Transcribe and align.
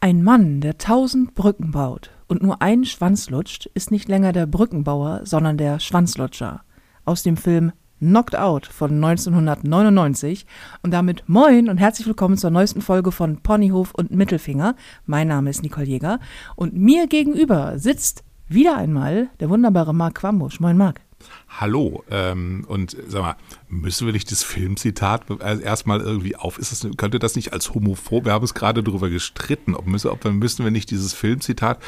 Ein 0.00 0.22
Mann, 0.22 0.60
der 0.60 0.78
tausend 0.78 1.34
Brücken 1.34 1.72
baut 1.72 2.10
und 2.28 2.40
nur 2.40 2.62
einen 2.62 2.84
Schwanz 2.84 3.30
lutscht, 3.30 3.66
ist 3.74 3.90
nicht 3.90 4.06
länger 4.06 4.32
der 4.32 4.46
Brückenbauer, 4.46 5.22
sondern 5.24 5.58
der 5.58 5.80
Schwanzlutscher. 5.80 6.62
Aus 7.04 7.24
dem 7.24 7.36
Film 7.36 7.72
Knocked 7.98 8.36
Out 8.36 8.66
von 8.66 8.92
1999 8.92 10.46
und 10.84 10.92
damit 10.92 11.24
moin 11.26 11.68
und 11.68 11.78
herzlich 11.78 12.06
willkommen 12.06 12.36
zur 12.36 12.50
neuesten 12.50 12.80
Folge 12.80 13.10
von 13.10 13.38
Ponyhof 13.38 13.92
und 13.92 14.12
Mittelfinger. 14.12 14.76
Mein 15.04 15.26
Name 15.26 15.50
ist 15.50 15.64
Nicole 15.64 15.86
Jäger 15.86 16.20
und 16.54 16.74
mir 16.74 17.08
gegenüber 17.08 17.76
sitzt 17.80 18.22
wieder 18.46 18.76
einmal 18.76 19.30
der 19.40 19.50
wunderbare 19.50 19.92
Marc 19.92 20.14
Quambusch. 20.14 20.60
Moin 20.60 20.76
Marc. 20.76 21.07
Hallo, 21.48 22.04
ähm, 22.10 22.64
und 22.68 22.96
sag 23.08 23.22
mal, 23.22 23.36
müssen 23.68 24.06
wir 24.06 24.12
nicht 24.12 24.30
das 24.30 24.44
Filmzitat 24.44 25.22
erstmal 25.40 26.00
irgendwie 26.00 26.36
auf? 26.36 26.58
Ist 26.58 26.72
das, 26.72 26.96
könnte 26.96 27.18
das 27.18 27.34
nicht 27.36 27.52
als 27.52 27.74
homophob? 27.74 28.24
Wir 28.24 28.32
haben 28.32 28.44
es 28.44 28.54
gerade 28.54 28.82
darüber 28.82 29.10
gestritten, 29.10 29.74
ob, 29.74 29.86
müssen, 29.86 30.08
ob 30.08 30.24
müssen 30.24 30.64
wir 30.64 30.70
nicht 30.70 30.90
dieses 30.90 31.12
Filmzitat 31.14 31.80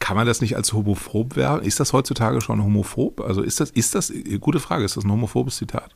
kann 0.00 0.16
man 0.16 0.26
das 0.26 0.40
nicht 0.40 0.56
als 0.56 0.72
homophob 0.72 1.36
werden? 1.36 1.64
Ist 1.64 1.80
das 1.80 1.92
heutzutage 1.92 2.40
schon 2.40 2.62
homophob? 2.62 3.20
Also 3.20 3.42
ist 3.42 3.60
das, 3.60 3.70
ist 3.70 3.94
das, 3.94 4.12
gute 4.40 4.60
Frage, 4.60 4.84
ist 4.84 4.96
das 4.96 5.04
ein 5.04 5.10
homophobes 5.10 5.56
Zitat? 5.56 5.90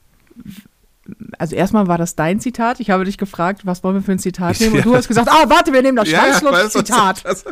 Also 1.39 1.57
erstmal 1.57 1.89
war 1.89 1.99
das 1.99 2.15
dein 2.15 2.39
Zitat. 2.41 2.79
Ich 2.79 2.91
habe 2.91 3.05
dich 3.05 3.19
gefragt, 3.19 3.67
was 3.67 3.83
wollen 3.83 3.97
wir 3.97 4.03
für 4.03 4.13
ein 4.13 4.19
Zitat 4.19 4.61
nehmen? 4.61 4.77
Und 4.77 4.85
du 4.85 4.95
hast 4.95 5.09
gesagt, 5.09 5.29
ah, 5.29 5.49
warte, 5.49 5.73
wir 5.73 5.83
nehmen 5.83 5.97
das 5.97 6.09
ja, 6.11 6.39
Schwanzlutsch-Zitat. 6.39 7.25
Das, 7.25 7.45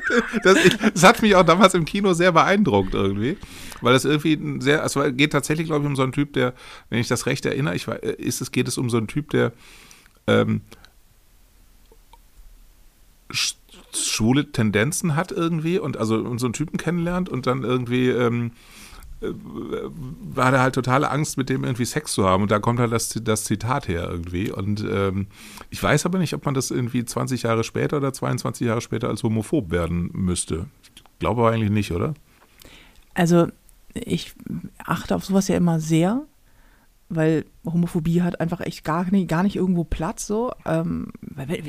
das, 0.43 0.59
das, 0.95 1.03
hat 1.03 1.21
mich 1.23 1.35
auch 1.35 1.45
damals 1.45 1.75
im 1.75 1.85
Kino 1.85 2.13
sehr 2.13 2.33
beeindruckt 2.33 2.95
irgendwie. 2.95 3.37
Weil 3.81 3.95
es 3.95 4.05
irgendwie 4.05 4.35
ein 4.35 4.61
sehr, 4.61 4.83
also 4.83 5.03
es 5.03 5.17
geht 5.17 5.33
tatsächlich, 5.33 5.67
glaube 5.67 5.83
ich, 5.83 5.89
um 5.89 5.97
so 5.97 6.03
einen 6.03 6.13
Typ, 6.13 6.33
der, 6.35 6.55
wenn 6.91 7.01
ich 7.01 7.09
das 7.09 7.27
recht 7.27 7.45
erinnere, 7.45 7.75
ich, 7.75 7.89
ist 7.89 8.41
es, 8.41 8.53
geht 8.53 8.69
es 8.69 8.79
um 8.79 8.89
so 8.89 8.99
einen 8.99 9.09
Typ, 9.09 9.31
der 9.31 9.53
ähm, 10.27 10.61
schwule 13.93 14.53
Tendenzen 14.53 15.17
hat 15.17 15.33
irgendwie 15.33 15.79
und 15.79 15.97
also 15.97 16.37
so 16.39 16.47
einen 16.47 16.53
Typen 16.53 16.77
kennenlernt 16.77 17.29
und 17.29 17.47
dann 17.47 17.65
irgendwie 17.65 18.11
ähm, 18.11 18.47
äh, 18.47 18.80
war 19.21 20.53
er 20.53 20.63
halt 20.63 20.75
totale 20.75 21.11
Angst, 21.11 21.37
mit 21.37 21.49
dem 21.49 21.65
irgendwie 21.65 21.85
Sex 21.85 22.13
zu 22.13 22.25
haben. 22.25 22.43
Und 22.43 22.51
da 22.51 22.59
kommt 22.59 22.81
halt 22.81 22.93
das, 22.93 23.19
das 23.23 23.45
Zitat 23.45 23.89
her 23.89 24.09
irgendwie. 24.11 24.51
Und 24.51 24.85
ähm, 24.91 25.27
ich 25.69 25.83
weiß 25.83 26.07
aber 26.07 26.19
nicht, 26.19 26.35
ob 26.35 26.45
man 26.45 26.55
das 26.55 26.71
irgendwie 26.71 27.05
20 27.05 27.43
Jahre 27.43 27.65
später 27.65 27.99
oder 27.99 28.13
22 28.13 28.67
Jahre 28.67 28.81
später 28.81 29.09
als 29.09 29.23
homophob 29.23 29.71
werden 29.71 30.11
müsste. 30.13 30.67
Ich 30.95 31.03
glaube 31.19 31.43
aber 31.43 31.53
eigentlich 31.53 31.71
nicht, 31.71 31.93
oder? 31.93 32.15
Also 33.15 33.49
ich 33.93 34.33
achte 34.79 35.15
auf 35.15 35.25
sowas 35.25 35.49
ja 35.49 35.57
immer 35.57 35.81
sehr 35.81 36.23
weil 37.11 37.45
Homophobie 37.65 38.23
hat 38.23 38.41
einfach 38.41 38.61
echt 38.61 38.85
gar 38.85 39.11
nicht, 39.11 39.29
gar 39.29 39.43
nicht 39.43 39.57
irgendwo 39.57 39.85
Platz 39.85 40.27
so. 40.27 40.53
Ähm, 40.65 41.09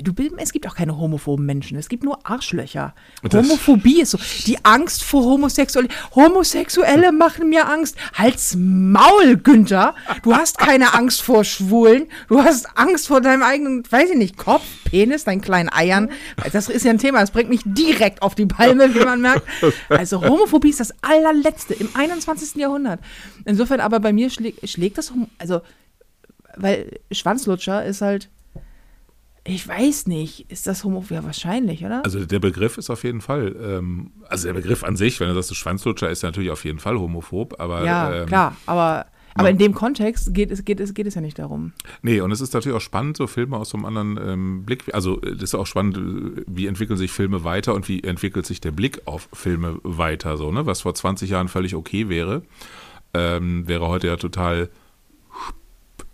du, 0.03 0.13
es 0.37 0.53
gibt 0.53 0.65
auch 0.67 0.75
keine 0.75 0.97
homophoben 0.97 1.45
Menschen, 1.45 1.77
es 1.77 1.89
gibt 1.89 2.03
nur 2.03 2.25
Arschlöcher. 2.25 2.95
Das 3.23 3.45
Homophobie 3.45 4.01
ist 4.01 4.11
so 4.11 4.19
die 4.45 4.63
Angst 4.63 5.03
vor 5.03 5.23
Homosexuelle. 5.23 5.89
Homosexuelle 6.15 7.11
machen 7.11 7.49
mir 7.49 7.67
Angst. 7.67 7.97
Halt's 8.13 8.55
Maul, 8.57 9.35
Günther. 9.37 9.93
Du 10.23 10.33
hast 10.33 10.57
keine 10.57 10.93
Angst 10.93 11.21
vor 11.21 11.43
Schwulen. 11.43 12.07
Du 12.29 12.41
hast 12.41 12.77
Angst 12.77 13.07
vor 13.07 13.19
deinem 13.19 13.43
eigenen, 13.43 13.83
weiß 13.89 14.11
ich 14.11 14.17
nicht, 14.17 14.37
Kopf, 14.37 14.63
Penis, 14.85 15.25
deinen 15.25 15.41
kleinen 15.41 15.69
Eiern. 15.69 16.09
Das 16.53 16.69
ist 16.69 16.85
ja 16.85 16.91
ein 16.91 16.99
Thema, 16.99 17.19
das 17.19 17.31
bringt 17.31 17.49
mich 17.49 17.61
direkt 17.65 18.21
auf 18.21 18.33
die 18.33 18.45
Palme, 18.45 18.95
wie 18.95 19.03
man 19.03 19.19
merkt. 19.19 19.43
Also 19.89 20.21
Homophobie 20.21 20.69
ist 20.69 20.79
das 20.79 20.93
allerletzte 21.01 21.73
im 21.73 21.89
21. 21.93 22.55
Jahrhundert. 22.55 23.01
Insofern 23.43 23.81
aber 23.81 23.99
bei 23.99 24.13
mir 24.13 24.29
schlägt, 24.29 24.67
schlägt 24.69 24.97
das, 24.97 25.11
also, 25.37 25.61
weil 26.61 26.99
Schwanzlutscher 27.11 27.83
ist 27.85 28.01
halt, 28.01 28.29
ich 29.43 29.67
weiß 29.67 30.07
nicht, 30.07 30.51
ist 30.51 30.67
das 30.67 30.83
homophob? 30.83 31.11
Ja, 31.11 31.23
wahrscheinlich, 31.23 31.83
oder? 31.83 32.03
Also 32.03 32.23
der 32.25 32.39
Begriff 32.39 32.77
ist 32.77 32.89
auf 32.89 33.03
jeden 33.03 33.21
Fall, 33.21 33.55
ähm, 33.59 34.11
also 34.29 34.47
der 34.47 34.53
Begriff 34.53 34.83
an 34.83 34.95
sich, 34.95 35.19
wenn 35.19 35.27
du 35.29 35.33
sagst, 35.33 35.55
Schwanzlutscher 35.55 36.09
ist 36.09 36.21
natürlich 36.23 36.51
auf 36.51 36.63
jeden 36.63 36.79
Fall 36.79 36.99
homophob, 36.99 37.59
aber. 37.59 37.83
Ja, 37.83 38.13
ähm, 38.13 38.25
klar, 38.27 38.55
aber 38.65 39.07
aber 39.33 39.49
in 39.49 39.57
dem 39.57 39.73
Kontext 39.73 40.33
geht 40.33 40.51
es, 40.51 40.65
geht, 40.65 40.79
es, 40.79 40.93
geht 40.93 41.07
es 41.07 41.15
ja 41.15 41.21
nicht 41.21 41.39
darum. 41.39 41.73
Nee, 42.01 42.21
und 42.21 42.31
es 42.31 42.41
ist 42.41 42.53
natürlich 42.53 42.75
auch 42.75 42.81
spannend, 42.81 43.17
so 43.17 43.27
Filme 43.27 43.57
aus 43.57 43.69
so 43.69 43.77
einem 43.77 43.85
anderen 43.85 44.19
ähm, 44.21 44.65
Blick. 44.65 44.93
Also, 44.93 45.21
es 45.21 45.41
ist 45.41 45.55
auch 45.55 45.67
spannend, 45.67 46.43
wie 46.47 46.67
entwickeln 46.67 46.97
sich 46.97 47.11
Filme 47.11 47.43
weiter 47.43 47.73
und 47.73 47.87
wie 47.87 48.03
entwickelt 48.03 48.45
sich 48.45 48.61
der 48.61 48.71
Blick 48.71 49.01
auf 49.05 49.29
Filme 49.33 49.79
weiter, 49.83 50.37
so, 50.37 50.51
ne? 50.51 50.65
Was 50.65 50.81
vor 50.81 50.93
20 50.93 51.29
Jahren 51.29 51.47
völlig 51.47 51.75
okay 51.75 52.09
wäre, 52.09 52.43
ähm, 53.13 53.67
wäre 53.67 53.87
heute 53.87 54.07
ja 54.07 54.17
total 54.17 54.69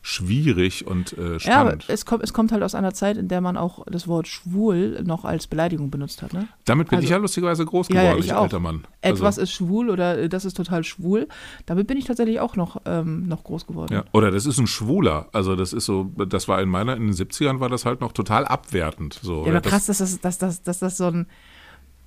schwierig 0.08 0.88
und 0.88 1.18
äh, 1.18 1.38
spannend. 1.38 1.86
Ja, 1.86 1.94
es 1.94 2.06
kommt, 2.06 2.24
es 2.24 2.32
kommt 2.32 2.54
halt 2.54 2.64
aus 2.64 2.76
einer 2.76 2.94
Zeit, 2.94 3.18
in 3.18 3.28
der 3.28 3.42
man 3.42 3.58
auch 3.58 3.86
das 3.92 4.08
Wort 4.08 4.30
schwul 4.30 5.04
noch 5.04 5.26
als 5.26 5.48
Beleidigung 5.48 5.92
benutzt 5.92 6.22
hat. 6.22 6.32
Ne? 6.32 6.48
Damit 6.64 6.88
bin 6.88 6.98
also, 6.98 7.04
ich 7.04 7.10
ja 7.10 7.18
lustigerweise 7.18 7.66
groß 7.66 7.90
geworden, 7.90 8.06
ja, 8.06 8.12
ja, 8.14 8.18
ich 8.18 8.32
als 8.32 8.44
alter 8.44 8.60
Mann. 8.62 8.86
Also. 9.02 9.18
Etwas 9.18 9.38
ist 9.38 9.52
schwul 9.52 9.90
oder 9.90 10.18
äh, 10.18 10.30
das 10.30 10.46
ist 10.46 10.56
total 10.56 10.86
schwul. 10.86 11.28
Damit 11.66 11.88
bin 11.88 11.98
ich 11.98 12.06
tatsächlich 12.06 12.40
auch 12.40 12.56
noch, 12.56 12.82
ähm, 12.86 13.28
noch 13.28 13.44
groß 13.44 13.68
geworden. 13.68 13.94
Ja, 13.94 14.06
oder 14.14 14.32
das 14.32 14.46
ist 14.46 14.58
ein 14.60 14.68
Schwuler. 14.68 15.28
Also 15.34 15.58
das 15.58 15.74
ist 15.74 15.84
so, 15.84 16.06
das 16.06 16.48
war 16.48 16.62
in 16.62 16.70
meiner, 16.70 16.96
in 16.96 17.08
den 17.08 17.14
70ern 17.14 17.60
war 17.60 17.68
das 17.68 17.84
halt 17.84 18.00
noch 18.00 18.14
total 18.14 18.46
abwertend. 18.46 19.20
So. 19.22 19.44
Ja, 19.44 19.52
aber 19.52 19.62
krass, 19.62 19.88
dass 19.88 19.98
das, 19.98 20.22
dass, 20.22 20.38
dass, 20.38 20.64
dass 20.64 20.80
das 20.80 20.96
so 20.96 21.08
ein 21.08 21.28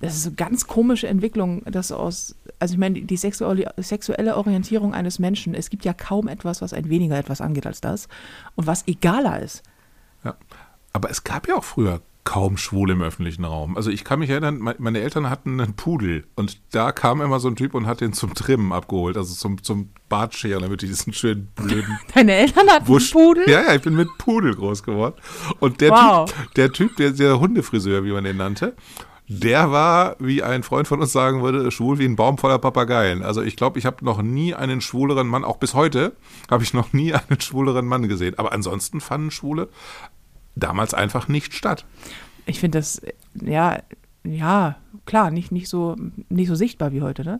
das 0.01 0.15
ist 0.15 0.25
eine 0.25 0.35
ganz 0.35 0.67
komische 0.67 1.07
Entwicklung, 1.07 1.63
dass 1.65 1.91
aus, 1.91 2.35
also 2.59 2.73
ich 2.73 2.79
meine, 2.79 3.01
die 3.01 3.17
sexuelle, 3.17 4.35
Orientierung 4.35 4.93
eines 4.93 5.19
Menschen, 5.19 5.53
es 5.53 5.69
gibt 5.69 5.85
ja 5.85 5.93
kaum 5.93 6.27
etwas, 6.27 6.61
was 6.61 6.73
ein 6.73 6.89
weniger 6.89 7.17
etwas 7.17 7.39
angeht 7.39 7.67
als 7.67 7.81
das 7.81 8.07
und 8.55 8.67
was 8.67 8.87
egaler 8.87 9.41
ist. 9.41 9.63
Ja, 10.23 10.35
aber 10.91 11.09
es 11.09 11.23
gab 11.23 11.47
ja 11.47 11.55
auch 11.55 11.63
früher 11.63 12.01
kaum 12.23 12.57
Schwule 12.57 12.93
im 12.93 13.01
öffentlichen 13.01 13.45
Raum. 13.45 13.75
Also 13.75 13.89
ich 13.89 14.03
kann 14.03 14.19
mich 14.19 14.29
erinnern, 14.29 14.75
meine 14.77 14.99
Eltern 14.99 15.29
hatten 15.29 15.59
einen 15.59 15.75
Pudel 15.75 16.25
und 16.35 16.59
da 16.71 16.91
kam 16.91 17.21
immer 17.21 17.39
so 17.39 17.47
ein 17.47 17.55
Typ 17.55 17.73
und 17.73 17.87
hat 17.87 18.01
den 18.01 18.13
zum 18.13 18.33
Trimmen 18.35 18.71
abgeholt, 18.71 19.17
also 19.17 19.33
zum, 19.33 19.63
zum 19.63 19.89
Bartscheren, 20.07 20.61
damit 20.61 20.83
ich 20.83 20.89
diesen 20.89 21.13
schönen 21.13 21.47
blöden 21.55 21.97
Deine 22.13 22.33
Eltern 22.33 22.69
hatten 22.69 22.87
Wusch 22.87 23.15
einen 23.15 23.25
Pudel? 23.25 23.49
Ja, 23.49 23.63
ja, 23.63 23.75
ich 23.75 23.81
bin 23.81 23.95
mit 23.95 24.07
Pudel 24.17 24.55
groß 24.55 24.83
geworden. 24.83 25.15
Und 25.59 25.81
der 25.81 25.91
wow. 25.91 26.31
Typ, 26.31 26.53
der 26.53 26.71
Typ, 26.71 26.95
der, 26.97 27.11
der 27.11 27.39
Hundefriseur, 27.39 28.03
wie 28.03 28.11
man 28.11 28.23
den 28.23 28.37
nannte, 28.37 28.75
der 29.27 29.71
war, 29.71 30.15
wie 30.19 30.43
ein 30.43 30.63
Freund 30.63 30.87
von 30.87 30.99
uns 30.99 31.11
sagen 31.11 31.41
würde, 31.41 31.71
schwul 31.71 31.99
wie 31.99 32.05
ein 32.05 32.15
Baum 32.15 32.37
voller 32.37 32.59
Papageien. 32.59 33.23
Also 33.23 33.41
ich 33.41 33.55
glaube, 33.55 33.79
ich 33.79 33.85
habe 33.85 34.03
noch 34.03 34.21
nie 34.21 34.53
einen 34.53 34.81
schwuleren 34.81 35.27
Mann, 35.27 35.45
auch 35.45 35.57
bis 35.57 35.73
heute 35.73 36.13
habe 36.49 36.63
ich 36.63 36.73
noch 36.73 36.91
nie 36.93 37.13
einen 37.29 37.39
schwuleren 37.39 37.85
Mann 37.85 38.07
gesehen. 38.07 38.37
Aber 38.37 38.51
ansonsten 38.51 38.99
fanden 38.99 39.31
Schwule 39.31 39.69
damals 40.55 40.93
einfach 40.93 41.27
nicht 41.27 41.53
statt. 41.53 41.85
Ich 42.45 42.59
finde 42.59 42.79
das, 42.79 43.01
ja, 43.33 43.79
ja, 44.23 44.75
klar, 45.05 45.31
nicht, 45.31 45.51
nicht, 45.51 45.69
so, 45.69 45.95
nicht 46.29 46.47
so 46.47 46.55
sichtbar 46.55 46.91
wie 46.91 47.01
heute, 47.01 47.23
ne? 47.23 47.39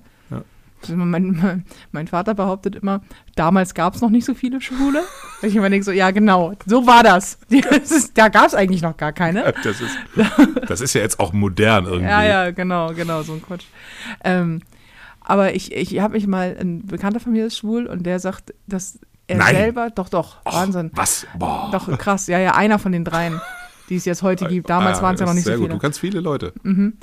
Mein, 0.90 1.32
mein, 1.32 1.66
mein, 1.92 2.08
Vater 2.08 2.34
behauptet 2.34 2.76
immer, 2.76 3.02
damals 3.36 3.74
gab 3.74 3.96
es 3.96 4.02
noch 4.02 4.10
nicht 4.10 4.26
so 4.26 4.34
viele 4.34 4.62
Schwule. 4.62 5.02
Ich 5.42 5.56
immer 5.56 5.70
denke 5.70 5.84
so, 5.84 5.92
ja 5.92 6.12
genau, 6.12 6.54
so 6.66 6.86
war 6.88 7.04
das. 7.04 7.40
das 7.50 7.92
ist, 7.92 8.18
da 8.18 8.30
gab 8.30 8.48
es 8.48 8.56
eigentlich 8.56 8.82
noch 8.82 8.98
gar 8.98 9.12
keine. 9.12 9.54
Das 9.64 9.82
ist, 9.82 9.98
das 10.68 10.82
ist 10.82 10.94
ja 10.94 11.02
jetzt 11.02 11.20
auch 11.20 11.34
modern 11.34 11.86
irgendwie. 11.86 12.10
Ja, 12.10 12.24
ja, 12.24 12.52
genau, 12.52 12.94
genau, 12.94 13.24
so 13.24 13.34
ein 13.34 13.42
Quatsch. 13.42 13.66
Ähm, 14.24 14.62
aber 15.20 15.54
ich, 15.54 15.72
ich 15.72 16.00
habe 16.00 16.14
mich 16.14 16.28
mal, 16.28 16.58
ein 16.60 16.86
Bekannter 16.86 17.20
von 17.20 17.32
mir 17.32 17.46
ist 17.46 17.58
schwul 17.58 17.86
und 17.86 18.04
der 18.04 18.20
sagt, 18.20 18.54
dass 18.68 19.00
er 19.28 19.38
Nein. 19.38 19.56
selber, 19.56 19.90
doch, 19.90 20.10
doch, 20.10 20.38
Och, 20.46 20.54
Wahnsinn. 20.54 20.92
Was? 20.94 21.28
Boah. 21.38 21.70
Doch, 21.72 21.98
krass, 21.98 22.28
ja, 22.28 22.40
ja, 22.40 22.56
einer 22.56 22.80
von 22.80 22.92
den 22.92 23.06
dreien 23.06 23.40
die 23.92 23.98
es 23.98 24.06
jetzt 24.06 24.24
heute 24.24 24.48
gibt. 24.48 24.70
Damals 24.70 25.00
ah, 25.00 25.02
waren 25.02 25.16
es 25.16 25.20
ja 25.20 25.26
noch 25.26 25.34
nicht 25.34 25.44
so 25.44 25.52
viele. 25.52 25.64
Gut. 25.64 25.72
Du 25.74 25.78
kannst 25.78 26.00
viele 26.00 26.22
Leute. 26.22 26.54
Mhm. 26.64 26.94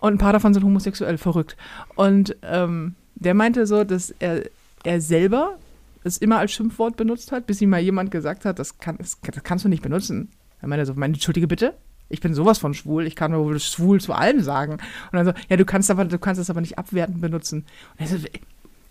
Und 0.00 0.14
ein 0.14 0.18
paar 0.18 0.32
davon 0.32 0.54
sind 0.54 0.64
homosexuell 0.64 1.18
verrückt. 1.18 1.58
Und 1.94 2.36
ähm, 2.42 2.94
der 3.20 3.34
meinte 3.34 3.66
so, 3.66 3.84
dass 3.84 4.10
er, 4.18 4.44
er 4.84 5.00
selber 5.00 5.58
es 6.04 6.18
immer 6.18 6.38
als 6.38 6.52
Schimpfwort 6.52 6.96
benutzt 6.96 7.32
hat, 7.32 7.46
bis 7.46 7.60
ihm 7.60 7.70
mal 7.70 7.80
jemand 7.80 8.10
gesagt 8.10 8.44
hat, 8.44 8.58
das, 8.58 8.78
kann, 8.78 8.96
das, 8.98 9.18
das 9.20 9.42
kannst 9.42 9.64
du 9.64 9.68
nicht 9.68 9.82
benutzen. 9.82 10.30
Er 10.60 10.68
meinte 10.68 10.86
so, 10.86 10.94
meine, 10.94 11.14
entschuldige 11.14 11.46
bitte, 11.46 11.74
ich 12.08 12.20
bin 12.20 12.34
sowas 12.34 12.58
von 12.58 12.74
schwul, 12.74 13.06
ich 13.06 13.16
kann 13.16 13.34
wohl 13.34 13.58
schwul 13.60 14.00
zu 14.00 14.12
allem 14.12 14.40
sagen. 14.40 14.72
Und 14.72 14.80
dann 15.12 15.26
so, 15.26 15.32
ja, 15.48 15.56
du 15.56 15.64
kannst 15.64 15.90
aber, 15.90 16.04
du 16.04 16.18
kannst 16.18 16.40
es 16.40 16.50
aber 16.50 16.60
nicht 16.60 16.78
abwertend 16.78 17.20
benutzen. 17.20 17.66
Und 17.98 18.00
er 18.00 18.06
so, 18.06 18.16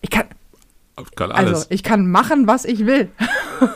ich 0.01 0.09
kann, 0.09 0.25
kann 1.15 1.31
also 1.31 1.65
ich 1.69 1.83
kann 1.83 2.09
machen, 2.09 2.47
was 2.47 2.65
ich 2.65 2.85
will. 2.85 3.09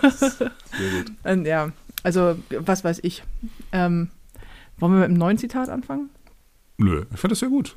Sehr 0.01 0.51
gut. 0.91 1.11
Und 1.23 1.45
ja, 1.45 1.71
also 2.03 2.37
was 2.51 2.83
weiß 2.83 2.99
ich. 3.03 3.23
Ähm, 3.71 4.09
wollen 4.77 4.93
wir 4.93 4.99
mit 4.99 5.09
einem 5.09 5.17
neuen 5.17 5.37
Zitat 5.37 5.69
anfangen? 5.69 6.09
Nö, 6.77 7.05
ich 7.11 7.19
finde 7.19 7.33
das 7.33 7.39
sehr 7.39 7.49
gut. 7.49 7.75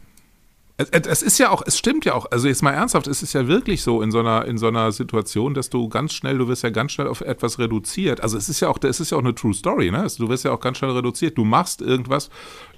Es, 0.77 1.23
ist 1.23 1.39
ja 1.39 1.51
auch, 1.51 1.63
es 1.65 1.79
stimmt 1.79 2.05
ja 2.05 2.15
auch, 2.15 2.27
also 2.33 2.49
jetzt 2.49 2.63
mal 2.63 2.73
ernsthaft, 2.73 3.07
es 3.07 3.23
ist 3.23 3.33
ja 3.33 3.47
wirklich 3.47 3.83
so 3.83 4.03
in 4.03 4.11
so 4.11 4.19
einer, 4.19 4.45
in 4.45 4.59
so 4.59 4.67
einer 4.67 4.91
Situation, 4.91 5.55
dass 5.55 5.71
du 5.71 5.89
ganz 5.89 6.13
schnell, 6.13 6.39
du 6.39 6.49
wirst 6.49 6.65
ja 6.65 6.71
ganz 6.71 6.91
schnell 6.91 7.07
auf 7.07 7.21
etwas 7.21 7.61
reduziert. 7.61 8.21
Also 8.21 8.37
es 8.37 8.49
ist 8.49 8.59
ja 8.59 8.69
auch, 8.69 8.79
es 8.83 8.99
ist 8.99 9.11
ja 9.11 9.19
auch 9.19 9.23
eine 9.23 9.37
True 9.37 9.55
Story, 9.55 9.93
ne? 9.93 10.01
Also 10.01 10.25
du 10.25 10.29
wirst 10.29 10.45
ja 10.45 10.51
auch 10.51 10.59
ganz 10.59 10.79
schnell 10.79 10.91
reduziert. 10.91 11.39
Du 11.39 11.45
machst 11.45 11.81
irgendwas, 11.81 12.29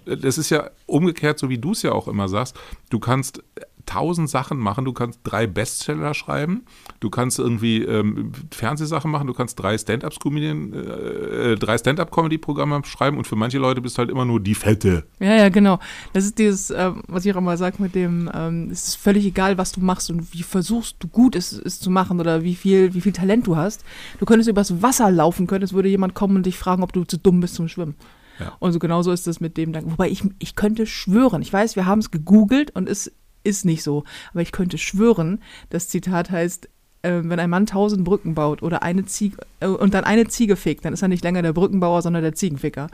das 0.04 0.36
ist 0.36 0.50
ja 0.50 0.70
umgekehrt, 0.84 1.38
so 1.38 1.48
wie 1.48 1.56
du 1.56 1.72
es 1.72 1.80
ja 1.80 1.92
auch 1.92 2.06
immer 2.06 2.28
sagst, 2.28 2.54
du 2.90 2.98
kannst 2.98 3.42
tausend 3.86 4.28
Sachen 4.28 4.58
machen. 4.58 4.84
Du 4.84 4.92
kannst 4.92 5.20
drei 5.24 5.46
Bestseller 5.46 6.12
schreiben, 6.12 6.64
du 7.00 7.08
kannst 7.08 7.38
irgendwie 7.38 7.82
ähm, 7.82 8.32
Fernsehsachen 8.52 9.10
machen, 9.10 9.26
du 9.26 9.32
kannst 9.32 9.58
drei 9.60 9.78
Stand-up-Comedy 9.78 10.46
äh, 10.46 11.54
drei 11.56 11.78
Stand-up-Comedy-Programme 11.78 12.82
schreiben 12.84 13.16
und 13.16 13.26
für 13.26 13.36
manche 13.36 13.58
Leute 13.58 13.80
bist 13.80 13.96
du 13.96 14.00
halt 14.00 14.10
immer 14.10 14.24
nur 14.24 14.40
die 14.40 14.54
Fette. 14.54 15.04
Ja, 15.20 15.36
ja, 15.36 15.48
genau. 15.48 15.78
Das 16.12 16.24
ist 16.24 16.38
dieses, 16.38 16.70
äh, 16.70 16.90
was 17.06 17.24
ich 17.24 17.32
auch 17.32 17.38
immer 17.38 17.56
sage 17.56 17.76
mit 17.82 17.94
dem, 17.94 18.30
ähm, 18.34 18.68
es 18.70 18.88
ist 18.88 18.96
völlig 18.96 19.24
egal, 19.24 19.56
was 19.56 19.72
du 19.72 19.80
machst 19.80 20.10
und 20.10 20.32
wie 20.34 20.42
versuchst 20.42 20.96
du 20.98 21.08
gut 21.08 21.36
es, 21.36 21.52
es 21.52 21.80
zu 21.80 21.90
machen 21.90 22.20
oder 22.20 22.42
wie 22.42 22.54
viel, 22.54 22.92
wie 22.94 23.00
viel 23.00 23.12
Talent 23.12 23.46
du 23.46 23.56
hast. 23.56 23.84
Du 24.18 24.26
könntest 24.26 24.50
übers 24.50 24.82
Wasser 24.82 25.10
laufen 25.10 25.46
können, 25.46 25.64
es 25.64 25.72
würde 25.72 25.88
jemand 25.88 26.14
kommen 26.14 26.36
und 26.36 26.46
dich 26.46 26.58
fragen, 26.58 26.82
ob 26.82 26.92
du 26.92 27.04
zu 27.04 27.18
dumm 27.18 27.40
bist 27.40 27.54
zum 27.54 27.68
Schwimmen. 27.68 27.94
Ja. 28.38 28.52
Und 28.58 28.72
so 28.72 28.78
genauso 28.78 29.12
ist 29.12 29.26
es 29.26 29.40
mit 29.40 29.56
dem, 29.56 29.74
wobei 29.74 30.10
ich, 30.10 30.22
ich 30.38 30.56
könnte 30.56 30.86
schwören, 30.86 31.40
ich 31.40 31.52
weiß, 31.52 31.76
wir 31.76 31.86
haben 31.86 32.00
es 32.00 32.10
gegoogelt 32.10 32.74
und 32.74 32.88
es 32.88 33.12
ist 33.46 33.64
nicht 33.64 33.82
so, 33.82 34.04
aber 34.32 34.42
ich 34.42 34.52
könnte 34.52 34.78
schwören, 34.78 35.40
das 35.70 35.88
Zitat 35.88 36.30
heißt, 36.30 36.68
äh, 37.02 37.22
wenn 37.24 37.38
ein 37.38 37.50
Mann 37.50 37.66
tausend 37.66 38.04
Brücken 38.04 38.34
baut 38.34 38.62
oder 38.62 38.82
eine 38.82 39.04
Ziege 39.06 39.38
äh, 39.60 39.66
und 39.66 39.94
dann 39.94 40.04
eine 40.04 40.26
Ziege 40.28 40.56
fickt, 40.56 40.84
dann 40.84 40.92
ist 40.92 41.02
er 41.02 41.08
nicht 41.08 41.24
länger 41.24 41.42
der 41.42 41.52
Brückenbauer, 41.52 42.02
sondern 42.02 42.22
der 42.22 42.34
Ziegenficker. 42.34 42.88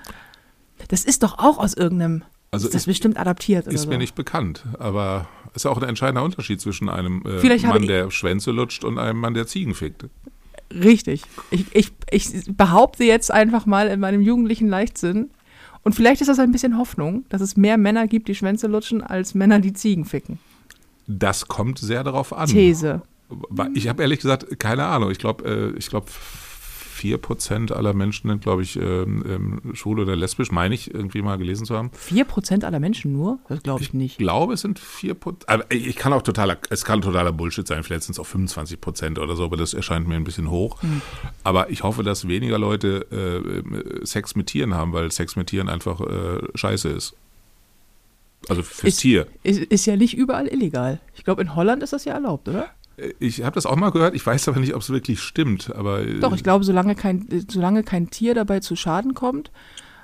Das 0.89 1.05
ist 1.05 1.23
doch 1.23 1.39
auch 1.39 1.59
aus 1.59 1.75
irgendeinem, 1.75 2.25
Also 2.51 2.67
ist 2.67 2.75
das 2.75 2.83
ist, 2.83 2.87
bestimmt 2.87 3.19
adaptiert 3.19 3.67
oder 3.67 3.75
ist 3.75 3.83
so. 3.83 3.89
mir 3.89 3.99
nicht 3.99 4.15
bekannt, 4.15 4.65
aber 4.79 5.29
ist 5.55 5.65
ja 5.65 5.71
auch 5.71 5.81
ein 5.81 5.89
entscheidender 5.89 6.25
Unterschied 6.25 6.61
zwischen 6.61 6.89
einem 6.89 7.23
äh, 7.27 7.67
Mann, 7.67 7.87
der 7.87 8.11
Schwänze 8.11 8.51
lutscht 8.51 8.85
und 8.85 8.99
einem 8.99 9.19
Mann, 9.19 9.35
der 9.35 9.47
Ziegen 9.47 9.75
fickt. 9.75 10.07
Richtig. 10.73 11.23
Ich, 11.51 11.67
ich, 11.75 11.93
ich 12.11 12.45
behaupte 12.57 13.05
jetzt 13.05 13.31
einfach 13.31 13.67
mal 13.67 13.89
in 13.89 14.01
meinem 14.01 14.23
jugendlichen 14.23 14.69
Leichtsinn, 14.69 15.31
und 15.85 15.95
vielleicht 15.95 16.21
ist 16.21 16.29
das 16.29 16.39
ein 16.39 16.53
bisschen 16.53 16.79
Hoffnung, 16.79 17.25
dass 17.29 17.41
es 17.41 17.57
mehr 17.57 17.77
Männer 17.77 18.07
gibt, 18.07 18.29
die 18.29 18.35
Schwänze 18.35 18.67
lutschen, 18.67 19.03
als 19.03 19.35
Männer, 19.35 19.59
die 19.59 19.73
Ziegen 19.73 20.05
ficken. 20.05 20.39
Das 21.07 21.49
kommt 21.49 21.79
sehr 21.79 22.05
darauf 22.05 22.33
an. 22.33 22.49
These. 22.49 23.03
Ich 23.75 23.89
habe 23.89 24.03
ehrlich 24.03 24.21
gesagt 24.21 24.59
keine 24.59 24.85
Ahnung. 24.87 25.11
Ich 25.11 25.19
glaube, 25.19 25.73
äh, 25.75 25.79
ich 25.79 25.89
glaube, 25.89 26.07
4% 27.03 27.73
aller 27.73 27.95
Menschen 27.95 28.29
sind, 28.31 28.43
glaube 28.43 28.63
ich, 28.63 28.77
ähm, 28.77 29.25
ähm, 29.65 29.75
schwul 29.75 30.01
oder 30.01 30.15
lesbisch, 30.17 30.51
meine 30.53 30.75
ich, 30.75 30.93
irgendwie 30.95 31.23
mal 31.23 31.37
gelesen 31.39 31.67
zu 31.67 31.77
haben. 31.77 31.91
4% 32.09 32.65
aller 32.65 32.81
Menschen 32.81 33.13
nur? 33.13 33.39
Das 33.49 33.63
glaube 33.63 33.81
ich 33.83 33.89
Ich 33.89 33.95
nicht. 33.95 34.19
glaube, 34.19 34.55
es 34.55 34.61
sind 34.61 34.79
4%. 34.81 35.45
Aber 35.49 35.65
ich 35.71 35.97
kann 35.97 36.13
auch 36.13 36.23
totaler, 36.23 36.59
es 36.71 36.85
kann 36.85 37.03
totaler 37.03 37.33
Bullshit 37.33 37.67
sein. 37.67 37.83
Vielleicht 37.83 38.05
sind 38.05 38.13
es 38.13 38.19
auch 38.21 38.27
25% 38.27 39.19
oder 39.19 39.35
so, 39.37 39.45
aber 39.45 39.57
das 39.57 39.75
erscheint 39.75 40.07
mir 40.07 40.17
ein 40.17 40.25
bisschen 40.25 40.51
hoch. 40.51 40.81
Hm. 40.83 41.03
Aber 41.45 41.71
ich 41.71 41.83
hoffe, 41.83 42.03
dass 42.03 42.29
weniger 42.29 42.59
Leute 42.59 43.07
äh, 43.11 44.05
Sex 44.07 44.35
mit 44.37 44.47
Tieren 44.49 44.75
haben, 44.75 44.93
weil 44.93 45.11
Sex 45.11 45.37
mit 45.37 45.49
Tieren 45.49 45.69
einfach 45.69 46.01
äh, 46.01 46.41
scheiße 46.55 46.89
ist. 46.89 47.15
Also 48.49 48.63
fürs 48.63 48.95
Ist- 48.95 49.01
Tier. 49.01 49.27
Ist, 49.43 49.61
ist 49.61 49.87
ja 49.87 49.97
nicht 49.97 50.17
überall 50.17 50.49
illegal. 50.49 51.01
Ich 51.15 51.25
glaube, 51.25 51.43
in 51.43 51.55
Holland 51.55 51.83
ist 51.83 51.93
das 51.93 52.05
ja 52.05 52.15
erlaubt, 52.15 52.49
oder? 52.49 52.71
Ich 53.19 53.43
habe 53.43 53.55
das 53.55 53.67
auch 53.67 53.77
mal 53.77 53.91
gehört, 53.91 54.15
ich 54.15 54.25
weiß 54.25 54.49
aber 54.49 54.61
nicht, 54.61 54.75
ob 54.75 54.83
es 54.83 54.91
wirklich 54.91 55.21
stimmt. 55.21 55.75
Aber 55.75 56.01
äh, 56.01 56.21
Doch, 56.21 56.35
ich 56.35 56.43
glaube, 56.43 56.65
solange 56.65 56.95
kein, 56.95 57.29
äh, 57.31 57.43
solange 57.49 57.83
kein 57.83 58.11
Tier 58.11 58.35
dabei 58.35 58.61
zu 58.61 58.77
Schaden 58.77 59.15
kommt 59.15 59.51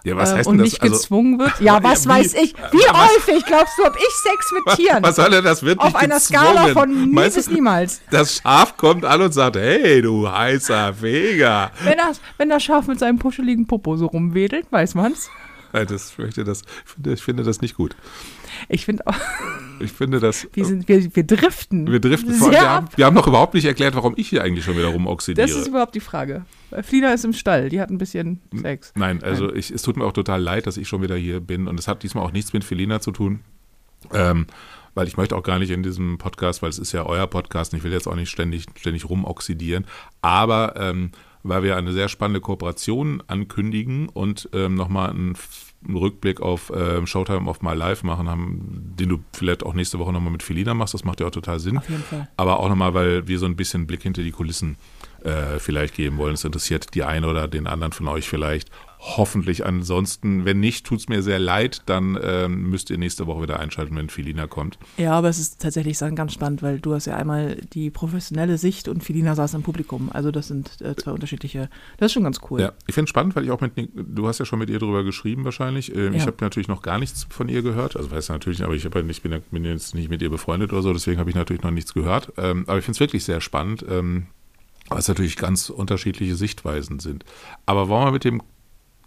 ja, 0.05 0.17
was 0.17 0.31
ähm, 0.31 0.37
heißt 0.39 0.49
und 0.49 0.59
denn 0.59 0.65
das? 0.65 0.73
nicht 0.75 0.83
Also, 0.83 0.95
gezwungen 0.95 1.39
wird. 1.41 1.53
Ja, 1.61 1.79
Ja, 1.79 1.83
was 1.83 2.05
wie- 2.05 2.09
weiß 2.11 2.35
ich? 2.35 2.55
Wie 2.55 2.79
was- 2.79 3.11
häufig 3.17 3.45
glaubst 3.45 3.77
du, 3.79 3.85
habe 3.85 3.99
ich 3.99 4.15
Sex 4.15 4.53
mit 4.53 4.77
Tieren? 4.77 5.03
was 5.03 5.17
soll 5.17 5.29
denn 5.31 5.43
das 5.45 5.63
wirklich 5.65 5.87
Auf 5.87 5.97
einer 5.97 6.15
gezwungen? 6.15 6.41
Skala 6.47 6.69
von 6.69 7.11
nie 7.11 7.15
bis 7.15 7.51
niemals. 7.51 8.01
Das 8.11 8.37
Schaf 8.37 8.77
kommt 8.77 9.05
an 9.05 9.21
und 9.23 9.35
sagt, 9.35 9.57
hey, 9.57 10.01
du 10.01 10.31
heißer 10.31 10.95
Feger. 10.95 11.73
Wenn 11.83 11.99
das, 11.99 12.21
wenn 12.39 12.49
das 12.49 12.63
Schaf 12.63 12.87
mit 12.87 13.01
seinem 13.01 13.19
puscheligen 13.19 13.67
Popo 13.67 13.97
so 13.97 14.07
rumwedelt, 14.07 14.67
weiß 14.71 14.95
man's. 14.95 15.29
Äh, 15.73 15.85
Das, 15.85 16.13
ich, 16.13 16.19
möchte 16.19 16.45
das, 16.45 16.63
ich 17.05 17.23
finde 17.23 17.43
das 17.43 17.61
nicht 17.61 17.75
gut. 17.77 17.97
Ich 18.69 18.85
finde 18.87 19.05
auch, 19.07 19.15
Ich 19.81 19.93
finde 19.93 20.21
das. 20.21 20.47
wir, 20.53 20.65
sind, 20.65 20.89
wir, 20.89 21.15
wir 21.15 21.25
driften. 21.25 21.91
Wir 21.91 22.01
driften 22.01 22.33
sehr. 22.35 22.51
Wir 22.51 22.61
ab. 22.63 22.69
haben, 22.69 22.89
wir 22.97 23.07
haben 23.07 23.15
noch 23.15 23.27
überhaupt 23.27 23.55
nicht 23.55 23.65
erklärt, 23.65 23.95
warum 23.95 24.15
ich 24.17 24.29
hier 24.29 24.43
eigentlich 24.43 24.65
schon 24.65 24.77
wieder 24.77 24.89
rumoxidiere. 24.89 25.47
Das 25.47 25.57
ist 25.57 25.69
überhaupt 25.69 25.95
die 25.95 26.01
Frage. 26.01 26.45
Weil 26.71 26.83
Flina 26.83 27.13
ist 27.13 27.25
im 27.25 27.33
Stall, 27.33 27.69
die 27.69 27.81
hat 27.81 27.91
ein 27.91 27.99
bisschen 27.99 28.41
Sex. 28.55 28.93
Nein, 28.95 29.23
also 29.23 29.53
Ich, 29.53 29.71
es 29.71 29.83
tut 29.83 29.97
mir 29.97 30.05
auch 30.05 30.13
total 30.13 30.43
leid, 30.43 30.67
dass 30.67 30.77
ich 30.77 30.89
schon 30.89 31.03
wieder 31.03 31.17
hier 31.17 31.41
bin. 31.41 31.67
Und 31.69 31.79
es 31.79 31.89
hat 31.89 32.03
diesmal 32.03 32.25
auch 32.25 32.33
nichts 32.33 32.53
mit 32.53 32.65
Felina 32.65 33.01
zu 33.01 33.13
tun. 33.13 33.41
Ähm, 34.13 34.47
weil 34.95 35.07
ich 35.07 35.17
möchte 35.17 35.37
auch 35.37 35.43
gar 35.43 35.59
nicht 35.59 35.71
in 35.71 35.83
diesem 35.83 36.19
Podcast, 36.19 36.63
weil 36.63 36.71
es 36.71 36.79
ist 36.79 36.93
ja 36.93 37.07
euer 37.07 37.27
Podcast, 37.27 37.73
und 37.73 37.79
ich 37.79 37.85
will 37.85 37.93
jetzt 37.93 38.09
auch 38.09 38.17
nicht 38.17 38.31
ständig, 38.31 38.67
ständig 38.77 39.09
rumoxidieren. 39.09 39.87
Aber 40.23 40.75
ähm, 40.77 41.13
weil 41.43 41.63
wir 41.63 41.77
eine 41.77 41.93
sehr 41.93 42.09
spannende 42.09 42.41
Kooperation 42.41 43.23
ankündigen 43.27 44.09
und 44.09 44.49
ähm, 44.53 44.75
nochmal 44.75 45.11
einen, 45.11 45.37
einen 45.87 45.97
Rückblick 45.97 46.41
auf 46.41 46.73
ähm, 46.75 47.07
Showtime 47.07 47.49
of 47.49 47.63
My 47.63 47.75
Life 47.75 48.05
machen 48.07 48.29
haben, 48.29 48.95
den 48.99 49.09
du 49.09 49.21
vielleicht 49.33 49.63
auch 49.63 49.75
nächste 49.75 49.99
Woche 49.99 50.13
nochmal 50.13 50.33
mit 50.33 50.43
Felina 50.43 50.75
machst, 50.75 50.95
das 50.95 51.05
macht 51.05 51.21
ja 51.21 51.27
auch 51.27 51.33
total 51.33 51.61
Sinn. 51.61 51.79
Auf 51.79 51.89
jeden 51.89 52.03
Fall. 52.03 52.29
Aber 52.37 52.61
auch 52.61 52.69
nochmal, 52.69 52.95
weil 52.95 53.29
wir 53.29 53.39
so 53.39 53.47
ein 53.47 53.57
bisschen 53.57 53.87
Blick 53.87 54.03
hinter 54.03 54.23
die 54.23 54.33
Kulissen 54.33 54.77
äh, 55.23 55.59
vielleicht 55.59 55.95
geben 55.95 56.19
wollen. 56.19 56.35
Es 56.35 56.45
interessiert 56.45 56.95
die 56.95 57.05
einen 57.05 57.25
oder 57.25 57.49
den 57.49 57.67
anderen 57.67 57.93
von 57.93 58.09
euch 58.09 58.29
vielleicht. 58.29 58.71
Hoffentlich 59.01 59.65
ansonsten. 59.65 60.45
Wenn 60.45 60.59
nicht, 60.59 60.85
tut 60.85 60.99
es 60.99 61.09
mir 61.09 61.23
sehr 61.23 61.39
leid. 61.39 61.83
Dann 61.87 62.19
ähm, 62.21 62.69
müsst 62.71 62.91
ihr 62.91 62.99
nächste 62.99 63.27
Woche 63.29 63.43
wieder 63.43 63.61
einschalten, 63.61 63.95
wenn 63.97 64.09
Filina 64.11 64.47
kommt. 64.49 64.77
Ja, 64.97 65.13
aber 65.13 65.29
es 65.29 65.39
ist 65.39 65.61
tatsächlich 65.63 65.97
dann 65.99 66.17
ganz 66.17 66.33
spannend, 66.33 66.63
weil 66.63 66.81
du 66.81 66.95
hast 66.95 67.07
ja 67.07 67.17
einmal 67.17 67.57
die 67.73 67.91
professionelle 67.91 68.59
Sicht 68.59 68.89
und 68.89 69.05
Felina 69.05 69.37
saß 69.37 69.55
im 69.55 69.63
Publikum. 69.63 70.11
Also 70.13 70.33
das 70.33 70.49
sind 70.49 70.81
äh, 70.81 70.97
zwei 70.97 71.13
unterschiedliche. 71.13 71.71
Das 71.99 72.07
ist 72.07 72.13
schon 72.15 72.25
ganz 72.25 72.41
cool. 72.51 72.61
Ja, 72.61 72.73
ich 72.89 72.95
finde 72.95 73.05
es 73.05 73.11
spannend, 73.11 73.37
weil 73.37 73.45
ich 73.45 73.53
auch 73.53 73.61
mit, 73.61 73.73
du 73.95 74.27
hast 74.27 74.41
ja 74.41 74.45
schon 74.45 74.59
mit 74.59 74.69
ihr 74.69 74.81
drüber 74.81 75.05
geschrieben 75.05 75.45
wahrscheinlich. 75.45 75.95
Ähm, 75.95 76.13
Ich 76.15 76.23
Ja. 76.23 76.27
habe 76.27 76.37
natürlich 76.41 76.67
noch 76.69 76.83
gar 76.83 76.99
nichts 76.99 77.25
von 77.31 77.49
ihr 77.49 77.63
gehört. 77.63 77.97
Also 77.97 78.11
weiß 78.11 78.31
natürlich, 78.31 78.65
aber 78.65 78.75
ich 78.75 78.85
hab 78.85 78.93
bin, 78.95 79.09
ja- 79.31 79.39
bin 79.53 79.65
jetzt 79.65 79.95
nicht 79.95 80.11
mit 80.11 80.23
ihr 80.23 80.31
befreundet 80.31 80.73
oder 80.73 80.83
so, 80.83 80.93
deswegen 80.93 81.21
habe 81.21 81.31
ich 81.31 81.37
natürlich 81.37 81.63
noch 81.63 81.71
nichts 81.71 81.95
gehört. 81.95 82.33
Ähm, 82.37 82.65
aber 82.67 82.79
ich 82.79 82.85
finde 82.85 82.97
es 82.97 83.01
wirklich 83.01 83.23
sehr 83.25 83.41
spannend, 83.41 83.85
ähm, 83.89 84.27
weil 84.89 84.99
es 84.99 85.07
natürlich 85.09 85.37
ganz 85.37 85.71
unterschiedliche 85.71 86.35
Sichtweisen 86.35 86.99
sind. 86.99 87.25
Aber 87.65 87.89
wollen 87.89 88.07
wir 88.07 88.13
mit 88.13 88.25
dem 88.25 88.43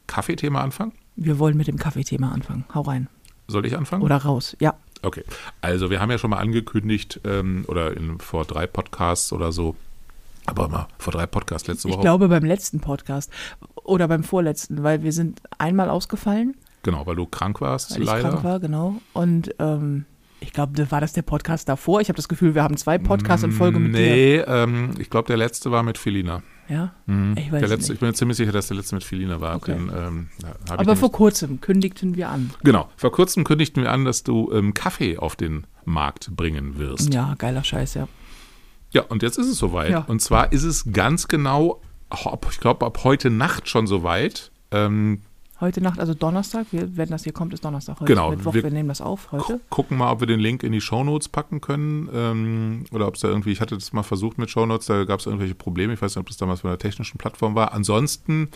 Kaffeethema 0.07 0.61
anfangen? 0.61 0.91
Wir 1.15 1.39
wollen 1.39 1.57
mit 1.57 1.67
dem 1.67 1.77
Kaffeethema 1.77 2.31
anfangen. 2.31 2.65
Hau 2.73 2.81
rein. 2.81 3.07
Soll 3.47 3.65
ich 3.65 3.77
anfangen? 3.77 4.03
Oder 4.03 4.17
raus. 4.17 4.55
Ja. 4.59 4.75
Okay. 5.01 5.23
Also 5.61 5.89
wir 5.89 5.99
haben 5.99 6.11
ja 6.11 6.17
schon 6.17 6.29
mal 6.29 6.37
angekündigt, 6.37 7.19
ähm, 7.25 7.65
oder 7.67 7.95
in, 7.97 8.19
vor 8.19 8.45
drei 8.45 8.67
Podcasts 8.67 9.33
oder 9.33 9.51
so, 9.51 9.75
aber 10.45 10.67
mal 10.67 10.87
vor 10.99 11.13
drei 11.13 11.25
Podcasts 11.25 11.67
letzte 11.67 11.87
Ich 11.89 11.93
Woche. 11.95 12.01
glaube 12.01 12.27
beim 12.27 12.45
letzten 12.45 12.79
Podcast 12.79 13.31
oder 13.75 14.07
beim 14.07 14.23
vorletzten, 14.23 14.83
weil 14.83 15.03
wir 15.03 15.11
sind 15.11 15.41
einmal 15.57 15.89
ausgefallen, 15.89 16.55
genau, 16.83 17.05
weil 17.07 17.15
du 17.15 17.25
krank 17.25 17.61
warst, 17.61 17.91
weil 17.91 18.01
ich 18.01 18.07
leider. 18.07 18.29
krank 18.29 18.43
war, 18.43 18.59
genau. 18.59 18.95
Und 19.13 19.53
ähm, 19.59 20.05
ich 20.39 20.53
glaube, 20.53 20.73
da 20.73 20.89
war 20.91 21.01
das 21.01 21.13
der 21.13 21.21
Podcast 21.21 21.69
davor. 21.69 22.01
Ich 22.01 22.09
habe 22.09 22.17
das 22.17 22.27
Gefühl, 22.27 22.55
wir 22.55 22.63
haben 22.63 22.77
zwei 22.77 22.97
Podcasts 22.97 23.43
in 23.43 23.51
Folge 23.51 23.79
mit 23.79 23.93
dir. 23.95 23.99
Nee, 24.01 24.35
ähm, 24.37 24.91
ich 24.97 25.09
glaube, 25.09 25.27
der 25.27 25.37
letzte 25.37 25.71
war 25.71 25.83
mit 25.83 25.97
Felina. 25.97 26.41
Ja. 26.71 26.93
Mhm. 27.05 27.35
Ich 27.37 27.51
weiß 27.51 27.59
der 27.59 27.67
letzte, 27.67 27.75
nicht. 27.75 27.89
Ich 27.95 27.99
bin 27.99 28.09
mir 28.09 28.13
ziemlich 28.13 28.37
sicher, 28.37 28.53
dass 28.53 28.67
der 28.67 28.77
letzte 28.77 28.95
mit 28.95 29.03
Felina 29.03 29.41
war. 29.41 29.57
Okay. 29.57 29.73
Den, 29.73 29.91
ähm, 29.93 30.29
Aber 30.69 30.95
vor 30.95 31.11
kurzem 31.11 31.59
kündigten 31.59 32.15
wir 32.15 32.29
an. 32.29 32.51
genau, 32.63 32.89
vor 32.95 33.11
kurzem 33.11 33.43
kündigten 33.43 33.83
wir 33.83 33.91
an, 33.91 34.05
dass 34.05 34.23
du 34.23 34.49
ähm, 34.53 34.73
Kaffee 34.73 35.17
auf 35.17 35.35
den 35.35 35.67
Markt 35.83 36.35
bringen 36.35 36.77
wirst. 36.77 37.13
Ja, 37.13 37.35
geiler 37.37 37.63
Scheiß, 37.63 37.95
ja. 37.95 38.07
Ja, 38.91 39.03
und 39.03 39.21
jetzt 39.21 39.37
ist 39.37 39.47
es 39.47 39.57
soweit. 39.57 39.91
Ja. 39.91 40.05
Und 40.07 40.21
zwar 40.21 40.53
ist 40.53 40.63
es 40.63 40.91
ganz 40.91 41.27
genau, 41.27 41.81
ich 42.49 42.59
glaube, 42.59 42.85
ab 42.85 43.03
heute 43.03 43.29
Nacht 43.29 43.67
schon 43.67 43.87
soweit. 43.87 44.51
Ähm, 44.71 45.21
Heute 45.61 45.79
Nacht, 45.79 45.99
also 45.99 46.13
Donnerstag, 46.15 46.65
wir, 46.71 46.97
wenn 46.97 47.09
das 47.09 47.23
hier 47.23 47.33
kommt, 47.33 47.53
ist 47.53 47.63
Donnerstag. 47.63 47.99
Heute 47.99 48.11
Genau, 48.11 48.31
Mittwoch, 48.31 48.53
wir- 48.55 48.63
wir, 48.63 48.71
nehmen 48.71 48.89
das 48.89 48.99
auf 48.99 49.31
heute. 49.31 49.43
gu- 49.53 49.59
gucken 49.69 49.97
mal, 49.97 50.11
ob 50.11 50.19
wir 50.19 50.27
den 50.27 50.39
Link 50.39 50.63
in 50.63 50.71
die 50.71 50.81
Shownotes 50.81 51.29
packen 51.29 51.61
können. 51.61 52.09
Ähm, 52.13 52.83
oder 52.91 53.07
ob 53.07 53.13
es 53.15 53.21
da 53.21 53.27
irgendwie, 53.27 53.51
ich 53.51 53.61
hatte 53.61 53.75
das 53.75 53.93
mal 53.93 54.01
versucht 54.03 54.39
mit 54.39 54.49
Shownotes, 54.49 54.87
da 54.87 55.03
gab 55.05 55.19
es 55.19 55.27
irgendwelche 55.27 55.53
Probleme. 55.55 55.93
Ich 55.93 56.01
weiß 56.01 56.15
nicht, 56.15 56.19
ob 56.21 56.27
das 56.27 56.37
damals 56.37 56.61
von 56.61 56.71
der 56.71 56.79
technischen 56.79 57.17
Plattform 57.19 57.53
war. 57.55 57.73
Ansonsten 57.73 58.49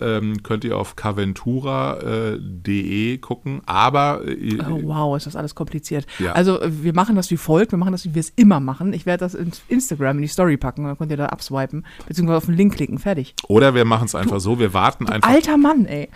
ähm, 0.00 0.42
könnt 0.42 0.64
ihr 0.64 0.76
auf 0.76 0.96
caventura.de 0.96 3.18
gucken. 3.18 3.60
Aber 3.66 4.22
äh, 4.26 4.58
Oh, 4.68 4.80
wow, 4.82 5.16
ist 5.16 5.26
das 5.26 5.36
alles 5.36 5.54
kompliziert. 5.54 6.06
Ja. 6.18 6.32
Also 6.32 6.60
äh, 6.60 6.82
wir 6.82 6.94
machen 6.94 7.16
das 7.16 7.30
wie 7.30 7.36
folgt, 7.36 7.72
wir 7.72 7.78
machen 7.78 7.92
das, 7.92 8.04
wie 8.04 8.14
wir 8.14 8.20
es 8.20 8.32
immer 8.36 8.60
machen. 8.60 8.92
Ich 8.92 9.06
werde 9.06 9.24
das 9.24 9.34
in 9.34 9.52
Instagram 9.68 10.16
in 10.16 10.22
die 10.22 10.28
Story 10.28 10.56
packen, 10.56 10.84
dann 10.84 10.98
könnt 10.98 11.10
ihr 11.10 11.16
da 11.16 11.26
abswipen, 11.26 11.84
beziehungsweise 12.06 12.38
auf 12.38 12.46
den 12.46 12.56
Link 12.56 12.74
klicken, 12.74 12.98
fertig. 12.98 13.34
oder 13.48 13.74
wir 13.74 13.84
machen 13.84 14.06
es 14.06 14.14
einfach 14.14 14.40
so, 14.40 14.58
wir 14.58 14.72
warten 14.74 15.08
einfach. 15.08 15.28
Alter 15.28 15.56
Mann, 15.56 15.86
ey. 15.86 16.08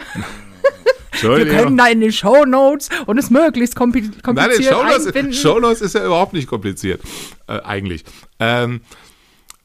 Wir 1.22 1.46
können 1.48 1.76
da 1.76 1.86
in 1.88 2.00
den 2.00 2.12
Show 2.12 2.44
Notes 2.46 2.88
und 3.06 3.18
es 3.18 3.30
möglichst 3.30 3.76
kompli 3.76 4.02
Nein, 4.02 4.22
kompliziert 4.22 4.72
Shownotes, 4.72 5.06
einbinden. 5.06 5.32
Shownotes 5.34 5.80
ist 5.82 5.94
ja 5.94 6.06
überhaupt 6.06 6.32
nicht 6.32 6.46
kompliziert, 6.46 7.02
äh, 7.46 7.60
eigentlich. 7.60 8.04
Ähm, 8.38 8.80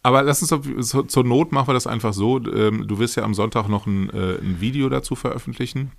Aber 0.05 0.21
lass 0.21 0.39
uns 0.43 0.87
so, 0.87 1.01
zur 1.01 1.23
Not 1.23 1.51
machen 1.51 1.67
wir 1.67 1.73
das 1.73 1.87
einfach 1.87 2.13
so. 2.13 2.37
Ähm, 2.37 2.87
du 2.87 2.99
wirst 2.99 3.17
ja 3.17 3.23
am 3.23 3.33
Sonntag 3.33 3.67
noch 3.67 3.87
ein, 3.87 4.11
äh, 4.11 4.35
ein 4.35 4.57
Video 4.59 4.87
dazu 4.87 5.15
veröffentlichen. 5.15 5.93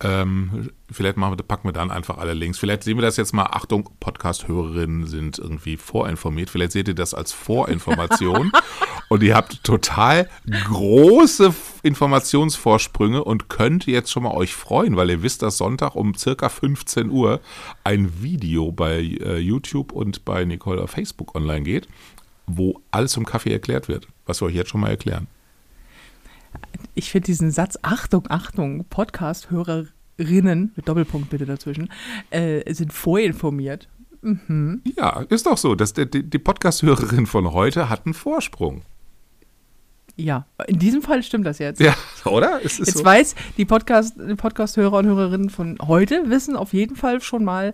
Ähm, 0.00 0.68
vielleicht 0.90 1.16
machen 1.16 1.38
wir, 1.38 1.42
packen 1.42 1.66
wir 1.66 1.72
dann 1.72 1.90
einfach 1.90 2.18
alle 2.18 2.34
Links. 2.34 2.58
Vielleicht 2.58 2.82
sehen 2.82 2.98
wir 2.98 3.02
das 3.02 3.16
jetzt 3.16 3.32
mal. 3.32 3.44
Achtung, 3.44 3.88
Podcast-Hörerinnen 4.00 5.06
sind 5.06 5.38
irgendwie 5.38 5.78
vorinformiert. 5.78 6.50
Vielleicht 6.50 6.72
seht 6.72 6.88
ihr 6.88 6.94
das 6.94 7.14
als 7.14 7.32
Vorinformation. 7.32 8.52
und 9.08 9.22
ihr 9.22 9.34
habt 9.34 9.64
total 9.64 10.28
große 10.68 11.54
Informationsvorsprünge 11.82 13.24
und 13.24 13.48
könnt 13.48 13.86
jetzt 13.86 14.10
schon 14.10 14.24
mal 14.24 14.32
euch 14.32 14.54
freuen, 14.54 14.96
weil 14.96 15.08
ihr 15.08 15.22
wisst, 15.22 15.42
dass 15.42 15.56
Sonntag 15.56 15.94
um 15.94 16.14
circa 16.14 16.48
15 16.48 17.10
Uhr 17.10 17.40
ein 17.82 18.22
Video 18.22 18.72
bei 18.72 19.00
äh, 19.00 19.38
YouTube 19.38 19.92
und 19.92 20.24
bei 20.24 20.44
Nicole 20.44 20.82
auf 20.82 20.90
Facebook 20.90 21.34
online 21.34 21.62
geht, 21.62 21.88
wo 22.46 22.80
alles 22.90 23.12
zum 23.12 23.24
Kaffee 23.24 23.52
erklärt 23.52 23.88
wird, 23.88 24.08
was 24.26 24.40
wir 24.40 24.46
euch 24.46 24.54
jetzt 24.54 24.70
schon 24.70 24.80
mal 24.80 24.90
erklären. 24.90 25.26
Ich 26.94 27.10
finde 27.10 27.26
diesen 27.26 27.50
Satz, 27.50 27.78
Achtung, 27.82 28.26
Achtung, 28.28 28.84
Podcast-Hörerinnen, 28.90 30.72
mit 30.76 30.88
Doppelpunkt 30.88 31.30
bitte 31.30 31.46
dazwischen, 31.46 31.90
äh, 32.30 32.72
sind 32.74 32.92
vorinformiert. 32.92 33.88
Ja, 34.96 35.22
ist 35.30 35.46
doch 35.46 35.58
so. 35.58 35.74
dass 35.74 35.94
die, 35.94 36.06
die 36.06 36.38
Podcast-Hörerin 36.38 37.26
von 37.26 37.52
heute 37.52 37.88
hat 37.88 38.06
einen 38.06 38.14
Vorsprung. 38.14 38.82
Ja, 40.16 40.46
in 40.66 40.78
diesem 40.78 41.00
Fall 41.02 41.22
stimmt 41.22 41.46
das 41.46 41.58
jetzt. 41.58 41.80
Ja, 41.80 41.94
oder? 42.26 42.60
Es 42.62 42.78
ist 42.78 42.88
Jetzt 42.88 42.98
so. 42.98 43.04
weiß 43.04 43.34
die 43.56 43.64
Podcast- 43.64 44.14
Podcast-Hörer 44.36 44.98
und 44.98 45.06
Hörerinnen 45.06 45.48
von 45.50 45.78
heute 45.80 46.28
wissen 46.28 46.54
auf 46.56 46.72
jeden 46.74 46.96
Fall 46.96 47.20
schon 47.22 47.44
mal 47.44 47.72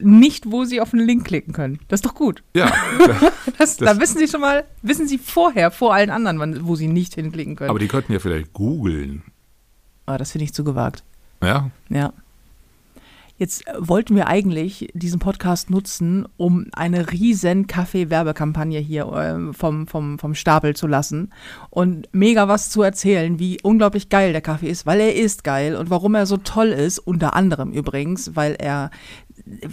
nicht, 0.00 0.50
wo 0.50 0.64
sie 0.64 0.80
auf 0.80 0.90
den 0.90 1.00
Link 1.00 1.26
klicken 1.26 1.52
können. 1.52 1.80
Das 1.88 1.98
ist 1.98 2.06
doch 2.06 2.14
gut. 2.14 2.42
Ja, 2.54 2.72
Das, 3.58 3.76
Das- 3.76 3.96
da 3.96 4.00
wissen 4.00 4.18
sie 4.18 4.28
schon 4.28 4.40
mal, 4.40 4.64
wissen 4.82 5.06
sie 5.08 5.18
vorher, 5.18 5.70
vor 5.70 5.92
allen 5.92 6.10
anderen, 6.10 6.38
wann, 6.38 6.66
wo 6.66 6.76
sie 6.76 6.86
nicht 6.86 7.14
hinklicken 7.14 7.56
können. 7.56 7.70
aber 7.70 7.78
die 7.80 7.88
könnten 7.88 8.12
ja 8.12 8.18
vielleicht 8.20 8.52
googeln. 8.52 9.22
Ah, 10.06 10.16
das 10.18 10.32
finde 10.32 10.44
ich 10.44 10.54
zu 10.54 10.64
gewagt. 10.64 11.02
Ja, 11.42 11.70
Ja. 11.88 12.12
Jetzt 13.40 13.66
äh, 13.66 13.72
wollten 13.78 14.16
wir 14.16 14.26
eigentlich 14.26 14.90
diesen 14.92 15.18
Podcast 15.18 15.70
nutzen, 15.70 16.28
um 16.36 16.66
eine 16.72 17.10
riesen 17.10 17.66
Kaffee-Werbekampagne 17.66 18.78
hier 18.78 19.10
ähm, 19.16 19.54
vom, 19.54 19.86
vom, 19.86 20.18
vom 20.18 20.34
Stapel 20.34 20.76
zu 20.76 20.86
lassen 20.86 21.32
und 21.70 22.06
mega 22.12 22.48
was 22.48 22.68
zu 22.68 22.82
erzählen, 22.82 23.38
wie 23.38 23.58
unglaublich 23.62 24.10
geil 24.10 24.32
der 24.32 24.42
Kaffee 24.42 24.68
ist, 24.68 24.84
weil 24.84 25.00
er 25.00 25.14
ist 25.14 25.42
geil 25.42 25.74
und 25.74 25.88
warum 25.88 26.14
er 26.14 26.26
so 26.26 26.36
toll 26.36 26.68
ist, 26.68 26.98
unter 26.98 27.34
anderem 27.34 27.72
übrigens, 27.72 28.36
weil 28.36 28.56
er, 28.58 28.90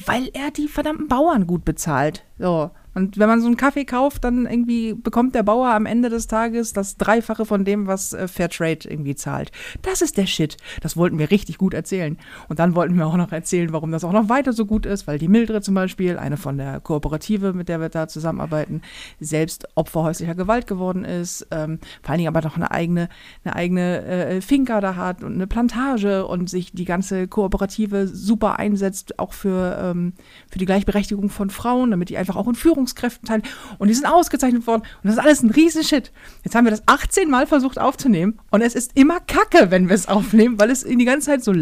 weil 0.05 0.29
er 0.33 0.49
die 0.51 0.69
verdammten 0.69 1.09
Bauern 1.09 1.45
gut 1.45 1.65
bezahlt. 1.65 2.23
So. 2.39 2.71
Und 2.97 3.19
wenn 3.19 3.29
man 3.29 3.41
so 3.41 3.45
einen 3.45 3.57
Kaffee 3.57 3.85
kauft, 3.85 4.23
dann 4.23 4.47
irgendwie 4.47 4.95
bekommt 4.95 5.35
der 5.35 5.43
Bauer 5.43 5.69
am 5.69 5.85
Ende 5.85 6.09
des 6.09 6.25
Tages 6.25 6.73
das 6.73 6.97
Dreifache 6.97 7.45
von 7.45 7.63
dem, 7.63 7.85
was 7.85 8.11
äh, 8.13 8.27
Fairtrade 8.27 8.89
irgendwie 8.89 9.13
zahlt. 9.13 9.51
Das 9.83 10.01
ist 10.01 10.17
der 10.17 10.25
Shit. 10.25 10.57
Das 10.81 10.97
wollten 10.97 11.19
wir 11.19 11.29
richtig 11.29 11.59
gut 11.59 11.75
erzählen. 11.75 12.17
Und 12.49 12.57
dann 12.57 12.73
wollten 12.73 12.95
wir 12.95 13.05
auch 13.05 13.15
noch 13.15 13.31
erzählen, 13.31 13.71
warum 13.71 13.91
das 13.91 14.03
auch 14.03 14.13
noch 14.13 14.29
weiter 14.29 14.51
so 14.51 14.65
gut 14.65 14.87
ist, 14.87 15.05
weil 15.05 15.19
die 15.19 15.27
Mildred 15.27 15.63
zum 15.63 15.75
Beispiel, 15.75 16.17
eine 16.17 16.37
von 16.37 16.57
der 16.57 16.79
Kooperative, 16.79 17.53
mit 17.53 17.69
der 17.69 17.79
wir 17.79 17.89
da 17.89 18.07
zusammenarbeiten, 18.07 18.81
selbst 19.19 19.67
Opfer 19.75 20.01
häuslicher 20.01 20.33
Gewalt 20.33 20.65
geworden 20.65 21.05
ist, 21.05 21.45
ähm, 21.51 21.77
vor 22.01 22.09
allen 22.09 22.17
Dingen 22.17 22.35
aber 22.35 22.41
noch 22.41 22.55
eine 22.55 22.71
eigene, 22.71 23.09
eine 23.43 23.55
eigene 23.55 24.05
äh, 24.05 24.41
Finca 24.41 24.81
da 24.81 24.95
hat 24.95 25.23
und 25.23 25.35
eine 25.35 25.45
Plantage 25.45 26.25
und 26.25 26.49
sich 26.49 26.71
die 26.71 26.85
ganze 26.85 27.27
Kooperative 27.27 28.07
super 28.07 28.57
einsetzt, 28.57 29.19
auch 29.19 29.33
für, 29.33 29.77
ähm, 29.79 30.13
für 30.49 30.57
die 30.57 30.65
Gleichberechtigung 30.65 31.29
von 31.29 31.51
Frauen, 31.51 31.91
damit 31.91 32.09
die 32.09 32.17
einfach 32.17 32.37
auch 32.37 32.47
in 32.47 32.55
Führungskräften 32.87 33.27
teilen. 33.27 33.43
Und 33.77 33.89
die 33.89 33.93
sind 33.93 34.05
ausgezeichnet 34.05 34.65
worden. 34.67 34.81
Und 34.81 35.03
das 35.03 35.13
ist 35.13 35.19
alles 35.19 35.43
ein 35.43 35.51
Riesenshit. 35.51 36.11
Jetzt 36.43 36.55
haben 36.55 36.65
wir 36.65 36.71
das 36.71 36.83
18 36.85 37.29
Mal 37.29 37.47
versucht 37.47 37.79
aufzunehmen 37.79 38.39
und 38.51 38.61
es 38.61 38.75
ist 38.75 38.91
immer 38.95 39.19
Kacke, 39.19 39.71
wenn 39.71 39.89
wir 39.89 39.95
es 39.95 40.07
aufnehmen, 40.07 40.59
weil 40.59 40.71
es 40.71 40.83
in 40.83 40.99
die 40.99 41.05
ganze 41.05 41.27
Zeit 41.27 41.43
so, 41.43 41.53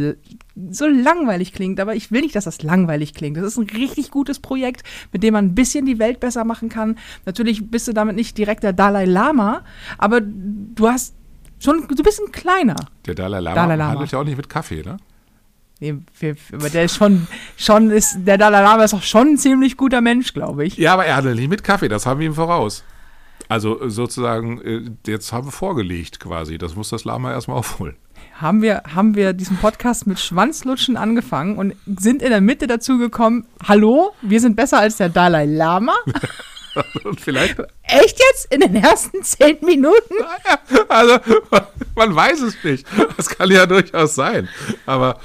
so 0.72 0.88
langweilig 0.88 1.53
klingt. 1.53 1.79
Aber 1.79 1.96
ich 1.96 2.12
will 2.12 2.22
nicht, 2.22 2.36
dass 2.36 2.46
das 2.46 2.62
langweilig 2.62 3.13
klingt. 3.13 3.38
Das 3.38 3.46
ist 3.46 3.58
ein 3.58 3.70
richtig 3.70 4.12
gutes 4.12 4.39
Projekt, 4.39 4.84
mit 5.12 5.24
dem 5.24 5.34
man 5.34 5.46
ein 5.46 5.55
bisschen 5.55 5.86
die 5.86 6.00
Welt 6.00 6.20
besser 6.20 6.46
machen 6.46 6.70
kann. 6.70 6.98
Natürlich 7.25 7.70
bist 7.70 7.88
du 7.88 7.94
damit 7.94 8.15
nicht 8.15 8.38
direkt 8.38 8.63
der 8.63 8.74
Dalai 8.74 9.05
Lama, 9.05 9.63
aber 9.98 10.22
du 10.22 10.88
hast 10.88 11.15
schon, 11.60 11.88
du 11.88 12.03
bist 12.03 12.22
ein 12.22 12.32
kleiner. 12.32 12.75
der 13.05 13.15
Dalai 13.15 13.39
Lama, 13.39 13.55
Dalai 13.55 13.75
Lama. 13.75 13.91
handelt 13.91 14.12
ja 14.12 14.20
auch 14.20 14.24
nicht 14.24 14.38
mit 14.38 14.50
Kaffee, 14.50 14.84
ne? 14.84 14.98
Nee, 15.79 15.96
aber 16.53 16.70
der 16.70 16.86
ist 16.86 16.96
schon, 16.96 17.27
schon 17.58 17.91
ist, 17.91 18.20
der 18.20 18.38
Dalai 18.38 18.62
Lama 18.62 18.84
ist 18.84 18.94
auch 18.94 19.03
schon 19.03 19.29
ein 19.29 19.38
ziemlich 19.38 19.75
guter 19.75 20.00
Mensch, 20.00 20.34
glaube 20.34 20.65
ich. 20.65 20.77
Ja, 20.77 20.94
aber 20.94 21.05
er 21.05 21.17
handelt 21.17 21.36
nicht 21.38 21.50
mit 21.50 21.63
Kaffee, 21.63 21.89
das 21.89 22.05
haben 22.05 22.20
wir 22.20 22.27
ihm 22.27 22.34
voraus. 22.34 22.84
Also 23.50 23.82
äh, 23.82 23.89
sozusagen, 23.89 24.62
äh, 24.62 24.82
jetzt 25.10 25.34
haben 25.34 25.48
wir 25.48 25.51
vorgelegt 25.51 26.20
quasi. 26.20 26.58
Das 26.58 26.75
muss 26.75 26.89
das 26.89 27.03
Lama 27.03 27.32
erstmal 27.32 27.58
aufholen. 27.58 27.96
Haben 28.36 28.62
wir, 28.62 28.84
haben 28.94 29.15
wir 29.15 29.34
diesen 29.34 29.58
Podcast 29.58 30.08
mit 30.08 30.20
Schwanzlutschen 30.20 30.98
angefangen 30.98 31.58
und 31.58 31.75
sind 32.00 32.22
in 32.22 32.29
der 32.29 32.41
Mitte 32.41 32.67
dazu 32.67 32.98
gekommen, 32.98 33.46
hallo, 33.65 34.13
wir 34.22 34.39
sind 34.39 34.55
besser 34.55 34.79
als 34.79 34.98
der 34.98 35.10
Dalai 35.10 35.46
Lama? 35.46 35.96
Und 37.05 37.22
vielleicht, 37.22 37.58
Echt 37.84 38.20
jetzt? 38.20 38.53
In 38.53 38.60
den 38.60 38.75
ersten 38.75 39.24
zehn 39.24 39.58
Minuten? 39.62 40.15
also 40.89 41.20
man 41.96 42.13
weiß 42.13 42.41
es 42.41 42.62
nicht. 42.65 42.86
Das 43.15 43.29
kann 43.29 43.50
ja 43.50 43.65
durchaus 43.65 44.15
sein. 44.15 44.50
Aber 44.86 45.20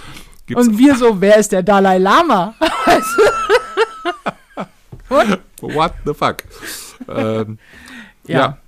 gibt's, 0.51 0.67
Und 0.67 0.79
wir 0.79 0.97
so, 0.97 1.21
wer 1.21 1.37
ist 1.37 1.53
der 1.53 1.63
Dalai 1.63 1.99
Lama? 1.99 2.55
what 5.61 5.93
the 6.05 6.15
fuck? 6.15 6.43
ähm, 7.09 7.59
ja. 8.27 8.59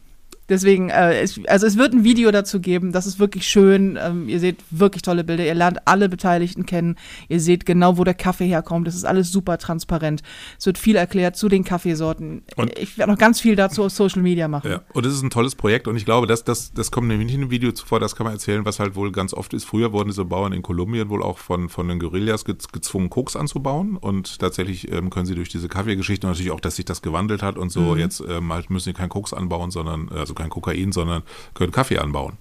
Deswegen, 0.53 0.91
äh, 0.91 1.21
es, 1.23 1.41
also 1.49 1.67
es 1.67 1.79
wird 1.79 1.95
ein 1.95 2.05
Video 2.05 2.31
dazu 2.31 2.61
geben, 2.61 2.93
das 2.93 3.07
ist 3.07 3.19
wirklich 3.19 3.47
schön. 3.47 3.99
Ähm, 4.01 4.29
ihr 4.29 4.39
seht 4.39 4.59
wirklich 4.71 5.01
tolle 5.01 5.25
Bilder, 5.25 5.47
ihr 5.47 5.55
lernt 5.55 5.79
alle 5.87 6.11
Beteiligten 6.11 6.67
kennen, 6.67 6.97
ihr 7.31 7.41
seht 7.41 7.65
genau, 7.65 7.97
wo 7.97 8.05
der 8.05 8.13
Kaffee 8.13 8.47
herkommt. 8.47 8.87
Das 8.87 8.95
ist 8.95 9.05
alles 9.05 9.33
super 9.33 9.57
transparent. 9.57 10.23
Es 10.59 10.67
wird 10.67 10.77
viel 10.77 10.97
erklärt 10.97 11.37
zu 11.37 11.49
den 11.49 11.65
Kaffeesorten. 11.65 12.43
Und- 12.57 12.79
ich 12.79 12.99
werde 12.99 13.11
noch 13.13 13.19
ganz 13.19 13.41
viel 13.41 13.57
dazu 13.57 13.83
auf 13.85 13.93
Social 13.93 14.21
Media 14.21 14.47
machen. 14.47 14.71
Ja, 14.71 14.83
und 14.93 15.07
es 15.07 15.15
ist 15.15 15.23
ein 15.23 15.31
tolles 15.31 15.55
Projekt 15.55 15.89
und 15.89 15.97
ich 15.97 16.05
glaube, 16.05 16.27
das, 16.27 16.45
das, 16.45 16.73
das 16.75 16.91
kommt 16.91 17.09
nämlich 17.09 17.27
nicht 17.27 17.35
in 17.37 17.41
dem 17.41 17.51
Video 17.51 17.73
zuvor, 17.73 17.99
das 17.99 18.15
kann 18.15 18.25
man 18.25 18.35
erzählen, 18.35 18.65
was 18.67 18.79
halt 18.79 18.95
wohl 18.95 19.11
ganz 19.11 19.33
oft 19.33 19.55
ist. 19.55 19.65
Früher 19.65 19.93
wurden 19.93 20.11
diese 20.11 20.27
Bauern 20.27 20.53
in 20.53 20.61
Kolumbien 20.63 21.09
wohl 21.09 21.23
auch 21.23 21.39
von, 21.39 21.71
von 21.71 21.89
den 21.89 21.99
Guerillas 21.99 22.45
gez- 22.45 22.71
gezwungen, 22.71 23.09
Koks 23.09 23.37
anzubauen 23.37 23.97
und 23.97 24.39
tatsächlich 24.39 24.93
ähm, 24.93 25.09
können 25.09 25.25
sie 25.25 25.35
durch 25.35 25.49
diese 25.49 25.69
Kaffeegeschichte 25.69 26.27
natürlich 26.27 26.51
auch, 26.51 26.61
dass 26.61 26.77
sich 26.77 26.85
das 26.85 27.01
gewandelt 27.01 27.43
hat 27.43 27.57
und 27.57 27.71
so, 27.71 27.97
jetzt 27.97 28.23
ähm, 28.29 28.53
halt 28.53 28.69
müssen 28.71 28.85
sie 28.87 28.93
kein 28.93 29.09
Koks 29.09 29.33
anbaun, 29.33 29.71
sondern, 29.71 30.09
also 30.11 30.35
kein 30.43 30.51
Kokain, 30.51 30.93
sondern 30.93 31.23
können 31.55 31.73
Kaffee 31.73 31.99
anbauen. 31.99 32.35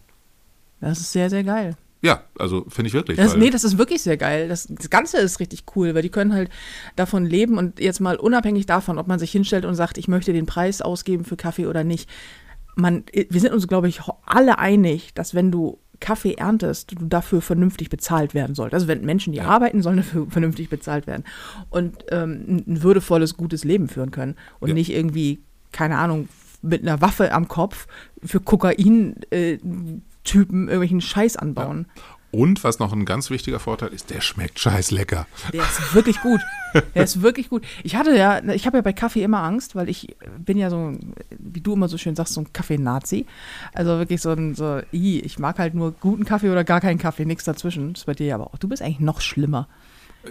Das 0.79 0.99
ist 0.99 1.11
sehr, 1.11 1.29
sehr 1.29 1.43
geil. 1.43 1.75
Ja, 2.03 2.23
also 2.39 2.65
finde 2.67 2.87
ich 2.87 2.93
wirklich. 2.95 3.17
Das, 3.17 3.35
nee, 3.37 3.51
das 3.51 3.63
ist 3.63 3.77
wirklich 3.77 4.01
sehr 4.01 4.17
geil. 4.17 4.47
Das, 4.49 4.65
das 4.67 4.89
Ganze 4.89 5.17
ist 5.19 5.39
richtig 5.39 5.65
cool, 5.75 5.93
weil 5.93 6.01
die 6.01 6.09
können 6.09 6.33
halt 6.33 6.49
davon 6.95 7.27
leben 7.27 7.59
und 7.59 7.79
jetzt 7.79 7.99
mal 7.99 8.15
unabhängig 8.17 8.65
davon, 8.65 8.97
ob 8.97 9.07
man 9.07 9.19
sich 9.19 9.31
hinstellt 9.31 9.65
und 9.65 9.75
sagt, 9.75 9.99
ich 9.99 10.07
möchte 10.07 10.33
den 10.33 10.47
Preis 10.47 10.81
ausgeben 10.81 11.25
für 11.25 11.37
Kaffee 11.37 11.67
oder 11.67 11.83
nicht. 11.83 12.09
Man, 12.75 13.03
wir 13.13 13.39
sind 13.39 13.53
uns, 13.53 13.67
glaube 13.67 13.87
ich, 13.87 14.01
alle 14.25 14.57
einig, 14.57 15.13
dass 15.13 15.35
wenn 15.35 15.51
du 15.51 15.77
Kaffee 15.99 16.33
erntest, 16.33 16.93
du 16.93 17.05
dafür 17.05 17.39
vernünftig 17.41 17.89
bezahlt 17.91 18.33
werden 18.33 18.55
sollst. 18.55 18.73
Also 18.73 18.87
wenn 18.87 19.05
Menschen, 19.05 19.33
die 19.33 19.37
Ja. 19.37 19.45
arbeiten, 19.45 19.83
sollen 19.83 19.97
dafür 19.97 20.25
vernünftig 20.27 20.69
bezahlt 20.69 21.05
werden 21.05 21.23
und 21.69 22.05
ähm, 22.09 22.45
ein- 22.47 22.63
ein 22.67 22.81
würdevolles, 22.83 23.37
gutes 23.37 23.63
Leben 23.63 23.87
führen 23.87 24.09
können 24.09 24.35
und 24.59 24.69
Ja. 24.69 24.73
nicht 24.73 24.89
irgendwie, 24.91 25.43
keine 25.71 25.99
Ahnung, 25.99 26.27
mit 26.61 26.81
einer 26.81 27.01
Waffe 27.01 27.31
am 27.31 27.47
Kopf 27.47 27.87
für 28.23 28.39
Kokain 28.39 29.15
äh, 29.31 29.57
irgendwelchen 30.23 31.01
Scheiß 31.01 31.37
anbauen. 31.37 31.87
Und 32.31 32.63
was 32.63 32.79
noch 32.79 32.93
ein 32.93 33.03
ganz 33.03 33.29
wichtiger 33.29 33.59
Vorteil 33.59 33.89
ist, 33.89 34.09
der 34.09 34.21
schmeckt 34.21 34.57
scheiß 34.57 34.91
lecker. 34.91 35.27
Der 35.51 35.63
ist 35.63 35.93
wirklich 35.93 36.21
gut. 36.21 36.39
Der 36.95 37.03
ist 37.03 37.21
wirklich 37.21 37.49
gut. 37.49 37.65
Ich 37.83 37.97
hatte 37.97 38.15
ja, 38.15 38.41
ich 38.53 38.65
habe 38.65 38.77
ja 38.77 38.81
bei 38.81 38.93
Kaffee 38.93 39.23
immer 39.23 39.43
Angst, 39.43 39.75
weil 39.75 39.89
ich 39.89 40.15
bin 40.37 40.57
ja 40.57 40.69
so, 40.69 40.93
wie 41.37 41.59
du 41.59 41.73
immer 41.73 41.89
so 41.89 41.97
schön 41.97 42.15
sagst, 42.15 42.33
so 42.33 42.41
ein 42.41 42.53
Kaffee-Nazi. 42.53 43.25
Also 43.73 43.97
wirklich 43.97 44.21
so 44.21 44.29
ein, 44.29 44.55
so, 44.55 44.79
i, 44.93 45.19
ich 45.19 45.39
mag 45.39 45.59
halt 45.59 45.73
nur 45.73 45.91
guten 45.91 46.23
Kaffee 46.23 46.49
oder 46.49 46.63
gar 46.63 46.79
keinen 46.79 46.99
Kaffee, 46.99 47.25
nichts 47.25 47.43
dazwischen. 47.43 47.91
Das 47.91 48.03
ist 48.03 48.05
bei 48.05 48.13
dir 48.13 48.27
ja 48.27 48.35
aber 48.35 48.47
auch. 48.47 48.57
Du 48.57 48.69
bist 48.69 48.81
eigentlich 48.81 49.01
noch 49.01 49.19
schlimmer. 49.19 49.67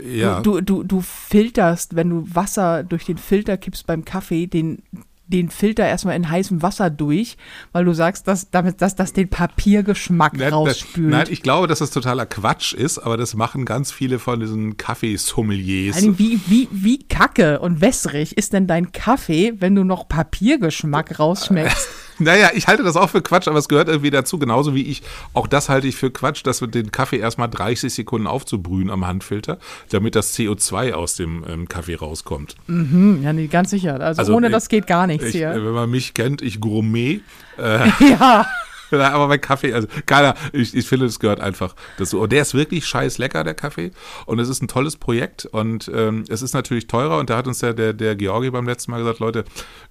Ja, 0.02 0.40
Du, 0.40 0.62
du, 0.62 0.82
du 0.82 1.02
filterst, 1.02 1.96
wenn 1.96 2.08
du 2.08 2.24
Wasser 2.32 2.82
durch 2.82 3.04
den 3.04 3.18
Filter 3.18 3.58
kippst 3.58 3.86
beim 3.86 4.06
Kaffee, 4.06 4.46
den, 4.46 4.82
den 5.30 5.50
Filter 5.50 5.86
erstmal 5.86 6.16
in 6.16 6.28
heißem 6.28 6.62
Wasser 6.62 6.90
durch, 6.90 7.36
weil 7.72 7.84
du 7.84 7.92
sagst, 7.92 8.28
dass, 8.28 8.50
damit, 8.50 8.82
dass 8.82 8.96
das 8.96 9.12
den 9.12 9.28
Papiergeschmack 9.28 10.36
Nein, 10.36 10.52
rausspült. 10.52 11.10
Nein, 11.10 11.26
ich 11.30 11.42
glaube, 11.42 11.66
dass 11.66 11.78
das 11.78 11.90
totaler 11.90 12.26
Quatsch 12.26 12.74
ist, 12.74 12.98
aber 12.98 13.16
das 13.16 13.34
machen 13.34 13.64
ganz 13.64 13.92
viele 13.92 14.18
von 14.18 14.40
diesen 14.40 14.76
Kaffeesommeliers. 14.76 16.02
Wie, 16.18 16.40
wie, 16.46 16.68
wie 16.70 16.98
kacke 16.98 17.60
und 17.60 17.80
wässrig 17.80 18.36
ist 18.36 18.52
denn 18.52 18.66
dein 18.66 18.92
Kaffee, 18.92 19.54
wenn 19.58 19.74
du 19.74 19.84
noch 19.84 20.08
Papiergeschmack 20.08 21.18
rausschmeckst? 21.18 21.88
Naja, 22.20 22.50
ich 22.54 22.68
halte 22.68 22.82
das 22.82 22.96
auch 22.96 23.10
für 23.10 23.22
Quatsch, 23.22 23.48
aber 23.48 23.58
es 23.58 23.68
gehört 23.68 23.88
irgendwie 23.88 24.10
dazu, 24.10 24.38
genauso 24.38 24.74
wie 24.74 24.82
ich. 24.82 25.02
Auch 25.34 25.46
das 25.46 25.68
halte 25.68 25.88
ich 25.88 25.96
für 25.96 26.10
Quatsch, 26.10 26.42
dass 26.46 26.60
wir 26.60 26.68
den 26.68 26.92
Kaffee 26.92 27.16
erstmal 27.18 27.48
30 27.48 27.92
Sekunden 27.92 28.26
aufzubrühen 28.26 28.90
am 28.90 29.06
Handfilter, 29.06 29.58
damit 29.90 30.14
das 30.14 30.36
CO2 30.38 30.92
aus 30.92 31.14
dem 31.16 31.44
ähm, 31.48 31.68
Kaffee 31.68 31.94
rauskommt. 31.96 32.56
Mhm, 32.66 33.20
ja, 33.22 33.32
nee, 33.32 33.46
ganz 33.48 33.70
sicher. 33.70 34.00
Also, 34.00 34.20
Also, 34.20 34.34
ohne 34.34 34.46
ich- 34.48 34.52
das 34.52 34.68
geht 34.68 34.86
gar 34.86 35.06
nichts 35.06 35.26
Ich, 35.26 35.32
hier. 35.32 35.50
äh, 35.52 35.64
wenn 35.64 35.72
man 35.72 35.90
mich 35.90 36.14
kennt, 36.14 36.42
ich 36.42 36.60
Gourmet. 36.60 37.20
Äh, 37.58 37.88
ja. 38.10 38.46
aber 38.92 39.28
bei 39.28 39.38
Kaffee, 39.38 39.72
also 39.72 39.86
keiner, 40.06 40.34
ich, 40.52 40.74
ich 40.76 40.86
finde, 40.86 41.06
das 41.06 41.20
gehört 41.20 41.40
einfach 41.40 41.74
dazu. 41.98 42.20
Und 42.20 42.32
der 42.32 42.42
ist 42.42 42.54
wirklich 42.54 42.84
scheiß 42.86 43.18
lecker, 43.18 43.44
der 43.44 43.54
Kaffee. 43.54 43.92
Und 44.26 44.40
es 44.40 44.48
ist 44.48 44.62
ein 44.62 44.68
tolles 44.68 44.96
Projekt. 44.96 45.46
Und 45.46 45.90
ähm, 45.94 46.24
es 46.28 46.42
ist 46.42 46.54
natürlich 46.54 46.86
teurer. 46.88 47.18
Und 47.18 47.30
da 47.30 47.36
hat 47.36 47.46
uns 47.46 47.60
ja 47.60 47.72
der, 47.72 47.92
der 47.92 48.16
Georgi 48.16 48.50
beim 48.50 48.66
letzten 48.66 48.90
Mal 48.90 48.98
gesagt, 48.98 49.20
Leute, 49.20 49.44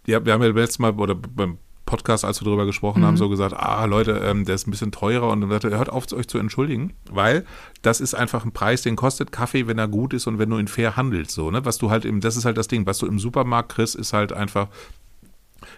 ja, 0.05 0.23
wir 0.25 0.33
haben 0.33 0.41
ja 0.43 0.49
beim 0.49 0.57
letzten 0.57 0.81
Mal 0.83 0.91
oder 0.93 1.15
beim 1.15 1.57
Podcast, 1.89 2.23
als 2.23 2.39
wir 2.39 2.45
darüber 2.45 2.67
gesprochen 2.67 3.03
haben, 3.03 3.17
so 3.17 3.29
gesagt, 3.29 3.55
ah, 3.57 3.83
Leute, 3.85 4.11
ähm, 4.23 4.45
der 4.45 4.53
ist 4.53 4.67
ein 4.67 4.71
bisschen 4.71 4.91
teurer 4.91 5.29
und 5.29 5.41
dann 5.41 5.49
sagt 5.49 5.63
er, 5.63 5.71
hört 5.71 5.89
auf, 5.89 6.11
euch 6.13 6.27
zu 6.27 6.37
entschuldigen, 6.37 6.93
weil 7.09 7.45
das 7.81 7.99
ist 7.99 8.13
einfach 8.13 8.45
ein 8.45 8.51
Preis, 8.51 8.83
den 8.83 8.95
kostet 8.95 9.31
Kaffee, 9.31 9.65
wenn 9.65 9.79
er 9.79 9.87
gut 9.87 10.13
ist 10.13 10.27
und 10.27 10.37
wenn 10.37 10.51
du 10.51 10.59
ihn 10.59 10.67
fair 10.67 10.95
handelst, 10.95 11.31
so, 11.31 11.49
ne, 11.49 11.65
was 11.65 11.79
du 11.79 11.89
halt 11.89 12.05
im, 12.05 12.21
das 12.21 12.37
ist 12.37 12.45
halt 12.45 12.57
das 12.57 12.67
Ding, 12.67 12.85
was 12.85 12.99
du 12.99 13.07
im 13.07 13.17
Supermarkt 13.17 13.69
kriegst, 13.69 13.95
ist 13.95 14.13
halt 14.13 14.31
einfach, 14.31 14.67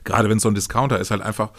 gerade 0.03 0.29
wenn 0.29 0.35
es 0.35 0.43
so 0.43 0.49
ein 0.49 0.55
Discounter 0.55 0.99
ist, 0.99 1.11
halt 1.11 1.21
einfach 1.21 1.51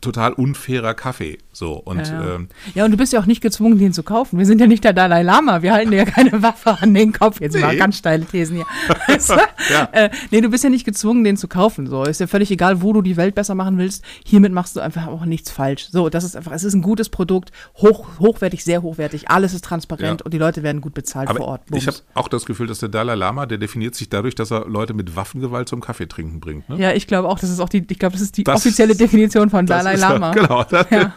total 0.00 0.32
unfairer 0.32 0.94
Kaffee, 0.94 1.38
so, 1.52 1.72
und, 1.74 2.06
Ja, 2.08 2.34
ähm, 2.36 2.48
ja, 2.74 2.84
und 2.84 2.90
du 2.92 2.96
bist 2.96 3.12
ja 3.12 3.20
auch 3.20 3.26
nicht 3.26 3.40
gezwungen, 3.40 3.78
den 3.78 3.92
zu 3.92 4.02
kaufen. 4.02 4.38
Wir 4.38 4.46
sind 4.46 4.60
ja 4.60 4.66
nicht 4.66 4.84
der 4.84 4.92
Dalai 4.92 5.22
Lama. 5.22 5.62
Wir 5.62 5.72
halten 5.72 5.90
dir 5.90 5.98
ja 5.98 6.04
keine 6.04 6.42
Waffe 6.42 6.78
an 6.80 6.94
den 6.94 7.12
Kopf. 7.12 7.40
Jetzt 7.40 7.58
mal 7.58 7.72
Nee. 7.72 7.78
ganz 7.78 7.98
steile 7.98 8.24
Thesen 8.24 8.56
hier. 8.56 8.66
Weißt 9.08 9.30
du? 9.30 9.34
Ja. 9.72 9.88
äh, 9.92 10.10
nee, 10.30 10.40
du 10.40 10.48
bist 10.50 10.64
ja 10.64 10.70
nicht 10.70 10.84
gezwungen, 10.84 11.24
den 11.24 11.36
zu 11.36 11.48
kaufen. 11.48 11.86
So 11.86 12.04
ist 12.04 12.20
ja 12.20 12.26
völlig 12.26 12.50
egal, 12.50 12.82
wo 12.82 12.92
du 12.92 13.02
die 13.02 13.16
Welt 13.16 13.34
besser 13.34 13.54
machen 13.54 13.78
willst. 13.78 14.04
Hiermit 14.24 14.52
machst 14.52 14.76
du 14.76 14.80
einfach 14.80 15.06
auch 15.08 15.24
nichts 15.24 15.50
falsch. 15.50 15.88
So, 15.90 16.08
das 16.08 16.24
ist 16.24 16.36
einfach, 16.36 16.52
es 16.52 16.64
ist 16.64 16.74
ein 16.74 16.82
gutes 16.82 17.08
Produkt, 17.08 17.50
hoch, 17.76 18.06
hochwertig, 18.20 18.64
sehr 18.64 18.82
hochwertig. 18.82 19.30
Alles 19.30 19.52
ist 19.54 19.64
transparent 19.64 20.20
Ja. 20.20 20.24
und 20.24 20.32
die 20.34 20.38
Leute 20.38 20.62
werden 20.62 20.80
gut 20.80 20.94
bezahlt 20.94 21.28
Aber 21.28 21.38
vor 21.38 21.46
Ort. 21.48 21.62
ich 21.74 21.86
habe 21.86 21.96
Bums. 21.96 22.04
auch 22.14 22.28
das 22.28 22.44
Gefühl, 22.46 22.66
dass 22.66 22.78
der 22.78 22.88
Dalai 22.88 23.14
Lama, 23.14 23.46
der 23.46 23.58
definiert 23.58 23.94
sich 23.94 24.08
dadurch, 24.08 24.34
dass 24.34 24.50
er 24.52 24.66
Leute 24.68 24.94
mit 24.94 25.16
Waffengewalt 25.16 25.68
zum 25.68 25.80
Kaffee 25.80 26.06
trinken 26.06 26.40
bringt. 26.40 26.68
Ne? 26.68 26.78
ja, 26.78 26.92
ich 26.92 27.06
glaube 27.06 27.28
auch, 27.28 27.38
das 27.38 27.50
ist 27.50 27.60
auch 27.60 27.68
die, 27.68 27.84
ich 27.88 27.98
glaube, 27.98 28.12
das 28.12 28.22
ist 28.22 28.36
die 28.36 28.44
Das- 28.44 28.56
offizielle 28.56 28.94
Definition 28.94 29.50
von 29.50 29.66
Das 29.66 29.78
Dalai 29.96 30.12
Lama. 30.12 30.30
Genau. 30.32 30.64
Das, 30.70 30.86
Ja. 30.90 31.12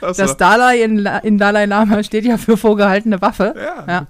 das, 0.00 0.16
Das 0.16 0.36
Dalai 0.36 0.82
in, 0.82 1.04
in 1.24 1.38
Dalai 1.38 1.64
Lama 1.66 2.02
steht 2.04 2.24
ja 2.24 2.36
für 2.36 2.56
vorgehaltene 2.56 3.20
Waffe. 3.20 3.54
Ja. 3.56 3.84
ja. 3.88 4.06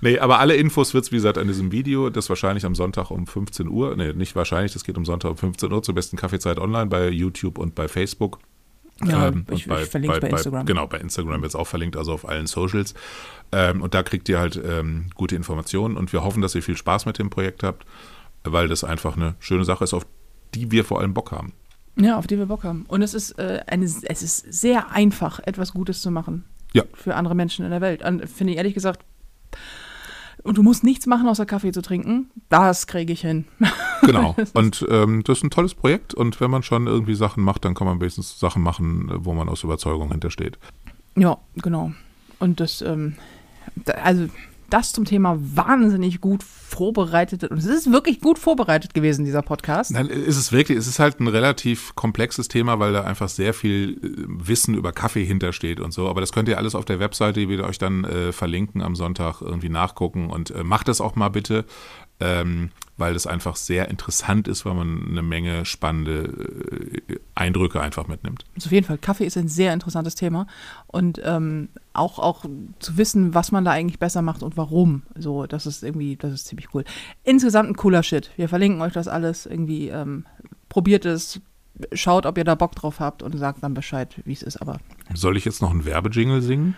Nee, 0.00 0.18
aber 0.18 0.38
alle 0.38 0.56
Infos 0.56 0.94
wird 0.94 1.04
es, 1.04 1.12
wie 1.12 1.16
gesagt, 1.16 1.36
an 1.38 1.46
diesem 1.48 1.70
Video, 1.70 2.08
das 2.08 2.28
wahrscheinlich 2.30 2.64
am 2.64 2.74
Sonntag 2.74 3.10
um 3.10 3.26
15 3.26 3.68
Uhr, 3.68 3.94
nee, 3.96 4.12
nicht 4.14 4.34
wahrscheinlich, 4.36 4.72
das 4.72 4.84
geht 4.84 4.96
um 4.96 5.04
Sonntag 5.04 5.30
um 5.32 5.36
15 5.36 5.70
Uhr 5.72 5.82
zur 5.82 5.94
besten 5.94 6.16
Kaffeezeit 6.16 6.58
online 6.58 6.86
bei 6.86 7.08
YouTube 7.10 7.58
und 7.58 7.74
bei 7.74 7.88
Facebook. 7.88 8.38
Ja, 9.04 9.28
Ähm, 9.28 9.44
ich- 9.50 9.68
und 9.70 9.78
ich 9.80 9.88
verlinke 9.88 10.18
bei 10.20 10.28
Instagram. 10.30 10.66
Genau, 10.66 10.86
bei 10.86 10.98
Instagram 10.98 11.42
wird 11.42 11.50
es 11.50 11.56
auch 11.56 11.66
verlinkt, 11.68 11.96
also 11.96 12.12
auf 12.12 12.26
allen 12.28 12.46
Socials. 12.46 12.94
Ähm, 13.52 13.82
und 13.82 13.92
da 13.94 14.02
kriegt 14.02 14.28
ihr 14.30 14.38
halt 14.40 14.60
ähm, 14.64 15.10
gute 15.14 15.36
Informationen 15.36 15.96
und 15.96 16.12
wir 16.12 16.24
hoffen, 16.24 16.40
dass 16.42 16.54
ihr 16.54 16.62
viel 16.62 16.76
Spaß 16.76 17.06
mit 17.06 17.18
dem 17.18 17.28
Projekt 17.30 17.62
habt, 17.62 17.84
weil 18.44 18.66
das 18.66 18.82
einfach 18.82 19.16
eine 19.16 19.34
schöne 19.40 19.64
Sache 19.64 19.84
ist, 19.84 19.94
auf 19.94 20.06
die 20.54 20.70
wir 20.72 20.84
vor 20.84 21.00
allem 21.00 21.12
Bock 21.14 21.30
haben. 21.32 21.52
Ja, 22.00 22.16
auf 22.16 22.26
die 22.26 22.38
wir 22.38 22.46
Bock 22.46 22.64
haben. 22.64 22.84
Und 22.88 23.02
es 23.02 23.14
ist, 23.14 23.38
äh, 23.38 23.62
eine, 23.66 23.84
es 23.84 24.22
ist 24.22 24.52
sehr 24.52 24.90
einfach, 24.90 25.40
etwas 25.40 25.72
Gutes 25.72 26.00
zu 26.00 26.10
machen. 26.10 26.44
Ja. 26.72 26.84
Für 26.94 27.16
andere 27.16 27.34
Menschen 27.34 27.64
in 27.64 27.70
der 27.70 27.80
Welt. 27.80 28.02
Finde 28.02 28.52
ich 28.52 28.56
ehrlich 28.56 28.74
gesagt. 28.74 29.04
Und 30.44 30.56
du 30.56 30.62
musst 30.62 30.84
nichts 30.84 31.06
machen, 31.06 31.28
außer 31.28 31.46
Kaffee 31.46 31.72
zu 31.72 31.82
trinken. 31.82 32.30
Das 32.48 32.86
kriege 32.86 33.12
ich 33.12 33.20
hin. 33.20 33.46
Genau. 34.00 34.36
Und 34.54 34.86
ähm, 34.88 35.24
das 35.24 35.38
ist 35.38 35.44
ein 35.44 35.50
tolles 35.50 35.74
Projekt 35.74 36.14
und 36.14 36.40
wenn 36.40 36.52
man 36.52 36.62
schon 36.62 36.86
irgendwie 36.86 37.16
Sachen 37.16 37.42
macht, 37.42 37.64
dann 37.64 37.74
kann 37.74 37.88
man 37.88 38.00
wenigstens 38.00 38.38
Sachen 38.38 38.62
machen, 38.62 39.10
wo 39.12 39.34
man 39.34 39.48
aus 39.48 39.64
Überzeugung 39.64 40.12
hintersteht. 40.12 40.56
Ja, 41.16 41.36
genau. 41.56 41.92
Und 42.38 42.60
das, 42.60 42.80
ähm, 42.80 43.16
da, 43.74 43.94
also 43.94 44.28
das 44.70 44.92
zum 44.92 45.04
Thema 45.04 45.38
wahnsinnig 45.40 46.20
gut 46.20 46.42
vorbereitet. 46.42 47.44
Und 47.44 47.58
es 47.58 47.64
ist 47.64 47.90
wirklich 47.90 48.20
gut 48.20 48.38
vorbereitet 48.38 48.94
gewesen, 48.94 49.24
dieser 49.24 49.42
Podcast. 49.42 49.92
Nein, 49.92 50.06
ist 50.06 50.36
es 50.36 50.52
wirklich, 50.52 50.78
es 50.78 50.86
ist 50.86 50.98
halt 50.98 51.20
ein 51.20 51.28
relativ 51.28 51.94
komplexes 51.94 52.48
Thema, 52.48 52.78
weil 52.78 52.92
da 52.92 53.04
einfach 53.04 53.28
sehr 53.28 53.54
viel 53.54 53.98
äh, 54.02 54.24
Wissen 54.26 54.74
über 54.74 54.92
Kaffee 54.92 55.24
hintersteht 55.24 55.80
und 55.80 55.92
so. 55.92 56.08
Aber 56.08 56.20
das 56.20 56.32
könnt 56.32 56.48
ihr 56.48 56.58
alles 56.58 56.74
auf 56.74 56.84
der 56.84 57.00
Webseite, 57.00 57.40
die 57.40 57.48
wir 57.48 57.64
euch 57.64 57.78
dann 57.78 58.04
äh, 58.04 58.32
verlinken, 58.32 58.82
am 58.82 58.94
Sonntag 58.94 59.40
irgendwie 59.40 59.70
nachgucken 59.70 60.30
und 60.30 60.50
äh, 60.50 60.62
macht 60.64 60.88
das 60.88 61.00
auch 61.00 61.16
mal 61.16 61.30
bitte, 61.30 61.64
ähm, 62.20 62.70
weil 62.96 63.14
das 63.14 63.26
einfach 63.26 63.56
sehr 63.56 63.88
interessant 63.88 64.48
ist, 64.48 64.64
weil 64.66 64.74
man 64.74 65.06
eine 65.08 65.22
Menge 65.22 65.64
spannende 65.64 67.00
äh, 67.08 67.18
Eindrücke 67.34 67.80
einfach 67.80 68.08
mitnimmt. 68.08 68.44
Also 68.56 68.66
auf 68.66 68.72
jeden 68.72 68.86
Fall, 68.86 68.98
Kaffee 68.98 69.24
ist 69.24 69.36
ein 69.36 69.48
sehr 69.48 69.72
interessantes 69.72 70.16
Thema. 70.16 70.48
Und 70.88 71.20
ähm, 71.24 71.68
auch, 71.92 72.18
auch 72.18 72.44
zu 72.80 72.96
wissen, 72.96 73.34
was 73.34 73.52
man 73.52 73.64
da 73.64 73.70
eigentlich 73.70 74.00
besser 74.00 74.20
macht 74.20 74.42
und 74.42 74.56
warum. 74.56 75.02
So, 75.16 75.46
das 75.46 75.66
ist 75.66 75.84
irgendwie, 75.84 76.16
das 76.16 76.32
ist 76.32 76.46
ziemlich 76.48 76.74
cool. 76.74 76.84
Insgesamt 77.22 77.70
ein 77.70 77.76
cooler 77.76 78.02
Shit. 78.02 78.30
Wir 78.36 78.48
verlinken 78.48 78.82
euch 78.82 78.92
das 78.92 79.06
alles 79.06 79.46
irgendwie. 79.46 79.88
Ähm, 79.88 80.26
probiert 80.68 81.04
es, 81.04 81.40
schaut, 81.92 82.26
ob 82.26 82.36
ihr 82.36 82.44
da 82.44 82.56
Bock 82.56 82.74
drauf 82.74 82.98
habt 82.98 83.22
und 83.22 83.36
sagt 83.38 83.62
dann 83.62 83.74
Bescheid, 83.74 84.16
wie 84.24 84.32
es 84.32 84.42
ist. 84.42 84.56
Aber 84.56 84.80
Soll 85.14 85.36
ich 85.36 85.44
jetzt 85.44 85.62
noch 85.62 85.70
einen 85.70 85.84
Werbejingle 85.84 86.42
singen? 86.42 86.76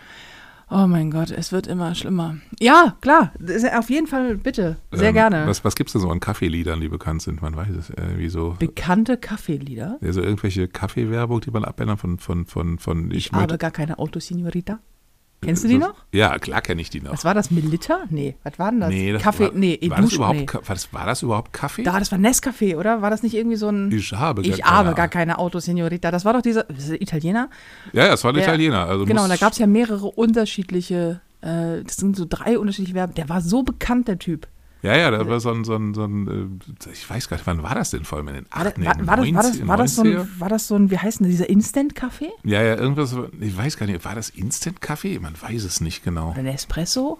Oh 0.71 0.87
mein 0.87 1.11
Gott, 1.11 1.29
es 1.31 1.51
wird 1.51 1.67
immer 1.67 1.93
schlimmer. 1.93 2.37
Ja, 2.59 2.95
klar, 3.01 3.31
auf 3.77 3.89
jeden 3.89 4.07
Fall, 4.07 4.37
bitte. 4.37 4.77
Sehr 4.91 5.09
Ähm, 5.09 5.13
gerne. 5.13 5.45
Was, 5.45 5.63
was 5.63 5.75
gibt 5.75 5.89
es 5.89 5.93
denn 5.93 6.01
so 6.01 6.09
an 6.09 6.19
Kaffeeliedern, 6.19 6.79
die 6.81 6.87
bekannt 6.87 7.21
sind? 7.21 7.41
Man 7.41 7.55
weiß 7.55 7.69
es. 7.77 7.89
Äh, 7.91 8.17
wie 8.17 8.29
so, 8.29 8.55
Bekannte 8.57 9.17
Kaffeelieder. 9.17 9.99
ja, 10.01 10.13
so 10.13 10.21
irgendwelche 10.21 10.67
Kaffeewerbung, 10.67 11.41
die 11.41 11.51
man 11.51 11.65
abändern 11.65 11.97
von, 11.97 12.17
von, 12.17 12.45
von, 12.45 12.79
von 12.79 13.11
Ich 13.11 13.31
möchte- 13.31 13.37
habe 13.43 13.57
gar 13.57 13.71
keine 13.71 13.99
Auto, 13.99 14.19
Signorita. 14.19 14.79
Kennst 15.43 15.63
du 15.63 15.67
die 15.67 15.79
noch? 15.79 15.95
Ja, 16.11 16.37
klar 16.37 16.61
kenne 16.61 16.81
ich 16.83 16.91
die 16.91 17.01
noch. 17.01 17.13
Was 17.13 17.25
war 17.25 17.33
das? 17.33 17.49
Milita? 17.49 18.01
Nee, 18.11 18.35
was 18.43 18.59
war 18.59 18.69
denn 18.69 18.79
das? 18.79 18.89
Nee, 18.89 19.11
das 19.11 19.23
Kaffee, 19.23 19.45
war, 19.45 19.51
nee, 19.53 19.79
war, 19.89 20.01
das 20.01 20.13
überhaupt, 20.13 20.39
nee. 20.39 20.47
War, 20.53 20.61
das, 20.67 20.93
war 20.93 21.05
das 21.07 21.23
überhaupt 21.23 21.51
Kaffee? 21.51 21.81
Da, 21.81 21.97
das 21.97 22.11
war 22.11 22.19
Nescafé, 22.19 22.77
oder? 22.77 23.01
War 23.01 23.09
das 23.09 23.23
nicht 23.23 23.33
irgendwie 23.33 23.55
so 23.57 23.67
ein. 23.69 23.91
ich 23.91 24.13
habe 24.13 24.43
Ich 24.43 24.61
keine 24.61 24.65
habe 24.71 24.93
gar 24.93 25.07
keine 25.07 25.39
Auto, 25.39 25.57
Signorita. 25.59 26.11
Das 26.11 26.25
war 26.25 26.33
doch 26.33 26.43
dieser 26.43 26.65
das 26.65 26.89
ist 26.89 27.01
Italiener. 27.01 27.49
Ja, 27.91 28.05
ja, 28.05 28.13
es 28.13 28.23
war 28.23 28.31
ein 28.31 28.35
Der- 28.35 28.43
Italiener. 28.43 28.85
Also 28.85 29.05
genau, 29.05 29.27
da 29.27 29.35
gab 29.35 29.53
es 29.53 29.57
ja 29.57 29.65
mehrere 29.65 30.07
unterschiedliche. 30.07 31.21
Äh, 31.41 31.83
das 31.83 31.95
sind 31.97 32.15
so 32.15 32.25
drei 32.29 32.59
unterschiedliche 32.59 32.93
Werbe. 32.95 33.13
Der 33.13 33.27
war 33.27 33.41
so 33.41 33.63
bekannt, 33.63 34.07
der 34.07 34.19
Typ. 34.19 34.47
Ja, 34.83 34.97
ja, 34.97 35.11
da 35.11 35.27
war 35.27 35.39
so 35.39 35.51
ein, 35.51 35.63
so 35.63 35.75
ein, 35.75 35.93
so 35.93 36.05
ein 36.05 36.59
äh, 36.85 36.91
ich 36.91 37.07
weiß 37.07 37.29
gar 37.29 37.37
nicht, 37.37 37.45
wann 37.45 37.61
war 37.61 37.75
das 37.75 37.91
denn 37.91 38.03
vor 38.03 38.17
allem 38.17 38.29
in 38.29 38.33
den 38.35 38.45
War, 38.51 38.65
8, 38.65 38.77
das- 38.77 38.85
war, 38.85 39.07
war, 39.07 39.17
das, 39.17 39.33
war, 39.33 39.43
das, 39.43 39.53
90, 39.59 39.67
war, 39.67 39.77
das 39.77 39.95
so 39.95 40.01
90er? 40.01 40.19
ein, 40.21 40.39
war 40.39 40.49
das 40.49 40.67
so 40.67 40.75
ein, 40.75 40.89
wie 40.91 40.97
heißt 40.97 41.19
denn 41.19 41.27
dieser 41.27 41.49
Instant-Kaffee? 41.49 42.29
Ja, 42.43 42.63
ja, 42.63 42.75
irgendwas, 42.75 43.15
ich 43.39 43.55
weiß 43.55 43.77
gar 43.77 43.85
nicht, 43.85 44.03
war 44.03 44.15
das 44.15 44.29
Instant-Kaffee? 44.29 45.19
Man 45.19 45.39
weiß 45.39 45.63
es 45.65 45.81
nicht 45.81 46.03
genau. 46.03 46.31
Oder 46.31 46.41
Nespresso? 46.41 47.19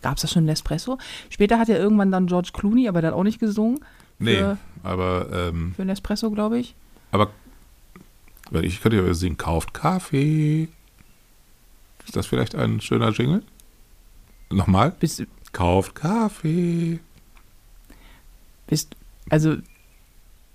Gab 0.00 0.16
es 0.16 0.22
da 0.22 0.28
schon 0.28 0.44
Nespresso? 0.44 0.98
Später 1.28 1.58
hat 1.58 1.68
ja 1.68 1.76
irgendwann 1.76 2.12
dann 2.12 2.26
George 2.28 2.50
Clooney, 2.52 2.88
aber 2.88 3.00
der 3.00 3.10
hat 3.10 3.16
auch 3.18 3.24
nicht 3.24 3.40
gesungen. 3.40 3.80
Nee, 4.20 4.36
Für, 4.36 4.58
aber, 4.84 5.26
ähm, 5.32 5.72
für 5.74 5.84
Nespresso, 5.84 6.30
glaube 6.30 6.58
ich. 6.60 6.76
aber, 7.10 7.30
ich 8.62 8.80
könnte 8.80 8.98
ja 9.04 9.14
singen, 9.14 9.36
kauft 9.38 9.74
Kaffee. 9.74 10.68
Ist 12.06 12.14
das 12.16 12.26
vielleicht 12.26 12.54
ein 12.54 12.80
schöner 12.80 13.10
Jingle? 13.10 13.42
Nochmal? 14.50 14.92
Bist, 15.00 15.24
Kauft 15.52 15.94
Kaffee. 15.94 17.00
bist, 18.66 18.96
also, 19.28 19.56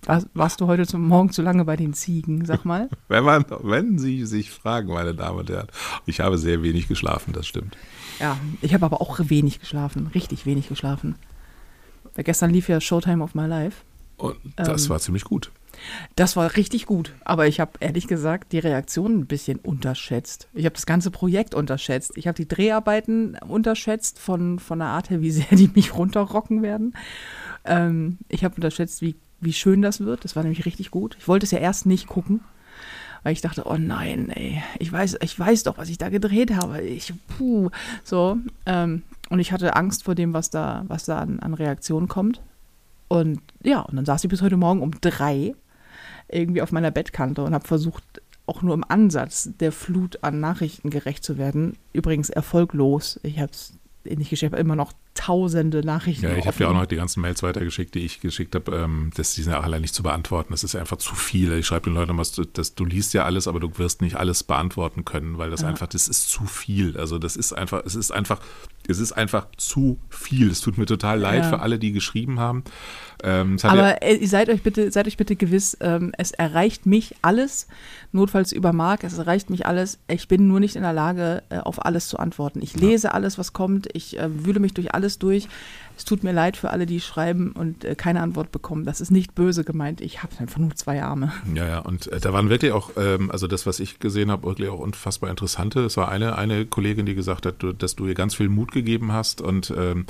warst, 0.04 0.28
warst 0.34 0.62
du 0.62 0.68
heute 0.68 0.88
zum 0.88 1.08
Morgen 1.08 1.32
zu 1.32 1.42
lange 1.42 1.66
bei 1.66 1.76
den 1.76 1.94
Ziegen, 1.94 2.46
sag 2.46 2.66
mal? 2.66 2.90
Wenn, 3.08 3.24
man, 3.24 3.46
wenn 3.62 4.00
Sie 4.00 4.26
sich 4.26 4.50
fragen, 4.52 4.92
meine 4.94 5.14
Damen 5.14 5.40
und 5.40 5.50
Herren, 5.50 5.68
ich 6.06 6.20
habe 6.20 6.38
sehr 6.38 6.64
wenig 6.64 6.88
geschlafen, 6.88 7.34
das 7.34 7.46
stimmt. 7.48 7.78
Ja, 8.20 8.38
ich 8.62 8.74
habe 8.74 8.86
aber 8.86 9.02
auch 9.02 9.20
wenig 9.24 9.60
geschlafen, 9.60 10.08
richtig 10.08 10.46
wenig 10.46 10.68
geschlafen. 10.68 11.16
Weil 12.16 12.24
gestern 12.24 12.50
lief 12.50 12.68
ja 12.68 12.82
Showtime 12.82 13.24
of 13.24 13.36
My 13.36 13.46
Life. 13.46 13.84
Und 14.18 14.36
das 14.56 14.86
Ähm. 14.86 14.90
war 14.90 15.00
ziemlich 15.00 15.24
gut. 15.24 15.52
Das 16.16 16.36
war 16.36 16.56
richtig 16.56 16.86
gut, 16.86 17.14
aber 17.24 17.48
ich 17.48 17.60
habe 17.60 17.74
ehrlich 17.80 18.08
gesagt 18.08 18.52
die 18.52 18.60
Reaktion 18.60 19.20
ein 19.20 19.26
bisschen 19.26 19.60
unterschätzt. 19.60 20.48
Ich 20.54 20.66
habe 20.66 20.74
das 20.74 20.86
ganze 20.86 21.12
Projekt 21.12 21.54
unterschätzt. 21.54 22.14
Ich 22.16 22.28
habe 22.28 22.36
die 22.36 22.48
Dreharbeiten 22.48 23.38
unterschätzt 23.48 24.20
von, 24.20 24.60
von 24.60 24.80
der 24.80 24.90
Art 24.90 25.10
her, 25.10 25.22
wie 25.22 25.32
sehr 25.38 25.46
die 25.52 25.70
mich 25.74 25.96
runterrocken 25.96 26.62
werden. 26.62 26.96
Ähm, 27.66 28.18
ich 28.30 28.44
habe 28.44 28.56
unterschätzt, 28.56 29.02
wie, 29.02 29.16
wie 29.42 29.54
schön 29.54 29.82
das 29.82 30.00
wird. 30.02 30.24
Das 30.24 30.36
war 30.36 30.44
nämlich 30.44 30.66
richtig 30.66 30.92
gut. 30.92 31.16
Ich 31.20 31.28
wollte 31.28 31.46
es 31.46 31.52
ja 31.52 31.60
erst 31.60 31.86
nicht 31.86 32.08
gucken, 32.08 32.42
weil 33.24 33.34
ich 33.34 33.42
dachte, 33.42 33.64
oh 33.66 33.78
nein, 33.78 34.30
ey, 34.30 34.62
ich 34.80 34.92
weiß, 34.92 35.18
ich 35.22 35.38
weiß 35.38 35.64
doch, 35.64 35.78
was 35.78 35.90
ich 35.90 35.98
da 35.98 36.10
gedreht 36.10 36.56
habe. 36.56 36.82
Ich, 36.82 37.14
puh, 37.38 37.70
so. 38.04 38.38
Ähm, 38.66 39.04
und 39.30 39.40
ich 39.40 39.52
hatte 39.52 39.76
Angst 39.76 40.04
vor 40.04 40.16
dem, 40.16 40.34
was 40.34 40.50
da, 40.50 40.86
was 40.88 41.06
da 41.06 41.20
an, 41.20 41.40
an 41.40 41.54
Reaktion 41.54 42.08
kommt. 42.08 42.42
Und 43.08 43.42
ja, 43.64 43.82
und 43.82 43.96
dann 43.96 44.06
saß 44.06 44.24
ich 44.24 44.30
bis 44.30 44.42
heute 44.42 44.58
Morgen 44.58 44.82
um 44.82 44.92
drei 45.02 45.56
irgendwie 46.30 46.62
auf 46.62 46.72
meiner 46.72 46.92
Bettkante 46.92 47.44
und 47.44 47.54
habe 47.54 47.68
versucht, 47.68 48.04
auch 48.46 48.62
nur 48.62 48.74
im 48.74 48.84
Ansatz 48.88 49.50
der 49.60 49.72
Flut 49.72 50.24
an 50.24 50.40
Nachrichten 50.40 50.90
gerecht 50.90 51.24
zu 51.24 51.38
werden. 51.38 51.78
Übrigens 51.94 52.30
erfolglos. 52.30 53.20
Ich 53.24 53.40
habe 53.40 53.52
es 53.52 53.74
nicht 54.06 54.30
geschafft, 54.30 54.56
immer 54.56 54.76
noch 54.76 54.94
tausende 55.18 55.82
Nachrichten. 55.86 56.26
Ja, 56.26 56.36
ich 56.38 56.48
habe 56.48 56.56
dir 56.58 56.70
auch 56.70 56.74
noch 56.74 56.86
die 56.86 56.96
ganzen 56.96 57.22
Mails 57.22 57.44
weitergeschickt, 57.44 57.94
die 57.96 58.00
ich 58.06 58.20
geschickt 58.22 58.56
habe. 58.56 58.76
Ähm, 58.76 59.12
das, 59.16 59.34
die 59.36 59.42
sind 59.44 59.52
ja 59.54 59.60
auch 59.60 59.64
alle 59.64 59.80
nicht 59.82 59.94
zu 59.94 60.04
beantworten. 60.04 60.52
Das 60.54 60.64
ist 60.64 60.76
einfach 60.76 60.98
zu 60.98 61.16
viel. 61.16 61.52
Ich 61.54 61.66
schreibe 61.68 61.90
den 61.90 61.94
Leuten 61.96 62.12
immer, 62.12 62.24
dass 62.54 62.76
du 62.76 62.86
liest 62.86 63.14
ja 63.14 63.26
alles, 63.26 63.48
aber 63.48 63.60
du 63.60 63.78
wirst 63.78 64.02
nicht 64.02 64.16
alles 64.16 64.44
beantworten 64.44 65.06
können, 65.06 65.38
weil 65.38 65.50
das 65.50 65.62
Ja. 65.62 65.68
einfach, 65.68 65.88
das 65.88 66.08
ist 66.08 66.30
zu 66.30 66.46
viel. 66.46 66.98
Also 66.98 67.20
das 67.20 67.36
ist 67.36 67.54
einfach, 67.54 67.82
es 67.86 67.96
ist 67.96 68.12
einfach, 68.12 68.40
es 68.88 69.00
ist 69.00 69.12
einfach 69.12 69.48
zu 69.58 70.00
viel. 70.10 70.50
Es 70.50 70.62
tut 70.62 70.78
mir 70.78 70.86
total 70.86 71.20
leid 71.20 71.44
Ja. 71.44 71.50
für 71.50 71.60
alle, 71.60 71.80
die 71.80 71.92
geschrieben 71.92 72.40
haben. 72.40 72.64
Ähm, 73.24 73.56
hat 73.56 73.64
ja- 73.64 73.70
Aber 73.72 74.04
äh, 74.04 74.26
seid 74.28 74.50
euch 74.50 74.62
bitte, 74.62 74.92
seid 74.92 75.08
euch 75.08 75.18
bitte 75.18 75.36
gewiss, 75.36 75.76
ähm, 75.82 76.14
es 76.18 76.32
erreicht 76.32 76.86
mich 76.86 77.16
alles, 77.24 77.68
notfalls 78.12 78.52
über 78.52 78.74
Mark, 78.74 79.04
es 79.04 79.18
erreicht 79.18 79.50
mich 79.50 79.66
alles. 79.66 79.98
Ich 80.08 80.28
bin 80.28 80.48
nur 80.48 80.60
nicht 80.60 80.76
in 80.76 80.84
der 80.84 80.94
Lage, 80.94 81.42
äh, 81.50 81.58
auf 81.58 81.84
alles 81.86 82.08
zu 82.08 82.18
antworten. 82.20 82.62
Ich 82.62 82.76
lese 82.76 83.14
alles, 83.14 83.38
was 83.38 83.54
kommt, 83.54 83.88
ich 83.94 84.20
äh, 84.20 84.46
wühle 84.46 84.60
mich 84.60 84.74
durch 84.74 84.94
alles 84.94 85.07
durch. 85.10 85.48
Es 85.98 86.06
tut 86.06 86.24
mir 86.24 86.32
leid 86.32 86.58
für 86.58 86.70
alle, 86.70 86.86
die 86.86 87.00
schreiben 87.00 87.54
und 87.54 87.84
äh, 87.84 87.96
keine 87.96 88.22
Antwort 88.22 88.52
bekommen. 88.52 88.86
Das 88.86 89.02
ist 89.02 89.10
nicht 89.10 89.34
böse 89.34 89.64
gemeint. 89.64 90.00
Ich 90.02 90.22
habe 90.22 90.34
einfach 90.40 90.60
nur 90.60 90.76
zwei 90.76 91.02
Arme. 91.02 91.32
Ja, 91.56 91.68
ja, 91.68 91.80
und 91.80 92.12
äh, 92.12 92.20
da 92.20 92.34
waren 92.34 92.50
wirklich 92.50 92.72
auch, 92.72 92.92
ähm, 92.98 93.32
also 93.32 93.48
das, 93.48 93.66
was 93.66 93.80
ich 93.80 94.00
gesehen 94.00 94.30
habe, 94.30 94.46
wirklich 94.46 94.70
auch 94.70 94.80
unfassbar 94.80 95.30
interessante. 95.32 95.80
Es 95.80 95.98
war 95.98 96.10
eine, 96.10 96.38
eine 96.38 96.66
Kollegin, 96.66 97.08
die 97.08 97.16
gesagt 97.16 97.46
hat, 97.48 97.64
du, 97.64 97.74
dass 97.74 97.96
du 97.96 98.06
ihr 98.06 98.14
ganz 98.14 98.36
viel 98.36 98.50
Mut 98.50 98.72
gegeben 98.72 99.12
hast 99.12 99.42
und 99.42 99.74
ähm, 99.76 100.06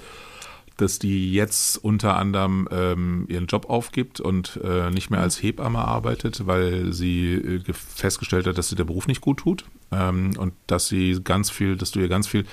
dass 0.75 0.99
die 0.99 1.33
jetzt 1.33 1.83
unter 1.83 2.17
anderem 2.17 2.67
ähm, 2.71 3.25
ihren 3.29 3.47
Job 3.47 3.67
aufgibt 3.67 4.19
und 4.19 4.59
äh, 4.63 4.91
nicht 4.91 5.09
mehr 5.09 5.21
als 5.21 5.41
Hebamme 5.41 5.79
arbeitet, 5.79 6.45
weil 6.45 6.93
sie 6.93 7.33
äh, 7.33 7.59
ge- 7.59 7.73
festgestellt 7.73 8.45
hat, 8.45 8.59
dass 8.59 8.69
sie 8.69 8.75
der 8.75 8.83
Beruf 8.83 9.07
nicht 9.07 9.21
gut 9.21 9.39
tut 9.39 9.65
ähm, 9.91 10.33
und 10.37 10.53
dass 10.67 10.87
sie 10.87 11.17
ganz 11.23 11.49
viel, 11.49 11.77
dass 11.77 11.89
du 11.89 11.99
ihr 11.99 12.09
ganz 12.09 12.27
viel 12.27 12.45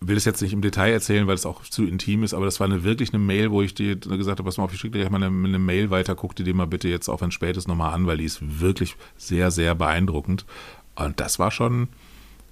will 0.00 0.16
es 0.16 0.24
jetzt 0.24 0.42
nicht 0.42 0.52
im 0.52 0.60
Detail 0.60 0.92
erzählen, 0.92 1.26
weil 1.26 1.34
es 1.34 1.46
auch 1.46 1.62
zu 1.62 1.84
intim 1.84 2.24
ist, 2.24 2.34
aber 2.34 2.44
das 2.44 2.60
war 2.60 2.66
eine, 2.66 2.84
wirklich 2.84 3.12
eine 3.12 3.22
Mail, 3.22 3.50
wo 3.50 3.62
ich 3.62 3.74
dir 3.74 3.96
gesagt 3.96 4.38
habe, 4.38 4.44
pass 4.44 4.58
mal 4.58 4.64
auf, 4.64 4.72
ich 4.72 4.80
schicke 4.80 4.98
dir 4.98 5.00
gleich 5.00 5.10
mal 5.10 5.22
eine, 5.22 5.26
eine 5.26 5.58
Mail 5.58 5.90
weiter, 5.90 6.14
guck 6.14 6.36
dir 6.36 6.44
die 6.44 6.52
mal 6.52 6.66
bitte 6.66 6.88
jetzt, 6.88 7.08
auch 7.08 7.20
wenn 7.20 7.28
es 7.28 7.34
spät 7.34 7.56
ist, 7.56 7.68
nochmal 7.68 7.94
an, 7.94 8.06
weil 8.06 8.18
die 8.18 8.24
ist 8.24 8.60
wirklich 8.60 8.96
sehr, 9.16 9.50
sehr 9.50 9.74
beeindruckend. 9.74 10.44
Und 10.94 11.20
das 11.20 11.38
war 11.38 11.50
schon 11.50 11.88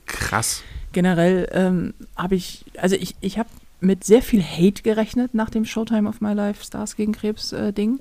krass. 0.07 0.63
Generell 0.93 1.49
ähm, 1.53 1.95
habe 2.17 2.35
ich, 2.35 2.65
also 2.77 2.97
ich, 2.97 3.17
ich 3.21 3.39
habe 3.39 3.49
mit 3.81 4.05
sehr 4.05 4.23
viel 4.23 4.43
Hate 4.43 4.83
gerechnet 4.83 5.35
nach 5.35 5.51
dem 5.51 5.65
Showtime 5.65 6.09
of 6.09 6.21
My 6.21 6.33
Life 6.33 6.65
Stars 6.65 6.97
gegen 6.97 7.13
Krebs 7.13 7.53
äh, 7.53 7.73
Ding, 7.73 8.01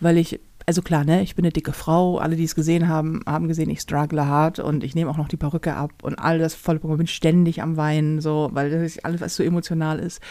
weil 0.00 0.16
ich, 0.18 0.40
also 0.70 0.82
klar, 0.82 1.02
ne, 1.02 1.20
ich 1.22 1.34
bin 1.34 1.44
eine 1.44 1.50
dicke 1.50 1.72
Frau, 1.72 2.18
alle, 2.18 2.36
die 2.36 2.44
es 2.44 2.54
gesehen 2.54 2.86
haben, 2.86 3.22
haben 3.26 3.48
gesehen, 3.48 3.68
ich 3.70 3.80
struggle 3.80 4.28
hart 4.28 4.60
und 4.60 4.84
ich 4.84 4.94
nehme 4.94 5.10
auch 5.10 5.16
noch 5.16 5.26
die 5.26 5.36
Perücke 5.36 5.74
ab 5.74 5.90
und 6.02 6.14
all 6.14 6.38
das 6.38 6.54
volle 6.54 6.78
Programm, 6.78 6.98
bin 6.98 7.08
ständig 7.08 7.60
am 7.60 7.76
Weinen, 7.76 8.20
so, 8.20 8.50
weil 8.52 8.70
das 8.70 9.00
alles, 9.00 9.20
was 9.20 9.34
so 9.34 9.42
emotional 9.42 9.98
ist. 9.98 10.22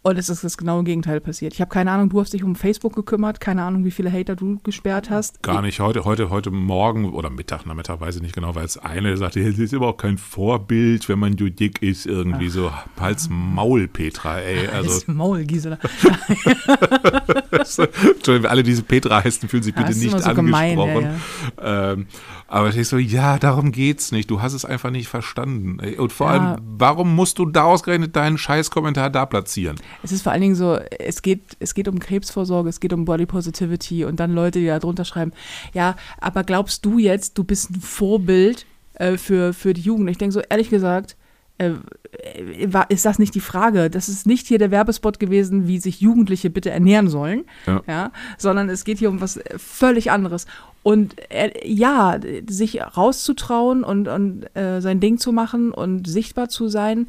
Und 0.00 0.16
es 0.16 0.28
ist 0.28 0.44
das 0.44 0.56
genaue 0.56 0.84
Gegenteil 0.84 1.20
passiert. 1.20 1.52
Ich 1.54 1.60
habe 1.60 1.70
keine 1.70 1.90
Ahnung, 1.90 2.08
du 2.08 2.20
hast 2.20 2.32
dich 2.32 2.44
um 2.44 2.54
Facebook 2.54 2.94
gekümmert, 2.94 3.40
keine 3.40 3.64
Ahnung, 3.64 3.84
wie 3.84 3.90
viele 3.90 4.12
Hater 4.12 4.36
du 4.36 4.58
gesperrt 4.62 5.10
hast. 5.10 5.42
Gar 5.42 5.60
nicht. 5.60 5.80
Heute, 5.80 6.04
heute, 6.04 6.30
heute 6.30 6.52
Morgen 6.52 7.12
oder 7.12 7.30
Mittag, 7.30 7.66
Nachmittag, 7.66 8.00
weiß 8.00 8.16
ich 8.16 8.22
nicht 8.22 8.34
genau, 8.34 8.54
weil 8.54 8.64
es 8.64 8.78
eine 8.78 9.16
sagte, 9.16 9.40
es 9.40 9.58
ist 9.58 9.72
überhaupt 9.72 10.00
kein 10.00 10.16
Vorbild, 10.16 11.08
wenn 11.08 11.18
man 11.18 11.36
so 11.36 11.48
dick 11.48 11.82
ist, 11.82 12.06
irgendwie 12.06 12.48
so 12.48 12.70
Hals 12.98 13.28
Maul, 13.28 13.88
Petra, 13.88 14.38
ey. 14.38 14.68
Also, 14.68 14.88
das 14.90 15.08
Maul, 15.08 15.44
Gisela. 15.44 15.78
Entschuldigung, 17.52 18.46
alle, 18.50 18.62
die 18.62 18.70
diese 18.70 18.82
Petra 18.84 19.24
heißen, 19.24 19.48
fühlen 19.48 19.62
sich 19.64 19.74
Ja, 19.74 19.82
bitte 19.82 19.98
nicht 19.98 20.10
so 20.10 20.16
angesprochen. 20.16 20.46
gemein, 20.46 21.18
ja, 21.58 21.92
Ähm, 21.92 22.06
aber 22.48 22.74
ich 22.74 22.88
so, 22.88 22.96
ja, 22.98 23.38
darum 23.38 23.72
geht's 23.72 24.10
nicht. 24.10 24.30
Du 24.30 24.40
hast 24.42 24.54
es 24.54 24.64
einfach 24.64 24.90
nicht 24.90 25.06
verstanden. 25.08 25.78
Und 25.98 26.12
vor 26.12 26.28
Ja. 26.28 26.32
allem, 26.54 26.62
warum 26.64 27.14
musst 27.14 27.38
du 27.38 27.44
da 27.46 27.64
ausgerechnet 27.64 28.16
deinen 28.16 28.38
Scheißkommentar 28.38 29.10
da 29.10 29.26
platzieren? 29.26 29.76
Es 30.02 30.12
ist 30.12 30.22
vor 30.22 30.32
allen 30.32 30.40
Dingen 30.40 30.54
so, 30.54 30.78
es 30.98 31.20
geht, 31.22 31.56
es 31.60 31.74
geht 31.74 31.88
um 31.88 31.98
Krebsvorsorge, 31.98 32.70
es 32.70 32.80
geht 32.80 32.92
um 32.94 33.04
Body 33.04 33.26
Positivity 33.26 34.04
und 34.06 34.18
dann 34.18 34.32
Leute, 34.32 34.58
die 34.60 34.66
da 34.66 34.78
drunter 34.78 35.04
schreiben, 35.04 35.32
ja, 35.74 35.94
aber 36.20 36.42
glaubst 36.42 36.84
du 36.86 36.98
jetzt, 36.98 37.36
du 37.36 37.44
bist 37.44 37.70
ein 37.70 37.80
Vorbild 37.80 38.64
äh, 38.94 39.18
für, 39.18 39.52
für 39.52 39.74
die 39.74 39.82
Jugend? 39.82 40.08
Ich 40.08 40.18
denke 40.18 40.32
so, 40.32 40.40
ehrlich 40.40 40.70
gesagt, 40.70 41.16
äh, 41.58 41.72
äh, 42.22 42.72
war- 42.72 42.90
ist 42.90 43.04
das 43.04 43.18
nicht 43.18 43.34
die 43.34 43.40
Frage? 43.40 43.90
Das 43.90 44.08
ist 44.08 44.26
nicht 44.26 44.46
hier 44.46 44.58
der 44.58 44.70
Werbespot 44.70 45.18
gewesen, 45.18 45.66
wie 45.68 45.78
sich 45.78 46.00
Jugendliche 46.00 46.50
bitte 46.50 46.70
ernähren 46.70 47.08
sollen, 47.08 47.44
Ja. 47.86 48.12
sondern 48.38 48.68
es 48.68 48.84
geht 48.84 48.98
hier 48.98 49.10
um 49.10 49.20
was 49.20 49.36
äh, 49.36 49.58
völlig 49.58 50.10
anderes. 50.10 50.46
Und 50.82 51.16
äh, 51.30 51.50
ja, 51.68 52.18
sich 52.48 52.80
rauszutrauen 52.96 53.84
und, 53.84 54.08
und 54.08 54.44
äh, 54.56 54.80
sein 54.80 55.00
Ding 55.00 55.18
zu 55.18 55.32
machen 55.32 55.72
und 55.72 56.06
sichtbar 56.08 56.48
zu 56.48 56.68
sein 56.68 57.08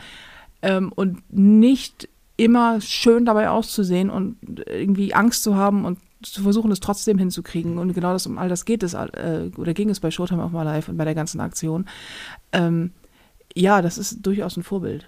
ähm, 0.61 0.91
und 0.93 1.21
nicht 1.33 2.09
immer 2.35 2.81
schön 2.81 3.25
dabei 3.25 3.49
auszusehen 3.49 4.09
und 4.09 4.37
irgendwie 4.67 5.13
Angst 5.13 5.43
zu 5.43 5.55
haben 5.55 5.85
und 5.85 5.99
zu 6.21 6.41
versuchen, 6.43 6.71
es 6.71 6.79
trotzdem 6.81 7.17
hinzukriegen. 7.17 7.77
Und 7.77 7.93
genau 7.93 8.11
das 8.11 8.25
um 8.27 8.37
all 8.37 8.49
das 8.49 8.65
geht 8.65 8.83
es, 8.83 8.93
äh, 8.93 9.51
oder 9.55 9.73
ging 9.73 9.89
es 9.89 9.99
bei 10.01 10.11
Showtime 10.11 10.43
of 10.43 10.51
My 10.51 10.63
Life 10.63 10.91
und 10.91 10.97
bei 10.97 11.05
der 11.05 11.15
ganzen 11.15 11.39
Aktion. 11.39 11.85
Ähm, 12.51 12.91
ja, 13.55 13.81
das 13.81 13.97
ist 13.97 14.25
durchaus 14.25 14.57
ein 14.57 14.63
Vorbild. 14.63 15.07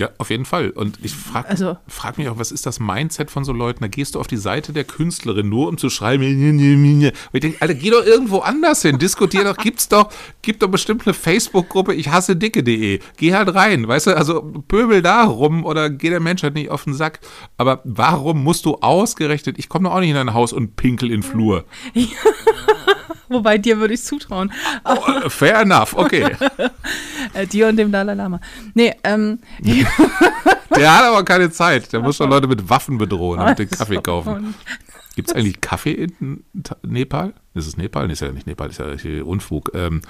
Ja, 0.00 0.10
auf 0.18 0.30
jeden 0.30 0.44
Fall. 0.44 0.70
Und 0.70 1.00
ich 1.02 1.12
frage 1.12 1.48
Also- 1.48 1.76
frag 1.88 2.18
mich 2.18 2.28
auch, 2.28 2.38
was 2.38 2.52
ist 2.52 2.66
das 2.66 2.78
Mindset 2.78 3.32
von 3.32 3.42
so 3.44 3.52
Leuten? 3.52 3.80
Da 3.80 3.88
gehst 3.88 4.14
du 4.14 4.20
auf 4.20 4.28
die 4.28 4.36
Seite 4.36 4.72
der 4.72 4.84
Künstlerin, 4.84 5.48
nur 5.48 5.66
um 5.66 5.76
zu 5.76 5.90
schreiben. 5.90 6.22
Und 6.22 7.12
ich 7.32 7.40
denke, 7.40 7.56
Alter, 7.60 7.74
geh 7.74 7.90
doch 7.90 8.04
irgendwo 8.06 8.38
anders 8.38 8.82
hin. 8.82 8.98
Diskutier 9.00 9.42
doch, 9.42 9.56
gibt's 9.56 9.88
doch, 9.88 10.12
gibt 10.40 10.62
doch 10.62 10.68
bestimmt 10.68 11.04
eine 11.04 11.14
Facebook-Gruppe, 11.14 11.94
ich 11.94 12.10
hasse 12.10 12.36
dicke.de. 12.36 13.00
Geh 13.16 13.34
halt 13.34 13.52
rein, 13.56 13.88
weißt 13.88 14.06
du, 14.06 14.16
also 14.16 14.42
pöbel 14.68 15.02
da 15.02 15.24
rum 15.24 15.64
oder 15.64 15.90
geh 15.90 16.10
der 16.10 16.20
Menschheit 16.20 16.54
nicht 16.54 16.70
auf 16.70 16.84
den 16.84 16.94
Sack. 16.94 17.18
Aber 17.56 17.80
warum 17.82 18.44
musst 18.44 18.66
du 18.66 18.76
ausgerechnet, 18.76 19.58
ich 19.58 19.68
komme 19.68 19.88
doch 19.88 19.96
auch 19.96 20.00
nicht 20.00 20.10
in 20.10 20.14
dein 20.14 20.32
Haus 20.32 20.52
und 20.52 20.76
pinkel 20.76 21.10
in 21.10 21.22
den 21.22 21.28
Flur. 21.28 21.64
Wobei 23.30 23.58
dir 23.58 23.78
würde 23.78 23.94
ich 23.94 24.02
zutrauen. 24.04 24.52
Oh, 24.84 25.28
fair 25.28 25.60
enough, 25.60 25.94
okay. 25.94 26.36
Äh, 27.34 27.46
dir 27.46 27.68
und 27.68 27.76
dem 27.76 27.92
Dalai 27.92 28.14
Lama. 28.14 28.40
Nee, 28.74 28.94
ähm. 29.04 29.40
Der 30.74 30.96
hat 30.96 31.04
aber 31.04 31.24
keine 31.24 31.50
Zeit. 31.50 31.92
Der 31.92 32.00
muss 32.00 32.16
schon 32.16 32.30
Leute 32.30 32.46
mit 32.46 32.70
Waffen 32.70 32.96
bedrohen 32.96 33.38
und 33.40 33.58
den 33.58 33.68
Kaffee 33.68 34.00
kaufen. 34.00 34.54
Gibt 35.14 35.28
es 35.28 35.34
eigentlich 35.36 35.60
Kaffee 35.60 35.92
in 35.92 36.44
Nepal? 36.86 37.34
Ist 37.54 37.66
es 37.66 37.76
Nepal? 37.76 38.06
Nee, 38.06 38.14
ist 38.14 38.20
ja 38.20 38.30
nicht 38.32 38.46
Nepal, 38.46 38.70
ist 38.70 38.78
ja 38.78 39.22
Unfug. 39.24 39.72
Ähm, 39.74 40.00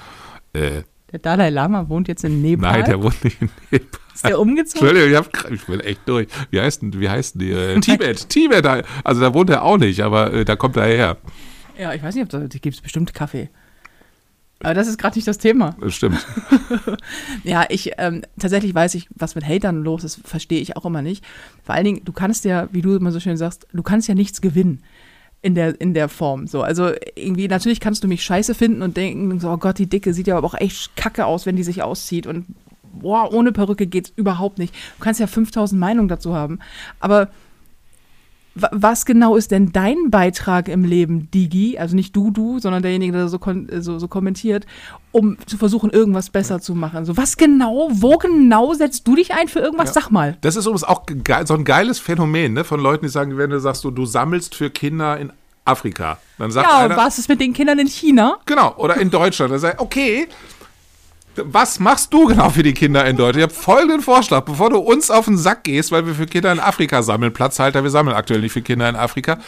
äh, 0.52 0.82
Der 1.10 1.18
Dalai 1.18 1.50
Lama 1.50 1.88
wohnt 1.88 2.06
jetzt 2.08 2.22
in 2.24 2.40
Nepal. 2.42 2.72
nein, 2.72 2.84
der 2.84 3.02
wohnt 3.02 3.24
nicht 3.24 3.40
in 3.42 3.48
Nepal. 3.70 3.88
ist 4.14 4.24
der 4.24 4.38
umgezogen? 4.38 4.86
Entschuldigung, 4.88 5.10
ich, 5.10 5.16
hab, 5.44 5.50
ich 5.50 5.66
bin 5.66 5.80
echt 5.80 6.00
durch. 6.06 6.28
Wie 6.50 6.60
heißt 6.60 6.82
denn, 6.82 7.00
wie 7.00 7.08
heißt 7.08 7.34
denn 7.34 7.40
die? 7.40 7.50
Äh, 7.52 7.80
Tibet, 7.80 8.28
Tibet. 8.28 8.66
Also 9.02 9.20
da 9.20 9.34
wohnt 9.34 9.50
er 9.50 9.62
auch 9.62 9.78
nicht, 9.78 10.02
aber 10.02 10.32
äh, 10.32 10.44
da 10.44 10.54
kommt 10.56 10.76
er 10.76 10.86
her. 10.86 11.16
Ja, 11.78 11.94
ich 11.94 12.02
weiß 12.02 12.14
nicht, 12.14 12.24
ob 12.24 12.28
da 12.28 12.40
gibt 12.46 12.74
es 12.74 12.80
bestimmt 12.80 13.14
Kaffee. 13.14 13.48
Aber 14.60 14.74
das 14.74 14.88
ist 14.88 14.98
gerade 14.98 15.16
nicht 15.16 15.28
das 15.28 15.38
Thema. 15.38 15.76
Das 15.80 15.94
stimmt. 15.94 16.24
Ja, 17.44 17.64
ich 17.68 17.92
ähm, 17.98 18.22
tatsächlich 18.38 18.74
weiß 18.74 18.94
ich, 18.94 19.08
was 19.14 19.34
mit 19.34 19.46
Hatern 19.46 19.82
los 19.82 20.04
ist, 20.04 20.20
verstehe 20.26 20.60
ich 20.60 20.76
auch 20.76 20.84
immer 20.84 21.00
nicht. 21.00 21.24
Vor 21.62 21.74
allen 21.74 21.84
Dingen, 21.84 22.04
du 22.04 22.12
kannst 22.12 22.44
ja, 22.44 22.68
wie 22.72 22.82
du 22.82 22.96
immer 22.96 23.12
so 23.12 23.20
schön 23.20 23.36
sagst, 23.36 23.66
du 23.72 23.82
kannst 23.82 24.08
ja 24.08 24.14
nichts 24.14 24.40
gewinnen 24.40 24.82
in 25.40 25.54
der, 25.54 25.80
in 25.80 25.94
der 25.94 26.08
Form. 26.08 26.46
So, 26.46 26.62
also 26.62 26.90
irgendwie, 27.14 27.48
natürlich 27.48 27.80
kannst 27.80 28.02
du 28.02 28.08
mich 28.08 28.24
scheiße 28.24 28.54
finden 28.54 28.82
und 28.82 28.96
denken, 28.96 29.38
so, 29.38 29.50
oh 29.50 29.56
Gott, 29.56 29.78
die 29.78 29.88
Dicke 29.88 30.12
sieht 30.12 30.26
ja 30.26 30.36
aber 30.36 30.46
auch 30.46 30.54
echt 30.54 30.96
kacke 30.96 31.26
aus, 31.26 31.46
wenn 31.46 31.56
die 31.56 31.62
sich 31.62 31.82
auszieht 31.82 32.26
und 32.26 32.46
boah, 32.92 33.32
ohne 33.32 33.52
Perücke 33.52 33.86
geht's 33.86 34.12
überhaupt 34.16 34.58
nicht. 34.58 34.74
Du 34.74 35.04
kannst 35.04 35.20
ja 35.20 35.26
5000 35.26 35.80
Meinungen 35.80 36.08
dazu 36.08 36.34
haben. 36.34 36.58
Aber 37.00 37.28
was 38.72 39.06
genau 39.06 39.36
ist 39.36 39.50
denn 39.50 39.72
dein 39.72 40.10
Beitrag 40.10 40.68
im 40.68 40.84
Leben, 40.84 41.30
Digi? 41.30 41.78
Also 41.78 41.96
nicht 41.96 42.14
du, 42.14 42.30
du, 42.30 42.58
sondern 42.58 42.82
derjenige, 42.82 43.12
der 43.12 43.28
so, 43.28 43.38
so, 43.80 43.98
so 43.98 44.08
kommentiert, 44.08 44.66
um 45.12 45.36
zu 45.46 45.56
versuchen, 45.56 45.90
irgendwas 45.90 46.30
besser 46.30 46.60
zu 46.60 46.74
machen. 46.74 47.04
So, 47.04 47.16
was 47.16 47.36
genau, 47.36 47.88
wo 47.90 48.16
genau 48.18 48.74
setzt 48.74 49.06
du 49.06 49.16
dich 49.16 49.34
ein 49.34 49.48
für 49.48 49.60
irgendwas? 49.60 49.88
Ja. 49.88 49.94
Sag 49.94 50.10
mal. 50.10 50.36
Das 50.40 50.56
ist 50.56 50.66
übrigens 50.66 50.84
auch 50.84 51.02
so 51.44 51.54
ein 51.54 51.64
geiles 51.64 51.98
Phänomen 51.98 52.54
ne, 52.54 52.64
von 52.64 52.80
Leuten, 52.80 53.06
die 53.06 53.10
sagen, 53.10 53.36
wenn 53.36 53.50
du 53.50 53.60
sagst, 53.60 53.84
du, 53.84 53.90
du 53.90 54.06
sammelst 54.06 54.54
für 54.54 54.70
Kinder 54.70 55.18
in 55.18 55.32
Afrika, 55.64 56.18
dann 56.38 56.50
sagt 56.50 56.68
Ja, 56.68 56.78
einer, 56.78 56.96
was 56.96 57.18
ist 57.18 57.28
mit 57.28 57.40
den 57.40 57.52
Kindern 57.52 57.78
in 57.78 57.88
China? 57.88 58.38
Genau, 58.46 58.74
oder 58.76 58.96
in 58.96 59.10
Deutschland. 59.10 59.52
Da 59.52 59.58
sagt, 59.58 59.80
okay, 59.80 60.26
was 61.44 61.78
machst 61.80 62.12
du 62.12 62.26
genau 62.26 62.50
für 62.50 62.62
die 62.62 62.74
Kinder 62.74 63.04
in 63.04 63.16
Deutschland? 63.16 63.36
Ich 63.36 63.42
habe 63.42 63.54
folgenden 63.54 64.00
Vorschlag, 64.00 64.42
bevor 64.42 64.70
du 64.70 64.78
uns 64.78 65.10
auf 65.10 65.26
den 65.26 65.38
Sack 65.38 65.64
gehst, 65.64 65.92
weil 65.92 66.06
wir 66.06 66.14
für 66.14 66.26
Kinder 66.26 66.52
in 66.52 66.60
Afrika 66.60 67.02
sammeln, 67.02 67.32
Platzhalter, 67.32 67.82
wir 67.82 67.90
sammeln 67.90 68.16
aktuell 68.16 68.40
nicht 68.40 68.52
für 68.52 68.62
Kinder 68.62 68.88
in 68.88 68.96
Afrika, 68.96 69.38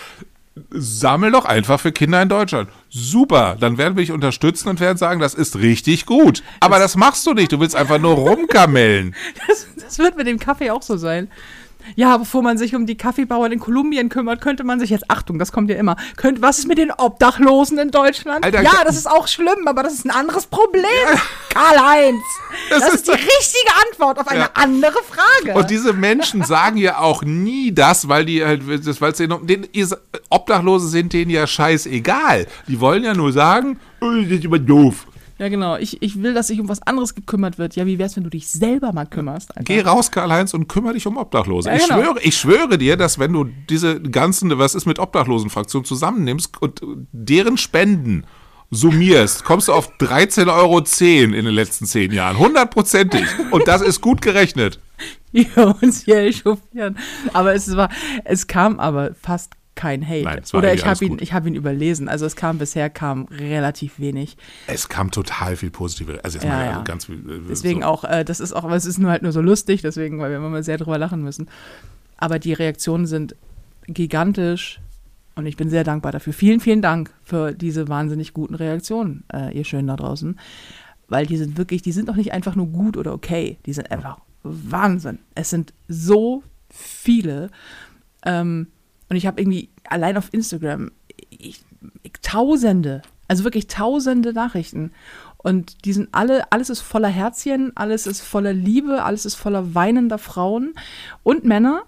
sammel 0.71 1.31
doch 1.31 1.45
einfach 1.45 1.81
für 1.81 1.93
Kinder 1.93 2.21
in 2.23 2.29
Deutschland. 2.29 2.69
Super, 2.91 3.57
dann 3.59 3.79
werden 3.79 3.97
wir 3.97 4.03
dich 4.03 4.13
unterstützen 4.13 4.69
und 4.69 4.81
werden 4.81 4.99
sagen, 4.99 5.21
das 5.21 5.35
ist 5.35 5.57
richtig 5.57 6.07
gut. 6.07 6.43
Aber 6.61 6.79
das, 6.79 6.97
machst 6.97 7.27
du 7.27 7.35
nicht, 7.35 7.53
du 7.53 7.61
willst 7.61 7.77
einfach 7.77 7.99
nur 7.99 8.15
rumkamellen. 8.15 9.15
Das, 9.47 9.67
das 9.77 9.99
wird 9.99 10.17
mit 10.17 10.27
dem 10.27 10.39
Kaffee 10.39 10.71
auch 10.71 10.83
so 10.83 10.97
sein. 10.97 11.29
Ja, 11.97 12.17
bevor 12.17 12.43
man 12.43 12.59
sich 12.59 12.75
um 12.75 12.87
die 12.87 12.97
Kaffeebauern 12.97 13.53
in 13.53 13.59
Kolumbien 13.61 14.09
kümmert, 14.09 14.41
könnte 14.41 14.65
man 14.65 14.81
sich 14.81 14.91
jetzt, 14.91 15.11
Achtung, 15.11 15.39
das 15.39 15.53
kommt 15.53 15.71
ja 15.71 15.77
immer, 15.77 15.97
könnte, 16.17 16.43
was 16.43 16.59
ist 16.59 16.69
mit 16.69 16.79
den 16.79 16.91
Obdachlosen 16.91 17.79
in 17.79 17.91
Deutschland? 17.91 18.45
Alter, 18.45 18.63
ja, 18.63 18.85
das 18.85 18.97
ist 18.97 19.11
auch 19.11 19.29
schlimm, 19.29 19.67
aber 19.67 19.83
das 19.83 19.95
ist 19.95 20.05
ein 20.05 20.11
anderes 20.11 20.47
Problem. 20.47 20.85
Karl-Heinz, 21.51 22.23
das, 22.69 22.81
Das 22.81 22.95
ist 22.95 23.09
die 23.09 23.13
richtige 23.13 23.71
Antwort 23.89 24.19
auf 24.19 24.29
eine 24.29 24.41
Ja. 24.41 24.51
andere 24.55 24.99
Frage. 25.09 25.59
Und 25.59 25.71
diese 25.71 25.93
Menschen 25.93 26.45
sagen 26.45 26.77
ja 26.77 26.99
auch 26.99 27.23
nie 27.23 27.73
das, 27.73 28.09
weil 28.09 28.25
die 28.25 28.45
halt, 28.45 28.67
weil 28.67 29.11
es 29.11 29.17
denen, 29.17 29.67
Obdachlose 30.29 30.89
sind 30.89 31.13
denen 31.13 31.31
ja 31.31 31.47
scheißegal. 31.47 32.47
Die 32.69 32.81
wollen 32.81 33.05
ja 33.05 33.15
nur 33.15 33.33
sagen, 33.33 33.81
oh, 34.01 34.11
das 34.23 34.31
ist 34.31 34.45
immer 34.45 34.59
doof. 34.59 35.07
Ja, 35.41 35.49
genau. 35.49 35.79
Ich, 35.79 36.03
ich 36.03 36.23
will, 36.23 36.35
dass 36.35 36.49
sich 36.49 36.61
um 36.61 36.69
was 36.69 36.83
anderes 36.83 37.15
gekümmert 37.15 37.57
wird. 37.57 37.75
Ja, 37.75 37.87
wie 37.87 37.99
wär's, 37.99 38.15
wenn 38.15 38.25
du 38.25 38.29
dich 38.29 38.47
selber 38.47 38.93
mal 38.93 39.07
kümmerst? 39.07 39.57
Alter? 39.57 39.65
Geh 39.65 39.81
raus, 39.81 40.11
Karl-Heinz, 40.11 40.53
und 40.53 40.69
kümmere 40.69 40.93
dich 40.93 41.07
um 41.07 41.17
Obdachlose. 41.17 41.71
Ja, 41.71 41.77
ich, 41.77 41.89
genau. 41.89 42.03
schwöre, 42.03 42.21
ich 42.21 42.37
schwöre 42.37 42.77
dir, 42.77 42.99
dass 42.99 43.19
wenn 43.19 43.33
du 43.33 43.45
diese 43.45 44.03
ganzen, 44.03 44.59
was 44.59 44.75
ist 44.75 44.85
mit 44.85 44.99
Obdachlosenfraktion 44.99 45.87
zusammennimmst 45.87 46.61
und 46.61 46.83
deren 47.13 47.57
Spenden 47.57 48.27
summierst, 48.71 49.45
kommst 49.45 49.69
du 49.69 49.73
auf 49.73 49.91
13,10 49.99 50.55
Euro 50.55 50.79
in 50.79 51.33
den 51.33 51.55
letzten 51.55 51.87
zehn 51.87 52.13
Jahren. 52.13 52.39
Hundertprozentig. 52.39 53.25
Und 53.51 53.67
das 53.67 53.81
ist 53.81 54.03
gut 54.03 54.21
gerechnet. 54.21 54.79
die 55.33 55.49
uns 55.81 56.05
hier 56.05 56.19
echauffieren. 56.19 56.99
Aber 57.33 57.55
es 57.55 57.75
war, 57.77 57.89
es 58.25 58.47
kam 58.47 58.79
aber 58.79 59.15
fast 59.15 59.55
kein 59.81 60.07
Hate. 60.07 60.25
Nein, 60.25 60.43
Oder 60.53 60.75
ich 60.75 60.85
habe 60.85 61.03
ihn, 61.05 61.17
ich 61.21 61.33
habe 61.33 61.49
ihn 61.49 61.55
überlesen. 61.55 62.09
Also 62.09 62.27
es 62.27 62.37
kam 62.37 62.59
bisher 62.59 62.91
kam 62.91 63.25
relativ 63.31 63.99
wenig. 63.99 64.37
Es 64.67 64.91
kam 64.91 65.11
total 65.11 65.57
viel 65.57 65.71
positive, 65.71 66.23
also 66.23 66.37
jetzt 66.37 66.45
Ja, 66.45 66.51
mal 66.51 66.65
ja. 66.67 66.83
ganz 66.83 67.07
viel. 67.07 67.15
äh, 67.17 67.41
Deswegen 67.49 67.81
so. 67.81 67.87
auch, 67.87 68.05
äh, 68.05 68.23
das 68.25 68.41
ist 68.41 68.53
auch, 68.53 68.65
aber 68.65 68.77
es 68.77 68.85
ist 68.85 68.99
nur 68.99 69.11
halt 69.11 69.23
nur 69.23 69.33
so 69.33 69.41
lustig, 69.41 69.81
deswegen, 69.81 70.19
weil 70.19 70.31
wir 70.31 70.37
immer 70.37 70.63
sehr 70.63 70.77
drüber 70.77 70.99
lachen 70.99 71.23
müssen. 71.23 71.49
Aber 72.19 72.39
die 72.39 72.53
Reaktionen 72.53 73.07
sind 73.07 73.35
gigantisch 73.87 74.81
und 75.35 75.47
ich 75.47 75.57
bin 75.57 75.71
sehr 75.71 75.85
dankbar 75.85 76.13
dafür. 76.13 76.35
Vielen, 76.35 76.61
vielen 76.61 76.83
Dank 76.83 77.15
für 77.25 77.53
diese 77.53 77.89
wahnsinnig 77.89 78.35
guten 78.35 78.55
Reaktionen, 78.55 79.25
äh, 79.33 79.57
ihr 79.57 79.65
Schönen 79.65 79.89
da 79.89 79.97
draußen. 79.97 80.39
Weil 81.09 81.25
die 81.27 81.39
sind 81.39 81.57
wirklich, 81.57 81.81
die 81.81 81.93
sind 81.93 82.09
doch 82.11 82.17
nicht 82.17 82.33
einfach 82.33 82.55
nur 82.55 82.67
gut 82.67 82.99
oder 82.99 83.15
okay. 83.15 83.57
Die 83.65 83.73
sind 83.73 83.91
einfach 83.91 84.19
Wahnsinn. 84.43 85.21
Es 85.35 85.49
sind 85.49 85.73
so 85.89 86.43
viele. 86.69 87.51
Ähm, 88.27 88.67
und 89.11 89.17
ich 89.17 89.27
habe 89.27 89.41
irgendwie 89.41 89.69
allein 89.85 90.17
auf 90.17 90.33
Instagram 90.33 90.93
ich, 91.31 91.63
ich, 92.03 92.13
tausende, 92.23 93.03
also 93.29 93.45
wirklich 93.45 93.67
tausende 93.67 94.33
Nachrichten. 94.33 94.93
Und 95.37 95.85
die 95.85 95.93
sind 95.93 96.09
alle, 96.13 96.53
alles 96.53 96.71
ist 96.71 96.81
voller 96.81 97.09
Herzchen, 97.09 97.73
alles 97.77 98.07
ist 98.07 98.21
voller 98.21 98.53
Liebe, 98.53 99.03
alles 99.03 99.25
ist 99.25 99.37
voller 99.37 99.75
weinender 99.75 100.19
Frauen 100.19 100.75
und 101.23 101.45
Männer. 101.45 101.83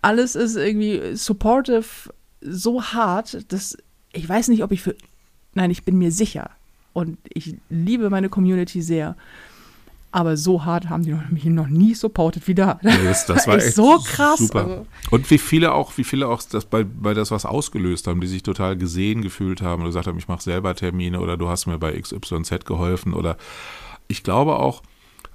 Alles 0.00 0.34
ist 0.34 0.56
irgendwie 0.56 1.14
supportive, 1.14 2.12
so 2.40 2.82
hart, 2.82 3.52
dass 3.52 3.76
ich 4.12 4.28
weiß 4.28 4.48
nicht, 4.48 4.62
ob 4.62 4.72
ich 4.72 4.82
für, 4.82 4.96
nein, 5.54 5.70
ich 5.70 5.84
bin 5.84 5.98
mir 5.98 6.12
sicher. 6.12 6.50
Und 6.92 7.18
ich 7.32 7.56
liebe 7.70 8.10
meine 8.10 8.28
Community 8.28 8.82
sehr. 8.82 9.16
Aber 10.12 10.36
so 10.36 10.64
hart 10.64 10.90
haben 10.90 11.04
die 11.04 11.16
mich 11.30 11.44
noch 11.46 11.68
nie 11.68 11.94
supportet 11.94 12.46
wie 12.46 12.54
da. 12.54 12.78
Das, 12.82 13.26
das 13.26 13.46
war 13.46 13.56
Echt 13.56 13.74
so 13.74 13.98
krass, 13.98 14.38
Super. 14.38 14.60
also. 14.60 14.86
Und 15.10 15.30
wie 15.30 15.38
viele 15.38 15.72
auch, 15.72 15.96
wie 15.96 16.04
viele 16.04 16.28
auch 16.28 16.42
das 16.42 16.66
bei, 16.66 16.84
bei 16.84 17.14
das 17.14 17.30
was 17.30 17.46
ausgelöst 17.46 18.06
haben, 18.06 18.20
die 18.20 18.26
sich 18.26 18.42
total 18.42 18.76
gesehen 18.76 19.22
gefühlt 19.22 19.62
haben 19.62 19.80
oder 19.80 19.88
gesagt 19.88 20.06
haben, 20.06 20.18
ich 20.18 20.28
mache 20.28 20.42
selber 20.42 20.74
Termine 20.74 21.18
oder 21.20 21.36
du 21.36 21.48
hast 21.48 21.66
mir 21.66 21.78
bei 21.78 21.98
XYZ 21.98 22.66
geholfen 22.66 23.14
oder 23.14 23.36
ich 24.06 24.22
glaube 24.22 24.56
auch 24.56 24.82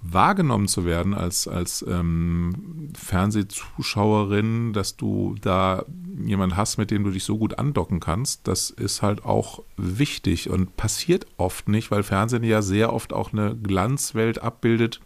wahrgenommen 0.02 0.68
zu 0.68 0.86
werden 0.86 1.14
als, 1.14 1.48
als 1.48 1.84
ähm, 1.88 2.92
Fernsehzuschauerin, 2.96 4.74
dass 4.74 4.96
du 4.96 5.36
da 5.42 5.86
jemand 6.24 6.56
hast, 6.56 6.78
mit 6.78 6.92
dem 6.92 7.04
du 7.04 7.12
dich 7.12 7.24
so 7.24 7.38
gut 7.38 7.60
andocken 7.60 8.00
kannst, 8.00 8.48
das 8.48 8.70
ist 8.70 9.02
halt 9.02 9.26
auch 9.26 9.64
wichtig 9.76 10.50
und 10.50 10.78
passiert 10.78 11.26
oft 11.38 11.68
nicht, 11.68 11.92
weil 11.92 12.04
Fernsehen 12.04 12.44
ja 12.44 12.62
sehr 12.62 12.94
oft 12.94 13.14
auch 13.14 13.34
eine 13.34 13.56
Glanzwelt 13.56 14.42
abbildet, 14.42 15.02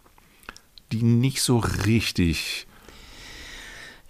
die 0.91 1.04
nicht 1.04 1.41
so 1.41 1.58
richtig 1.58 2.67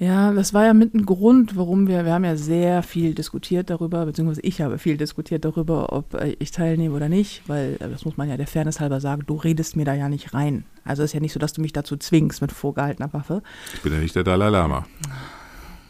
Ja, 0.02 0.32
das 0.34 0.52
war 0.56 0.66
ja 0.66 0.74
mit 0.74 0.96
ein 0.96 1.06
Grund, 1.06 1.56
warum 1.56 1.88
wir, 1.88 2.06
wir 2.06 2.14
haben 2.14 2.26
ja 2.26 2.36
sehr 2.36 2.82
viel 2.82 3.14
diskutiert 3.14 3.70
darüber, 3.70 4.08
beziehungsweise 4.08 4.42
ich 4.42 4.60
habe 4.60 4.80
viel 4.80 4.98
diskutiert 4.98 5.46
darüber, 5.46 5.94
ob 5.94 6.16
äh, 6.16 6.36
ich 6.40 6.50
teilnehme 6.50 6.96
oder 6.96 7.08
nicht, 7.08 7.44
weil, 7.46 7.78
äh, 7.80 7.88
das 7.88 8.04
muss 8.04 8.18
man 8.18 8.28
ja 8.28 8.36
der 8.36 8.48
Fairness 8.48 8.80
halber 8.80 9.00
sagen, 9.00 9.22
du 9.28 9.36
redest 9.36 9.76
mir 9.76 9.86
da 9.86 9.94
ja 9.94 10.10
nicht 10.10 10.34
rein. 10.34 10.64
Also 10.86 11.04
es 11.04 11.12
ist 11.12 11.14
ja 11.14 11.20
nicht 11.20 11.34
so, 11.34 11.40
dass 11.40 11.54
du 11.54 11.62
mich 11.62 11.72
dazu 11.72 11.98
zwingst 11.98 12.42
mit 12.42 12.52
vorgehaltener 12.52 13.14
Waffe. 13.14 13.44
Ich 13.76 13.82
bin 13.82 13.94
ja 13.94 14.00
nicht 14.00 14.16
der 14.16 14.24
Dalai 14.24 14.50
Lama. 14.50 14.88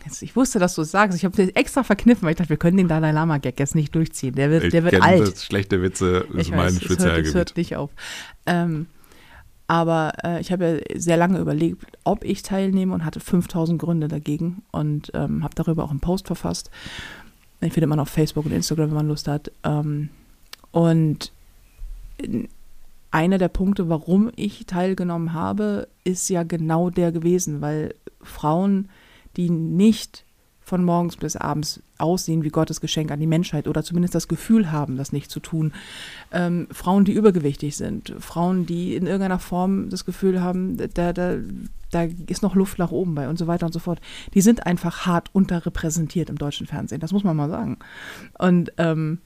Jetzt, 0.04 0.22
ich 0.24 0.36
wusste, 0.36 0.60
dass 0.60 0.76
du 0.76 0.82
es 0.82 0.92
sagst. 0.92 1.18
Ich 1.18 1.24
habe 1.24 1.42
es 1.42 1.48
extra 1.52 1.84
verkniffen, 1.84 2.24
weil 2.24 2.32
ich 2.32 2.38
dachte, 2.38 2.50
wir 2.50 2.58
können 2.58 2.76
den 2.76 2.90
Dalai 2.90 3.12
Lama-Gag 3.12 3.58
jetzt 3.62 3.76
nicht 3.76 3.96
durchziehen. 3.96 4.36
Der 4.36 4.50
wird, 4.50 4.66
Ich 4.66 4.72
der 4.72 4.84
wird 4.84 5.02
alt. 5.02 5.22
Das 5.22 5.46
schlechte 5.46 5.82
Witze 5.82 6.26
ist 6.34 6.48
Ich 6.48 6.50
mein 6.50 6.60
weiß, 6.60 6.74
es 6.74 6.80
hört, 6.82 6.82
es 6.82 6.96
Spezialgebiet. 6.96 7.34
hört 7.36 7.56
nicht 7.56 7.76
auf. 7.78 7.92
Ähm, 8.46 8.88
aber 9.72 10.12
äh, 10.26 10.42
ich 10.42 10.52
habe 10.52 10.84
ja 10.92 11.00
sehr 11.00 11.16
lange 11.16 11.40
überlegt, 11.40 11.86
ob 12.04 12.26
ich 12.26 12.44
teilnehme 12.44 12.94
und 12.94 13.06
hatte 13.06 13.22
5000 13.22 13.80
Gründe 13.80 14.10
dagegen 14.10 14.64
und 14.72 15.12
ähm, 15.14 15.46
habe 15.46 15.56
darüber 15.56 15.86
auch 15.86 15.92
einen 15.92 16.02
Post 16.02 16.28
verfasst. 16.28 16.70
Den 17.62 17.72
findet 17.72 17.88
man 17.90 18.02
auf 18.02 18.10
Facebook 18.10 18.46
und 18.46 18.52
Instagram, 18.52 18.90
wenn 18.90 18.96
man 18.98 19.08
Lust 19.08 19.30
hat. 19.30 19.50
Ähm, 19.64 20.10
und 20.72 21.32
in- 22.18 22.50
einer 23.12 23.38
der 23.38 23.48
Punkte, 23.48 23.88
warum 23.88 24.30
ich 24.36 24.66
teilgenommen 24.66 25.32
habe, 25.32 25.88
ist 26.04 26.30
ja 26.30 26.44
genau 26.44 26.90
der 26.90 27.14
gewesen, 27.14 27.62
weil 27.62 27.96
Frauen, 28.22 28.90
die 29.38 29.50
nicht 29.50 30.26
von 30.72 30.86
morgens 30.86 31.18
bis 31.18 31.36
abends 31.36 31.82
aussehen 31.98 32.44
wie 32.46 32.50
Gottes 32.50 32.80
Geschenk 32.80 33.12
an 33.12 33.20
die 33.20 33.28
Menschheit 33.28 33.68
oder 33.68 33.84
zumindest 33.84 34.16
das 34.16 34.30
Gefühl 34.30 34.72
haben, 34.72 34.96
das 34.96 35.12
nicht 35.12 35.30
zu 35.30 35.42
tun. 35.42 35.74
Ähm, 36.32 36.70
Frauen, 36.72 37.04
die 37.04 37.12
übergewichtig 37.12 37.76
sind, 37.76 38.16
Frauen, 38.20 38.66
die 38.66 38.96
in 38.96 39.06
irgendeiner 39.06 39.40
Form 39.40 39.90
das 39.90 40.06
Gefühl 40.06 40.42
haben, 40.42 40.78
da, 40.78 41.12
da, 41.12 41.36
da 41.92 42.08
ist 42.28 42.42
noch 42.42 42.56
Luft 42.56 42.80
nach 42.80 42.92
oben 42.92 43.16
bei 43.16 43.28
und 43.28 43.38
so 43.38 43.48
weiter 43.48 43.66
und 43.66 43.74
so 43.74 43.80
fort. 43.80 44.00
Die 44.34 44.40
sind 44.40 44.66
einfach 44.66 45.06
hart 45.06 45.28
unterrepräsentiert 45.34 46.30
im 46.30 46.38
deutschen 46.38 46.68
Fernsehen, 46.68 47.02
das 47.02 47.12
muss 47.12 47.26
man 47.26 47.36
mal 47.36 47.50
sagen. 47.50 47.78
Und 48.40 48.72
ähm, 48.78 49.18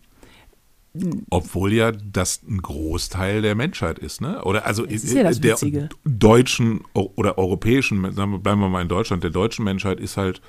Obwohl 1.29 1.73
ja 1.73 1.91
das 1.91 2.41
ein 2.41 2.59
Großteil 2.59 3.43
der 3.43 3.53
Menschheit 3.53 3.99
ist, 3.99 4.19
ne? 4.19 4.43
Oder 4.43 4.65
also 4.65 4.83
Das 4.83 5.03
ist 5.03 5.13
ja 5.13 5.21
das 5.21 5.39
der 5.39 5.53
Witzige. 5.53 5.89
deutschen 6.05 6.81
oder 6.95 7.37
europäischen, 7.37 8.01
bleiben 8.01 8.41
wir 8.43 8.69
mal 8.69 8.81
in 8.81 8.87
Deutschland, 8.87 9.23
der 9.23 9.29
deutschen 9.29 9.63
Menschheit 9.63 9.99
ist 9.99 10.17
halt 10.17 10.41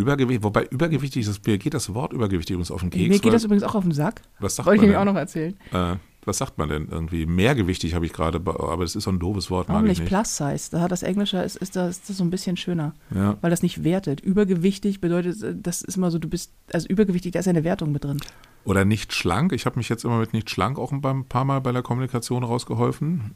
Übergewicht, 0.00 0.42
wobei 0.42 0.64
übergewichtig, 0.66 1.26
das, 1.26 1.40
mir 1.46 1.58
geht 1.58 1.74
das 1.74 1.92
Wort 1.94 2.12
übergewichtig 2.12 2.56
uns 2.56 2.70
auf 2.70 2.80
den 2.80 2.90
Keks. 2.90 3.02
mir 3.08 3.14
geht 3.16 3.24
weil- 3.26 3.32
das 3.32 3.44
übrigens 3.44 3.62
auch 3.64 3.74
auf 3.74 3.84
den 3.84 3.92
Sack. 3.92 4.22
was 4.38 4.56
sagt 4.56 4.66
Wollte 4.66 4.76
ich 4.76 4.80
man 4.82 4.90
nämlich 4.90 4.98
denn? 5.00 5.08
auch 5.08 5.12
noch 5.12 5.18
erzählen. 5.20 5.56
Äh, 5.72 5.96
was 6.26 6.36
sagt 6.36 6.58
man 6.58 6.68
denn 6.68 6.88
irgendwie? 6.90 7.24
Mehrgewichtig 7.24 7.94
habe 7.94 8.04
ich 8.04 8.12
gerade, 8.12 8.38
aber 8.44 8.82
das 8.84 8.94
ist 8.94 9.04
so 9.04 9.10
ein 9.10 9.18
doofes 9.18 9.50
Wort, 9.50 9.68
Warum 9.68 9.84
ich 9.84 9.88
nicht 9.90 10.00
nicht. 10.00 10.08
Plus 10.08 10.36
Size? 10.36 10.70
Da 10.70 10.80
hat 10.82 10.92
das 10.92 11.02
Englische 11.02 11.38
ist, 11.38 11.56
ist, 11.56 11.76
das, 11.76 11.96
ist 11.96 12.10
das 12.10 12.18
so 12.18 12.24
ein 12.24 12.30
bisschen 12.30 12.56
schöner, 12.58 12.94
Ja. 13.14 13.38
weil 13.40 13.50
das 13.50 13.62
nicht 13.62 13.84
wertet. 13.84 14.20
Übergewichtig 14.20 15.00
bedeutet, 15.00 15.42
äh, 15.42 15.54
das 15.56 15.80
ist 15.82 15.96
immer 15.96 16.10
so, 16.10 16.18
du 16.18 16.28
bist, 16.28 16.52
also 16.72 16.86
übergewichtig, 16.88 17.32
da 17.32 17.38
ist 17.38 17.46
ja 17.46 17.50
eine 17.50 17.64
Wertung 17.64 17.90
mit 17.92 18.04
drin. 18.04 18.20
Oder 18.64 18.84
nicht 18.84 19.14
schlank. 19.14 19.52
Ich 19.54 19.64
habe 19.64 19.78
mich 19.78 19.88
jetzt 19.88 20.04
immer 20.04 20.18
mit 20.18 20.34
nicht 20.34 20.50
schlank 20.50 20.78
auch 20.78 20.92
ein 20.92 21.24
paar 21.24 21.44
Mal 21.46 21.60
bei 21.62 21.72
der 21.72 21.80
Kommunikation 21.82 22.44
rausgeholfen. 22.44 23.34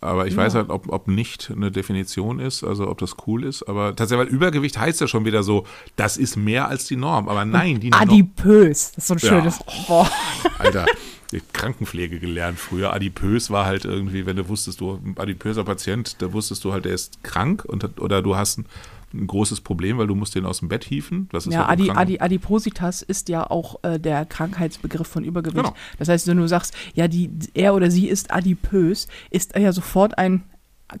Aber 0.00 0.26
ich 0.26 0.34
Ja. 0.34 0.42
weiß 0.44 0.54
halt, 0.54 0.70
ob, 0.70 0.92
ob 0.92 1.08
nicht 1.08 1.50
eine 1.54 1.70
Definition 1.72 2.38
ist, 2.38 2.62
also 2.62 2.88
ob 2.88 2.98
das 2.98 3.16
cool 3.26 3.44
ist. 3.44 3.64
Aber 3.68 3.96
tatsächlich, 3.96 4.28
weil 4.28 4.34
Übergewicht 4.34 4.78
heißt 4.78 5.00
ja 5.00 5.08
schon 5.08 5.24
wieder 5.24 5.42
so, 5.42 5.64
das 5.96 6.16
ist 6.16 6.36
mehr 6.36 6.68
als 6.68 6.86
die 6.86 6.96
Norm. 6.96 7.28
Aber 7.28 7.44
nein, 7.44 7.80
die 7.80 7.90
Norm. 7.90 8.02
Adipös, 8.02 8.92
das 8.92 8.98
ist 9.04 9.06
so 9.08 9.14
ein 9.14 9.18
Ja. 9.20 9.28
schönes. 9.28 9.58
Boah. 9.88 10.08
Alter, 10.58 10.86
ich 11.32 11.40
hab 11.42 11.52
Krankenpflege 11.52 12.20
gelernt 12.20 12.58
früher. 12.60 12.92
Adipös 12.92 13.50
war 13.50 13.66
halt 13.66 13.84
irgendwie, 13.84 14.24
wenn 14.24 14.36
du 14.36 14.48
wusstest, 14.48 14.80
du 14.80 14.92
ein 15.04 15.14
adipöser 15.18 15.64
Patient, 15.64 16.16
da 16.22 16.32
wusstest 16.32 16.64
du 16.64 16.72
halt, 16.72 16.84
der 16.84 16.92
ist 16.94 17.22
krank 17.24 17.64
und, 17.64 18.00
oder 18.00 18.22
du 18.22 18.36
hast 18.36 18.58
ein, 18.58 18.66
ein 19.14 19.26
großes 19.26 19.60
Problem, 19.62 19.98
weil 19.98 20.06
du 20.06 20.14
musst 20.14 20.34
den 20.34 20.44
aus 20.44 20.58
dem 20.58 20.68
Bett 20.68 20.84
hieven. 20.84 21.28
Das 21.32 21.46
ist 21.46 21.52
Ja, 21.54 21.66
halt 21.66 21.80
Adi, 21.80 21.90
Adi, 21.90 22.20
Adipositas 22.20 23.02
ist 23.02 23.28
ja 23.28 23.48
auch 23.50 23.82
äh, 23.82 23.98
der 23.98 24.24
Krankheitsbegriff 24.26 25.06
von 25.06 25.24
Übergewicht. 25.24 25.56
Genau. 25.64 25.74
Das 25.98 26.08
heißt, 26.08 26.26
wenn 26.26 26.36
du 26.36 26.46
sagst, 26.46 26.74
ja, 26.94 27.08
die, 27.08 27.30
er 27.54 27.74
oder 27.74 27.90
sie 27.90 28.06
ist 28.08 28.30
adipös, 28.32 29.08
ist 29.30 29.54
er 29.54 29.62
ja 29.62 29.72
sofort 29.72 30.18
ein 30.18 30.44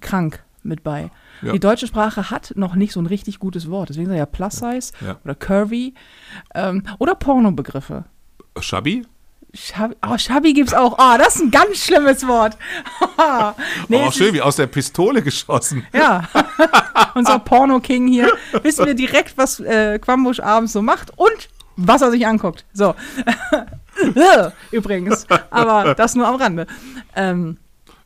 krank 0.00 0.42
mit 0.62 0.82
bei. 0.82 1.10
Ja. 1.42 1.52
Die 1.52 1.60
deutsche 1.60 1.86
Sprache 1.86 2.30
hat 2.30 2.52
noch 2.56 2.74
nicht 2.74 2.92
so 2.92 3.00
ein 3.00 3.06
richtig 3.06 3.38
gutes 3.38 3.70
Wort. 3.70 3.90
Deswegen 3.90 4.10
ich 4.10 4.18
ja 4.18 4.26
Plus 4.26 4.56
Size 4.56 4.92
Ja. 5.04 5.18
oder 5.24 5.34
Curvy 5.34 5.94
ähm, 6.54 6.82
oder 6.98 7.14
Pornobegriffe. 7.14 8.04
Schabi? 8.58 9.04
Schabi, 9.54 9.94
oh, 10.06 10.18
Schabi 10.18 10.52
gibt's 10.52 10.74
auch. 10.74 10.98
Oh, 10.98 11.16
das 11.18 11.36
ist 11.36 11.42
ein 11.42 11.50
ganz 11.50 11.78
schlimmes 11.84 12.26
Wort. 12.28 12.56
nee, 13.88 14.02
oh, 14.04 14.08
es 14.08 14.14
schön, 14.14 14.26
ist- 14.28 14.32
wie 14.34 14.42
aus 14.42 14.56
der 14.56 14.66
Pistole 14.66 15.22
geschossen. 15.22 15.86
Ja, 15.92 16.28
unser 17.14 17.38
Porno-King 17.38 18.08
hier. 18.08 18.30
Wissen 18.62 18.84
wir 18.86 18.94
direkt, 18.94 19.38
was 19.38 19.60
äh, 19.60 19.98
Quambusch 19.98 20.40
abends 20.40 20.72
so 20.74 20.82
macht 20.82 21.12
und 21.16 21.48
was 21.76 22.02
er 22.02 22.10
sich 22.10 22.26
anguckt. 22.26 22.64
So. 22.74 22.94
Übrigens. 24.70 25.26
Aber 25.50 25.94
das 25.94 26.14
nur 26.14 26.26
am 26.26 26.34
Rande. 26.36 26.66
Ähm, 27.16 27.56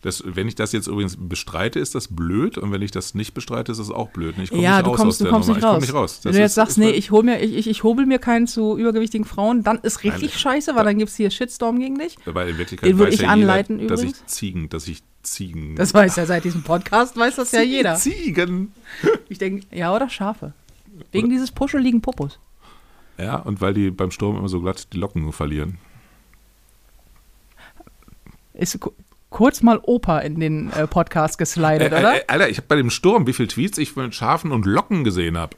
Das, 0.03 0.23
wenn 0.27 0.49
ich 0.49 0.57
das 0.57 0.73
jetzt 0.73 0.89
übrigens 0.89 1.17
bestreite, 1.17 1.79
ist 1.79 1.95
das 1.95 2.09
blöd 2.09 2.59
und 2.59 2.73
wenn 2.73 2.83
ich 2.83 2.91
das 2.91 3.15
nicht 3.15 3.35
bestreite, 3.35 3.71
ist 3.71 3.79
das 3.79 3.91
auch 3.91 4.11
blöd. 4.11 4.35
Ich 4.39 4.51
komm 4.51 4.61
Ja, 4.61 4.79
nicht 4.79 4.87
du 4.87 4.91
raus 4.91 4.97
kommst, 4.99 5.23
aus 5.23 5.27
du 5.27 5.31
kommst 5.33 5.49
nicht 5.49 5.59
Ich 5.59 5.63
komm 5.63 5.71
raus. 5.75 5.81
nicht 5.81 5.95
raus. 5.95 6.21
Wenn 6.25 6.33
du 6.33 6.39
jetzt 6.39 6.51
ist- 6.51 6.55
sagst, 6.57 6.71
ist 6.73 6.79
nee, 6.79 6.91
ich 6.91 7.13
hol 7.13 7.23
mir, 7.23 7.41
ich, 7.41 7.55
ich, 7.55 7.69
ich 7.69 7.83
hobel 7.85 8.05
mir 8.07 8.19
keinen 8.19 8.49
zu 8.49 8.77
übergewichtigen 8.77 9.25
Frauen, 9.25 9.63
dann 9.63 9.79
ist 9.79 10.03
richtig 10.03 10.31
Nein. 10.31 10.39
scheiße, 10.41 10.75
weil 10.75 10.85
dann 10.85 10.99
gibt 10.99 11.11
es 11.11 11.17
hier 11.17 11.31
Shitstorm 11.31 11.79
gegen 11.79 11.99
dich. 11.99 12.17
Weil 12.25 12.49
in 12.49 12.59
Wirklichkeit 12.59 12.91
Den 12.91 12.99
würde 12.99 13.13
ich 13.15 13.21
ja 13.21 13.29
anleiten 13.29 13.79
jeder, 13.79 13.91
dass 13.91 14.03
ich 14.03 14.11
übrigens. 14.11 14.27
Ziegen, 14.27 14.69
dass 14.71 14.89
ich 14.89 15.03
Ziegen. 15.23 15.77
Das 15.77 15.95
weiß 15.95 16.17
ja 16.17 16.27
seit 16.27 16.43
diesem 16.45 16.65
Podcast, 16.65 17.17
weiß 17.17 17.37
das 17.37 17.53
ja 17.53 17.63
jeder. 17.63 17.95
Ziegen. 17.95 18.73
Ich 19.29 19.39
denke, 19.39 19.65
ja, 19.75 19.95
oder 19.95 20.11
Schafe. 20.11 20.53
Wegen 21.13 21.31
dieses 21.31 21.53
puscheligen 21.53 22.01
Popos. 22.03 22.39
Ja, 23.19 23.37
und 23.37 23.61
weil 23.61 23.73
die 23.73 23.91
beim 23.93 24.11
Sturm 24.11 24.37
immer 24.37 24.49
so 24.49 24.61
glatt 24.61 24.89
die 24.93 24.99
Locken 24.99 25.33
verlieren. 25.33 25.79
Ist 28.55 28.79
kurz 29.33 29.63
mal 29.63 29.81
Opa 29.83 30.21
in 30.21 30.39
den 30.39 30.71
äh, 30.73 30.87
Podcast 30.87 31.39
geslidet, 31.39 31.93
Äh, 31.93 31.99
oder? 31.99 32.15
äh, 32.17 32.25
Alter, 32.29 32.49
ich 32.49 32.59
habe 32.59 32.69
bei 32.69 32.77
dem 32.77 32.91
Sturm, 32.91 33.27
wie 33.27 33.33
viele 33.33 33.49
Tweets 33.49 33.79
ich 33.79 33.91
von 33.93 34.13
Schafen 34.13 34.53
und 34.53 34.67
Locken 34.67 35.03
gesehen 35.05 35.37
habe. 35.37 35.57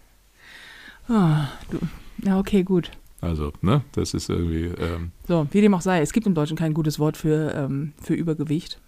Ja, 1.08 2.38
okay, 2.38 2.62
gut. 2.62 2.90
Also, 3.20 3.52
ne, 3.62 3.82
das 3.92 4.14
ist 4.14 4.28
irgendwie. 4.28 4.66
Ähm, 4.82 5.10
So, 5.28 5.46
wie 5.50 5.60
dem 5.60 5.74
auch 5.74 5.80
sei, 5.80 6.00
es 6.00 6.12
gibt 6.12 6.26
im 6.26 6.34
Deutschen 6.34 6.56
kein 6.56 6.74
gutes 6.74 6.98
Wort 6.98 7.16
für, 7.16 7.54
ähm, 7.54 7.92
für 8.02 8.14
Übergewicht. 8.14 8.80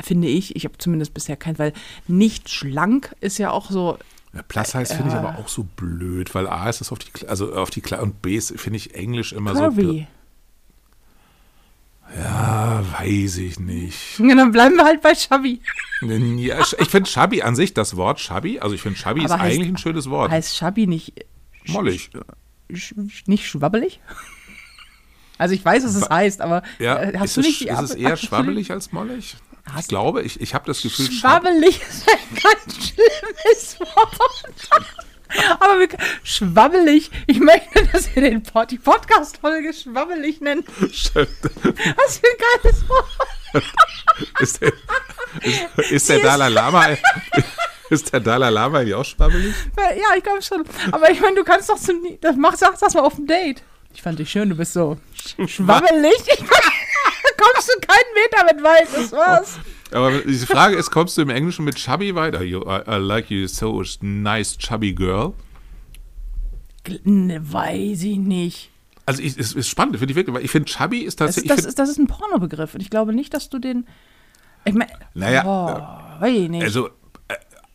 Finde 0.00 0.28
ich. 0.28 0.56
Ich 0.56 0.64
habe 0.64 0.78
zumindest 0.78 1.12
bisher 1.14 1.36
kein, 1.36 1.58
weil 1.58 1.72
nicht 2.08 2.48
schlank 2.48 3.14
ist 3.20 3.38
ja 3.38 3.50
auch 3.50 3.70
so. 3.70 3.98
ja, 4.34 4.40
Plus 4.42 4.74
heißt 4.74 4.94
finde 4.94 5.10
ich 5.10 5.14
aber 5.16 5.38
auch 5.38 5.48
so 5.48 5.64
blöd, 5.76 6.34
weil 6.34 6.46
A 6.46 6.68
ist 6.70 6.80
das 6.80 6.90
auf 6.90 6.98
die, 6.98 7.28
also 7.28 7.54
auf 7.54 7.68
die 7.70 7.82
und 8.00 8.22
B 8.22 8.36
ist, 8.36 8.58
finde 8.58 8.78
ich 8.78 8.94
Englisch 8.94 9.32
immer 9.32 9.52
Curvy. 9.52 9.82
so. 9.82 10.06
Ja, 12.18 12.82
weiß 12.98 13.38
ich 13.38 13.58
nicht. 13.58 14.18
Ja, 14.18 14.34
dann 14.34 14.52
bleiben 14.52 14.76
wir 14.76 14.84
halt 14.84 15.00
bei 15.02 15.14
Chubby. 15.14 15.60
Ja, 16.02 16.60
ich 16.60 16.88
finde 16.90 17.08
Chubby 17.08 17.42
an 17.42 17.56
sich, 17.56 17.74
das 17.74 17.96
Wort 17.96 18.18
Chubby, 18.18 18.58
also 18.60 18.74
ich 18.74 18.82
finde 18.82 18.98
Chubby 18.98 19.24
ist 19.24 19.30
heißt- 19.30 19.38
eigentlich 19.40 19.68
ein 19.68 19.78
schönes 19.78 20.10
Wort. 20.10 20.30
Heißt 20.30 20.56
Chubby 20.58 20.86
nicht, 20.86 21.12
Mollig. 21.68 22.10
sch, 22.74 22.94
nicht 23.26 23.46
schwabbelig? 23.46 24.00
Also 25.38 25.54
ich 25.54 25.64
weiß, 25.64 25.84
was 25.84 25.94
es 25.94 26.08
heißt, 26.08 26.40
aber 26.40 26.62
Ja, 26.78 27.00
äh, 27.02 27.18
hast 27.18 27.30
ist, 27.30 27.36
du 27.38 27.40
nicht 27.40 27.60
die 27.60 27.68
ist 27.68 27.80
es 27.80 27.94
eher 27.94 28.12
Ab- 28.12 28.18
schwabbelig 28.18 28.70
als 28.70 28.92
mollig? 28.92 29.36
Ich 29.78 29.88
glaube, 29.88 30.22
ich, 30.22 30.40
ich 30.40 30.54
habe 30.54 30.66
das 30.66 30.82
Gefühl, 30.82 31.10
Schwab 31.10 31.42
Schwabbelig 31.44 31.80
ist 31.80 32.08
ein 32.08 32.36
ganz 32.42 32.88
schlimmes 32.88 33.80
Wort. 33.80 34.18
Aber 35.60 35.80
wir, 35.80 35.88
schwabbelig, 36.22 37.10
ich 37.26 37.40
möchte, 37.40 37.86
dass 37.92 38.14
wir 38.14 38.22
den 38.22 38.42
Pod, 38.42 38.70
die 38.70 38.78
Podcast-Folge 38.78 39.72
schwabbelig 39.72 40.40
nennen. 40.40 40.64
Was 40.78 41.08
für 41.10 41.20
ein 41.20 42.62
geiles 42.62 42.88
Wort. 42.88 43.06
ist 44.40 44.60
der, 44.60 44.72
ist, 45.42 45.90
ist 45.90 46.08
der 46.08 46.20
Dalai 46.20 46.48
Lama, 46.48 46.96
ist 47.90 48.12
der 48.12 48.20
Dalai 48.20 48.50
Lama 48.50 48.78
eigentlich 48.78 48.94
auch 48.94 49.04
schwabbelig? 49.04 49.54
Ja, 49.76 50.16
ich 50.16 50.22
glaube 50.22 50.42
schon. 50.42 50.64
Aber 50.90 51.10
ich 51.10 51.20
meine, 51.20 51.36
du 51.36 51.44
kannst 51.44 51.68
doch 51.68 51.78
so 51.78 51.92
nie, 51.92 52.18
das 52.20 52.36
mach, 52.36 52.56
sag 52.56 52.78
das 52.78 52.94
mal 52.94 53.00
auf 53.02 53.16
dem 53.16 53.26
Date. 53.26 53.62
Ich 53.94 54.02
fand 54.02 54.18
dich 54.18 54.30
schön, 54.30 54.48
du 54.48 54.56
bist 54.56 54.72
so 54.72 54.96
schwabbelig. 55.46 56.14
Ich 56.26 56.44
kommst 57.36 57.68
du 57.68 57.80
keinen 57.86 58.14
Meter 58.14 58.54
mit 58.54 58.64
weit, 58.64 58.88
das 58.94 59.12
war's. 59.12 59.58
Aber 59.92 60.10
die 60.20 60.34
Frage 60.38 60.76
ist, 60.76 60.90
kommst 60.90 61.16
du 61.18 61.22
im 61.22 61.30
Englischen 61.30 61.64
mit 61.64 61.76
chubby 61.76 62.14
weiter? 62.14 62.42
You, 62.42 62.62
I, 62.62 62.80
I 62.88 62.96
like 62.96 63.30
you 63.30 63.46
so 63.46 63.82
nice 64.00 64.56
chubby 64.56 64.92
girl. 64.94 65.34
Ne, 67.04 67.40
weiß 67.52 68.02
ich 68.02 68.18
nicht. 68.18 68.70
Also 69.06 69.22
ich, 69.22 69.36
es 69.38 69.52
ist 69.52 69.68
spannend, 69.68 69.96
finde 69.98 70.12
ich 70.12 70.16
wirklich, 70.16 70.34
weil 70.34 70.44
ich 70.44 70.50
finde 70.50 70.70
chubby 70.70 70.98
ist 70.98 71.20
Das, 71.20 71.34
tatsächlich, 71.34 71.48
das, 71.48 71.56
find, 71.60 71.68
ist, 71.68 71.78
das 71.78 71.88
ist 71.90 71.98
ein 71.98 72.06
Pornobegriff 72.06 72.74
und 72.74 72.80
ich 72.80 72.90
glaube 72.90 73.12
nicht, 73.14 73.34
dass 73.34 73.48
du 73.50 73.58
den. 73.58 73.86
Ich 74.64 74.74
meine, 74.74 74.90
Naja, 75.14 75.42
oh, 75.44 76.20
weiß 76.22 76.34
ich 76.36 76.48
nicht. 76.48 76.62
also 76.62 76.86
äh, 76.86 76.90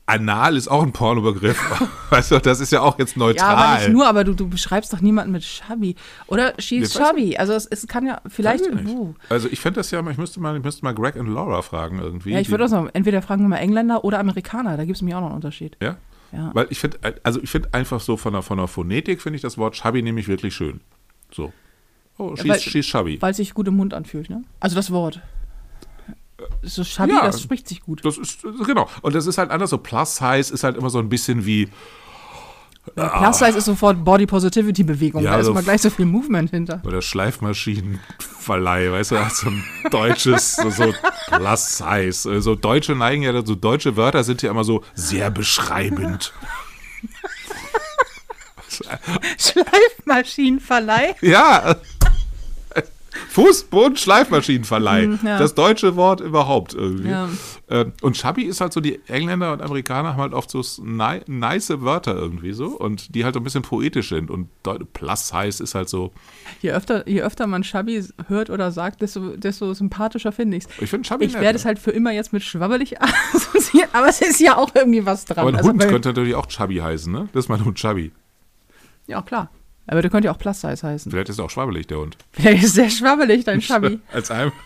anal 0.07 0.55
ist 0.57 0.67
auch 0.67 0.81
ein 0.81 0.91
Pornobegriff. 0.91 1.59
weißt 2.09 2.31
du, 2.31 2.39
das 2.39 2.59
ist 2.59 2.71
ja 2.71 2.81
auch 2.81 2.97
jetzt 2.97 3.15
neutral. 3.17 3.47
ja, 3.47 3.55
aber 3.55 3.79
nicht 3.79 3.89
nur, 3.91 4.07
aber 4.07 4.23
du, 4.23 4.33
du 4.33 4.49
beschreibst 4.49 4.91
doch 4.93 5.01
niemanden 5.01 5.31
mit 5.31 5.43
Chubby. 5.43 5.95
Oder 6.27 6.53
she's 6.57 6.95
weiß 6.95 7.07
chubby. 7.09 7.37
Also 7.37 7.53
es, 7.53 7.67
es 7.67 7.87
kann 7.87 8.05
ja 8.07 8.21
vielleicht. 8.27 8.65
Ich. 8.65 8.87
Uh. 8.87 9.13
Also 9.29 9.47
ich 9.51 9.59
fände 9.59 9.79
das 9.79 9.91
ja, 9.91 10.05
ich 10.09 10.17
müsste 10.17 10.39
mal, 10.39 10.57
ich 10.57 10.63
müsste 10.63 10.83
mal 10.83 10.95
Greg 10.95 11.15
und 11.17 11.27
Laura 11.27 11.61
fragen 11.61 11.99
irgendwie. 11.99 12.31
Ja, 12.31 12.39
ich 12.39 12.49
würde 12.49 12.65
auch 12.65 12.69
sagen, 12.69 12.89
entweder 12.93 13.21
fragen 13.21 13.43
wir 13.43 13.49
mal 13.49 13.57
Engländer 13.57 14.03
oder 14.03 14.19
Amerikaner. 14.19 14.77
Da 14.77 14.85
gibt 14.85 14.95
es 14.95 15.01
nämlich 15.01 15.15
auch 15.15 15.21
noch 15.21 15.27
einen 15.27 15.35
Unterschied. 15.35 15.77
Ja? 15.81 15.97
Ja. 16.31 16.51
Weil 16.53 16.67
ich 16.69 16.79
finde, 16.79 16.97
also 17.23 17.41
ich 17.41 17.49
finde 17.49 17.73
einfach 17.73 18.01
so 18.01 18.17
von 18.17 18.33
der, 18.33 18.41
von 18.41 18.57
der 18.57 18.67
Phonetik 18.67 19.21
finde 19.21 19.35
ich 19.35 19.41
das 19.41 19.57
Wort 19.57 19.75
chubby 19.75 20.01
nämlich 20.01 20.27
wirklich 20.27 20.55
schön. 20.55 20.81
So. 21.31 21.53
Oh, 22.17 22.35
she's, 22.35 22.47
weil- 22.47 22.59
she's 22.59 22.85
chubby. 22.85 23.21
Weil 23.21 23.31
es 23.31 23.37
sich 23.37 23.53
gut 23.53 23.67
im 23.67 23.75
Mund 23.75 23.93
anfühlt, 23.93 24.29
ne? 24.29 24.43
Also 24.59 24.75
das 24.75 24.91
Wort. 24.91 25.21
So 26.61 26.83
chubby, 26.83 27.13
Ja. 27.13 27.25
das 27.25 27.41
spricht 27.41 27.67
sich 27.67 27.81
gut. 27.81 28.05
Das 28.05 28.17
ist, 28.17 28.41
genau. 28.65 28.87
Und 29.01 29.15
das 29.15 29.25
ist 29.25 29.37
halt 29.37 29.49
anders. 29.51 29.69
So 29.71 29.77
Plus 29.79 30.17
Size 30.17 30.53
ist 30.53 30.63
halt 30.63 30.77
immer 30.77 30.89
so 30.89 30.99
ein 30.99 31.09
bisschen 31.09 31.45
wie, 31.45 31.67
Plus 32.95 33.39
Size 33.39 33.57
ist 33.57 33.65
sofort 33.65 34.03
Body 34.05 34.25
Positivity 34.25 34.83
Bewegung. 34.83 35.21
Ja, 35.23 35.31
da 35.31 35.35
ist 35.35 35.39
also- 35.39 35.51
immer 35.51 35.61
gleich 35.63 35.81
so 35.81 35.89
viel 35.89 36.05
Movement 36.05 36.51
hinter. 36.51 36.81
oder 36.85 37.01
Schleifmaschinenverleih, 37.01 38.91
weißt 38.91 39.11
du, 39.11 39.17
so 39.29 39.49
ein 39.49 39.63
deutsches, 39.91 40.55
so, 40.61 40.69
so 40.69 40.93
Plus 41.31 41.77
Size. 41.79 42.41
So 42.41 42.55
Deutsche 42.55 42.95
neigen 42.95 43.23
ja 43.23 43.33
dazu, 43.33 43.55
deutsche 43.55 43.97
Wörter 43.97 44.23
sind 44.23 44.41
ja 44.41 44.51
immer 44.51 44.63
so 44.63 44.83
sehr 44.93 45.29
beschreibend. 45.31 46.33
Schleifmaschinenverleih. 49.37 51.15
Ja. 51.21 51.75
Fußboden 53.37 53.97
Schleifmaschinenverleih. 53.97 55.09
ja. 55.23 55.37
Das 55.37 55.53
deutsche 55.53 55.95
Wort 55.95 56.21
überhaupt 56.21 56.73
irgendwie. 56.73 57.09
Ja. 57.09 57.29
Äh, 57.67 57.85
Und 58.01 58.17
Chubby 58.17 58.43
ist 58.43 58.61
halt 58.61 58.73
so, 58.73 58.79
die 58.81 58.99
Engländer 59.07 59.53
und 59.53 59.61
Amerikaner 59.61 60.09
haben 60.13 60.21
halt 60.21 60.33
oft 60.33 60.49
so 60.49 60.61
ni 60.83 61.21
nice 61.27 61.69
Wörter 61.81 62.15
irgendwie 62.15 62.53
so 62.53 62.65
und 62.67 63.13
die 63.13 63.23
halt 63.25 63.35
so 63.35 63.39
ein 63.39 63.43
bisschen 63.43 63.61
poetisch 63.61 64.09
sind. 64.09 64.31
Und 64.31 64.49
Plus 64.93 65.27
Size 65.27 65.61
ist 65.63 65.75
halt 65.75 65.87
so, 65.87 66.11
Je 66.61 66.71
öfter, 66.71 67.07
je 67.07 67.21
öfter 67.21 67.45
man 67.45 67.61
Chubby 67.61 68.03
hört 68.27 68.49
oder 68.49 68.71
sagt, 68.71 69.01
desto, 69.01 69.35
desto 69.37 69.73
sympathischer 69.73 70.31
finde 70.31 70.57
ich 70.57 70.65
es. 70.65 70.69
ich 70.81 70.89
finde 70.89 71.07
Chubby 71.07 71.25
Ich 71.25 71.33
werde 71.35 71.57
es 71.57 71.65
halt 71.65 71.77
für 71.77 71.91
immer 71.91 72.11
jetzt 72.11 72.33
mit 72.33 72.41
schwabbelig 72.43 72.95
assoziieren, 73.33 73.89
aber 73.93 74.07
es 74.07 74.21
ist 74.21 74.39
ja 74.39 74.57
auch 74.57 74.73
irgendwie 74.73 75.05
was 75.05 75.25
dran. 75.25 75.39
Aber 75.39 75.49
ein 75.49 75.55
Also 75.57 75.69
Hund 75.69 75.87
könnte 75.87 76.09
natürlich 76.09 76.33
auch 76.35 76.47
Chubby 76.47 76.77
heißen, 76.77 77.11
ne? 77.13 77.29
Das 77.33 77.45
ist 77.45 77.49
mein 77.49 77.63
Hund 77.63 77.77
Chubby. 77.77 78.11
Ja, 79.05 79.21
klar. 79.21 79.51
Aber 79.87 80.01
der 80.01 80.11
könnte 80.11 80.27
ja 80.27 80.33
auch 80.33 80.37
Plus 80.37 80.61
Size 80.61 80.85
heißen. 80.85 81.11
Vielleicht 81.11 81.29
ist 81.29 81.39
er 81.39 81.45
auch 81.45 81.49
schwabbelig, 81.49 81.87
der 81.87 81.97
Hund. 81.99 82.17
Vielleicht 82.31 82.63
ist 82.63 82.75
sehr 82.75 82.89
schwabbelig, 82.89 83.45
dein 83.45 83.59
Chubby. 83.61 83.99
Als 84.11 84.29
einem. 84.31 84.51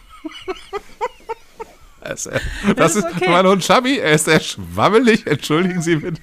Das, 2.03 2.27
das 2.75 2.95
ist 2.95 3.05
ist 3.05 3.15
okay. 3.15 3.29
mein 3.29 3.45
Hund 3.45 3.63
Chubby, 3.63 3.99
er 3.99 4.13
ist 4.13 4.25
sehr 4.25 4.39
schwabbelig, 4.39 5.27
entschuldigen 5.27 5.84
Sie 5.84 5.97
bitte. 5.97 6.19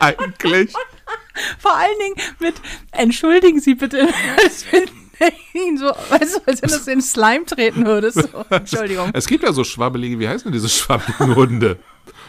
Eigentlich. 0.00 0.72
Vor 1.58 1.76
allen 1.76 1.98
Dingen 2.00 2.16
mit, 2.40 2.54
entschuldigen 2.90 3.60
Sie 3.60 3.76
bitte, 3.76 4.08
als 4.42 4.64
wenn 4.72 4.88
ihn 5.54 5.78
so, 5.78 5.86
weißt 5.86 6.36
du, 6.36 6.40
als 6.46 6.62
wenn 6.62 6.70
du 6.70 6.90
in 6.90 7.00
Slime 7.00 7.46
treten 7.46 7.86
würdest. 7.86 8.20
So, 8.20 8.44
Entschuldigung. 8.50 9.10
Es 9.14 9.26
gibt 9.28 9.44
ja 9.44 9.52
so 9.52 9.62
schwabbelige, 9.64 10.18
wie 10.18 10.28
heißen 10.28 10.44
denn 10.44 10.52
diese 10.52 10.68
schwabbeligen 10.68 11.36
Hunde? 11.36 11.78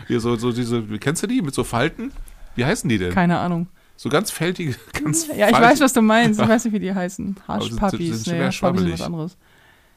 Hier 0.08 0.20
so, 0.20 0.36
so 0.36 0.52
diese, 0.52 0.82
kennst 1.00 1.24
du 1.24 1.28
die 1.28 1.42
mit 1.42 1.54
so 1.54 1.64
Falten? 1.64 2.12
Wie 2.56 2.66
heißen 2.66 2.90
die 2.90 2.98
denn? 2.98 3.14
Keine 3.14 3.40
Ahnung. 3.40 3.68
So 3.96 4.10
ganz 4.10 4.32
fältige, 4.32 4.76
ganz 5.04 5.28
Ja, 5.28 5.48
ich 5.50 5.54
weiß, 5.56 5.80
was 5.82 5.94
du 5.94 6.02
meinst. 6.02 6.40
Ich 6.40 6.48
weiß 6.48 6.66
nicht, 6.66 6.74
wie 6.74 6.80
die 6.80 6.94
heißen. 6.94 7.36
Sie 7.60 7.70
sind- 7.70 7.82
Nee, 8.28 8.44
sind 8.44 8.54
schwabbelig. 8.54 8.94
was 8.94 9.02
anderes. 9.02 9.38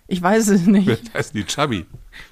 Ich 0.09 0.20
weiß 0.20 0.49
es 0.49 0.66
nicht. 0.66 0.88
Wie 0.88 1.11
heißen 1.18 1.33
die 1.35 1.44
Chubby? 1.44 1.87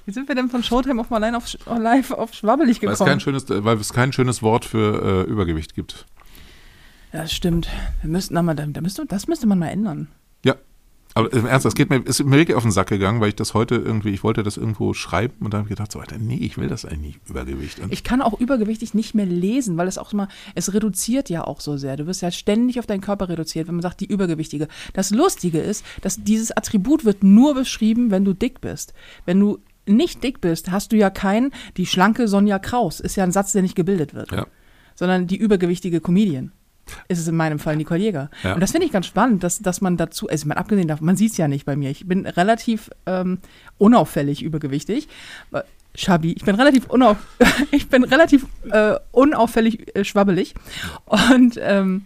Wie 0.04 0.10
sind 0.12 0.26
wir 0.28 0.34
denn 0.34 0.48
von 0.48 0.62
Showtime 0.64 1.00
auf 1.00 1.10
mal 1.10 1.16
allein 1.18 1.34
auf, 1.36 1.44
Sch- 1.46 1.78
live 1.78 2.10
auf 2.10 2.34
schwabbelig 2.34 2.82
Weil 2.82 2.90
es, 2.92 2.98
kein 2.98 3.18
gekommen? 3.18 3.20
schönes, 3.20 3.64
weil 3.64 3.76
es 3.76 3.92
kein 3.92 4.12
schönes 4.12 4.42
Wort 4.42 4.64
für 4.64 5.24
äh, 5.26 5.30
Übergewicht 5.30 5.74
gibt. 5.74 6.06
Ja, 7.12 7.22
das 7.22 7.32
stimmt. 7.32 7.68
Wir 8.02 8.10
müssten, 8.10 8.34
da 8.34 8.42
mal, 8.42 8.54
da 8.54 8.80
müsste, 8.80 9.06
das 9.06 9.28
müsste 9.28 9.46
man 9.46 9.58
mal 9.60 9.68
ändern. 9.68 10.08
Ja. 10.44 10.56
Aber 11.18 11.32
im 11.32 11.46
Ernst, 11.46 11.66
das 11.66 11.74
geht 11.74 11.90
mir, 11.90 11.96
ist 11.96 12.22
mir 12.24 12.36
wirklich 12.36 12.56
auf 12.56 12.62
den 12.62 12.70
Sack 12.70 12.90
gegangen, 12.90 13.20
weil 13.20 13.30
ich 13.30 13.34
das 13.34 13.52
heute 13.52 13.74
irgendwie, 13.74 14.10
ich 14.10 14.22
wollte 14.22 14.44
das 14.44 14.56
irgendwo 14.56 14.94
schreiben 14.94 15.34
und 15.40 15.52
dann 15.52 15.62
habe 15.62 15.68
ich 15.68 15.76
gedacht, 15.76 15.90
so, 15.90 15.98
Alter, 15.98 16.16
nee, 16.16 16.36
ich 16.36 16.58
will 16.58 16.68
das 16.68 16.84
eigentlich 16.84 17.16
nicht, 17.16 17.28
Übergewicht. 17.28 17.80
Und 17.80 17.92
Ich 17.92 18.04
kann 18.04 18.22
auch 18.22 18.38
übergewichtig 18.38 18.94
nicht 18.94 19.16
mehr 19.16 19.26
lesen, 19.26 19.76
weil 19.76 19.88
es 19.88 19.98
auch 19.98 20.12
immer, 20.12 20.28
es 20.54 20.72
reduziert 20.72 21.28
ja 21.28 21.42
auch 21.42 21.58
so 21.60 21.76
sehr. 21.76 21.96
Du 21.96 22.06
wirst 22.06 22.22
ja 22.22 22.30
ständig 22.30 22.78
auf 22.78 22.86
deinen 22.86 23.00
Körper 23.00 23.28
reduziert, 23.28 23.66
wenn 23.66 23.74
man 23.74 23.82
sagt, 23.82 23.98
die 23.98 24.06
Übergewichtige. 24.06 24.68
Das 24.92 25.10
Lustige 25.10 25.58
ist, 25.58 25.84
dass 26.02 26.22
dieses 26.22 26.56
Attribut 26.56 27.04
wird 27.04 27.24
nur 27.24 27.52
beschrieben, 27.54 28.12
wenn 28.12 28.24
du 28.24 28.32
dick 28.32 28.60
bist. 28.60 28.94
Wenn 29.24 29.40
du 29.40 29.58
nicht 29.86 30.22
dick 30.22 30.40
bist, 30.40 30.70
hast 30.70 30.92
du 30.92 30.96
ja 30.96 31.10
keinen, 31.10 31.50
die 31.76 31.86
schlanke 31.86 32.28
Sonja 32.28 32.60
Kraus, 32.60 33.00
ist 33.00 33.16
ja 33.16 33.24
ein 33.24 33.32
Satz, 33.32 33.50
der 33.50 33.62
nicht 33.62 33.74
gebildet 33.74 34.14
wird. 34.14 34.30
Ja. 34.30 34.46
Sondern 34.94 35.26
die 35.26 35.36
übergewichtige 35.36 36.00
Comedian. 36.00 36.52
Ist 37.08 37.18
es 37.18 37.28
in 37.28 37.36
meinem 37.36 37.58
Fall 37.58 37.76
Nicole 37.76 38.00
Jäger. 38.00 38.30
Ja. 38.42 38.54
Und 38.54 38.60
das 38.60 38.72
finde 38.72 38.86
ich 38.86 38.92
ganz 38.92 39.06
spannend, 39.06 39.42
dass, 39.42 39.60
dass 39.60 39.80
man 39.80 39.96
dazu, 39.96 40.28
also 40.28 40.46
man 40.46 40.56
abgesehen 40.56 40.88
davon, 40.88 41.06
man 41.06 41.16
sieht 41.16 41.32
es 41.32 41.36
ja 41.36 41.48
nicht 41.48 41.64
bei 41.64 41.76
mir. 41.76 41.90
Ich 41.90 42.06
bin 42.06 42.26
relativ 42.26 42.90
ähm, 43.06 43.38
unauffällig 43.78 44.42
übergewichtig. 44.42 45.08
Äh, 45.52 45.62
Schabi, 45.94 46.32
ich 46.32 46.44
bin 46.44 46.54
relativ, 46.54 46.86
unauf, 46.86 47.16
ich 47.70 47.88
bin 47.88 48.04
relativ 48.04 48.46
äh, 48.70 48.94
unauffällig 49.10 49.96
äh, 49.96 50.04
schwabbelig. 50.04 50.54
Und 51.30 51.58
ähm, 51.60 52.04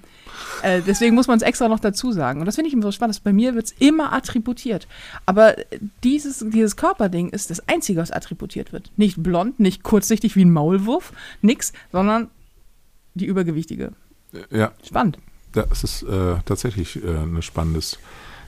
Äh, 0.62 0.80
deswegen 0.82 1.14
muss 1.14 1.26
man 1.26 1.36
es 1.36 1.42
extra 1.42 1.68
noch 1.68 1.80
dazu 1.80 2.12
sagen. 2.12 2.40
Und 2.40 2.46
das 2.46 2.54
finde 2.54 2.68
ich 2.68 2.74
immer 2.74 2.84
so 2.84 2.92
spannend. 2.92 3.22
Bei 3.24 3.32
mir 3.32 3.54
wird 3.54 3.66
es 3.66 3.74
immer 3.78 4.12
attributiert. 4.12 4.86
Aber 5.26 5.56
dieses, 6.04 6.44
dieses 6.48 6.76
Körperding 6.76 7.30
ist 7.30 7.50
das 7.50 7.68
Einzige, 7.68 8.00
was 8.00 8.10
attributiert 8.10 8.72
wird. 8.72 8.92
Nicht 8.96 9.22
blond, 9.22 9.58
nicht 9.60 9.82
kurzsichtig 9.82 10.36
wie 10.36 10.44
ein 10.44 10.52
Maulwurf, 10.52 11.12
nix, 11.42 11.72
sondern 11.90 12.28
die 13.14 13.26
Übergewichtige. 13.26 13.92
Ja. 14.50 14.72
Spannend. 14.84 15.18
Das 15.52 15.84
ist 15.84 16.02
äh, 16.02 16.36
tatsächlich 16.44 17.02
äh, 17.02 17.08
ein 17.08 17.42
spannendes 17.42 17.98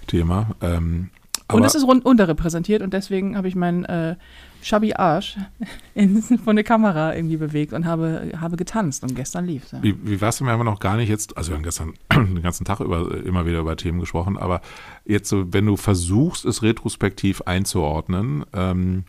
Thema. 0.06 0.50
Ähm, 0.60 1.10
und 1.52 1.64
es 1.64 1.74
ist 1.74 1.84
rund 1.84 2.06
unterrepräsentiert 2.06 2.80
und 2.82 2.94
deswegen 2.94 3.36
habe 3.36 3.48
ich 3.48 3.54
meinen 3.54 3.84
äh, 3.84 4.16
Shabby 4.62 4.94
Arsch 4.94 5.36
in, 5.94 6.22
von 6.22 6.56
der 6.56 6.64
Kamera 6.64 7.14
irgendwie 7.14 7.36
bewegt 7.36 7.74
und 7.74 7.84
habe, 7.84 8.32
habe 8.40 8.56
getanzt 8.56 9.02
und 9.02 9.14
gestern 9.14 9.44
lief 9.44 9.70
ja. 9.70 9.82
Wie, 9.82 9.94
wie 10.04 10.20
war 10.22 10.30
es 10.30 10.38
denn? 10.38 10.46
Wir 10.46 10.52
haben 10.52 10.64
noch 10.64 10.80
gar 10.80 10.96
nicht 10.96 11.10
jetzt, 11.10 11.36
also 11.36 11.50
wir 11.50 11.56
haben 11.56 11.62
gestern 11.62 11.92
den 12.12 12.42
ganzen 12.42 12.64
Tag 12.64 12.80
über, 12.80 13.22
immer 13.24 13.44
wieder 13.44 13.58
über 13.58 13.76
Themen 13.76 14.00
gesprochen, 14.00 14.38
aber 14.38 14.62
jetzt 15.04 15.28
so, 15.28 15.52
wenn 15.52 15.66
du 15.66 15.76
versuchst, 15.76 16.46
es 16.46 16.62
retrospektiv 16.62 17.42
einzuordnen, 17.42 18.44
ähm, 18.54 19.04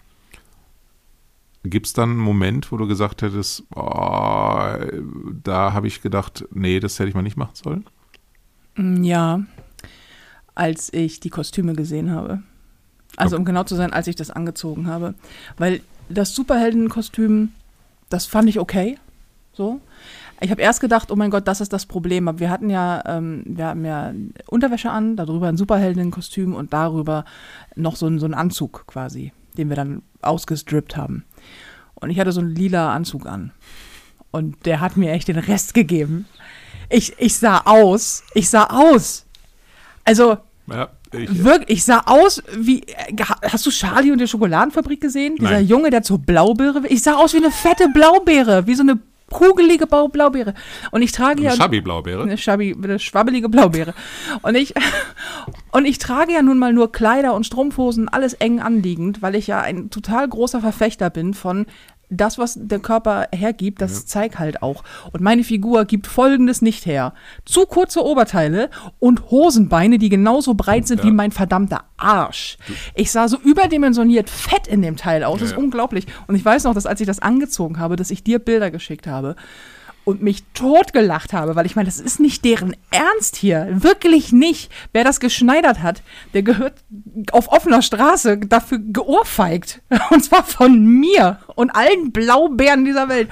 Gibt 1.66 1.88
es 1.88 1.94
dann 1.94 2.12
einen 2.12 2.20
Moment, 2.20 2.72
wo 2.72 2.78
du 2.78 2.88
gesagt 2.88 3.22
hättest, 3.22 3.64
oh, 3.76 3.82
da 5.44 5.74
habe 5.74 5.88
ich 5.88 6.02
gedacht, 6.02 6.46
nee, 6.52 6.80
das 6.80 7.00
hätte 7.00 7.10
ich 7.10 7.16
mal 7.16 7.22
nicht 7.22 7.38
machen 7.38 7.56
sollen? 7.56 7.86
Mm, 8.76 9.04
ja, 9.04 9.42
als 10.54 10.94
ich 10.94 11.20
die 11.20 11.30
Kostüme 11.30 11.74
gesehen 11.74 12.12
habe. 12.12 12.44
Also 13.18 13.38
um 13.38 13.46
genau 13.46 13.64
zu 13.64 13.76
sein, 13.76 13.94
als 13.94 14.08
ich 14.08 14.16
das 14.16 14.32
angezogen 14.32 14.88
habe. 14.88 15.16
Weil 15.58 15.82
das 16.10 16.36
Superheldenkostüm, 16.36 17.52
das 18.10 18.26
fand 18.26 18.50
ich 18.50 18.60
okay. 18.60 18.98
So. 19.54 19.80
Ich 20.42 20.52
habe 20.52 20.62
erst 20.62 20.82
gedacht, 20.82 21.12
oh 21.12 21.16
mein 21.16 21.32
Gott, 21.32 21.48
das 21.48 21.62
ist 21.62 21.72
das 21.72 21.86
Problem. 21.86 22.28
Aber 22.28 22.40
wir 22.40 22.50
hatten 22.50 22.70
ja, 22.70 23.02
ähm, 23.06 23.44
wir 23.46 23.68
haben 23.68 23.86
ja 23.86 24.14
Unterwäsche 24.48 24.92
an, 24.92 25.16
darüber 25.16 25.48
ein 25.48 25.58
Superheldenkostüm 25.58 26.54
und 26.54 26.74
darüber 26.74 27.26
noch 27.76 27.96
so, 27.96 28.06
so 28.18 28.26
einen 28.26 28.34
Anzug 28.34 28.86
quasi, 28.88 29.32
den 29.58 29.70
wir 29.70 29.76
dann 29.76 30.02
ausgestrippt 30.22 30.98
haben. 30.98 31.24
Und 31.96 32.10
ich 32.10 32.20
hatte 32.20 32.32
so 32.32 32.42
einen 32.42 32.54
lila 32.54 32.94
Anzug 32.94 33.26
an. 33.26 33.52
Und 34.32 34.66
der 34.66 34.82
hat 34.82 34.98
mir 34.98 35.12
echt 35.12 35.28
den 35.28 35.38
Rest 35.38 35.74
gegeben. 35.74 36.28
Ich, 36.90 37.14
ich 37.18 37.36
sah 37.36 37.62
aus. 37.66 38.24
Ich 38.34 38.50
sah 38.50 38.66
aus. 38.66 39.26
Also, 40.04 40.38
ja, 40.68 40.90
ich, 41.12 41.44
wirklich, 41.44 41.78
ich 41.78 41.86
sah 41.86 42.04
aus 42.06 42.44
wie. 42.58 42.84
Hast 43.42 43.66
du 43.66 43.72
Charlie 43.72 44.12
und 44.12 44.20
die 44.20 44.28
Schokoladenfabrik 44.28 45.02
gesehen? 45.02 45.36
Dieser 45.38 45.52
Nein. 45.52 45.68
Junge, 45.68 45.90
der 45.90 46.04
zur 46.04 46.20
Blaubeere. 46.20 46.86
Ich 46.88 47.02
sah 47.02 47.16
aus 47.16 47.34
wie 47.34 47.38
eine 47.38 47.52
fette 47.52 47.88
Blaubeere, 47.90 48.68
wie 48.68 48.76
so 48.76 48.84
eine 48.84 49.00
kugelige 49.32 49.88
Blaubeere. 49.88 50.54
Und 50.92 51.02
ich 51.02 51.12
trage 51.12 51.40
eine 51.40 51.50
ja. 51.50 51.56
Schabbi-Blaubeere. 51.56 52.24
Eine 52.24 52.38
Schabbi, 52.38 52.76
eine 52.82 53.00
schwabbelige 53.00 53.50
Blaubeere. 53.50 53.94
Und 54.42 54.56
ich, 54.56 54.74
und 55.72 55.86
ich 55.86 55.98
trage 55.98 56.34
ja 56.34 56.42
nun 56.42 56.60
mal 56.60 56.74
nur 56.74 56.92
Kleider 56.92 57.34
und 57.34 57.46
Strumpfhosen, 57.46 58.08
alles 58.10 58.34
eng 58.34 58.60
anliegend, 58.60 59.22
weil 59.22 59.36
ich 59.36 59.48
ja 59.48 59.62
ein 59.62 59.90
total 59.90 60.28
großer 60.28 60.62
Verfechter 60.62 61.10
bin 61.10 61.34
von 61.34 61.66
das, 62.10 62.38
was 62.38 62.58
der 62.60 62.80
Körper 62.80 63.28
hergibt, 63.34 63.82
das 63.82 64.02
ja. 64.02 64.06
zeigt 64.06 64.40
halt 64.40 64.62
auch. 64.62 64.84
Und 65.12 65.22
meine 65.22 65.44
Figur 65.44 65.86
gibt 65.86 66.08
folgendes 66.08 66.62
nicht 66.62 66.86
her. 66.86 67.14
Zu 67.46 67.66
kurze 67.66 68.04
Oberteile 68.04 68.70
und 69.00 69.32
Hosenbeine, 69.32 69.98
die 69.98 70.10
genauso 70.10 70.54
breit 70.54 70.88
sind 70.88 71.00
ja. 71.00 71.06
wie 71.06 71.12
mein 71.12 71.32
verdammter 71.32 71.84
Arsch. 71.98 72.58
Ich 72.94 73.12
sah 73.12 73.28
so 73.28 73.38
überdimensioniert 73.38 74.30
fett 74.30 74.68
in 74.68 74.82
dem 74.82 74.98
Teil 74.98 75.24
aus. 75.24 75.40
Das 75.40 75.52
ist 75.52 75.58
unglaublich. 75.58 76.06
Und 76.28 76.36
ich 76.36 76.46
weiß 76.46 76.64
noch, 76.64 76.74
dass 76.74 76.86
als 76.86 77.02
ich 77.02 77.08
das 77.08 77.20
angezogen 77.20 77.80
habe, 77.80 77.96
dass 77.96 78.12
ich 78.12 78.24
dir 78.24 78.40
Bilder 78.40 78.72
geschickt 78.72 79.08
habe 79.08 79.36
und 80.06 80.22
mich 80.22 80.44
totgelacht 80.54 81.34
habe, 81.34 81.56
weil 81.56 81.66
ich 81.66 81.76
meine, 81.76 81.88
das 81.88 82.00
ist 82.00 82.20
nicht 82.20 82.46
deren 82.46 82.76
Ernst 82.92 83.36
hier. 83.36 83.68
Wirklich 83.72 84.32
nicht. 84.32 84.72
Wer 84.94 85.04
das 85.04 85.20
geschneidert 85.20 85.82
hat, 85.82 86.04
der 86.34 86.44
gehört 86.44 86.76
auf 87.32 87.50
offener 87.50 87.82
Straße 87.82 88.38
dafür 88.38 88.80
geohrfeigt. 88.80 89.82
Und 90.12 90.24
zwar 90.24 90.44
von 90.44 90.86
mir 90.86 91.40
und 91.56 91.72
allen 91.72 92.12
Blaubeeren 92.12 92.86
dieser 92.86 93.10
Welt. 93.10 93.30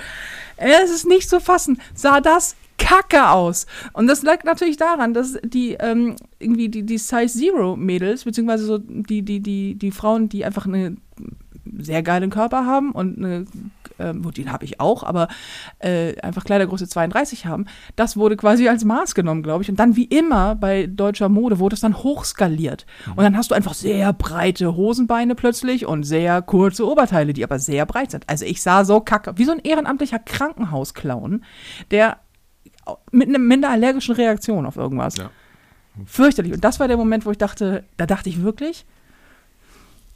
Es 0.58 0.90
ist 0.90 1.06
nicht 1.06 1.30
zu 1.30 1.40
fassen. 1.40 1.80
Sah 1.94 2.22
das 2.22 2.56
kacke 2.78 3.30
aus. 3.30 3.66
Und 3.94 4.08
das 4.08 4.24
lag 4.24 4.44
natürlich 4.44 4.78
daran, 4.78 5.14
dass 5.14 5.38
die 5.44 5.74
ähm, 5.74 6.16
irgendwie 6.40 6.70
die, 6.70 6.84
die 6.84 6.98
Size 6.98 7.28
Zero 7.28 7.76
Mädels, 7.76 8.24
beziehungsweise 8.24 8.66
so 8.66 8.78
die, 8.80 9.22
die, 9.22 9.40
die, 9.40 9.76
die 9.76 9.92
Frauen, 9.92 10.28
die 10.28 10.44
einfach 10.44 10.66
einen 10.66 11.00
sehr 11.78 12.04
geilen 12.04 12.30
Körper 12.30 12.66
haben 12.66 12.92
und 12.92 13.18
eine 13.18 13.46
ähm, 14.10 14.32
den 14.32 14.52
habe 14.52 14.66
ich 14.66 14.80
auch, 14.80 15.04
aber 15.04 15.28
äh, 15.80 16.20
einfach 16.22 16.44
Kleidergröße 16.44 16.88
32 16.88 17.46
haben, 17.46 17.66
das 17.96 18.18
wurde 18.18 18.38
quasi 18.38 18.68
als 18.68 18.84
Maß 18.84 19.16
genommen, 19.16 19.44
glaube 19.44 19.64
ich. 19.64 19.70
Und 19.70 19.80
dann 19.80 19.96
wie 19.96 20.06
immer 20.06 20.56
bei 20.56 20.88
deutscher 20.88 21.30
Mode 21.30 21.60
wurde 21.60 21.76
es 21.76 21.82
dann 21.82 21.98
hochskaliert. 21.98 22.86
Mhm. 23.06 23.14
Und 23.14 23.24
dann 23.24 23.38
hast 23.38 23.52
du 23.52 23.56
einfach 23.56 23.74
sehr 23.74 24.14
breite 24.14 24.76
Hosenbeine 24.76 25.36
plötzlich 25.36 25.86
und 25.86 26.04
sehr 26.04 26.42
kurze 26.42 26.88
Oberteile, 26.88 27.34
die 27.34 27.44
aber 27.44 27.60
sehr 27.60 27.86
breit 27.86 28.12
sind. 28.12 28.30
Also 28.30 28.46
ich 28.46 28.62
sah 28.62 28.86
so 28.86 29.00
kacke, 29.00 29.38
wie 29.38 29.46
so 29.46 29.52
ein 29.52 29.60
ehrenamtlicher 29.60 30.20
Krankenhausclown, 30.20 31.44
der 31.92 32.18
mit 33.12 33.30
einer 33.30 33.40
minder 33.40 33.70
allergischen 33.70 34.16
Reaktion 34.16 34.66
auf 34.66 34.76
irgendwas. 34.76 35.18
Ja. 35.18 35.30
Fürchterlich. 36.06 36.54
Und 36.54 36.64
das 36.64 36.80
war 36.80 36.88
der 36.88 36.98
Moment, 36.98 37.26
wo 37.26 37.32
ich 37.32 37.38
dachte, 37.38 37.84
da 37.98 38.06
dachte 38.06 38.30
ich 38.30 38.42
wirklich, 38.42 38.86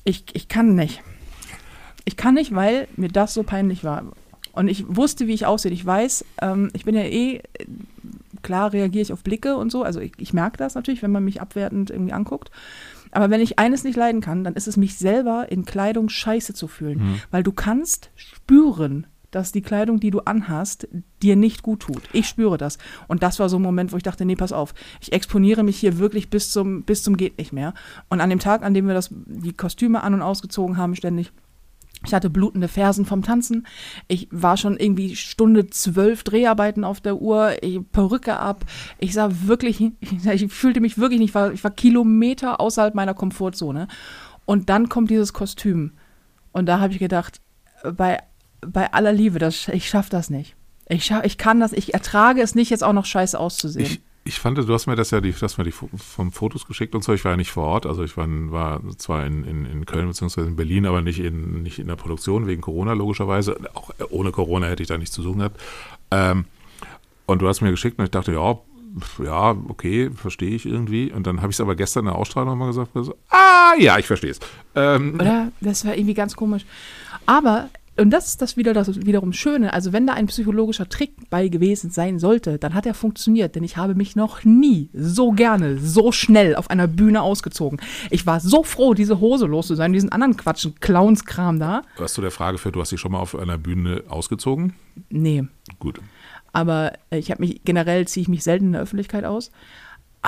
ich, 0.03 0.23
ich 0.33 0.47
kann 0.47 0.75
nicht. 0.75 1.01
Ich 2.07 2.15
kann 2.15 2.35
nicht, 2.35 2.55
weil 2.55 2.87
mir 2.95 3.09
das 3.09 3.33
so 3.33 3.43
peinlich 3.43 3.83
war. 3.83 4.05
Und 4.53 4.69
ich 4.69 4.85
wusste, 4.87 5.27
wie 5.27 5.33
ich 5.33 5.45
aussehe. 5.45 5.73
Ich 5.73 5.85
weiß, 5.85 6.23
ähm, 6.41 6.69
ich 6.71 6.85
bin 6.85 6.95
ja 6.95 7.01
eh, 7.01 7.41
klar 8.43 8.71
reagiere 8.71 9.01
ich 9.01 9.11
auf 9.11 9.23
Blicke 9.23 9.57
und 9.57 9.73
so. 9.73 9.83
Also 9.83 9.99
ich, 9.99 10.13
ich 10.17 10.31
merke 10.31 10.55
das 10.55 10.73
natürlich, 10.73 11.03
wenn 11.03 11.11
man 11.11 11.25
mich 11.25 11.41
abwertend 11.41 11.89
irgendwie 11.89 12.13
anguckt. 12.13 12.49
Aber 13.11 13.29
wenn 13.29 13.41
ich 13.41 13.59
eines 13.59 13.83
nicht 13.83 13.97
leiden 13.97 14.21
kann, 14.21 14.45
dann 14.45 14.53
ist 14.53 14.69
es 14.69 14.77
mich 14.77 14.97
selber 14.97 15.51
in 15.51 15.65
Kleidung 15.65 16.07
scheiße 16.07 16.53
zu 16.53 16.69
fühlen. 16.69 16.99
Mhm. 16.99 17.21
Weil 17.29 17.43
du 17.43 17.51
kannst 17.51 18.09
spüren, 18.15 19.05
dass 19.31 19.51
die 19.51 19.61
Kleidung, 19.61 19.99
die 19.99 20.11
du 20.11 20.21
anhast, 20.21 20.87
dir 21.21 21.35
nicht 21.35 21.61
gut 21.61 21.81
tut. 21.81 22.03
Ich 22.13 22.29
spüre 22.29 22.57
das. 22.57 22.77
Und 23.09 23.23
das 23.23 23.39
war 23.39 23.49
so 23.49 23.59
ein 23.59 23.61
Moment, 23.61 23.91
wo 23.91 23.97
ich 23.97 24.03
dachte, 24.03 24.23
nee, 24.23 24.37
pass 24.37 24.53
auf, 24.53 24.73
ich 25.01 25.11
exponiere 25.11 25.63
mich 25.63 25.77
hier 25.77 25.97
wirklich 25.97 26.29
bis 26.29 26.51
zum, 26.51 26.83
bis 26.83 27.03
zum 27.03 27.17
geht 27.17 27.37
nicht 27.37 27.51
mehr. 27.51 27.73
Und 28.07 28.21
an 28.21 28.29
dem 28.29 28.39
Tag, 28.39 28.63
an 28.63 28.73
dem 28.73 28.87
wir 28.87 28.93
das, 28.93 29.09
die 29.11 29.51
Kostüme 29.51 30.03
an 30.03 30.13
und 30.13 30.21
ausgezogen 30.21 30.77
haben, 30.77 30.95
ständig, 30.95 31.33
ich 32.05 32.13
hatte 32.13 32.29
blutende 32.29 32.67
Fersen 32.67 33.05
vom 33.05 33.23
Tanzen. 33.23 33.65
Ich 34.07 34.27
war 34.31 34.57
schon 34.57 34.77
irgendwie 34.77 35.15
Stunde 35.15 35.67
zwölf 35.67 36.23
Dreharbeiten 36.23 36.83
auf 36.83 37.01
der 37.01 37.17
Uhr. 37.17 37.61
Ich 37.61 37.79
Perücke 37.91 38.37
ab. 38.37 38.65
Ich 38.99 39.13
sah 39.13 39.29
wirklich, 39.45 39.81
ich, 40.01 40.53
fühlte 40.53 40.79
mich 40.79 40.97
wirklich 40.97 41.19
nicht, 41.19 41.35
ich 41.53 41.63
war, 41.63 41.71
Kilometer 41.71 42.61
außerhalb 42.61 42.93
meiner 42.93 43.13
Komfortzone. 43.13 43.87
Und 44.45 44.69
dann 44.69 44.89
kommt 44.89 45.09
dieses 45.09 45.33
Kostüm. 45.33 45.93
Und 46.51 46.67
da 46.67 46.79
habe 46.79 46.93
ich 46.93 46.99
gedacht, 46.99 47.41
bei, 47.95 48.19
bei 48.61 48.93
aller 48.93 49.13
Liebe, 49.13 49.39
das, 49.39 49.67
ich 49.67 49.89
schaffe 49.89 50.09
das 50.09 50.29
nicht. 50.29 50.55
Ich, 50.89 51.05
schaff, 51.05 51.25
ich 51.25 51.37
kann 51.37 51.59
das, 51.59 51.73
ich 51.73 51.93
ertrage 51.93 52.41
es 52.41 52.55
nicht, 52.55 52.69
jetzt 52.69 52.83
auch 52.83 52.93
noch 52.93 53.05
scheiße 53.05 53.37
auszusehen. 53.37 53.85
Ich, 53.85 54.01
ich 54.27 54.39
fand, 54.39 54.57
du 54.57 54.73
hast 54.73 54.87
mir 54.87 54.95
das 54.95 55.11
ja 55.11 55.21
die, 55.21 55.33
hast 55.33 55.57
mir 55.57 55.63
die 55.63 55.71
vom 55.71 56.31
Fotos 56.31 56.67
geschickt 56.67 56.95
und 56.95 57.03
so. 57.03 57.13
Ich 57.13 57.23
war 57.23 57.31
ja 57.31 57.37
nicht 57.37 57.51
vor 57.51 57.65
Ort. 57.65 57.85
Also 57.85 58.03
ich 58.03 58.17
war, 58.17 58.27
war 58.27 58.81
zwar 58.97 59.25
in, 59.25 59.43
in, 59.45 59.65
in 59.65 59.85
Köln 59.85 60.07
bzw. 60.07 60.41
in 60.41 60.55
Berlin, 60.55 60.85
aber 60.85 61.01
nicht 61.01 61.19
in, 61.19 61.63
nicht 61.63 61.79
in 61.79 61.87
der 61.87 61.95
Produktion 61.95 62.45
wegen 62.45 62.61
Corona 62.61 62.93
logischerweise. 62.93 63.57
Auch 63.73 63.91
ohne 64.09 64.31
Corona 64.31 64.67
hätte 64.67 64.83
ich 64.83 64.89
da 64.89 64.97
nichts 64.97 65.15
zu 65.15 65.21
suchen 65.21 65.39
gehabt. 65.39 65.61
Ähm, 66.11 66.45
und 67.25 67.41
du 67.41 67.47
hast 67.47 67.61
mir 67.61 67.71
geschickt 67.71 67.99
und 67.99 68.05
ich 68.05 68.11
dachte, 68.11 68.33
ja, 68.33 68.57
ja, 69.23 69.55
okay, 69.67 70.09
verstehe 70.11 70.55
ich 70.55 70.65
irgendwie. 70.65 71.11
Und 71.11 71.25
dann 71.25 71.41
habe 71.41 71.51
ich 71.51 71.55
es 71.55 71.61
aber 71.61 71.75
gestern 71.75 72.01
in 72.01 72.11
der 72.11 72.15
Ausstrahlung 72.15 72.49
nochmal 72.49 72.67
gesagt, 72.67 72.91
so, 72.95 73.15
ah, 73.29 73.73
ja, 73.77 73.97
ich 73.97 74.07
verstehe 74.07 74.31
es. 74.31 74.39
Ähm, 74.75 75.15
Oder? 75.15 75.51
Das 75.61 75.85
war 75.85 75.95
irgendwie 75.95 76.13
ganz 76.13 76.35
komisch. 76.35 76.65
Aber 77.25 77.69
und 77.99 78.11
das 78.11 78.27
ist 78.27 78.41
das 78.41 78.57
wieder 78.57 78.73
das 78.73 79.05
wiederum 79.05 79.33
Schöne. 79.33 79.73
Also 79.73 79.93
wenn 79.93 80.07
da 80.07 80.13
ein 80.13 80.27
psychologischer 80.27 80.87
Trick 80.87 81.29
bei 81.29 81.47
gewesen 81.47 81.89
sein 81.89 82.19
sollte, 82.19 82.57
dann 82.57 82.73
hat 82.73 82.85
er 82.85 82.93
funktioniert, 82.93 83.55
denn 83.55 83.63
ich 83.63 83.77
habe 83.77 83.95
mich 83.95 84.15
noch 84.15 84.43
nie 84.43 84.89
so 84.93 85.31
gerne, 85.31 85.77
so 85.77 86.11
schnell 86.11 86.55
auf 86.55 86.69
einer 86.69 86.87
Bühne 86.87 87.21
ausgezogen. 87.21 87.79
Ich 88.09 88.25
war 88.25 88.39
so 88.39 88.63
froh, 88.63 88.93
diese 88.93 89.19
Hose 89.19 89.45
los 89.45 89.67
zu 89.67 89.75
sein, 89.75 89.93
diesen 89.93 90.11
anderen 90.11 90.37
Quatschen, 90.37 90.75
Clownskram 90.79 91.59
da. 91.59 91.81
Hast 91.97 92.17
du 92.17 92.21
der 92.21 92.31
Frage 92.31 92.57
für, 92.57 92.71
du 92.71 92.81
hast 92.81 92.91
dich 92.91 92.99
schon 92.99 93.11
mal 93.11 93.19
auf 93.19 93.35
einer 93.35 93.57
Bühne 93.57 94.03
ausgezogen? 94.07 94.73
Nee. 95.09 95.45
Gut. 95.79 95.99
Aber 96.53 96.93
ich 97.09 97.29
habe 97.31 97.41
mich 97.41 97.61
generell 97.65 98.07
ziehe 98.07 98.21
ich 98.21 98.27
mich 98.27 98.43
selten 98.43 98.67
in 98.67 98.71
der 98.73 98.81
Öffentlichkeit 98.81 99.25
aus. 99.25 99.51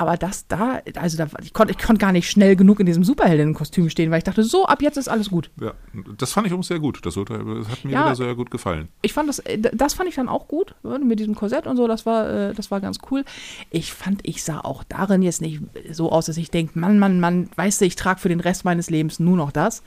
Aber 0.00 0.16
das 0.16 0.46
da, 0.46 0.80
also 0.94 1.18
da, 1.18 1.28
ich 1.42 1.52
konnte 1.52 1.74
ich 1.74 1.78
konnt 1.78 1.98
gar 1.98 2.10
nicht 2.10 2.30
schnell 2.30 2.56
genug 2.56 2.80
in 2.80 2.86
diesem 2.86 3.04
Superheldenkostüm 3.04 3.90
stehen, 3.90 4.10
weil 4.10 4.16
ich 4.16 4.24
dachte, 4.24 4.42
so, 4.44 4.64
ab 4.64 4.80
jetzt 4.80 4.96
ist 4.96 5.08
alles 5.08 5.28
gut. 5.28 5.50
Ja, 5.60 5.74
das 6.16 6.32
fand 6.32 6.46
ich 6.46 6.54
auch 6.54 6.64
sehr 6.64 6.78
gut. 6.78 7.04
Das, 7.04 7.18
hat 7.18 7.28
mir 7.28 7.92
ja, 7.92 8.06
wieder 8.06 8.16
sehr 8.16 8.34
gut 8.34 8.50
gefallen. 8.50 8.88
Ich 9.02 9.12
fand 9.12 9.28
das, 9.28 9.40
äh, 9.40 9.58
das 9.58 9.92
fand 9.92 10.08
ich 10.08 10.14
dann 10.14 10.30
auch 10.30 10.48
gut, 10.48 10.74
mit 10.82 11.18
diesem 11.18 11.34
Korsett 11.34 11.66
und 11.66 11.76
so, 11.76 11.86
das 11.86 12.06
war, 12.06 12.30
äh, 12.30 12.54
das 12.54 12.70
war 12.70 12.80
ganz 12.80 13.00
cool. 13.10 13.26
Ich 13.68 13.92
fand, 13.92 14.26
ich 14.26 14.42
sah 14.42 14.60
auch 14.60 14.84
darin 14.84 15.20
jetzt 15.20 15.42
nicht 15.42 15.60
so 15.92 16.10
aus, 16.10 16.24
dass 16.24 16.38
ich 16.38 16.50
denke, 16.50 16.78
Mann, 16.78 16.98
Mann, 16.98 17.20
Mann, 17.20 17.50
weißt 17.56 17.82
du, 17.82 17.84
ich 17.84 17.94
trage 17.94 18.20
für 18.20 18.30
den 18.30 18.40
Rest 18.40 18.64
meines 18.64 18.88
Lebens 18.88 19.20
nur 19.20 19.36
noch 19.36 19.52
das. 19.52 19.82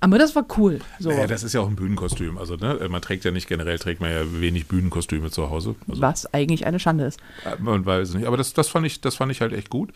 Aber 0.00 0.18
das 0.18 0.36
war 0.36 0.46
cool. 0.56 0.78
So. 1.00 1.08
Naja, 1.08 1.26
das 1.26 1.42
ist 1.42 1.54
ja 1.54 1.60
auch 1.60 1.68
ein 1.68 1.74
Bühnenkostüm. 1.76 2.38
Also, 2.38 2.54
ne, 2.56 2.78
man 2.88 3.02
trägt 3.02 3.24
ja 3.24 3.30
nicht, 3.32 3.48
generell 3.48 3.78
trägt 3.78 4.00
man 4.00 4.10
ja 4.10 4.22
wenig 4.40 4.68
Bühnenkostüme 4.68 5.30
zu 5.30 5.50
Hause. 5.50 5.74
Also, 5.88 6.00
was 6.00 6.32
eigentlich 6.32 6.66
eine 6.66 6.78
Schande 6.78 7.04
ist. 7.04 7.18
man 7.58 7.84
weiß 7.84 8.10
es 8.10 8.14
nicht. 8.14 8.26
Aber 8.26 8.36
das, 8.36 8.52
das, 8.52 8.68
fand 8.68 8.86
ich, 8.86 9.00
das 9.00 9.16
fand 9.16 9.32
ich 9.32 9.40
halt 9.40 9.52
echt 9.52 9.70
gut. 9.70 9.90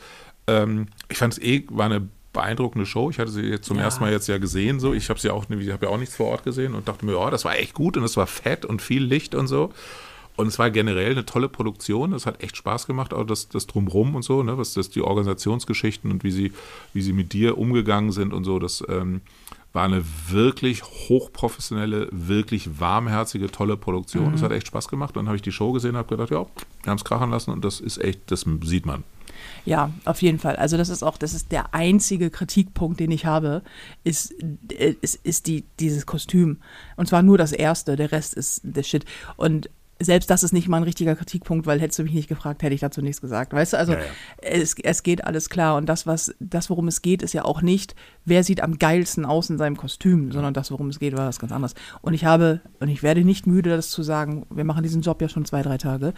Ähm, 0.48 0.88
ich 1.08 1.18
fand 1.18 1.34
es 1.34 1.38
eh, 1.40 1.64
war 1.70 1.86
eine 1.86 2.08
beeindruckende 2.32 2.86
Show. 2.86 3.10
Ich 3.10 3.18
hatte 3.18 3.30
sie 3.30 3.42
jetzt 3.42 3.66
zum 3.66 3.76
Ja. 3.76 3.84
ersten 3.84 4.02
Mal 4.02 4.10
jetzt 4.10 4.26
ja 4.26 4.38
gesehen. 4.38 4.80
So. 4.80 4.92
Ich 4.92 5.08
habe 5.08 5.20
sie 5.20 5.30
auch, 5.30 5.44
ich 5.48 5.70
habe 5.70 5.86
ja 5.86 5.92
auch 5.92 5.98
nichts 5.98 6.16
vor 6.16 6.26
Ort 6.26 6.42
gesehen 6.44 6.74
und 6.74 6.88
dachte 6.88 7.04
mir, 7.06 7.16
oh, 7.18 7.30
das 7.30 7.44
war 7.44 7.56
echt 7.56 7.74
gut 7.74 7.96
und 7.96 8.02
es 8.04 8.16
war 8.16 8.26
fett 8.26 8.64
und 8.64 8.82
viel 8.82 9.04
Licht 9.04 9.34
und 9.34 9.46
so. 9.46 9.72
Und 10.34 10.46
es 10.46 10.58
war 10.58 10.70
generell 10.70 11.12
eine 11.12 11.26
tolle 11.26 11.48
Produktion. 11.48 12.14
Es 12.14 12.24
hat 12.26 12.42
echt 12.42 12.56
Spaß 12.56 12.86
gemacht, 12.86 13.12
auch 13.12 13.24
das, 13.24 13.50
das 13.50 13.66
Drumrum 13.66 14.14
und 14.16 14.22
so, 14.22 14.42
ne? 14.42 14.56
was 14.56 14.72
das 14.72 14.88
die 14.88 15.02
Organisationsgeschichten 15.02 16.10
und 16.10 16.24
wie 16.24 16.30
sie, 16.30 16.52
wie 16.94 17.02
sie 17.02 17.12
mit 17.12 17.34
dir 17.34 17.58
umgegangen 17.58 18.12
sind 18.12 18.32
und 18.32 18.44
so. 18.44 18.58
Das 18.58 18.82
ähm, 18.88 19.20
war 19.72 19.84
eine 19.84 20.04
wirklich 20.28 20.82
hochprofessionelle, 20.82 22.08
wirklich 22.10 22.78
warmherzige, 22.78 23.50
tolle 23.50 23.76
Produktion. 23.76 24.34
Es 24.34 24.42
hat 24.42 24.52
echt 24.52 24.66
Spaß 24.66 24.88
gemacht. 24.88 25.16
Dann 25.16 25.26
habe 25.26 25.36
ich 25.36 25.42
die 25.42 25.52
Show 25.52 25.72
gesehen 25.72 25.92
und 25.92 25.98
habe 25.98 26.08
gedacht, 26.08 26.30
ja, 26.30 26.44
wir 26.82 26.90
haben 26.90 26.98
es 26.98 27.04
krachen 27.04 27.30
lassen 27.30 27.50
und 27.50 27.64
das 27.64 27.80
ist 27.80 27.98
echt, 27.98 28.30
das 28.30 28.44
sieht 28.64 28.84
man. 28.84 29.04
Ja, 29.64 29.90
auf 30.04 30.22
jeden 30.22 30.38
Fall. 30.38 30.56
Also 30.56 30.76
das 30.76 30.88
ist 30.88 31.02
auch, 31.02 31.16
das 31.16 31.34
ist 31.34 31.52
der 31.52 31.74
einzige 31.74 32.30
Kritikpunkt, 32.30 33.00
den 33.00 33.10
ich 33.10 33.26
habe, 33.26 33.62
ist, 34.04 34.34
äh, 34.72 34.94
ist, 35.00 35.20
ist 35.24 35.46
die, 35.46 35.64
dieses 35.78 36.06
Kostüm. 36.06 36.58
Und 36.96 37.08
zwar 37.08 37.22
nur 37.22 37.38
das 37.38 37.52
erste, 37.52 37.96
der 37.96 38.12
Rest 38.12 38.34
ist 38.34 38.60
der 38.64 38.82
Shit. 38.82 39.04
Und 39.36 39.70
selbst 40.00 40.30
das 40.30 40.42
ist 40.42 40.52
nicht 40.52 40.68
mal 40.68 40.78
ein 40.78 40.82
richtiger 40.82 41.14
Kritikpunkt, 41.14 41.66
weil 41.66 41.80
hättest 41.80 41.98
du 41.98 42.02
mich 42.02 42.14
nicht 42.14 42.28
gefragt, 42.28 42.62
hätte 42.62 42.74
ich 42.74 42.80
dazu 42.80 43.02
nichts 43.02 43.20
gesagt. 43.20 43.52
Weißt 43.52 43.72
du, 43.72 43.78
also 43.78 43.92
Ja, 43.92 43.98
ja. 43.98 44.04
Es, 44.42 44.74
es 44.82 45.02
geht 45.02 45.24
alles 45.24 45.48
klar. 45.48 45.76
Und 45.76 45.88
das, 45.88 46.06
was, 46.06 46.34
das, 46.40 46.70
worum 46.70 46.88
es 46.88 47.02
geht, 47.02 47.22
ist 47.22 47.32
ja 47.32 47.44
auch 47.44 47.62
nicht, 47.62 47.94
wer 48.24 48.44
sieht 48.44 48.62
am 48.62 48.78
geilsten 48.78 49.24
aus 49.24 49.50
in 49.50 49.58
seinem 49.58 49.76
Kostüm, 49.76 50.32
sondern 50.32 50.54
das, 50.54 50.70
worum 50.70 50.88
es 50.88 50.98
geht, 50.98 51.16
war 51.16 51.28
was 51.28 51.38
ganz 51.38 51.52
anderes. 51.52 51.74
Und 52.00 52.14
ich 52.14 52.24
habe, 52.24 52.60
und 52.80 52.88
ich 52.88 53.02
werde 53.02 53.24
nicht 53.24 53.46
müde, 53.46 53.70
das 53.70 53.90
zu 53.90 54.02
sagen, 54.02 54.46
wir 54.50 54.64
machen 54.64 54.82
diesen 54.82 55.02
Job 55.02 55.20
ja 55.22 55.28
schon 55.28 55.44
zwei, 55.44 55.62
drei 55.62 55.78
Tage 55.78 56.14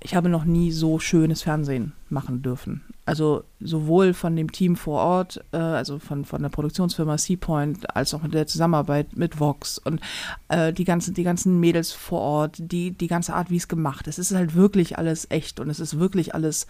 ich 0.00 0.14
habe 0.14 0.28
noch 0.28 0.44
nie 0.44 0.72
so 0.72 0.98
schönes 0.98 1.42
Fernsehen 1.42 1.92
machen 2.08 2.42
dürfen. 2.42 2.82
Also 3.06 3.44
sowohl 3.60 4.14
von 4.14 4.36
dem 4.36 4.52
Team 4.52 4.76
vor 4.76 5.00
Ort, 5.00 5.40
äh, 5.52 5.56
also 5.56 5.98
von, 5.98 6.24
von 6.24 6.42
der 6.42 6.48
Produktionsfirma 6.48 7.18
Seapoint, 7.18 7.94
als 7.96 8.12
auch 8.14 8.22
mit 8.22 8.34
der 8.34 8.46
Zusammenarbeit 8.46 9.16
mit 9.16 9.40
Vox 9.40 9.78
und 9.78 10.00
äh, 10.48 10.72
die, 10.72 10.84
ganzen, 10.84 11.14
die 11.14 11.22
ganzen 11.22 11.58
Mädels 11.60 11.92
vor 11.92 12.20
Ort, 12.20 12.56
die, 12.58 12.90
die 12.90 13.06
ganze 13.06 13.34
Art, 13.34 13.50
wie 13.50 13.56
es 13.56 13.68
gemacht 13.68 14.06
ist. 14.06 14.18
Es 14.18 14.30
ist 14.30 14.36
halt 14.36 14.54
wirklich 14.54 14.98
alles 14.98 15.30
echt 15.30 15.60
und 15.60 15.70
es 15.70 15.80
ist 15.80 15.98
wirklich 15.98 16.34
alles 16.34 16.66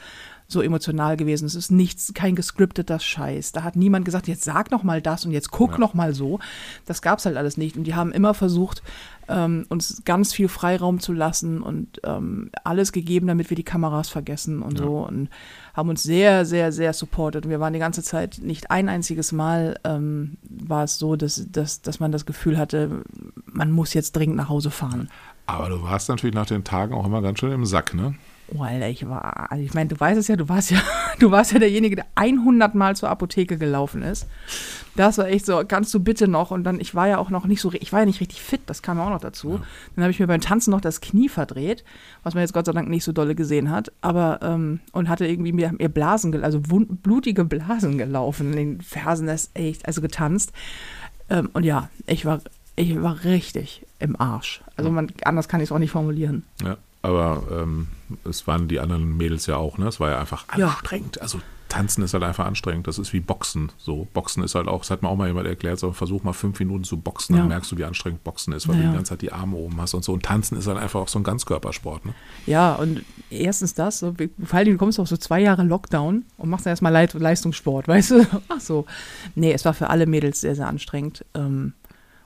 so 0.49 0.63
emotional 0.63 1.17
gewesen. 1.17 1.45
Es 1.47 1.55
ist 1.55 1.71
nichts, 1.71 2.13
kein 2.15 2.37
gescripteter 2.37 3.01
Scheiß. 3.01 3.53
Da 3.53 3.63
hat 3.65 3.75
niemand 3.77 4.05
gesagt, 4.05 4.29
jetzt 4.29 4.45
sag 4.45 4.71
noch 4.71 4.83
mal 4.85 5.03
das 5.03 5.25
und 5.25 5.33
jetzt 5.33 5.51
guck 5.51 5.73
Ja. 5.73 5.79
noch 5.79 5.95
mal 5.95 6.15
so. 6.15 6.39
Das 6.85 7.03
gab's 7.03 7.27
halt 7.27 7.37
alles 7.37 7.57
nicht. 7.57 7.77
Und 7.77 7.85
die 7.85 7.95
haben 7.95 8.13
immer 8.13 8.33
versucht, 8.33 8.83
ähm, 9.29 9.67
uns 9.71 10.03
ganz 10.05 10.33
viel 10.33 10.47
Freiraum 10.49 11.01
zu 11.01 11.13
lassen 11.13 11.61
und 11.63 12.01
ähm, 12.05 12.51
alles 12.63 12.93
gegeben, 12.93 13.27
damit 13.27 13.51
wir 13.51 13.57
die 13.57 13.65
Kameras 13.65 14.09
vergessen 14.09 14.63
und 14.63 14.79
Ja. 14.79 14.85
so 14.85 14.99
und 14.99 15.31
haben 15.75 15.89
uns 15.89 16.05
sehr, 16.05 16.45
sehr, 16.47 16.71
sehr 16.71 16.93
supportet. 16.93 17.45
Und 17.45 17.51
wir 17.51 17.59
waren 17.59 17.73
die 17.73 17.81
ganze 17.81 18.05
Zeit, 18.05 18.39
nicht 18.41 18.71
ein 18.71 18.89
einziges 18.89 19.33
Mal 19.33 19.81
ähm, 19.83 20.37
war 20.49 20.85
es 20.85 20.99
so, 20.99 21.17
dass, 21.17 21.45
dass, 21.51 21.83
dass 21.83 21.99
man 21.99 22.13
das 22.13 22.25
Gefühl 22.25 22.57
hatte, 22.57 23.03
man 23.47 23.73
muss 23.73 23.95
jetzt 23.95 24.15
dringend 24.15 24.37
nach 24.37 24.49
Hause 24.49 24.71
fahren. 24.71 25.11
Aber 25.47 25.69
du 25.71 25.83
warst 25.83 26.09
natürlich 26.09 26.35
nach 26.35 26.47
den 26.47 26.63
Tagen 26.65 26.95
auch 26.95 27.05
immer 27.07 27.21
ganz 27.23 27.41
schön 27.41 27.53
im 27.53 27.67
Sack, 27.67 27.95
ne? 27.95 28.15
Oh, 28.55 28.63
Alter, 28.63 28.89
ich 28.89 29.09
war, 29.09 29.51
also 29.51 29.65
ich 29.65 29.75
meine, 29.75 29.89
du 29.89 29.99
weißt 29.99 30.19
es 30.19 30.29
ja, 30.29 30.37
du 30.37 30.49
warst 30.49 30.71
ja, 30.71 30.79
du 31.19 31.31
warst 31.31 31.53
ja 31.53 31.59
derjenige, 31.59 31.97
der 31.97 32.07
100 32.15 32.75
Mal 32.77 32.95
zur 32.95 33.11
Apotheke 33.11 33.59
gelaufen 33.59 34.03
ist. 34.03 34.27
Das 34.95 35.19
war 35.19 35.27
echt 35.27 35.47
so, 35.47 35.63
kannst 35.67 35.93
du 35.93 36.01
bitte 36.01 36.29
noch? 36.29 36.53
Und 36.53 36.63
dann, 36.65 36.79
ich 36.81 36.95
war 36.95 37.09
ja 37.09 37.19
auch 37.19 37.29
noch 37.31 37.47
nicht 37.47 37.61
so, 37.61 37.73
ich 37.73 37.93
war 37.93 38.01
ja 38.01 38.07
nicht 38.07 38.21
richtig 38.21 38.41
fit, 38.41 38.61
das 38.67 38.83
kam 38.83 38.99
ja 38.99 39.05
auch 39.05 39.11
noch 39.11 39.21
dazu. 39.21 39.61
Dann 39.95 40.05
habe 40.05 40.13
ich 40.13 40.21
mir 40.21 40.29
beim 40.29 40.41
Tanzen 40.41 40.71
noch 40.71 40.81
das 40.81 41.01
Knie 41.01 41.29
verdreht, 41.29 41.85
was 42.23 42.35
man 42.35 42.43
jetzt 42.43 42.53
Gott 42.53 42.67
sei 42.67 42.73
Dank 42.73 42.89
nicht 42.89 43.05
so 43.05 43.13
dolle 43.13 43.35
gesehen 43.35 43.71
hat, 43.71 43.91
aber, 44.01 44.39
ähm, 44.43 44.81
und 44.93 45.09
hatte 45.09 45.27
irgendwie 45.27 45.53
mir, 45.53 45.73
mir 45.73 45.89
Blasen, 45.89 46.43
also 46.45 46.61
blutige 46.61 47.45
Blasen 47.45 47.99
gelaufen 47.99 48.53
in 48.53 48.57
den 48.57 48.81
Fersen, 48.81 49.27
das 49.27 49.51
echt, 49.55 49.87
also 49.87 50.01
getanzt. 50.01 50.53
Ähm, 51.29 51.51
und 51.53 51.65
ja, 51.65 51.91
ich 52.07 52.25
war, 52.25 52.41
ich 52.77 53.01
war 53.03 53.25
richtig 53.25 53.85
im 53.99 54.19
Arsch. 54.21 54.63
Also 54.77 54.91
man, 54.91 55.13
anders 55.25 55.49
kann 55.49 55.61
ich 55.61 55.69
es 55.69 55.73
auch 55.73 55.79
nicht 55.79 55.91
formulieren. 55.91 56.45
Ja. 56.63 56.77
Aber 57.07 57.43
ähm, 57.53 57.87
es 58.29 58.47
waren 58.49 58.67
die 58.67 58.81
anderen 58.81 59.17
Mädels 59.17 59.47
ja 59.47 59.57
auch, 59.57 59.79
ne? 59.79 59.87
Es 59.87 60.01
war 60.01 60.11
ja 60.11 60.19
einfach 60.19 60.45
Ja. 60.57 60.69
anstrengend. 60.69 61.21
Also 61.23 61.41
tanzen 61.69 62.03
ist 62.03 62.15
halt 62.15 62.23
einfach 62.25 62.47
anstrengend. 62.47 62.87
Das 62.89 62.99
ist 62.99 63.13
wie 63.13 63.21
Boxen. 63.21 63.71
So, 63.79 64.07
Boxen 64.13 64.43
ist 64.43 64.55
halt 64.57 64.67
auch, 64.69 64.81
das 64.81 64.91
hat 64.91 65.03
mir 65.03 65.09
auch 65.09 65.17
mal 65.17 65.27
jemand 65.29 65.47
erklärt, 65.47 65.79
so 65.79 65.93
versuch 65.93 66.23
mal 66.25 66.33
fünf 66.33 66.59
Minuten 66.61 66.85
zu 66.85 66.97
boxen, 66.97 67.35
dann 67.37 67.45
Ja. 67.45 67.49
merkst 67.49 67.71
du, 67.71 67.77
wie 67.79 67.85
anstrengend 67.85 68.25
Boxen 68.25 68.53
ist, 68.53 68.67
weil 68.69 68.75
Ja, 68.77 68.81
du 68.81 68.85
ja. 68.87 68.91
die 68.93 68.97
ganze 68.97 69.11
Zeit 69.11 69.23
die 69.23 69.33
Arme 69.33 69.57
oben 69.57 69.81
hast 69.81 69.95
und 69.95 70.05
so. 70.05 70.13
Und 70.13 70.25
tanzen 70.25 70.57
ist 70.59 70.67
halt 70.67 70.79
einfach 70.79 71.01
auch 71.01 71.09
so 71.09 71.19
ein 71.21 71.25
Ganzkörpersport, 71.25 72.07
ne? 72.07 72.15
Ja, 72.47 72.75
und 72.75 73.05
erstens 73.31 73.75
das, 73.75 73.99
so, 74.01 74.15
vor 74.45 74.59
allem 74.59 74.73
du 74.73 74.77
kommst 74.79 74.99
auf 75.01 75.09
so 75.09 75.17
zwei 75.17 75.41
Jahre 75.41 75.63
Lockdown 75.65 76.25
und 76.39 76.49
machst 76.51 76.67
dann 76.67 76.71
erstmal 76.73 76.93
Leit 76.93 77.15
Leistungssport, 77.15 77.87
weißt 77.89 78.11
du? 78.13 78.27
Ach 78.49 78.61
so. 78.61 78.85
Nee, 79.37 79.53
es 79.53 79.65
war 79.65 79.75
für 79.75 79.91
alle 79.91 80.07
Mädels 80.07 80.41
sehr, 80.41 80.55
sehr 80.57 80.67
anstrengend. 80.69 81.25
Ähm, 81.35 81.73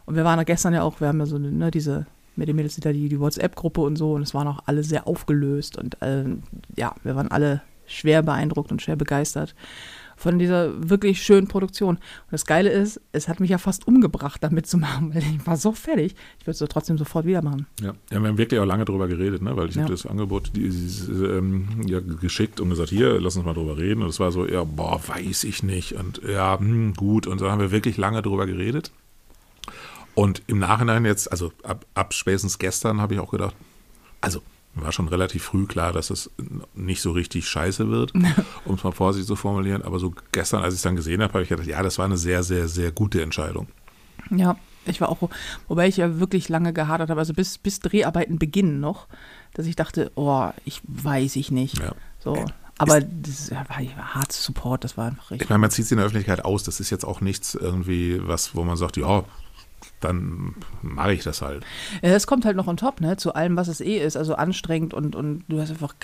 und 0.06 0.16
wir 0.16 0.24
waren 0.24 0.38
ja 0.38 0.44
gestern 0.44 0.74
ja 0.74 0.82
auch, 0.82 1.00
wir 1.00 1.08
haben 1.08 1.18
ja 1.20 1.26
so 1.26 1.38
ne, 1.38 1.70
diese, 1.70 2.06
mit 2.40 2.48
den 2.48 2.56
Mädels 2.56 2.74
da 2.76 2.92
die, 2.92 3.08
die 3.08 3.20
WhatsApp-Gruppe 3.20 3.80
und 3.80 3.94
so 3.96 4.14
und 4.14 4.22
es 4.22 4.34
waren 4.34 4.48
auch 4.48 4.60
alle 4.66 4.82
sehr 4.82 5.06
aufgelöst 5.06 5.78
und 5.78 5.96
ähm, 6.00 6.42
ja, 6.76 6.94
wir 7.04 7.14
waren 7.14 7.30
alle 7.30 7.62
schwer 7.86 8.22
beeindruckt 8.22 8.72
und 8.72 8.82
schwer 8.82 8.96
begeistert 8.96 9.54
von 10.16 10.38
dieser 10.38 10.90
wirklich 10.90 11.22
schönen 11.22 11.48
Produktion. 11.48 11.96
Und 11.96 12.02
das 12.30 12.44
Geile 12.44 12.68
ist, 12.68 13.00
es 13.12 13.26
hat 13.26 13.40
mich 13.40 13.48
ja 13.48 13.56
fast 13.56 13.88
umgebracht, 13.88 14.42
damit 14.44 14.66
zu 14.66 14.76
machen, 14.76 15.14
weil 15.14 15.22
ich 15.22 15.46
war 15.46 15.56
so 15.56 15.72
fertig. 15.72 16.14
Ich 16.38 16.46
würde 16.46 16.50
es 16.52 16.58
doch 16.58 16.68
trotzdem 16.68 16.98
sofort 16.98 17.24
wieder 17.24 17.40
machen. 17.40 17.66
Ja. 17.80 17.94
ja, 18.10 18.20
wir 18.20 18.28
haben 18.28 18.36
wirklich 18.36 18.60
auch 18.60 18.66
lange 18.66 18.84
drüber 18.84 19.08
geredet, 19.08 19.40
ne? 19.40 19.56
weil 19.56 19.70
ich 19.70 19.76
Ja. 19.76 19.82
habe 19.84 19.92
das 19.92 20.04
Angebot 20.04 20.52
die, 20.54 20.60
dieses, 20.68 21.08
ähm, 21.08 21.68
ja, 21.86 22.00
geschickt 22.00 22.60
und 22.60 22.68
gesagt, 22.68 22.90
hier, 22.90 23.18
lass 23.18 23.36
uns 23.36 23.46
mal 23.46 23.54
drüber 23.54 23.78
reden. 23.78 24.02
Und 24.02 24.10
es 24.10 24.20
war 24.20 24.30
so, 24.30 24.46
ja, 24.46 24.62
boah, 24.62 25.00
weiß 25.08 25.44
ich 25.44 25.62
nicht. 25.62 25.94
Und 25.94 26.20
ja, 26.28 26.58
hm, 26.58 26.92
gut. 26.92 27.26
Und 27.26 27.40
dann 27.40 27.50
haben 27.50 27.60
wir 27.60 27.70
wirklich 27.70 27.96
lange 27.96 28.20
drüber 28.20 28.44
geredet. 28.46 28.92
Und 30.14 30.42
im 30.46 30.58
Nachhinein 30.58 31.04
jetzt, 31.04 31.30
also 31.30 31.52
ab, 31.62 31.86
ab 31.94 32.14
spätestens 32.14 32.58
gestern 32.58 33.00
habe 33.00 33.14
ich 33.14 33.20
auch 33.20 33.30
gedacht, 33.30 33.54
also 34.20 34.42
war 34.74 34.92
schon 34.92 35.08
relativ 35.08 35.44
früh 35.44 35.66
klar, 35.66 35.92
dass 35.92 36.10
es 36.10 36.30
nicht 36.74 37.02
so 37.02 37.10
richtig 37.12 37.48
scheiße 37.48 37.90
wird, 37.90 38.12
um 38.64 38.74
es 38.76 38.84
mal 38.84 38.92
vorsichtig 38.92 39.26
zu 39.26 39.36
formulieren. 39.36 39.82
Aber 39.82 39.98
so 39.98 40.14
gestern, 40.32 40.62
als 40.62 40.74
ich 40.74 40.78
es 40.78 40.82
dann 40.82 40.96
gesehen 40.96 41.22
habe, 41.22 41.32
habe 41.32 41.42
ich 41.42 41.48
gedacht, 41.48 41.66
ja, 41.66 41.82
das 41.82 41.98
war 41.98 42.04
eine 42.04 42.16
sehr, 42.16 42.42
sehr, 42.42 42.68
sehr 42.68 42.92
gute 42.92 43.22
Entscheidung. 43.22 43.68
Ja, 44.30 44.56
ich 44.86 45.00
war 45.00 45.08
auch, 45.08 45.28
wobei 45.68 45.88
ich 45.88 45.96
ja 45.96 46.20
wirklich 46.20 46.48
lange 46.48 46.72
gehadert 46.72 47.10
habe, 47.10 47.20
also 47.20 47.34
bis, 47.34 47.58
bis 47.58 47.80
Dreharbeiten 47.80 48.38
beginnen 48.38 48.80
noch, 48.80 49.08
dass 49.54 49.66
ich 49.66 49.76
dachte, 49.76 50.12
oh, 50.14 50.50
ich 50.64 50.80
weiß 50.84 51.36
ich 51.36 51.50
nicht. 51.50 51.78
Ja. 51.78 51.94
So. 52.20 52.44
Aber 52.78 53.00
das 53.00 53.50
war 53.50 54.14
hart 54.14 54.32
Support, 54.32 54.84
das 54.84 54.96
war 54.96 55.08
einfach 55.08 55.30
richtig. 55.30 55.44
Ich 55.44 55.50
meine, 55.50 55.58
man 55.58 55.70
zieht 55.70 55.84
es 55.84 55.90
in 55.90 55.98
der 55.98 56.06
Öffentlichkeit 56.06 56.46
aus. 56.46 56.62
Das 56.62 56.80
ist 56.80 56.88
jetzt 56.88 57.04
auch 57.04 57.20
nichts 57.20 57.54
irgendwie, 57.54 58.26
was, 58.26 58.54
wo 58.54 58.64
man 58.64 58.78
sagt, 58.78 58.96
ja, 58.96 59.24
dann 60.00 60.54
mache 60.82 61.12
ich 61.12 61.22
das 61.22 61.42
halt. 61.42 61.64
Ja, 62.02 62.10
Es 62.10 62.26
kommt 62.26 62.44
halt 62.44 62.56
noch 62.56 62.66
on 62.66 62.76
top, 62.76 63.00
ne, 63.00 63.16
zu 63.16 63.34
allem, 63.34 63.56
was 63.56 63.68
es 63.68 63.80
eh 63.80 63.98
ist. 63.98 64.16
Also 64.16 64.34
anstrengend 64.34 64.94
und, 64.94 65.14
und 65.14 65.44
du 65.48 65.60
hast 65.60 65.70
einfach 65.70 65.94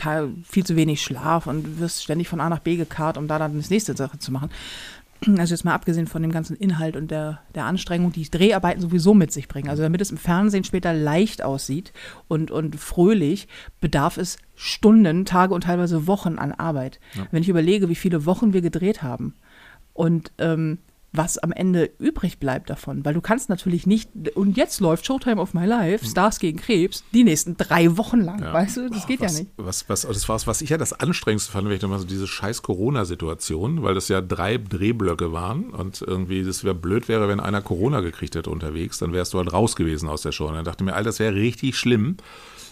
viel 0.44 0.64
zu 0.64 0.76
wenig 0.76 1.02
Schlaf 1.02 1.46
und 1.46 1.80
wirst 1.80 2.02
ständig 2.02 2.28
von 2.28 2.40
A 2.40 2.48
nach 2.48 2.60
B 2.60 2.76
gekarrt, 2.76 3.16
um 3.16 3.28
da 3.28 3.38
dann 3.38 3.56
das 3.56 3.70
nächste 3.70 3.96
Sache 3.96 4.18
zu 4.18 4.32
machen. 4.32 4.50
Also 5.38 5.54
jetzt 5.54 5.64
mal 5.64 5.74
abgesehen 5.74 6.06
von 6.06 6.20
dem 6.20 6.30
ganzen 6.30 6.56
Inhalt 6.56 6.94
und 6.94 7.10
der, 7.10 7.40
der 7.54 7.64
Anstrengung, 7.64 8.12
die 8.12 8.30
Dreharbeiten 8.30 8.82
sowieso 8.82 9.14
mit 9.14 9.32
sich 9.32 9.48
bringen. 9.48 9.70
Also 9.70 9.82
damit 9.82 10.02
es 10.02 10.10
im 10.10 10.18
Fernsehen 10.18 10.62
später 10.62 10.92
leicht 10.92 11.42
aussieht 11.42 11.94
und, 12.28 12.50
und 12.50 12.76
fröhlich, 12.76 13.48
bedarf 13.80 14.18
es 14.18 14.36
Stunden, 14.54 15.24
Tage 15.24 15.54
und 15.54 15.64
teilweise 15.64 16.06
Wochen 16.06 16.38
an 16.38 16.52
Arbeit. 16.52 17.00
Wenn 17.30 17.42
ich 17.42 17.48
überlege, 17.48 17.88
wie 17.88 17.94
viele 17.94 18.26
Wochen 18.26 18.52
wir 18.52 18.60
gedreht 18.60 19.02
haben 19.02 19.34
und 19.94 20.32
ähm, 20.38 20.78
was 21.16 21.38
am 21.38 21.52
Ende 21.52 21.90
übrig 21.98 22.38
bleibt 22.38 22.70
davon. 22.70 23.04
Weil 23.04 23.14
du 23.14 23.20
kannst 23.20 23.48
natürlich 23.48 23.86
nicht, 23.86 24.10
und 24.34 24.56
jetzt 24.56 24.80
läuft 24.80 25.06
Showtime 25.06 25.40
of 25.40 25.54
My 25.54 25.64
Life, 25.66 26.04
Stars 26.06 26.38
gegen 26.38 26.58
Krebs, 26.58 27.04
die 27.12 27.24
nächsten 27.24 27.56
drei 27.56 27.96
Wochen 27.96 28.20
lang, 28.20 28.42
Ja. 28.42 28.52
weißt 28.52 28.76
du? 28.76 28.88
Das 28.88 29.00
Boah, 29.02 29.06
geht 29.06 29.20
was, 29.20 29.32
ja 29.34 29.38
nicht. 29.44 29.52
Was, 29.56 29.88
was, 29.88 30.02
das 30.02 30.28
war 30.28 30.40
was 30.46 30.60
ich 30.60 30.70
ja 30.70 30.78
das 30.78 30.92
Anstrengendste 30.92 31.50
fand, 31.52 31.68
wenn 31.68 31.76
ich 31.76 31.82
mal 31.82 31.98
so 31.98 32.06
diese 32.06 32.26
scheiß 32.26 32.62
Corona-Situation, 32.62 33.82
weil 33.82 33.94
das 33.94 34.08
ja 34.08 34.20
drei 34.20 34.58
Drehblöcke 34.58 35.32
waren 35.32 35.70
und 35.70 36.02
irgendwie 36.02 36.44
das 36.44 36.64
wäre 36.64 36.74
blöd 36.74 37.08
wäre, 37.08 37.28
wenn 37.28 37.40
einer 37.40 37.62
Corona 37.62 38.00
gekriegt 38.00 38.34
hätte 38.34 38.50
unterwegs, 38.50 38.98
dann 38.98 39.12
wärst 39.12 39.34
du 39.34 39.38
halt 39.38 39.52
raus 39.52 39.76
gewesen 39.76 40.08
aus 40.08 40.22
der 40.22 40.32
Show. 40.32 40.46
Und 40.46 40.54
dann 40.54 40.64
dachte 40.64 40.82
ich 40.82 40.86
mir, 40.86 40.94
Alter, 40.94 41.06
das 41.10 41.18
wäre 41.18 41.34
richtig 41.34 41.76
schlimm. 41.76 42.16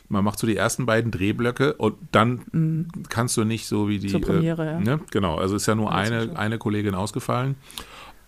Man 0.09 0.23
macht 0.23 0.39
so 0.39 0.47
die 0.47 0.57
ersten 0.57 0.85
beiden 0.85 1.11
Drehblöcke 1.11 1.75
und 1.75 1.95
dann 2.13 2.87
kannst 3.09 3.37
du 3.39 3.45
nicht 3.45 3.67
so 3.67 3.89
wie 3.89 3.99
die. 3.99 4.09
Mhm. 4.09 4.11
Zur 4.13 4.21
Premiere, 4.21 4.63
äh, 4.67 4.73
ja. 4.73 4.81
ne? 4.81 5.01
Genau, 5.11 5.37
also 5.37 5.57
ist 5.57 5.67
ja 5.67 5.75
nur 5.75 5.87
Ja, 5.87 5.97
eine, 5.97 6.37
eine 6.37 6.59
Kollegin 6.59 6.95
ausgefallen. 6.95 7.55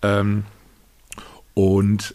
Ähm, 0.02 0.44
und 1.54 2.14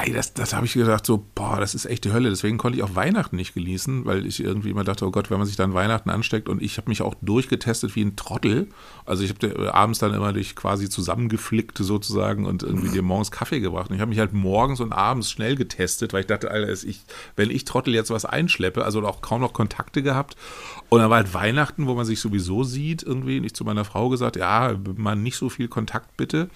Ey, 0.00 0.12
das, 0.12 0.32
das 0.32 0.54
habe 0.54 0.64
ich 0.64 0.74
gedacht, 0.74 1.04
so, 1.04 1.26
boah, 1.34 1.58
das 1.58 1.74
ist 1.74 1.84
echt 1.84 2.04
die 2.04 2.12
Hölle. 2.12 2.30
Deswegen 2.30 2.56
konnte 2.56 2.78
ich 2.78 2.84
auch 2.84 2.94
Weihnachten 2.94 3.34
nicht 3.34 3.52
genießen, 3.54 4.04
weil 4.04 4.26
ich 4.26 4.38
irgendwie 4.38 4.70
immer 4.70 4.84
dachte, 4.84 5.04
oh 5.04 5.10
Gott, 5.10 5.28
wenn 5.28 5.38
man 5.38 5.46
sich 5.48 5.56
dann 5.56 5.74
Weihnachten 5.74 6.08
ansteckt 6.08 6.48
und 6.48 6.62
ich 6.62 6.76
habe 6.76 6.88
mich 6.88 7.02
auch 7.02 7.16
durchgetestet 7.20 7.96
wie 7.96 8.02
ein 8.02 8.14
Trottel. 8.14 8.68
Also 9.06 9.24
ich 9.24 9.30
habe 9.30 9.74
abends 9.74 9.98
dann 9.98 10.14
immer 10.14 10.32
dich 10.32 10.54
quasi 10.54 10.88
zusammengeflickt 10.88 11.78
sozusagen 11.78 12.46
und 12.46 12.62
irgendwie 12.62 12.90
dir 12.90 13.02
morgens 13.02 13.32
Kaffee 13.32 13.58
gebracht. 13.58 13.90
Und 13.90 13.96
ich 13.96 14.00
habe 14.00 14.10
mich 14.10 14.20
halt 14.20 14.32
morgens 14.32 14.78
und 14.78 14.92
abends 14.92 15.32
schnell 15.32 15.56
getestet, 15.56 16.12
weil 16.12 16.20
ich 16.20 16.26
dachte, 16.28 16.48
Alter, 16.48 16.70
ich, 16.70 17.00
wenn 17.34 17.50
ich 17.50 17.64
Trottel 17.64 17.92
jetzt 17.92 18.10
was 18.10 18.24
einschleppe, 18.24 18.84
also 18.84 19.04
auch 19.04 19.20
kaum 19.20 19.40
noch 19.40 19.52
Kontakte 19.52 20.04
gehabt. 20.04 20.36
Und 20.90 21.00
dann 21.00 21.10
war 21.10 21.16
halt 21.16 21.34
Weihnachten, 21.34 21.88
wo 21.88 21.94
man 21.96 22.06
sich 22.06 22.20
sowieso 22.20 22.62
sieht 22.62 23.02
irgendwie. 23.02 23.38
Und 23.38 23.44
ich 23.44 23.54
zu 23.54 23.64
meiner 23.64 23.84
Frau 23.84 24.10
gesagt, 24.10 24.36
ja, 24.36 24.76
mal 24.96 25.16
nicht 25.16 25.36
so 25.36 25.48
viel 25.48 25.66
Kontakt 25.66 26.16
bitte. 26.16 26.50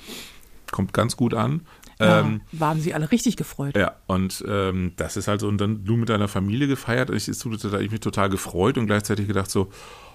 Kommt 0.70 0.94
ganz 0.94 1.16
gut 1.16 1.34
an. 1.34 1.62
Ja, 2.02 2.20
ähm, 2.20 2.40
waren 2.52 2.80
sie 2.80 2.94
alle 2.94 3.10
richtig 3.10 3.36
gefreut. 3.36 3.76
Ja, 3.76 3.94
und 4.06 4.44
ähm, 4.48 4.92
das 4.96 5.16
ist 5.16 5.28
halt 5.28 5.40
so, 5.40 5.48
und 5.48 5.58
dann 5.58 5.84
du 5.84 5.96
mit 5.96 6.08
deiner 6.08 6.28
Familie 6.28 6.66
gefeiert. 6.66 7.10
Ich, 7.10 7.28
ich, 7.28 7.44
ich 7.44 7.90
mich 7.90 8.00
total 8.00 8.28
gefreut 8.28 8.78
und 8.78 8.86
gleichzeitig 8.86 9.26
gedacht 9.28 9.50
so, 9.50 9.68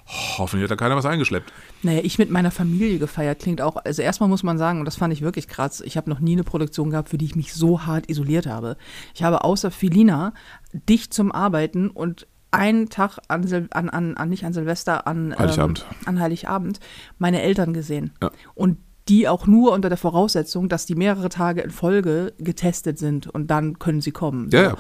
oh, 0.08 0.38
hoffentlich 0.40 0.64
hat 0.64 0.72
da 0.72 0.76
keiner 0.76 0.96
was 0.96 1.06
eingeschleppt. 1.06 1.52
Naja, 1.84 2.02
ich 2.04 2.18
mit 2.18 2.30
meiner 2.30 2.52
Familie 2.52 3.00
gefeiert 3.00 3.40
klingt 3.40 3.62
auch, 3.62 3.78
also 3.78 4.02
erstmal 4.02 4.30
muss 4.30 4.44
man 4.44 4.58
sagen, 4.58 4.80
und 4.80 4.86
das 4.86 4.96
fand 4.96 5.14
ich 5.14 5.22
wirklich 5.22 5.48
krass, 5.48 5.82
ich 5.82 5.98
habe 5.98 6.10
noch 6.10 6.20
nie 6.20 6.34
eine 6.34 6.44
Produktion 6.44 6.90
gehabt, 6.90 7.10
für 7.10 7.18
die 7.18 7.26
ich 7.26 7.36
mich 7.36 7.54
so 7.54 7.86
hart 7.86 8.10
isoliert 8.10 8.48
habe. 8.48 8.78
Ich 9.14 9.24
habe 9.24 9.44
außer 9.44 9.72
Filina 9.72 10.34
dich 10.74 11.12
zum 11.12 11.32
Arbeiten 11.32 11.90
und 11.90 12.28
einen 12.52 12.90
Tag 12.90 13.20
an, 13.28 13.46
an, 13.72 13.90
an, 13.90 14.18
an 14.18 14.30
nicht 14.30 14.46
an 14.46 14.54
Silvester, 14.54 15.06
an 15.06 15.38
Heiligabend. 15.38 15.86
Ähm, 15.90 16.08
an 16.08 16.20
Heiligabend 16.20 16.80
meine 17.18 17.42
Eltern 17.42 17.74
gesehen. 17.74 18.14
Ja. 18.22 18.32
Und 18.56 18.78
die 19.10 19.28
auch 19.28 19.47
nur 19.47 19.72
unter 19.74 19.89
der 19.89 19.97
Voraussetzung, 19.97 20.70
dass 20.70 20.86
die 20.86 20.95
mehrere 20.95 21.30
Tage 21.30 21.62
in 21.62 21.72
Folge 21.72 22.34
getestet 22.38 22.97
sind 22.97 23.28
und 23.28 23.47
dann 23.47 23.80
können 23.80 24.01
sie 24.01 24.12
kommen. 24.12 24.49
Ja, 24.51 24.62
ja. 24.62 24.78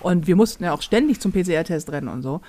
Und 0.00 0.26
wir 0.26 0.36
mussten 0.36 0.64
ja 0.64 0.72
auch 0.72 0.82
ständig 0.82 1.20
zum 1.20 1.32
PCR-Test 1.32 1.90
rennen 1.92 2.08
und 2.08 2.22
so. 2.22 2.40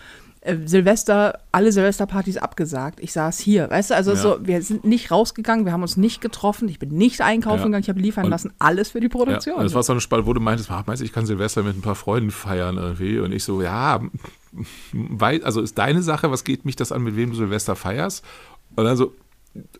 Äh, 0.44 0.58
Silvester, 0.66 1.40
alle 1.52 1.72
Silvesterpartys 1.72 2.38
abgesagt. 2.38 3.00
Ich 3.00 3.14
saß 3.14 3.38
hier, 3.38 3.70
weißt 3.70 3.92
du, 3.92 3.96
also 3.96 4.12
ja. 4.12 4.18
so, 4.18 4.38
wir 4.42 4.62
sind 4.64 4.84
nicht 4.84 5.12
rausgegangen, 5.12 5.66
wir 5.66 5.72
haben 5.72 5.84
uns 5.84 5.98
nicht 5.98 6.20
getroffen, 6.20 6.68
ich 6.68 6.80
bin 6.80 6.90
nicht 6.90 7.22
einkaufen 7.22 7.60
ja. 7.60 7.66
gegangen, 7.66 7.84
ich 7.84 7.90
habe 7.90 8.00
liefern 8.00 8.26
und 8.26 8.32
lassen, 8.32 8.52
alles 8.58 8.90
für 8.90 9.00
die 9.00 9.10
Produktion. 9.10 9.58
Ja, 9.58 9.64
das 9.64 9.76
war 9.76 9.84
so 9.84 9.94
eine 9.94 10.02
Spalte, 10.02 10.26
wo 10.26 10.34
du 10.34 10.40
meintest, 10.42 10.72
meinst 10.88 11.04
ich 11.04 11.14
kann 11.14 11.28
Silvester 11.28 11.62
mit 11.62 11.78
ein 11.78 11.82
paar 11.82 11.96
Freunden 11.96 12.32
feiern 12.32 12.78
irgendwie 12.78 13.20
und 13.20 13.32
ich 13.34 13.44
so, 13.44 13.62
ja, 13.62 14.02
weil, 14.94 15.44
also 15.44 15.62
ist 15.62 15.78
deine 15.78 16.02
Sache, 16.02 16.32
was 16.32 16.44
geht 16.44 16.66
mich 16.66 16.76
das 16.76 16.92
an, 16.92 17.04
mit 17.04 17.16
wem 17.16 17.30
du 17.30 17.36
Silvester 17.36 17.76
feierst? 17.76 18.26
Und 18.76 18.86
dann 18.86 18.98
so, 18.98 19.14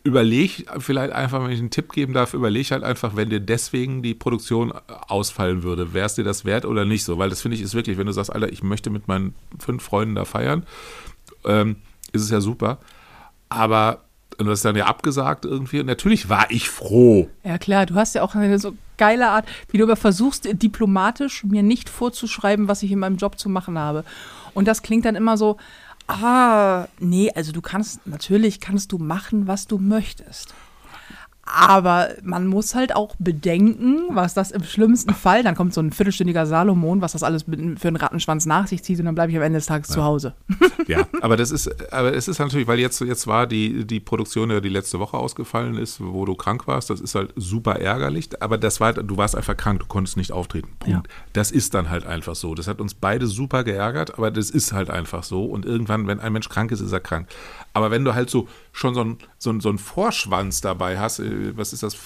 überleg 0.04 0.66
vielleicht 0.78 1.12
einfach, 1.12 1.42
wenn 1.42 1.50
ich 1.50 1.58
einen 1.58 1.70
Tipp 1.70 1.92
geben 1.92 2.12
darf, 2.12 2.34
überleg 2.34 2.70
halt 2.70 2.82
einfach, 2.82 3.16
wenn 3.16 3.30
dir 3.30 3.40
deswegen 3.40 4.02
die 4.02 4.14
Produktion 4.14 4.72
ausfallen 5.08 5.62
würde, 5.62 5.94
wäre 5.94 6.06
es 6.06 6.14
dir 6.14 6.24
das 6.24 6.44
wert 6.44 6.66
oder 6.66 6.84
nicht 6.84 7.04
so? 7.04 7.18
Weil 7.18 7.30
das 7.30 7.40
finde 7.40 7.56
ich 7.56 7.62
ist 7.62 7.74
wirklich, 7.74 7.96
wenn 7.96 8.06
du 8.06 8.12
sagst, 8.12 8.32
Alter, 8.32 8.52
ich 8.52 8.62
möchte 8.62 8.90
mit 8.90 9.08
meinen 9.08 9.34
fünf 9.58 9.82
Freunden 9.82 10.14
da 10.14 10.24
feiern, 10.24 10.64
ähm, 11.44 11.76
ist 12.12 12.22
es 12.22 12.30
ja 12.30 12.40
super. 12.40 12.78
Aber 13.48 14.04
du 14.38 14.50
hast 14.50 14.64
dann 14.64 14.76
ja 14.76 14.86
abgesagt 14.86 15.44
irgendwie. 15.44 15.80
Und 15.80 15.86
natürlich 15.86 16.28
war 16.28 16.50
ich 16.50 16.68
froh. 16.68 17.28
Ja, 17.44 17.58
klar, 17.58 17.86
du 17.86 17.94
hast 17.94 18.14
ja 18.14 18.22
auch 18.22 18.34
eine 18.34 18.58
so 18.58 18.74
geile 18.98 19.28
Art, 19.28 19.46
wie 19.70 19.78
du 19.78 19.84
aber 19.84 19.96
versuchst, 19.96 20.48
diplomatisch 20.62 21.44
mir 21.44 21.62
nicht 21.62 21.88
vorzuschreiben, 21.88 22.68
was 22.68 22.82
ich 22.82 22.92
in 22.92 22.98
meinem 22.98 23.16
Job 23.16 23.38
zu 23.38 23.48
machen 23.48 23.78
habe. 23.78 24.04
Und 24.54 24.68
das 24.68 24.82
klingt 24.82 25.04
dann 25.04 25.16
immer 25.16 25.36
so, 25.36 25.56
Ah, 26.06 26.88
nee, 26.98 27.30
also 27.34 27.52
du 27.52 27.62
kannst, 27.62 28.06
natürlich 28.06 28.60
kannst 28.60 28.92
du 28.92 28.98
machen, 28.98 29.46
was 29.46 29.66
du 29.66 29.78
möchtest. 29.78 30.54
Aber 31.44 32.10
man 32.22 32.46
muss 32.46 32.74
halt 32.74 32.94
auch 32.94 33.16
bedenken, 33.18 34.02
was 34.10 34.32
das 34.32 34.52
im 34.52 34.62
schlimmsten 34.62 35.12
Fall, 35.12 35.42
dann 35.42 35.56
kommt 35.56 35.74
so 35.74 35.80
ein 35.80 35.90
viertelstündiger 35.90 36.46
Salomon, 36.46 37.00
was 37.00 37.12
das 37.12 37.24
alles 37.24 37.42
für 37.42 37.88
einen 37.88 37.96
Rattenschwanz 37.96 38.46
nach 38.46 38.68
sich 38.68 38.84
zieht 38.84 39.00
und 39.00 39.06
dann 39.06 39.16
bleibe 39.16 39.32
ich 39.32 39.36
am 39.36 39.42
Ende 39.42 39.58
des 39.58 39.66
Tages 39.66 39.88
ja. 39.88 39.94
zu 39.96 40.04
Hause. 40.04 40.34
Ja, 40.88 41.06
aber 41.20 41.36
das 41.36 41.52
ist, 41.52 41.92
aber 41.92 42.12
es 42.12 42.26
ist 42.26 42.40
natürlich, 42.40 42.66
weil 42.66 42.80
jetzt, 42.80 43.00
jetzt 43.00 43.28
war 43.28 43.46
die, 43.46 43.86
die 43.86 44.00
Produktion, 44.00 44.48
die 44.48 44.68
letzte 44.68 44.98
Woche 44.98 45.16
ausgefallen 45.16 45.76
ist, 45.76 46.00
wo 46.00 46.24
du 46.24 46.34
krank 46.34 46.66
warst, 46.66 46.90
das 46.90 47.00
ist 47.00 47.14
halt 47.14 47.32
super 47.36 47.76
ärgerlich, 47.76 48.30
aber 48.42 48.58
das 48.58 48.80
war, 48.80 48.92
du 48.92 49.16
warst 49.16 49.36
einfach 49.36 49.56
krank, 49.56 49.78
du 49.78 49.86
konntest 49.86 50.16
nicht 50.16 50.32
auftreten. 50.32 50.70
Punkt. 50.80 51.06
Ja. 51.06 51.14
Das 51.34 51.52
ist 51.52 51.74
dann 51.74 51.88
halt 51.88 52.04
einfach 52.04 52.34
so. 52.34 52.56
Das 52.56 52.66
hat 52.66 52.80
uns 52.80 52.94
beide 52.94 53.28
super 53.28 53.62
geärgert, 53.62 54.18
aber 54.18 54.32
das 54.32 54.50
ist 54.50 54.72
halt 54.72 54.90
einfach 54.90 55.22
so 55.22 55.44
und 55.44 55.64
irgendwann, 55.64 56.08
wenn 56.08 56.18
ein 56.18 56.32
Mensch 56.32 56.48
krank 56.48 56.72
ist, 56.72 56.80
ist 56.80 56.92
er 56.92 57.00
krank. 57.00 57.28
Aber 57.72 57.90
wenn 57.90 58.04
du 58.04 58.14
halt 58.14 58.30
so 58.30 58.48
schon 58.72 58.94
so 58.94 59.02
ein, 59.02 59.18
so 59.38 59.50
ein, 59.50 59.60
so 59.60 59.70
ein 59.70 59.78
Vorschwanz 59.78 60.60
dabei 60.60 60.98
hast, 60.98 61.20
äh, 61.20 61.56
was 61.56 61.72
ist 61.72 61.82
das 61.82 61.96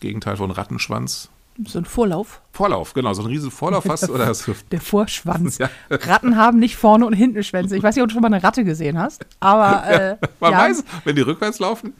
Gegenteil 0.00 0.36
von 0.36 0.50
Rattenschwanz? 0.50 1.30
So 1.64 1.78
ein 1.78 1.86
Vorlauf. 1.86 2.42
Vorlauf, 2.52 2.92
genau, 2.92 3.14
so 3.14 3.22
ein 3.22 3.28
riesen 3.28 3.50
Vorlauf 3.50 3.88
hast. 3.88 4.10
Oder 4.10 4.26
hast 4.26 4.50
der 4.70 4.80
Vorschwanz. 4.80 5.58
Ja. 5.66 5.70
Ratten 5.88 6.36
haben 6.36 6.58
nicht 6.58 6.76
vorne 6.76 7.06
und 7.06 7.14
hinten 7.14 7.42
Schwänze. 7.42 7.76
Ich 7.76 7.82
weiß 7.82 7.94
nicht, 7.94 8.02
ob 8.02 8.08
du 8.08 8.12
schon 8.12 8.22
mal 8.22 8.32
eine 8.32 8.42
Ratte 8.42 8.64
gesehen 8.64 8.98
hast, 8.98 9.24
aber. 9.40 9.84
Äh, 9.86 10.16
man 10.40 10.52
ja. 10.52 10.58
weiß, 10.58 10.84
wenn 11.04 11.16
die 11.16 11.22
rückwärts 11.22 11.58
laufen. 11.58 11.94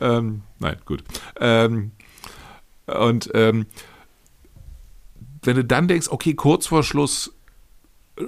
Ähm, 0.00 0.42
nein, 0.58 0.76
gut. 0.86 1.02
Ähm, 1.40 1.90
und 2.86 3.30
ähm, 3.34 3.66
wenn 5.42 5.56
du 5.56 5.64
dann 5.64 5.88
denkst, 5.88 6.08
okay, 6.10 6.34
kurz 6.34 6.66
vor 6.66 6.82
Schluss 6.82 7.33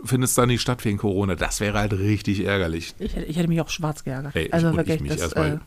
findet 0.05 0.29
es 0.29 0.35
dann 0.35 0.49
nicht 0.49 0.61
statt 0.61 0.85
wegen 0.85 0.99
Corona. 0.99 1.35
Das 1.35 1.61
wäre 1.61 1.79
halt 1.79 1.93
richtig 1.93 2.45
ärgerlich. 2.45 2.95
Ich, 2.99 3.17
ich 3.17 3.37
hätte 3.37 3.49
mich 3.49 3.61
auch 3.61 3.71
schwarz 3.71 4.05
geärgert. 4.05 4.35
Hey, 4.35 4.49
also 4.51 4.71
ich, 4.71 4.77
wirklich, 4.77 5.01
ich 5.01 5.17
das 5.17 5.33
äh, 5.35 5.59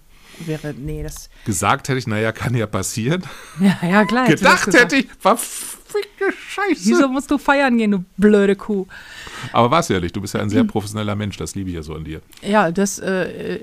wäre, 0.46 0.74
nee, 0.74 1.04
das. 1.04 1.30
Gesagt 1.46 1.90
hätte 1.90 2.00
ich, 2.00 2.08
naja, 2.08 2.32
kann 2.32 2.56
ja 2.56 2.68
passieren. 2.68 3.24
Ja, 3.60 3.78
ja, 3.82 4.06
klar. 4.06 4.28
Gedacht 4.28 4.74
hätte 4.74 4.98
ich, 4.98 5.08
verfickte 5.20 6.32
Scheiße. 6.32 6.82
Wieso 6.86 7.08
musst 7.10 7.32
du 7.32 7.38
feiern 7.38 7.78
gehen, 7.78 7.92
du 7.92 8.06
blöde 8.18 8.56
Kuh? 8.56 8.88
Aber 9.52 9.72
war 9.72 9.80
es 9.80 9.90
nicht. 9.90 10.16
Du 10.16 10.22
bist 10.22 10.34
ja 10.34 10.42
ein 10.42 10.50
sehr 10.50 10.64
professioneller 10.64 11.16
Mensch. 11.16 11.38
Das 11.38 11.56
liebe 11.56 11.70
ich 11.70 11.76
ja 11.76 11.84
so 11.84 11.94
an 11.96 12.04
dir. 12.04 12.22
Ja, 12.42 12.72
das, 12.72 13.00
äh, 13.00 13.60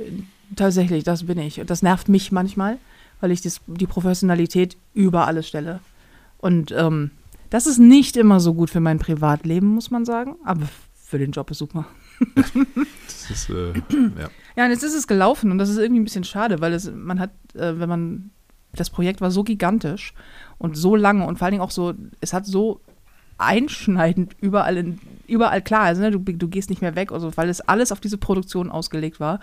tatsächlich, 0.54 1.04
das 1.04 1.24
bin 1.24 1.38
ich. 1.38 1.60
Und 1.60 1.70
das 1.70 1.82
nervt 1.82 2.08
mich 2.08 2.32
manchmal, 2.32 2.78
weil 3.20 3.30
ich 3.30 3.40
das, 3.42 3.60
die 3.66 3.86
Professionalität 3.86 4.76
über 4.94 5.26
alles 5.26 5.48
stelle. 5.48 5.80
Und, 6.38 6.72
ähm, 6.76 7.10
das 7.50 7.66
ist 7.66 7.78
nicht 7.78 8.16
immer 8.16 8.40
so 8.40 8.54
gut 8.54 8.70
für 8.70 8.80
mein 8.80 8.98
Privatleben, 8.98 9.68
muss 9.68 9.90
man 9.90 10.04
sagen, 10.04 10.36
aber 10.44 10.66
für 10.94 11.18
den 11.18 11.30
Job 11.30 11.50
ist 11.50 11.58
super. 11.58 11.86
das 12.34 13.30
ist, 13.30 13.50
äh, 13.50 13.72
ja. 14.18 14.28
Ja, 14.56 14.64
und 14.64 14.70
jetzt 14.70 14.82
ist 14.82 14.94
es 14.94 15.06
gelaufen 15.06 15.50
und 15.50 15.58
das 15.58 15.68
ist 15.68 15.78
irgendwie 15.78 16.00
ein 16.00 16.04
bisschen 16.04 16.24
schade, 16.24 16.60
weil 16.60 16.72
es, 16.72 16.90
man 16.90 17.20
hat, 17.20 17.30
äh, 17.54 17.78
wenn 17.78 17.88
man, 17.88 18.30
das 18.72 18.90
Projekt 18.90 19.20
war 19.20 19.30
so 19.30 19.44
gigantisch 19.44 20.14
und 20.58 20.76
so 20.76 20.96
lange 20.96 21.26
und 21.26 21.38
vor 21.38 21.46
allen 21.46 21.52
Dingen 21.52 21.62
auch 21.62 21.70
so, 21.70 21.94
es 22.20 22.32
hat 22.32 22.46
so 22.46 22.80
einschneidend 23.38 24.34
überall, 24.40 24.76
in, 24.76 24.98
überall 25.26 25.62
klar, 25.62 25.82
also 25.82 26.02
ne, 26.02 26.10
du, 26.10 26.18
du 26.18 26.48
gehst 26.48 26.70
nicht 26.70 26.82
mehr 26.82 26.96
weg, 26.96 27.12
also, 27.12 27.36
weil 27.36 27.48
es 27.48 27.60
alles 27.60 27.92
auf 27.92 28.00
diese 28.00 28.18
Produktion 28.18 28.70
ausgelegt 28.70 29.20
war. 29.20 29.40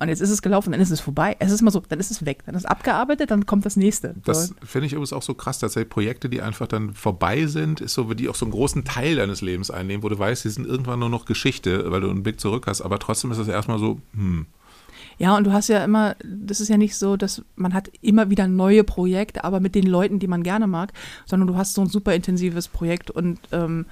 Und 0.00 0.08
jetzt 0.08 0.20
ist 0.20 0.30
es 0.30 0.42
gelaufen, 0.42 0.70
dann 0.72 0.80
ist 0.80 0.90
es 0.90 1.00
vorbei. 1.00 1.36
Es 1.40 1.50
ist 1.50 1.62
mal 1.62 1.70
so, 1.70 1.82
dann 1.88 1.98
ist 1.98 2.10
es 2.10 2.24
weg. 2.24 2.44
Dann 2.46 2.54
ist 2.54 2.62
es 2.62 2.66
abgearbeitet, 2.66 3.30
dann 3.30 3.46
kommt 3.46 3.66
das 3.66 3.76
nächste. 3.76 4.14
Das 4.24 4.54
finde 4.62 4.86
ich 4.86 4.92
übrigens 4.92 5.12
auch 5.12 5.22
so 5.22 5.34
krass, 5.34 5.58
dass 5.58 5.74
Projekte, 5.88 6.28
die 6.28 6.40
einfach 6.40 6.66
dann 6.66 6.94
vorbei 6.94 7.46
sind, 7.46 7.80
ist 7.80 7.94
so, 7.94 8.14
die 8.14 8.28
auch 8.28 8.34
so 8.34 8.44
einen 8.44 8.52
großen 8.52 8.84
Teil 8.84 9.16
deines 9.16 9.40
Lebens 9.40 9.70
einnehmen, 9.70 10.02
wo 10.02 10.08
du 10.08 10.18
weißt, 10.18 10.44
die 10.44 10.50
sind 10.50 10.66
irgendwann 10.66 11.00
nur 11.00 11.08
noch 11.08 11.24
Geschichte, 11.24 11.90
weil 11.90 12.00
du 12.00 12.10
einen 12.10 12.22
Blick 12.22 12.40
zurück 12.40 12.66
hast. 12.66 12.80
Aber 12.82 12.98
trotzdem 12.98 13.32
ist 13.32 13.38
es 13.38 13.48
erstmal 13.48 13.78
so, 13.78 14.00
hm. 14.14 14.46
Ja, 15.18 15.36
und 15.36 15.44
du 15.44 15.52
hast 15.52 15.68
ja 15.68 15.82
immer, 15.82 16.14
das 16.24 16.60
ist 16.60 16.68
ja 16.68 16.76
nicht 16.76 16.96
so, 16.96 17.16
dass 17.16 17.42
man 17.56 17.74
hat 17.74 17.90
immer 18.00 18.30
wieder 18.30 18.46
neue 18.46 18.84
Projekte, 18.84 19.42
aber 19.42 19.58
mit 19.58 19.74
den 19.74 19.86
Leuten, 19.86 20.20
die 20.20 20.28
man 20.28 20.44
gerne 20.44 20.68
mag, 20.68 20.92
sondern 21.26 21.48
du 21.48 21.56
hast 21.56 21.74
so 21.74 21.80
ein 21.82 21.88
super 21.88 22.14
intensives 22.14 22.68
Projekt 22.68 23.10
und 23.10 23.40
ähm, 23.50 23.86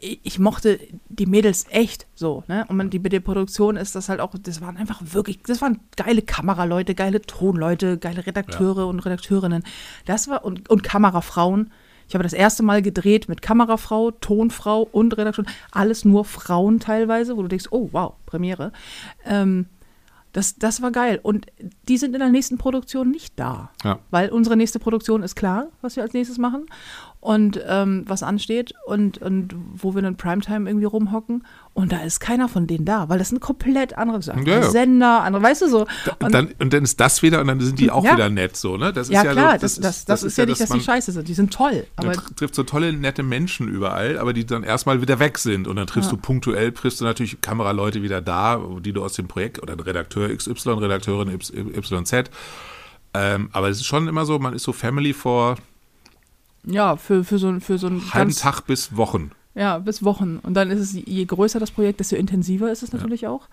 ich 0.00 0.40
mochte 0.40 0.80
die 1.08 1.26
Mädels 1.26 1.66
echt 1.70 2.06
so, 2.14 2.42
ne? 2.48 2.64
Und 2.68 2.76
man, 2.76 2.90
die, 2.90 2.98
mit 2.98 3.12
der 3.12 3.20
Produktion 3.20 3.76
ist 3.76 3.94
das 3.94 4.08
halt 4.08 4.18
auch, 4.18 4.34
das 4.42 4.60
waren 4.60 4.76
einfach 4.76 5.00
wirklich, 5.04 5.40
das 5.46 5.62
waren 5.62 5.78
geile 5.96 6.22
Kameraleute, 6.22 6.96
geile 6.96 7.22
Tonleute, 7.22 7.96
geile 7.96 8.26
Redakteure 8.26 8.78
ja. 8.78 8.84
und 8.84 9.00
Redakteurinnen. 9.00 9.62
Das 10.04 10.26
war, 10.26 10.44
und, 10.44 10.68
und 10.68 10.82
Kamerafrauen. 10.82 11.70
Ich 12.08 12.14
habe 12.14 12.24
das 12.24 12.32
erste 12.32 12.64
Mal 12.64 12.82
gedreht 12.82 13.28
mit 13.28 13.40
Kamerafrau, 13.40 14.10
Tonfrau 14.10 14.82
und 14.82 15.16
Redaktion. 15.16 15.46
Alles 15.70 16.04
nur 16.04 16.24
Frauen 16.24 16.80
teilweise, 16.80 17.36
wo 17.36 17.42
du 17.42 17.48
denkst, 17.48 17.68
oh 17.70 17.88
wow, 17.92 18.14
Premiere. 18.26 18.72
Ähm, 19.24 19.66
das, 20.32 20.56
das 20.56 20.82
war 20.82 20.90
geil. 20.90 21.20
Und 21.22 21.46
die 21.88 21.98
sind 21.98 22.14
in 22.14 22.20
der 22.20 22.30
nächsten 22.30 22.58
Produktion 22.58 23.10
nicht 23.10 23.38
da. 23.38 23.70
Ja. 23.84 24.00
Weil 24.10 24.30
unsere 24.30 24.56
nächste 24.56 24.78
Produktion 24.78 25.22
ist 25.22 25.36
klar, 25.36 25.68
was 25.82 25.96
wir 25.96 26.02
als 26.02 26.14
nächstes 26.14 26.38
machen 26.38 26.66
und 27.22 27.60
ähm, 27.68 28.02
was 28.08 28.24
ansteht 28.24 28.74
und, 28.84 29.18
und 29.18 29.54
wo 29.74 29.94
wir 29.94 30.02
in 30.02 30.16
Primetime 30.16 30.68
irgendwie 30.68 30.86
rumhocken. 30.86 31.46
Und 31.72 31.92
da 31.92 32.02
ist 32.02 32.18
keiner 32.18 32.48
von 32.48 32.66
denen 32.66 32.84
da, 32.84 33.08
weil 33.08 33.20
das 33.20 33.28
sind 33.28 33.40
komplett 33.40 33.96
andere 33.96 34.20
Sachen. 34.20 34.44
Ja, 34.44 34.58
ja. 34.58 34.70
Sender, 34.70 35.22
andere, 35.22 35.40
weißt 35.40 35.62
du 35.62 35.68
so. 35.68 35.86
Und 36.18 36.34
dann, 36.34 36.52
und 36.58 36.72
dann 36.72 36.82
ist 36.82 36.98
das 36.98 37.22
wieder 37.22 37.40
und 37.40 37.46
dann 37.46 37.60
sind 37.60 37.78
die 37.78 37.92
auch 37.92 38.04
ja. 38.04 38.14
wieder 38.14 38.28
nett 38.28 38.56
so, 38.56 38.76
ne? 38.76 38.92
Das 38.92 39.06
ist 39.06 39.14
ja, 39.14 39.22
klar, 39.22 39.52
so, 39.52 39.58
das, 39.60 39.76
das, 39.76 39.82
das, 39.82 40.04
das, 40.04 40.22
ist 40.24 40.36
ja 40.36 40.46
nicht, 40.46 40.60
dass 40.60 40.70
die 40.70 40.80
scheiße 40.80 41.12
sind. 41.12 41.28
Die 41.28 41.34
sind 41.34 41.54
toll. 41.54 41.86
Aber 41.94 42.12
trifft 42.12 42.56
so 42.56 42.64
tolle, 42.64 42.92
nette 42.92 43.22
Menschen 43.22 43.68
überall, 43.68 44.18
aber 44.18 44.32
die 44.32 44.44
dann 44.44 44.64
erstmal 44.64 45.00
wieder 45.00 45.20
weg 45.20 45.38
sind. 45.38 45.68
Und 45.68 45.76
dann 45.76 45.86
triffst 45.86 46.10
du 46.10 46.16
punktuell, 46.16 46.72
triffst 46.72 47.00
du 47.00 47.04
natürlich 47.04 47.40
Kameraleute 47.40 48.02
wieder 48.02 48.20
da, 48.20 48.60
die 48.80 48.92
du 48.92 49.04
aus 49.04 49.12
dem 49.12 49.28
Projekt 49.28 49.62
oder 49.62 49.74
Redakteur 49.86 50.36
XY, 50.36 50.70
Redakteurin 50.70 51.38
YZ. 51.38 52.30
Ähm, 53.14 53.48
aber 53.52 53.68
es 53.68 53.76
ist 53.76 53.86
schon 53.86 54.08
immer 54.08 54.24
so, 54.24 54.40
man 54.40 54.54
ist 54.54 54.64
so 54.64 54.72
Family 54.72 55.12
vor 55.12 55.56
Ja, 56.64 56.96
für, 56.96 57.24
für 57.24 57.38
so, 57.38 57.58
für 57.60 57.78
so 57.78 57.88
einen 57.88 58.12
Halben 58.12 58.32
Tag 58.32 58.62
bis 58.62 58.96
Wochen. 58.96 59.32
Ja, 59.54 59.78
bis 59.78 60.02
Wochen. 60.02 60.38
Und 60.38 60.54
dann 60.54 60.70
ist 60.70 60.80
es, 60.80 60.92
je 60.92 61.24
größer 61.24 61.60
das 61.60 61.70
Projekt, 61.70 62.00
desto 62.00 62.16
intensiver 62.16 62.70
ist 62.70 62.82
es 62.82 62.92
natürlich 62.92 63.26
auch. 63.26 63.48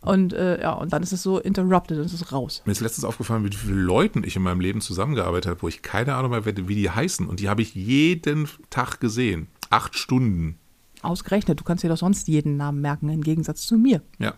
Und 0.00 0.34
äh, 0.34 0.60
ja, 0.60 0.72
und 0.74 0.92
dann 0.92 1.02
ist 1.02 1.12
es 1.12 1.22
so 1.22 1.38
interrupted, 1.38 1.96
dann 1.96 2.04
ist 2.04 2.12
es 2.12 2.30
raus. 2.30 2.62
Mir 2.66 2.72
ist 2.72 2.80
letztens 2.80 3.04
aufgefallen, 3.04 3.42
mit 3.42 3.54
wie 3.54 3.68
vielen 3.68 3.84
Leuten 3.84 4.22
ich 4.22 4.36
in 4.36 4.42
meinem 4.42 4.60
Leben 4.60 4.82
zusammengearbeitet 4.82 5.50
habe, 5.50 5.62
wo 5.62 5.68
ich 5.68 5.80
keine 5.80 6.14
Ahnung 6.14 6.32
mehr, 6.32 6.44
wie 6.44 6.74
die 6.74 6.90
heißen. 6.90 7.26
Und 7.26 7.40
die 7.40 7.48
habe 7.48 7.62
ich 7.62 7.74
jeden 7.74 8.48
Tag 8.68 9.00
gesehen. 9.00 9.48
Acht 9.70 9.96
Stunden. 9.96 10.58
Ausgerechnet, 11.00 11.58
du 11.58 11.64
kannst 11.64 11.84
dir 11.84 11.88
doch 11.88 11.96
sonst 11.96 12.28
jeden 12.28 12.58
Namen 12.58 12.82
merken, 12.82 13.08
im 13.08 13.22
Gegensatz 13.22 13.66
zu 13.66 13.76
mir. 13.76 14.02
Ja. 14.18 14.34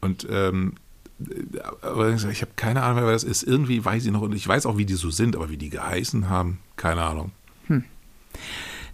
Und 0.00 0.26
ähm, 0.30 0.74
aber 1.82 2.14
ich 2.14 2.42
habe 2.42 2.52
keine 2.56 2.82
Ahnung 2.82 2.96
mehr, 2.96 3.06
wer 3.06 3.12
das 3.12 3.24
ist. 3.24 3.42
Irgendwie 3.42 3.84
weiß 3.84 4.06
ich 4.06 4.12
noch, 4.12 4.22
und 4.22 4.34
ich 4.34 4.46
weiß 4.46 4.64
auch, 4.66 4.78
wie 4.78 4.86
die 4.86 4.94
so 4.94 5.10
sind, 5.10 5.36
aber 5.36 5.50
wie 5.50 5.56
die 5.56 5.70
geheißen 5.70 6.28
haben, 6.28 6.60
keine 6.76 7.02
Ahnung. 7.02 7.32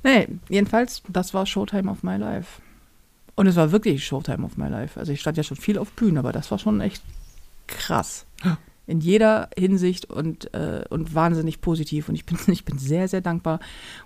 Nee, 0.03 0.29
jedenfalls, 0.49 1.03
das 1.09 1.35
war 1.35 1.47
Showtime 1.47 1.91
of 1.91 2.03
My 2.03 2.17
Life. 2.17 2.61
Und 3.35 3.47
es 3.47 3.57
war 3.57 3.73
wirklich 3.73 4.05
Showtime 4.07 4.45
of 4.45 4.57
My 4.57 4.69
Life. 4.69 4.99
Also 4.99 5.13
ich 5.13 5.21
stand 5.21 5.37
ja 5.37 5.43
schon 5.43 5.57
viel 5.57 5.79
auf 5.79 5.93
Bühnen, 5.93 6.19
aber 6.19 6.33
das 6.33 6.51
war 6.51 6.59
schon 6.59 6.81
echt 6.81 7.03
krass. 7.67 8.27
In 8.87 9.01
jeder 9.01 9.51
Hinsicht 9.59 10.09
und, 10.09 10.53
äh, 10.55 10.85
und 10.91 11.15
wahnsinnig 11.15 11.61
positiv. 11.61 12.09
Und 12.09 12.15
ich 12.15 12.25
bin, 12.25 12.39
ich 12.47 12.65
bin 12.65 12.79
sehr, 12.79 13.09
sehr 13.09 13.21
dankbar. 13.21 13.61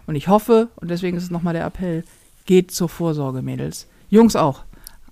Und 0.07 0.15
ich 0.17 0.29
hoffe, 0.29 0.69
und 0.77 0.91
deswegen 0.91 1.17
ist 1.17 1.25
es 1.25 1.31
nochmal 1.31 1.55
der 1.55 1.67
Appell, 1.67 2.05
geht 2.47 2.71
zur 2.71 2.89
Vorsorge, 2.89 3.43
Mädels. 3.43 3.87
Jungs 4.09 4.37
auch. 4.37 4.65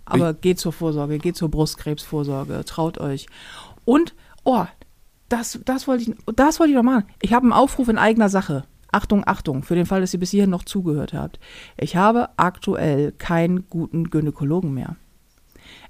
Aber 0.05 0.33
geht 0.33 0.59
zur 0.59 0.72
Vorsorge, 0.72 1.18
geht 1.18 1.37
zur 1.37 1.51
Brustkrebsvorsorge, 1.51 2.64
traut 2.64 2.99
euch. 2.99 3.26
Und, 3.85 4.14
oh, 4.43 4.64
das, 5.29 5.61
das 5.64 5.87
wollte 5.87 6.05
ich, 6.05 6.16
das 6.35 6.59
wollte 6.59 6.70
ich 6.70 6.76
noch 6.76 6.83
machen. 6.83 7.05
Ich 7.20 7.35
habe 7.35 7.45
einen 7.45 7.53
Aufruf 7.53 7.89
in 7.89 7.99
eigener 7.99 8.31
Sache. 8.31 8.64
Achtung, 8.91 9.22
Achtung, 9.26 9.62
für 9.62 9.74
den 9.74 9.86
Fall, 9.86 10.01
dass 10.01 10.14
ihr 10.14 10.20
bis 10.20 10.30
hierhin 10.30 10.51
noch 10.51 10.64
zugehört 10.64 11.12
habt. 11.12 11.39
Ich 11.76 11.97
habe 11.97 12.30
aktuell 12.36 13.12
keinen 13.12 13.68
guten 13.68 14.11
Gynäkologen 14.11 14.72
mehr. 14.72 14.97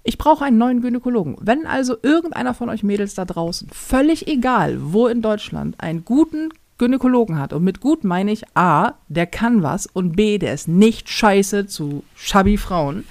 Ich 0.02 0.18
brauche 0.18 0.44
einen 0.44 0.58
neuen 0.58 0.80
Gynäkologen. 0.80 1.36
Wenn 1.40 1.66
also 1.66 1.96
irgendeiner 2.02 2.54
von 2.54 2.68
euch 2.68 2.82
Mädels 2.82 3.14
da 3.14 3.24
draußen, 3.24 3.68
völlig 3.70 4.26
egal, 4.26 4.78
wo 4.80 5.06
in 5.06 5.22
Deutschland, 5.22 5.80
einen 5.80 6.04
guten 6.04 6.48
Gynäkologen 6.78 7.38
hat, 7.38 7.52
und 7.52 7.64
mit 7.64 7.80
gut 7.80 8.04
meine 8.04 8.32
ich 8.32 8.44
A, 8.56 8.94
der 9.08 9.26
kann 9.26 9.62
was 9.62 9.86
und 9.86 10.16
B, 10.16 10.38
der 10.38 10.54
ist 10.54 10.68
nicht 10.68 11.08
scheiße 11.08 11.66
zu 11.66 12.04
schabby 12.14 12.56
Frauen. 12.56 13.04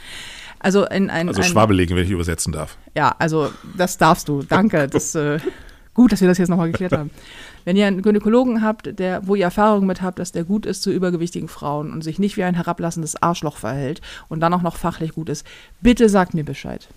Also 0.59 0.85
ein, 0.85 1.09
ein, 1.09 1.27
Also 1.27 1.41
ein 1.41 1.47
Schwabelegen, 1.47 1.95
wenn 1.95 2.03
ich 2.03 2.11
übersetzen 2.11 2.51
darf. 2.51 2.77
ja, 2.95 3.15
also 3.19 3.51
das 3.77 3.97
darfst 3.97 4.27
du. 4.27 4.41
Danke. 4.41 4.87
Das, 4.87 5.13
äh, 5.15 5.39
gut, 5.93 6.11
dass 6.11 6.21
wir 6.21 6.27
das 6.27 6.37
jetzt 6.39 6.49
nochmal 6.49 6.71
geklärt 6.71 6.93
haben. 6.93 7.11
Wenn 7.67 7.75
ihr 7.75 7.85
einen 7.85 8.01
Gynäkologen 8.01 8.61
habt, 8.61 8.97
der, 8.97 9.27
wo 9.27 9.35
ihr 9.35 9.43
Erfahrung 9.43 9.85
mit 9.85 10.01
habt, 10.01 10.19
dass 10.19 10.31
der 10.31 10.45
gut 10.45 10.65
ist 10.65 10.83
zu 10.83 10.89
übergewichtigen 10.89 11.49
Frauen 11.49 11.91
und 11.91 12.01
sich 12.01 12.17
nicht 12.17 12.37
wie 12.37 12.45
ein 12.45 12.55
herablassendes 12.55 13.21
Arschloch 13.21 13.57
verhält 13.57 13.99
und 14.29 14.39
dann 14.39 14.53
auch 14.53 14.61
noch 14.61 14.77
fachlich 14.77 15.15
gut 15.15 15.27
ist, 15.27 15.45
bitte 15.81 16.07
sagt 16.07 16.33
mir 16.33 16.45
Bescheid. 16.45 16.87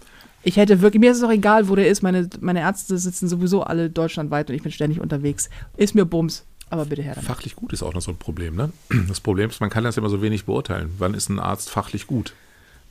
Ich 0.44 0.58
hätte 0.58 0.80
wirklich, 0.80 1.00
mir 1.00 1.10
ist 1.10 1.16
es 1.16 1.24
auch 1.24 1.32
egal, 1.32 1.68
wo 1.68 1.74
der 1.74 1.88
ist. 1.88 2.02
Meine, 2.02 2.30
meine 2.38 2.60
Ärzte 2.60 2.98
sitzen 2.98 3.28
sowieso 3.28 3.64
alle 3.64 3.90
deutschlandweit 3.90 4.48
und 4.48 4.54
ich 4.54 4.62
bin 4.62 4.70
ständig 4.70 5.00
unterwegs. 5.00 5.50
Ist 5.76 5.96
mir 5.96 6.04
Bums. 6.04 6.44
Aber 6.68 6.84
bitte 6.84 7.02
her 7.02 7.16
damit. 7.16 7.26
Fachlich 7.26 7.56
gut 7.56 7.72
ist 7.72 7.82
auch 7.82 7.92
noch 7.92 8.00
so 8.00 8.12
ein 8.12 8.18
Problem, 8.18 8.54
ne? 8.54 8.70
Das 9.08 9.18
Problem 9.18 9.50
ist, 9.50 9.60
man 9.60 9.70
kann 9.70 9.82
das 9.82 9.96
immer 9.96 10.08
so 10.08 10.22
wenig 10.22 10.44
beurteilen. 10.44 10.90
Wann 10.98 11.14
ist 11.14 11.28
ein 11.30 11.40
Arzt 11.40 11.68
fachlich 11.68 12.06
gut? 12.06 12.32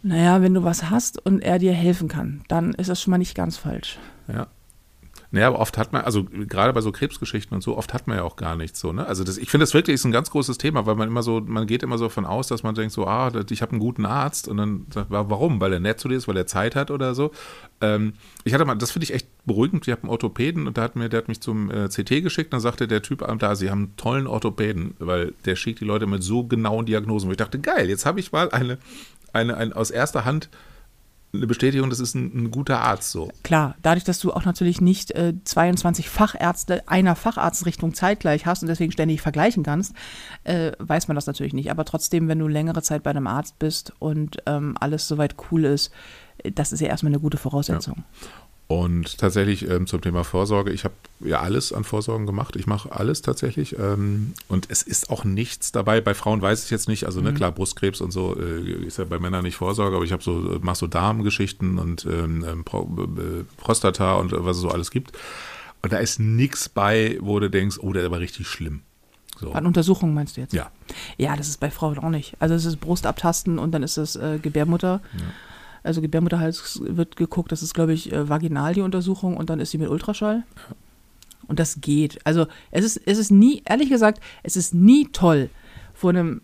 Naja, 0.04 0.42
wenn 0.42 0.54
du 0.54 0.66
was 0.66 0.90
hast 0.90 1.26
und 1.26 1.40
er 1.40 1.60
dir 1.60 1.72
helfen 1.72 2.10
kann, 2.10 2.42
dann 2.50 2.74
ist 2.74 2.90
das 2.90 3.02
schon 3.02 3.12
mal 3.12 3.20
nicht 3.20 3.36
ganz 3.36 3.56
falsch. 3.56 3.98
Ja. 4.28 4.48
Naja, 5.32 5.48
aber 5.48 5.60
oft 5.60 5.78
hat 5.78 5.94
man, 5.94 6.02
also 6.04 6.24
gerade 6.24 6.74
bei 6.74 6.82
so 6.82 6.92
Krebsgeschichten 6.92 7.54
und 7.54 7.62
so, 7.62 7.78
oft 7.78 7.94
hat 7.94 8.08
man 8.08 8.18
ja 8.18 8.24
auch 8.24 8.36
gar 8.36 8.56
nichts 8.56 8.80
so, 8.80 8.92
ne? 8.94 9.06
Also 9.06 9.24
das, 9.24 9.38
ich 9.38 9.52
finde 9.52 9.64
das 9.64 9.76
wirklich 9.76 9.94
ist 9.94 10.04
ein 10.06 10.12
ganz 10.12 10.32
großes 10.32 10.58
Thema, 10.58 10.88
weil 10.88 10.96
man 10.96 11.08
immer 11.08 11.22
so, 11.22 11.40
man 11.40 11.68
geht 11.68 11.84
immer 11.84 12.00
so 12.00 12.06
davon 12.06 12.26
aus, 12.26 12.48
dass 12.48 12.64
man 12.64 12.74
denkt 12.74 12.94
so, 12.94 13.06
ah, 13.06 13.32
ich 13.50 13.62
habe 13.62 13.74
einen 13.74 13.80
guten 13.80 14.08
Arzt 14.08 14.48
und 14.48 14.58
dann 14.58 14.88
sagt, 14.92 15.12
wa- 15.12 15.26
warum? 15.30 15.62
Weil 15.62 15.74
er 15.74 15.80
nett 15.80 16.00
zu 16.00 16.08
dir 16.08 16.16
ist, 16.16 16.28
weil 16.28 16.36
er 16.36 16.48
Zeit 16.48 16.76
hat 16.76 16.90
oder 16.90 17.14
so. 17.14 17.30
Ähm, 17.80 18.14
ich 18.44 18.56
hatte 18.56 18.66
mal, 18.66 18.74
das 18.76 18.90
finde 18.90 19.04
ich 19.04 19.14
echt 19.14 19.28
beruhigend, 19.46 19.88
ich 19.88 19.92
habe 19.92 20.02
einen 20.02 20.10
Orthopäden 20.10 20.66
und 20.66 20.78
der 20.78 20.84
hat 20.84 20.96
mir, 20.96 21.10
der 21.10 21.20
hat 21.20 21.28
mich 21.28 21.42
zum 21.42 21.70
äh, 21.70 21.90
CT 21.90 22.24
geschickt, 22.24 22.52
dann 22.52 22.60
sagte 22.60 22.88
der 22.88 23.04
Typ 23.04 23.24
da, 23.38 23.56
sie 23.56 23.70
haben 23.70 23.80
einen 23.84 23.96
tollen 23.98 24.26
Orthopäden, 24.26 24.96
weil 24.98 25.34
der 25.46 25.56
schickt 25.56 25.80
die 25.80 25.86
Leute 25.86 26.08
mit 26.08 26.24
so 26.24 26.44
genauen 26.44 26.88
Diagnosen. 26.88 27.28
Wo 27.28 27.32
ich 27.32 27.38
dachte, 27.38 27.60
geil, 27.60 27.88
jetzt 27.88 28.08
habe 28.08 28.20
ich 28.20 28.32
mal 28.32 28.50
eine, 28.50 28.80
eine, 29.32 29.58
ein, 29.58 29.74
aus 29.74 29.92
erster 29.92 30.26
Hand 30.26 30.50
eine 31.34 31.48
Bestätigung, 31.48 31.90
das 31.90 32.00
ist 32.00 32.16
ein, 32.16 32.32
ein 32.34 32.52
guter 32.52 32.82
Arzt 32.82 33.12
so. 33.12 33.30
Klar, 33.44 33.76
dadurch, 33.82 34.04
dass 34.04 34.20
du 34.20 34.34
auch 34.34 34.46
natürlich 34.46 34.82
nicht 34.82 35.12
äh, 35.12 35.34
22 35.44 36.10
Fachärzte 36.10 36.88
einer 36.88 37.16
Facharztrichtung 37.16 37.94
zeitgleich 37.94 38.46
hast 38.46 38.64
und 38.64 38.68
deswegen 38.68 38.92
ständig 38.92 39.22
vergleichen 39.22 39.64
kannst, 39.64 39.94
äh, 40.44 40.72
weiß 40.80 41.08
man 41.08 41.16
das 41.16 41.28
natürlich 41.28 41.54
nicht. 41.54 41.70
Aber 41.70 41.86
trotzdem, 41.86 42.28
wenn 42.28 42.40
du 42.40 42.48
längere 42.48 42.82
Zeit 42.82 43.04
bei 43.04 43.12
einem 43.12 43.28
Arzt 43.28 43.60
bist 43.60 43.94
und 44.00 44.38
ähm, 44.48 44.76
alles 44.80 45.08
soweit 45.08 45.36
cool 45.52 45.66
ist, 45.66 45.92
äh, 46.44 46.52
das 46.52 46.72
ist 46.72 46.80
ja 46.80 46.88
erstmal 46.88 47.12
eine 47.12 47.20
gute 47.20 47.38
Voraussetzung. 47.38 48.04
Und 48.72 49.18
tatsächlich 49.18 49.68
ähm, 49.68 49.88
zum 49.88 50.00
Thema 50.00 50.24
Vorsorge, 50.24 50.72
ich 50.72 50.84
habe 50.84 50.94
ja 51.22 51.40
alles 51.40 51.74
an 51.74 51.84
Vorsorgen 51.84 52.28
gemacht. 52.28 52.56
Ich 52.56 52.68
mache 52.68 52.92
alles 52.92 53.24
tatsächlich. 53.24 53.80
Ähm, 53.80 54.36
und 54.48 54.68
es 54.70 54.84
ist 54.84 55.10
auch 55.10 55.24
nichts 55.24 55.72
dabei. 55.72 56.02
Bei 56.02 56.14
Frauen 56.14 56.40
weiß 56.40 56.66
ich 56.66 56.70
jetzt 56.70 56.88
nicht. 56.88 57.06
Also, 57.06 57.20
ne, 57.20 57.34
klar, 57.34 57.52
Brustkrebs 57.52 58.00
und 58.00 58.12
so 58.12 58.40
äh, 58.40 58.86
ist 58.86 59.00
ja 59.00 59.06
bei 59.06 59.18
Männern 59.18 59.42
nicht 59.42 59.56
Vorsorge, 59.56 59.96
aber 59.96 60.06
ich 60.06 60.12
habe 60.12 60.22
so, 60.22 60.60
mache 60.62 60.76
so 60.76 60.86
Darmgeschichten 60.86 61.80
und 61.80 62.06
ähm, 62.06 62.46
ähm, 62.48 62.64
Pro, 62.64 62.82
äh, 63.18 63.44
Prostata 63.58 64.18
und 64.18 64.34
was 64.34 64.58
es 64.58 64.62
so 64.62 64.70
alles 64.70 64.92
gibt. 64.92 65.14
Und 65.82 65.92
da 65.92 65.98
ist 65.98 66.20
nichts 66.20 66.70
bei, 66.70 67.18
wo 67.22 67.40
du 67.40 67.50
denkst, 67.50 67.80
oh, 67.82 67.92
der 67.92 68.12
war 68.12 68.20
richtig 68.20 68.48
schlimm. 68.48 68.84
So. 69.40 69.52
An 69.52 69.66
Untersuchungen 69.66 70.14
meinst 70.14 70.38
du 70.38 70.42
jetzt? 70.42 70.54
Ja. 70.54 70.70
Ja, 71.18 71.36
das 71.36 71.48
ist 71.48 71.60
bei 71.60 71.72
Frauen 71.72 71.98
auch 71.98 72.10
nicht. 72.10 72.36
Also 72.40 72.54
es 72.54 72.66
ist 72.66 72.80
Brust 72.80 73.08
abtasten 73.08 73.58
und 73.58 73.72
dann 73.72 73.82
ist 73.82 73.98
es 73.98 74.16
äh, 74.16 74.38
Gebärmutter. 74.40 75.02
Also 75.84 76.02
Gebärmutterhals 76.02 76.82
wird 76.84 77.16
geguckt, 77.16 77.52
das 77.52 77.64
ist, 77.64 77.74
glaube 77.74 77.94
ich, 77.94 78.12
äh, 78.12 78.30
vaginal 78.30 78.74
die 78.74 78.82
Untersuchung 78.82 79.38
und 79.38 79.50
dann 79.50 79.60
ist 79.60 79.72
sie 79.72 79.78
mit 79.78 79.90
Ultraschall. 79.90 80.44
Und 81.48 81.60
das 81.60 81.82
geht. 81.82 82.20
Also 82.26 82.46
es 82.72 82.86
ist, 82.86 83.02
es 83.06 83.18
ist 83.18 83.32
nie, 83.32 83.64
ehrlich 83.66 83.90
gesagt, 83.90 84.22
es 84.44 84.56
ist 84.56 84.74
nie 84.74 85.08
toll, 85.12 85.50
vor 85.94 86.12
einem 86.12 86.42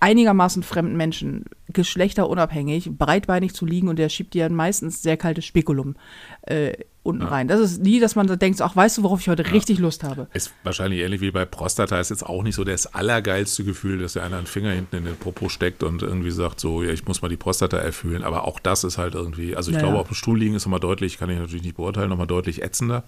einigermaßen 0.00 0.62
fremden 0.62 0.96
Menschen, 0.96 1.44
geschlechterunabhängig, 1.72 2.90
breitbeinig 2.96 3.54
zu 3.54 3.64
liegen 3.66 3.88
und 3.88 3.98
der 3.98 4.08
schiebt 4.08 4.34
dir 4.34 4.48
meistens 4.50 5.02
sehr 5.02 5.16
kaltes 5.16 5.44
Spekulum 5.46 5.96
äh, 6.42 6.72
unten 7.02 7.22
rein. 7.22 7.48
Das 7.48 7.60
ist 7.60 7.82
nie, 7.82 8.00
dass 8.00 8.14
man 8.16 8.26
da 8.26 8.36
denkt, 8.36 8.60
ach, 8.62 8.76
weißt 8.76 8.98
du, 8.98 9.02
worauf 9.02 9.20
ich 9.20 9.28
heute 9.28 9.50
richtig 9.52 9.78
Lust 9.78 10.04
habe. 10.04 10.28
Ist 10.32 10.52
wahrscheinlich 10.62 11.00
ähnlich 11.00 11.20
wie 11.20 11.30
bei 11.30 11.44
Prostata, 11.44 11.98
ist 12.00 12.10
jetzt 12.10 12.24
auch 12.24 12.42
nicht 12.42 12.54
so 12.54 12.64
das 12.64 12.86
allergeilste 12.94 13.64
Gefühl, 13.64 13.98
dass 13.98 14.14
der 14.14 14.24
einer 14.24 14.38
einen 14.38 14.46
Finger 14.46 14.70
hinten 14.72 14.96
in 14.96 15.04
den 15.04 15.16
Popo 15.16 15.48
steckt 15.48 15.82
und 15.82 16.02
irgendwie 16.02 16.30
sagt, 16.30 16.60
so, 16.60 16.82
ja, 16.82 16.90
ich 16.92 17.06
muss 17.06 17.20
mal 17.22 17.28
die 17.28 17.36
Prostata 17.36 17.76
erfüllen. 17.78 18.24
Aber 18.24 18.46
auch 18.46 18.58
das 18.60 18.84
ist 18.84 18.98
halt 18.98 19.14
irgendwie, 19.14 19.56
also 19.56 19.70
ich 19.70 19.74
Ja, 19.76 19.80
glaube, 19.82 19.96
ja. 19.96 20.00
auf 20.02 20.08
dem 20.08 20.14
Stuhl 20.14 20.38
liegen 20.38 20.54
ist 20.54 20.64
nochmal 20.66 20.80
deutlich, 20.80 21.18
kann 21.18 21.30
ich 21.30 21.38
natürlich 21.38 21.64
nicht 21.64 21.76
beurteilen, 21.76 22.08
nochmal 22.10 22.26
deutlich 22.26 22.62
ätzender. 22.62 23.04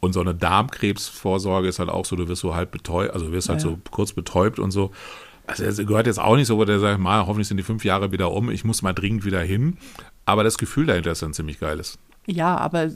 Und 0.00 0.12
so 0.12 0.20
eine 0.20 0.34
Darmkrebsvorsorge 0.34 1.68
ist 1.68 1.78
halt 1.78 1.88
auch 1.88 2.04
so, 2.04 2.16
du 2.16 2.28
wirst 2.28 2.42
so 2.42 2.54
halb 2.54 2.70
betäubt, 2.70 3.12
also 3.14 3.32
wirst 3.32 3.48
halt 3.48 3.62
Ja, 3.62 3.68
ja. 3.70 3.74
so 3.76 3.80
kurz 3.90 4.12
betäubt 4.12 4.58
und 4.58 4.70
so. 4.70 4.90
Also 5.46 5.64
es 5.64 5.76
gehört 5.78 6.06
jetzt 6.06 6.18
auch 6.18 6.36
nicht 6.36 6.46
so, 6.46 6.58
wo 6.58 6.64
der 6.64 6.80
sagt, 6.80 7.00
mal, 7.00 7.26
hoffentlich 7.26 7.48
sind 7.48 7.56
die 7.56 7.62
fünf 7.62 7.84
Jahre 7.84 8.12
wieder 8.12 8.32
um, 8.32 8.50
ich 8.50 8.64
muss 8.64 8.82
mal 8.82 8.92
dringend 8.92 9.24
wieder 9.24 9.40
hin. 9.40 9.78
Aber 10.24 10.42
das 10.42 10.58
Gefühl 10.58 10.86
dahinter 10.86 11.12
ist 11.12 11.22
dann 11.22 11.34
ziemlich 11.34 11.60
geiles. 11.60 11.98
Ja, 12.26 12.56
aber 12.56 12.90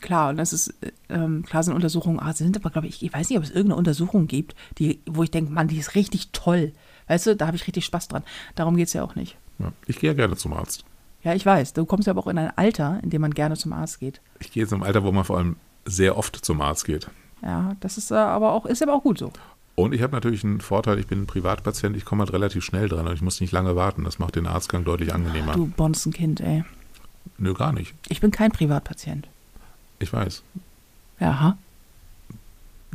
klar, 0.00 0.30
und 0.30 0.36
das 0.36 0.52
ist, 0.52 0.68
äh, 0.80 0.92
ähm, 1.08 1.44
klar 1.44 1.64
sind 1.64 1.74
Untersuchungen, 1.74 2.20
ah, 2.20 2.32
sind 2.32 2.56
aber, 2.56 2.70
glaube 2.70 2.86
ich, 2.86 3.02
ich 3.02 3.12
weiß 3.12 3.28
nicht, 3.28 3.38
ob 3.38 3.44
es 3.44 3.50
irgendeine 3.50 3.76
Untersuchung 3.76 4.28
gibt, 4.28 4.54
die, 4.78 5.00
wo 5.06 5.24
ich 5.24 5.30
denke, 5.32 5.52
Mann, 5.52 5.66
die 5.66 5.78
ist 5.78 5.96
richtig 5.96 6.30
toll. 6.30 6.72
Weißt 7.08 7.26
du, 7.26 7.36
da 7.36 7.48
habe 7.48 7.56
ich 7.56 7.66
richtig 7.66 7.84
Spaß 7.84 8.08
dran. 8.08 8.22
Darum 8.54 8.76
geht 8.76 8.86
es 8.86 8.92
ja 8.92 9.02
auch 9.02 9.16
nicht. 9.16 9.36
Ja. 9.58 9.72
Ich 9.86 9.98
gehe 9.98 10.10
ja 10.10 10.14
gerne 10.14 10.36
zum 10.36 10.52
Arzt. 10.52 10.84
Ja, 11.24 11.34
ich 11.34 11.44
weiß, 11.44 11.72
du 11.72 11.84
kommst 11.84 12.06
ja 12.06 12.12
aber 12.12 12.20
auch 12.20 12.28
in 12.28 12.38
ein 12.38 12.56
Alter, 12.56 13.00
in 13.02 13.10
dem 13.10 13.20
man 13.20 13.34
gerne 13.34 13.56
zum 13.56 13.72
Arzt 13.72 13.98
geht. 13.98 14.20
Ich 14.38 14.52
gehe 14.52 14.62
jetzt 14.62 14.72
im 14.72 14.84
Alter, 14.84 15.02
wo 15.02 15.10
man 15.10 15.24
vor 15.24 15.38
allem 15.38 15.56
sehr 15.84 16.16
oft 16.16 16.36
zum 16.36 16.60
Arzt 16.60 16.84
geht. 16.84 17.08
Ja, 17.42 17.74
das 17.80 17.98
ist 17.98 18.12
äh, 18.12 18.14
aber 18.14 18.52
auch, 18.52 18.66
ist 18.66 18.82
aber 18.82 18.94
auch 18.94 19.02
gut 19.02 19.18
so. 19.18 19.32
Und 19.76 19.92
ich 19.92 20.00
habe 20.00 20.14
natürlich 20.14 20.42
einen 20.42 20.62
Vorteil, 20.62 20.98
ich 20.98 21.06
bin 21.06 21.22
ein 21.22 21.26
Privatpatient, 21.26 21.96
ich 21.96 22.06
komme 22.06 22.24
halt 22.24 22.32
relativ 22.32 22.64
schnell 22.64 22.88
dran 22.88 23.06
und 23.06 23.14
ich 23.14 23.20
muss 23.20 23.40
nicht 23.42 23.52
lange 23.52 23.76
warten. 23.76 24.04
Das 24.04 24.18
macht 24.18 24.34
den 24.34 24.46
Arztgang 24.46 24.84
deutlich 24.84 25.12
angenehmer. 25.12 25.52
Du 25.52 25.66
Bonzenkind, 25.66 26.40
ey. 26.40 26.64
Nö, 27.36 27.52
gar 27.52 27.72
nicht. 27.72 27.94
Ich 28.08 28.20
bin 28.20 28.30
kein 28.30 28.50
Privatpatient. 28.50 29.28
Ich 29.98 30.10
weiß. 30.10 30.42
Ja. 31.20 31.58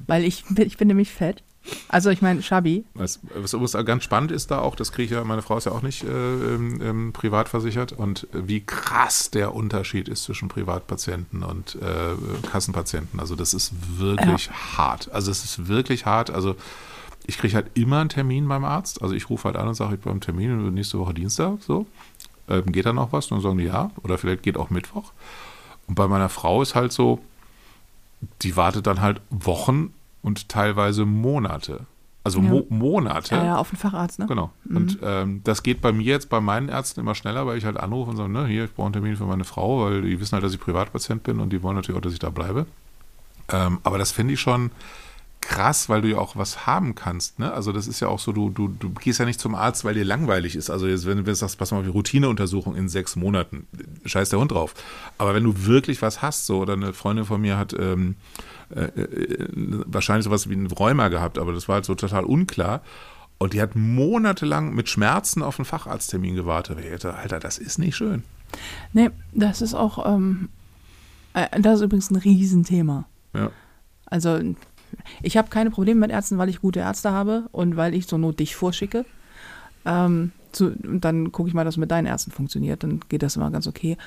Weil 0.08 0.24
ich, 0.24 0.44
ich 0.58 0.78
bin 0.78 0.88
nämlich 0.88 1.12
fett. 1.12 1.44
Also 1.90 2.10
ich 2.10 2.22
meine, 2.22 2.42
Schabi. 2.42 2.86
Was, 2.96 3.20
was, 3.36 3.74
ganz 3.86 4.04
spannend 4.04 4.32
ist 4.32 4.50
da 4.50 4.60
auch, 4.60 4.76
das 4.76 4.92
kriege 4.92 5.06
ich 5.06 5.12
ja, 5.12 5.24
meine 5.24 5.42
Frau 5.42 5.58
ist 5.58 5.66
ja 5.66 5.72
auch 5.72 5.84
nicht 5.84 6.04
äh, 6.04 6.08
ähm, 6.08 6.82
ähm, 6.82 7.14
privat 7.14 7.50
versichert 7.50 7.94
und 7.94 8.28
äh, 8.34 8.48
wie 8.48 8.62
krass 8.62 9.30
der 9.30 9.54
Unterschied 9.54 10.10
ist 10.10 10.24
zwischen 10.24 10.48
Privatpatienten 10.48 11.44
und 11.44 11.76
äh, 11.76 12.48
Kassenpatienten. 12.48 13.20
Also 13.20 13.36
das 13.36 13.54
ist 13.54 13.74
wirklich 14.00 14.50
hart. 14.52 15.12
Also 15.12 15.30
es 15.30 15.44
ist 15.44 15.68
wirklich 15.68 16.06
hart. 16.06 16.32
Also 16.32 16.56
ich 17.28 17.38
kriege 17.38 17.56
halt 17.56 17.68
immer 17.76 18.00
einen 18.00 18.10
Termin 18.10 18.48
beim 18.48 18.66
Arzt. 18.66 19.02
Also 19.02 19.14
ich 19.14 19.30
rufe 19.30 19.46
halt 19.46 19.56
an 19.56 19.68
und 19.68 19.76
sage, 19.76 19.96
ich 19.96 20.02
bin 20.02 20.12
am 20.12 20.22
Termin 20.22 20.74
nächste 20.74 20.98
Woche 20.98 21.14
Dienstag. 21.14 21.62
So. 21.62 21.86
Ähm, 22.50 22.72
geht 22.72 22.86
da 22.86 22.94
noch 22.94 23.12
was? 23.12 23.28
Und 23.28 23.38
dann 23.38 23.44
sagen 23.44 23.58
die 23.60 23.66
ja. 23.66 23.92
Oder 24.04 24.18
vielleicht 24.18 24.42
geht 24.42 24.58
auch 24.58 24.72
Mittwoch. 24.72 25.12
Und 25.88 25.96
bei 25.96 26.08
meiner 26.08 26.30
Frau 26.30 26.62
ist 26.62 26.74
halt 26.74 26.92
so, 26.92 27.20
die 28.42 28.56
wartet 28.56 28.88
dann 28.88 29.02
halt 29.02 29.22
Wochen 29.30 29.94
und 30.22 30.50
teilweise 30.50 31.06
Monate. 31.06 31.86
Also 32.24 32.40
Ja. 32.40 32.50
Mo 32.50 32.66
Monate. 32.70 33.36
Ja, 33.36 33.44
ja, 33.46 33.58
auf 33.58 33.70
den 33.72 33.78
Facharzt, 33.78 34.20
ne? 34.20 34.28
Genau. 34.28 34.52
Und 34.70 35.00
ähm, 35.02 35.42
das 35.44 35.64
geht 35.64 35.82
bei 35.82 35.92
mir 35.92 36.06
jetzt 36.06 36.30
bei 36.30 36.40
meinen 36.40 36.70
Ärzten 36.70 37.00
immer 37.00 37.16
schneller, 37.16 37.48
weil 37.48 37.58
ich 37.58 37.66
halt 37.66 37.78
anrufe 37.78 38.12
und 38.12 38.18
sage, 38.18 38.32
ne, 38.32 38.46
hier, 38.46 38.66
ich 38.66 38.74
brauche 38.74 38.86
einen 38.86 38.94
Termin 38.94 39.16
für 39.16 39.26
meine 39.26 39.44
Frau, 39.44 39.86
weil 39.86 40.04
die 40.04 40.20
wissen 40.20 40.34
halt, 40.34 40.44
dass 40.44 40.54
ich 40.54 40.60
Privatpatient 40.60 41.24
bin 41.24 41.40
und 41.40 41.52
die 41.52 41.64
wollen 41.64 41.76
natürlich 41.76 41.98
auch, 41.98 42.04
dass 42.04 42.14
ich 42.14 42.20
da 42.20 42.30
bleibe. 42.30 42.68
Ähm, 43.50 43.80
aber 43.84 43.98
das 43.98 44.12
finde 44.12 44.36
ich 44.36 44.40
schon 44.40 44.70
krass, 45.42 45.90
weil 45.90 46.02
du 46.02 46.10
ja 46.10 46.18
auch 46.18 46.36
was 46.36 46.66
haben 46.66 46.96
kannst. 46.96 47.40
Ne? 47.40 47.52
Also 47.52 47.72
das 47.72 47.88
ist 47.88 48.00
ja 48.00 48.08
auch 48.08 48.20
so, 48.20 48.32
du, 48.32 48.50
du, 48.50 48.68
du 48.68 48.92
gehst 48.92 49.20
ja 49.20 49.26
nicht 49.26 49.40
zum 49.40 49.56
Arzt, 49.56 49.84
weil 49.84 49.96
dir 49.96 50.06
langweilig 50.06 50.56
ist. 50.56 50.70
Also 50.70 50.88
jetzt, 50.88 51.06
wenn 51.06 51.24
du 51.24 51.36
sagst, 51.36 51.58
pass 51.58 51.72
mal 51.72 51.80
auf 51.80 51.84
die 51.84 51.90
Routineuntersuchung 51.90 52.76
in 52.76 52.88
sechs 52.88 53.16
Monaten, 53.16 53.68
scheiß 54.06 54.30
der 54.30 54.40
Hund 54.40 54.52
drauf. 54.52 54.74
Aber 55.18 55.34
wenn 55.34 55.44
du 55.44 55.66
wirklich 55.66 56.02
was 56.02 56.22
hast, 56.22 56.46
so, 56.46 56.60
oder 56.60 56.74
eine 56.74 56.94
Freundin 56.94 57.26
von 57.26 57.42
mir 57.42 57.58
hat 57.58 57.74
ähm, 57.78 58.16
äh, 58.74 58.84
äh, 58.84 59.48
wahrscheinlich 59.86 60.26
sowas 60.26 60.48
wie 60.48 60.54
einen 60.54 60.68
Rheuma 60.68 61.10
gehabt, 61.10 61.38
aber 61.38 61.54
das 61.54 61.68
war 61.68 61.76
halt 61.76 61.86
so 61.86 61.96
total 61.96 62.24
unklar. 62.24 62.82
Und 63.38 63.54
die 63.54 63.62
hat 63.62 63.76
monatelang 63.76 64.76
mit 64.76 64.88
Schmerzen 64.88 65.42
auf 65.42 65.58
einen 65.58 65.66
Facharzttermin 65.66 66.36
gewartet. 66.36 66.78
Ich 66.80 66.92
dachte, 66.92 67.16
Alter, 67.16 67.40
das 67.40 67.58
ist 67.58 67.80
nicht 67.80 67.96
schön. 67.96 68.24
Nee, 68.94 69.10
das 69.32 69.62
ist 69.62 69.74
auch, 69.74 70.06
ähm, 70.06 70.50
äh, 71.34 71.60
das 71.60 71.80
ist 71.80 71.86
übrigens 71.86 72.12
ein 72.12 72.18
Riesenthema. 72.18 73.06
Ja. 73.34 73.50
Also 74.06 74.40
ich 75.22 75.38
habe 75.38 75.50
keine 75.50 75.72
Probleme 75.72 76.02
mit 76.02 76.12
Ärzten, 76.12 76.38
weil 76.38 76.50
ich 76.50 76.62
gute 76.62 76.80
Ärzte 76.80 77.12
habe 77.12 77.50
und 77.52 77.76
weil 77.78 77.94
ich 77.94 78.08
zur 78.08 78.20
Not 78.20 78.40
dich 78.40 78.56
vorschicke. 78.56 79.06
Ähm, 79.86 80.32
zu, 80.52 80.68
und 80.68 81.02
dann 81.02 81.32
gucke 81.32 81.48
ich 81.50 81.54
mal, 81.54 81.64
dass 81.64 81.76
es 81.76 81.80
mit 81.80 81.92
deinen 81.92 82.06
Ärzten 82.06 82.32
funktioniert. 82.32 82.84
Dann 82.84 83.00
geht 83.10 83.24
das 83.24 83.36
immer 83.36 83.52
ganz 83.52 83.68
okay. 83.68 83.98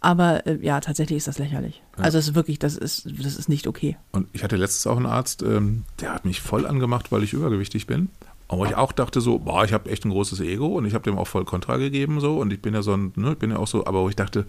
Aber 0.00 0.46
äh, 0.46 0.58
ja, 0.62 0.80
tatsächlich 0.80 1.18
ist 1.18 1.28
das 1.28 1.38
lächerlich. 1.38 1.82
Ja. 1.96 2.04
Also 2.04 2.18
es 2.18 2.28
ist 2.28 2.34
wirklich, 2.34 2.58
das 2.58 2.76
ist, 2.76 3.06
das 3.06 3.36
ist 3.36 3.48
nicht 3.48 3.66
okay. 3.66 3.96
Und 4.12 4.28
ich 4.32 4.44
hatte 4.44 4.56
letztens 4.56 4.86
auch 4.86 4.96
einen 4.96 5.06
Arzt, 5.06 5.42
ähm, 5.42 5.84
der 6.00 6.14
hat 6.14 6.24
mich 6.24 6.40
voll 6.40 6.66
angemacht, 6.66 7.10
weil 7.10 7.24
ich 7.24 7.32
übergewichtig 7.32 7.86
bin. 7.86 8.08
Aber 8.48 8.64
ich 8.64 8.76
auch 8.76 8.92
dachte 8.92 9.20
so, 9.20 9.38
boah, 9.40 9.64
ich 9.64 9.74
habe 9.74 9.90
echt 9.90 10.06
ein 10.06 10.10
großes 10.10 10.40
Ego 10.40 10.68
und 10.78 10.86
ich 10.86 10.94
habe 10.94 11.04
dem 11.04 11.18
auch 11.18 11.26
voll 11.26 11.44
Kontra 11.44 11.76
gegeben 11.76 12.18
so 12.20 12.38
und 12.38 12.50
ich 12.50 12.62
bin 12.62 12.72
ja 12.72 12.80
so 12.80 12.94
ein, 12.96 13.12
ne, 13.14 13.32
ich 13.32 13.38
bin 13.38 13.50
ja 13.50 13.58
auch 13.58 13.66
so, 13.66 13.84
aber 13.84 14.02
wo 14.02 14.08
ich 14.08 14.16
dachte, 14.16 14.46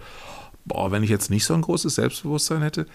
boah, 0.64 0.92
wenn 0.92 1.04
ich 1.04 1.10
jetzt 1.10 1.30
nicht 1.30 1.44
so 1.44 1.54
ein 1.54 1.62
großes 1.62 1.96
Selbstbewusstsein 1.96 2.62
hätte, 2.62 2.86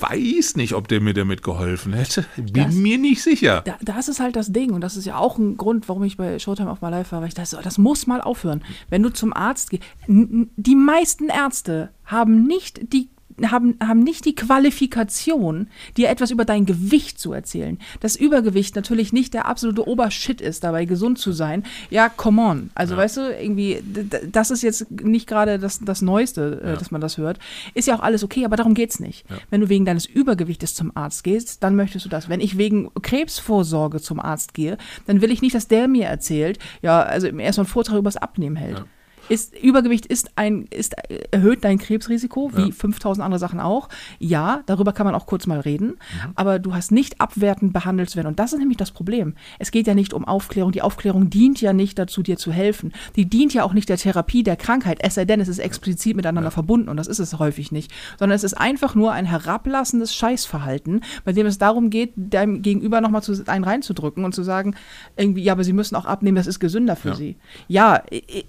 weiß 0.00 0.56
nicht, 0.56 0.74
ob 0.74 0.88
der 0.88 1.00
mir 1.00 1.14
damit 1.14 1.42
geholfen 1.42 1.92
hätte. 1.92 2.24
Bin 2.36 2.52
Das- 2.52 2.74
mir 2.74 2.98
nicht 2.98 3.22
sicher. 3.22 3.62
Da, 3.64 3.76
das 3.80 4.08
ist 4.08 4.20
halt 4.20 4.36
das 4.36 4.52
Ding 4.52 4.72
und 4.72 4.80
das 4.80 4.96
ist 4.96 5.04
ja 5.04 5.16
auch 5.18 5.38
ein 5.38 5.56
Grund, 5.56 5.88
warum 5.88 6.04
ich 6.04 6.16
bei 6.16 6.38
Showtime 6.38 6.70
auf 6.70 6.80
mal 6.80 6.88
live 6.90 7.10
war, 7.12 7.20
weil 7.20 7.28
ich 7.28 7.34
dachte, 7.34 7.50
so, 7.50 7.60
das 7.62 7.78
muss 7.78 8.06
mal 8.06 8.20
aufhören. 8.20 8.62
Wenn 8.90 9.02
du 9.02 9.10
zum 9.10 9.32
Arzt 9.32 9.70
gehst, 9.70 9.82
die 10.06 10.74
meisten 10.74 11.28
Ärzte 11.28 11.90
haben 12.04 12.46
nicht 12.46 12.92
die 12.92 13.08
haben, 13.50 13.76
haben 13.82 14.00
nicht 14.00 14.24
die 14.24 14.34
Qualifikation, 14.34 15.68
dir 15.96 16.08
etwas 16.08 16.30
über 16.30 16.44
dein 16.44 16.66
Gewicht 16.66 17.18
zu 17.18 17.32
erzählen. 17.32 17.78
Das 18.00 18.16
Übergewicht 18.16 18.76
natürlich 18.76 19.12
nicht 19.12 19.34
der 19.34 19.46
absolute 19.46 19.86
Obershit 19.88 20.40
ist, 20.40 20.64
dabei 20.64 20.84
gesund 20.84 21.18
zu 21.18 21.32
sein. 21.32 21.64
Ja, 21.90 22.08
come 22.08 22.42
on. 22.42 22.70
Also 22.74 22.96
weißt 22.96 23.16
du, 23.18 23.20
irgendwie, 23.40 23.82
das 24.30 24.50
ist 24.50 24.62
jetzt 24.62 24.90
nicht 25.02 25.26
gerade 25.26 25.58
das, 25.58 25.80
das 25.80 26.02
Neueste, 26.02 26.60
äh, 26.64 26.68
Ja. 26.70 26.76
dass 26.76 26.90
man 26.90 27.00
das 27.00 27.18
hört. 27.18 27.38
Ist 27.74 27.88
ja 27.88 27.96
auch 27.96 28.00
alles 28.02 28.24
okay, 28.24 28.44
aber 28.44 28.56
darum 28.56 28.74
geht's 28.74 29.00
nicht. 29.00 29.24
Wenn 29.50 29.60
du 29.60 29.68
wegen 29.68 29.84
deines 29.84 30.06
Übergewichtes 30.06 30.74
zum 30.74 30.92
Arzt 30.96 31.24
gehst, 31.24 31.62
dann 31.62 31.76
möchtest 31.76 32.04
du 32.04 32.08
das. 32.08 32.28
Wenn 32.28 32.40
ich 32.40 32.58
wegen 32.58 32.90
Krebsvorsorge 33.02 34.00
zum 34.00 34.20
Arzt 34.20 34.54
gehe, 34.54 34.78
dann 35.06 35.20
will 35.20 35.30
ich 35.30 35.42
nicht, 35.42 35.54
dass 35.54 35.68
der 35.68 35.88
mir 35.88 36.06
erzählt, 36.06 36.58
ja, 36.82 37.00
also 37.02 37.26
erstmal 37.26 37.64
einen 37.64 37.72
Vortrag 37.72 37.98
übers 37.98 38.16
Abnehmen 38.16 38.56
hält. 38.56 38.84
Ja. 39.28 39.34
Ist, 39.34 39.56
Übergewicht 39.58 40.06
ist 40.06 40.30
ein, 40.36 40.66
ist, 40.70 40.94
erhöht 41.30 41.64
dein 41.64 41.78
Krebsrisiko, 41.78 42.50
wie 42.54 42.68
Ja. 42.68 42.70
5000 42.72 43.24
andere 43.24 43.38
Sachen 43.38 43.60
auch. 43.60 43.88
Ja, 44.18 44.62
darüber 44.66 44.92
kann 44.92 45.06
man 45.06 45.14
auch 45.14 45.26
kurz 45.26 45.46
mal 45.46 45.60
reden, 45.60 45.86
Mhm. 45.88 46.32
aber 46.34 46.58
du 46.58 46.74
hast 46.74 46.90
nicht 46.92 47.20
abwertend 47.20 47.72
behandelt 47.72 48.10
zu 48.10 48.16
werden. 48.16 48.28
Und 48.28 48.38
das 48.38 48.52
ist 48.52 48.58
nämlich 48.58 48.76
das 48.78 48.90
Problem. 48.90 49.34
Es 49.58 49.70
geht 49.70 49.86
ja 49.86 49.94
nicht 49.94 50.12
um 50.14 50.24
Aufklärung. 50.24 50.72
Die 50.72 50.82
Aufklärung 50.82 51.30
dient 51.30 51.60
ja 51.60 51.72
nicht 51.72 51.98
dazu, 51.98 52.22
dir 52.22 52.36
zu 52.36 52.52
helfen. 52.52 52.92
Die 53.16 53.26
dient 53.26 53.54
ja 53.54 53.64
auch 53.64 53.72
nicht 53.72 53.88
der 53.88 53.96
Therapie 53.98 54.42
der 54.42 54.56
Krankheit, 54.56 54.98
es 55.02 55.14
sei 55.14 55.24
denn, 55.24 55.40
es 55.40 55.48
ist 55.48 55.58
explizit 55.58 56.16
miteinander 56.16 56.50
verbunden 56.50 56.88
und 56.88 56.96
das 56.96 57.06
ist 57.06 57.18
es 57.18 57.38
häufig 57.38 57.72
nicht. 57.72 57.92
Sondern 58.18 58.36
es 58.36 58.44
ist 58.44 58.54
einfach 58.54 58.94
nur 58.94 59.12
ein 59.12 59.24
herablassendes 59.26 60.14
Scheißverhalten, 60.14 61.02
bei 61.24 61.32
dem 61.32 61.46
es 61.46 61.58
darum 61.58 61.90
geht, 61.90 62.12
deinem 62.16 62.62
Gegenüber 62.62 63.00
nochmal 63.00 63.22
zu, 63.22 63.32
einen 63.46 63.64
reinzudrücken 63.64 64.24
und 64.24 64.34
zu 64.34 64.42
sagen, 64.42 64.74
irgendwie, 65.16 65.42
ja, 65.42 65.52
aber 65.52 65.64
sie 65.64 65.72
müssen 65.72 65.96
auch 65.96 66.06
abnehmen, 66.06 66.36
das 66.36 66.46
ist 66.46 66.60
gesünder 66.60 66.96
für 66.96 67.08
Ja. 67.10 67.14
sie. 67.14 67.36
Ja, 67.68 68.02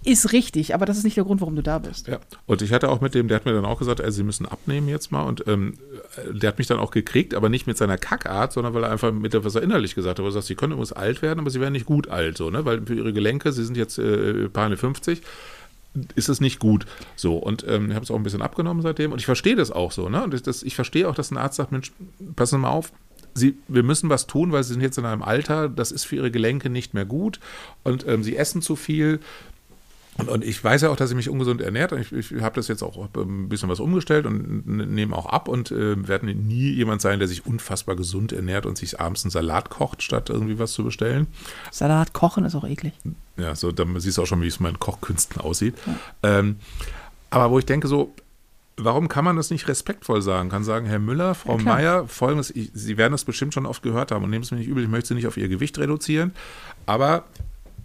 ist 0.03 0.31
richtig, 0.33 0.68
aber 0.73 0.85
das 0.85 0.97
ist 0.97 1.03
nicht 1.03 1.17
der 1.17 1.23
Grund, 1.23 1.41
warum 1.41 1.55
du 1.55 1.63
da 1.63 1.79
bist. 1.79 2.07
Ja, 2.07 2.19
und 2.45 2.61
ich 2.61 2.71
hatte 2.73 2.89
auch 2.89 3.01
mit 3.01 3.15
dem, 3.15 3.27
der 3.27 3.35
hat 3.35 3.45
mir 3.45 3.53
dann 3.53 3.65
auch 3.65 3.79
gesagt, 3.79 3.99
ey, 3.99 4.11
sie 4.11 4.23
müssen 4.23 4.45
abnehmen 4.45 4.87
jetzt 4.87 5.11
mal. 5.11 5.23
Und 5.23 5.47
ähm, 5.47 5.75
der 6.31 6.49
hat 6.49 6.57
mich 6.57 6.67
dann 6.67 6.79
auch 6.79 6.91
gekriegt, 6.91 7.33
aber 7.33 7.49
nicht 7.49 7.67
mit 7.67 7.77
seiner 7.77 7.97
Kackart, 7.97 8.53
sondern 8.53 8.73
weil 8.73 8.83
er 8.83 8.91
einfach 8.91 9.11
mit 9.11 9.33
der, 9.33 9.43
was 9.43 9.55
er 9.55 9.63
innerlich 9.63 9.95
gesagt 9.95 10.19
hat. 10.19 10.25
Er 10.25 10.31
sagt, 10.31 10.45
sie 10.45 10.55
können 10.55 10.73
übrigens 10.73 10.93
alt 10.93 11.21
werden, 11.21 11.39
aber 11.39 11.49
sie 11.49 11.59
werden 11.59 11.73
nicht 11.73 11.85
gut 11.85 12.09
alt, 12.09 12.37
so, 12.37 12.49
ne? 12.49 12.65
Weil 12.65 12.85
für 12.85 12.95
ihre 12.95 13.13
Gelenke, 13.13 13.51
sie 13.51 13.63
sind 13.63 13.77
jetzt 13.77 13.97
äh, 13.97 14.49
paar 14.49 14.75
50, 14.75 15.21
ist 16.15 16.29
es 16.29 16.41
nicht 16.41 16.59
gut. 16.59 16.85
So, 17.15 17.37
und 17.37 17.65
ähm, 17.67 17.89
ich 17.89 17.95
habe 17.95 18.03
es 18.03 18.11
auch 18.11 18.15
ein 18.15 18.23
bisschen 18.23 18.41
abgenommen 18.41 18.81
seitdem. 18.81 19.11
Und 19.11 19.19
ich 19.19 19.25
verstehe 19.25 19.55
das 19.55 19.71
auch 19.71 19.91
so, 19.91 20.09
ne? 20.09 20.23
Und 20.23 20.33
das, 20.33 20.43
das, 20.43 20.63
ich 20.63 20.75
verstehe 20.75 21.07
auch, 21.07 21.15
dass 21.15 21.31
ein 21.31 21.37
Arzt 21.37 21.57
sagt, 21.57 21.71
Mensch, 21.71 21.91
passen 22.35 22.55
Sie 22.55 22.59
mal 22.59 22.69
auf. 22.69 22.91
Sie, 23.35 23.57
wir 23.67 23.83
müssen 23.83 24.09
was 24.09 24.27
tun, 24.27 24.51
weil 24.51 24.63
sie 24.63 24.73
sind 24.73 24.81
jetzt 24.81 24.97
in 24.97 25.05
einem 25.05 25.21
Alter, 25.21 25.69
das 25.69 25.91
ist 25.91 26.03
für 26.03 26.15
ihre 26.15 26.31
Gelenke 26.31 26.69
nicht 26.69 26.95
mehr 26.95 27.05
gut 27.05 27.39
und 27.83 28.05
ähm, 28.07 28.23
sie 28.23 28.35
essen 28.35 28.61
zu 28.61 28.75
viel. 28.75 29.19
Und, 30.27 30.43
ich 30.43 30.63
weiß 30.63 30.81
ja 30.81 30.89
auch, 30.89 30.95
dass 30.95 31.09
ich 31.09 31.15
mich 31.15 31.29
ungesund 31.29 31.61
ernährt. 31.61 31.93
Und 31.93 32.01
ich, 32.01 32.11
ich 32.11 32.41
habe 32.41 32.55
das 32.55 32.67
jetzt 32.67 32.83
auch 32.83 33.09
ein 33.15 33.49
bisschen 33.49 33.69
was 33.69 33.79
umgestellt 33.79 34.25
und 34.25 34.65
nehme 34.65 35.15
auch 35.15 35.25
ab 35.27 35.47
und 35.47 35.71
äh, 35.71 36.07
werde 36.07 36.27
nie 36.27 36.71
jemand 36.71 37.01
sein, 37.01 37.19
der 37.19 37.27
sich 37.27 37.45
unfassbar 37.45 37.95
gesund 37.95 38.31
ernährt 38.31 38.65
und 38.65 38.77
sich 38.77 38.99
abends 38.99 39.23
einen 39.23 39.31
Salat 39.31 39.69
kocht, 39.69 40.03
statt 40.03 40.29
irgendwie 40.29 40.59
was 40.59 40.73
zu 40.73 40.83
bestellen. 40.83 41.27
Salat 41.71 42.13
kochen 42.13 42.45
ist 42.45 42.55
auch 42.55 42.65
eklig. 42.67 42.93
Ja, 43.37 43.55
so, 43.55 43.71
dann 43.71 43.99
siehst 43.99 44.17
du 44.17 44.23
auch 44.23 44.27
schon, 44.27 44.41
wie 44.41 44.47
es 44.47 44.59
mit 44.59 44.71
meinen 44.71 44.79
Kochkünsten 44.79 45.41
aussieht. 45.41 45.75
Ähm, 46.23 46.57
aber 47.29 47.51
wo 47.51 47.59
ich 47.59 47.65
denke, 47.65 47.87
so, 47.87 48.13
warum 48.77 49.07
kann 49.07 49.25
man 49.25 49.35
das 49.35 49.51
nicht 49.51 49.67
respektvoll 49.67 50.21
sagen? 50.21 50.49
Kann 50.49 50.63
sagen, 50.63 50.85
Herr 50.85 50.99
Müller, 50.99 51.35
Frau 51.35 51.57
Ja. 51.57 51.63
Meier, 51.63 52.07
folgendes, 52.07 52.49
ich, 52.51 52.71
Sie 52.73 52.97
werden 52.97 53.11
das 53.11 53.25
bestimmt 53.25 53.53
schon 53.53 53.65
oft 53.65 53.83
gehört 53.83 54.11
haben 54.11 54.23
und 54.23 54.29
nehmen 54.29 54.43
es 54.43 54.51
mir 54.51 54.57
nicht 54.57 54.67
übel, 54.67 54.83
ich 54.83 54.89
möchte 54.89 55.09
Sie 55.09 55.15
nicht 55.15 55.27
auf 55.27 55.37
Ihr 55.37 55.47
Gewicht 55.47 55.77
reduzieren, 55.77 56.33
aber 56.85 57.25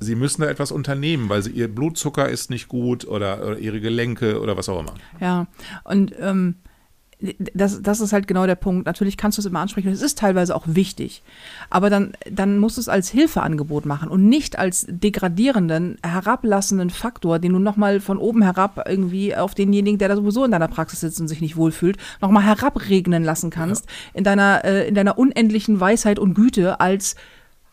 Sie 0.05 0.15
müssen 0.15 0.43
da 0.43 0.49
etwas 0.49 0.71
unternehmen, 0.71 1.29
weil 1.29 1.43
sie, 1.43 1.51
Ihr 1.51 1.69
Blutzucker 1.69 2.29
ist 2.29 2.51
nicht 2.51 2.69
gut 2.69 3.07
oder, 3.07 3.45
oder 3.45 3.59
Ihre 3.59 3.81
Gelenke 3.81 4.41
oder 4.41 4.57
was 4.57 4.69
auch 4.69 4.81
immer. 4.81 4.95
Ja, 5.21 5.47
und 5.85 6.15
ähm, 6.21 6.57
das, 7.55 7.81
das 7.81 8.01
ist 8.01 8.13
halt 8.13 8.27
genau 8.27 8.47
der 8.47 8.55
Punkt. 8.55 8.87
Natürlich 8.87 9.17
kannst 9.17 9.39
du 9.39 9.43
es 9.43 9.47
immer 9.47 9.61
ansprechen. 9.61 9.89
Es 9.89 10.03
ist 10.03 10.19
teilweise 10.19 10.55
auch 10.55 10.65
wichtig. 10.67 11.23
Aber 11.71 11.91
dann, 11.91 12.13
dann 12.31 12.59
musst 12.59 12.77
du 12.77 12.81
es 12.81 12.89
als 12.89 13.09
Hilfeangebot 13.09 13.87
machen 13.87 14.09
und 14.09 14.29
nicht 14.29 14.59
als 14.59 14.87
degradierenden, 14.89 15.99
herablassenden 16.03 16.91
Faktor, 16.91 17.39
den 17.39 17.53
du 17.53 17.59
nochmal 17.59 18.01
von 18.01 18.19
oben 18.19 18.43
herab 18.43 18.85
irgendwie 18.89 19.35
auf 19.35 19.55
denjenigen, 19.55 19.99
der 19.99 20.09
da 20.09 20.17
sowieso 20.17 20.45
in 20.45 20.51
deiner 20.51 20.69
Praxis 20.69 21.01
sitzt 21.01 21.21
und 21.21 21.29
sich 21.29 21.41
nicht 21.41 21.57
wohlfühlt, 21.57 21.97
nochmal 22.21 22.45
herabregnen 22.45 23.25
lassen 23.25 23.51
kannst 23.51 23.87
in 24.13 24.25
deiner, 24.25 24.65
äh, 24.65 24.89
in 24.89 24.95
deiner 24.95 25.19
unendlichen 25.19 25.81
Weisheit 25.81 26.19
und 26.19 26.35
Güte 26.35 26.81
als 26.81 27.17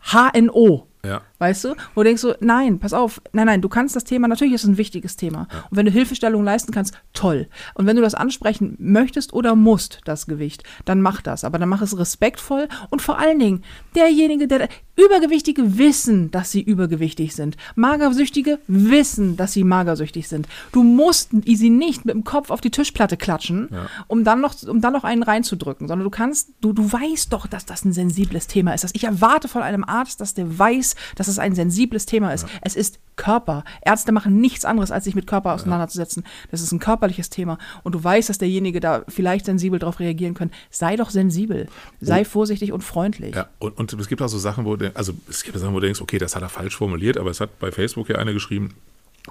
HNO. 0.00 0.86
Ja. 1.04 1.22
Weißt 1.38 1.64
du? 1.64 1.70
Wo 1.94 2.02
du 2.02 2.04
denkst 2.04 2.22
so, 2.22 2.34
nein, 2.40 2.78
pass 2.78 2.92
auf, 2.92 3.20
nein, 3.32 3.46
nein, 3.46 3.60
du 3.60 3.68
kannst 3.68 3.96
das 3.96 4.04
Thema, 4.04 4.28
natürlich 4.28 4.54
ist 4.54 4.62
es 4.62 4.68
ein 4.68 4.78
wichtiges 4.78 5.16
Thema. 5.16 5.48
Und 5.70 5.76
wenn 5.76 5.86
du 5.86 5.90
Hilfestellung 5.90 6.44
leisten 6.44 6.70
kannst, 6.70 6.94
toll. 7.12 7.48
Und 7.74 7.86
wenn 7.86 7.96
du 7.96 8.02
das 8.02 8.14
ansprechen 8.14 8.76
möchtest 8.78 9.32
oder 9.32 9.56
musst, 9.56 10.00
das 10.04 10.26
Gewicht, 10.26 10.62
dann 10.84 11.02
mach 11.02 11.20
das. 11.20 11.42
Aber 11.42 11.58
dann 11.58 11.68
mach 11.68 11.82
es 11.82 11.98
respektvoll 11.98 12.68
und 12.90 13.02
vor 13.02 13.18
allen 13.18 13.40
Dingen, 13.40 13.64
derjenige, 13.96 14.46
der, 14.46 14.68
Übergewichtige 14.94 15.78
wissen, 15.78 16.30
dass 16.30 16.50
sie 16.50 16.60
übergewichtig 16.60 17.34
sind. 17.34 17.56
Magersüchtige 17.76 18.58
wissen, 18.66 19.38
dass 19.38 19.54
sie 19.54 19.64
magersüchtig 19.64 20.28
sind. 20.28 20.46
Du 20.70 20.82
musst 20.82 21.30
sie 21.46 21.70
nicht 21.70 22.04
mit 22.04 22.14
dem 22.14 22.24
Kopf 22.24 22.50
auf 22.50 22.60
die 22.60 22.70
Tischplatte 22.70 23.16
klatschen, 23.16 23.68
Ja. 23.72 23.86
um 24.06 24.22
dann 24.22 24.42
noch, 24.42 24.54
um 24.68 24.82
dann 24.82 24.92
noch 24.92 25.04
einen 25.04 25.22
reinzudrücken, 25.22 25.88
sondern 25.88 26.04
du 26.04 26.10
kannst, 26.10 26.50
du, 26.60 26.74
du 26.74 26.92
weißt 26.92 27.32
doch, 27.32 27.46
dass 27.46 27.64
das 27.64 27.86
ein 27.86 27.94
sensibles 27.94 28.48
Thema 28.48 28.74
ist. 28.74 28.86
Ich 28.92 29.04
erwarte 29.04 29.48
von 29.48 29.62
einem 29.62 29.82
Arzt, 29.82 30.20
dass 30.20 30.34
der 30.34 30.58
weiß, 30.58 30.91
dass 31.16 31.28
es 31.28 31.38
ein 31.38 31.54
sensibles 31.54 32.06
Thema 32.06 32.32
ist. 32.32 32.46
Es 32.62 32.76
ist 32.76 32.98
Körper. 33.16 33.64
Ärzte 33.84 34.10
machen 34.12 34.40
nichts 34.40 34.64
anderes, 34.64 34.90
als 34.90 35.04
sich 35.04 35.14
mit 35.14 35.26
Körper 35.26 35.52
auseinanderzusetzen. 35.52 36.24
Das 36.50 36.60
ist 36.62 36.72
ein 36.72 36.78
körperliches 36.78 37.30
Thema. 37.30 37.58
Und 37.82 37.94
du 37.94 38.02
weißt, 38.02 38.28
dass 38.28 38.38
derjenige 38.38 38.80
da 38.80 39.04
vielleicht 39.08 39.44
sensibel 39.46 39.78
darauf 39.78 40.00
reagieren 40.00 40.34
kann. 40.34 40.50
Sei 40.70 40.96
doch 40.96 41.10
sensibel. 41.10 41.68
Sei 42.00 42.24
vorsichtig 42.24 42.72
und 42.72 42.82
freundlich. 42.82 43.34
Ja, 43.34 43.48
und, 43.58 43.78
und 43.78 43.92
es 43.92 44.08
gibt 44.08 44.22
auch 44.22 44.28
so 44.28 44.38
Sachen, 44.38 44.64
wo, 44.64 44.76
du- 44.76 44.94
also 44.96 45.12
es 45.28 45.42
gibt 45.44 45.58
Sachen, 45.58 45.74
wo 45.74 45.80
du 45.80 45.86
denkst, 45.86 46.00
okay, 46.00 46.18
das 46.18 46.34
hat 46.34 46.42
er 46.42 46.48
falsch 46.48 46.76
formuliert, 46.76 47.18
aber 47.18 47.30
es 47.30 47.40
hat 47.40 47.58
bei 47.58 47.70
Facebook 47.70 48.08
ja 48.08 48.16
eine 48.16 48.32
geschrieben, 48.32 48.74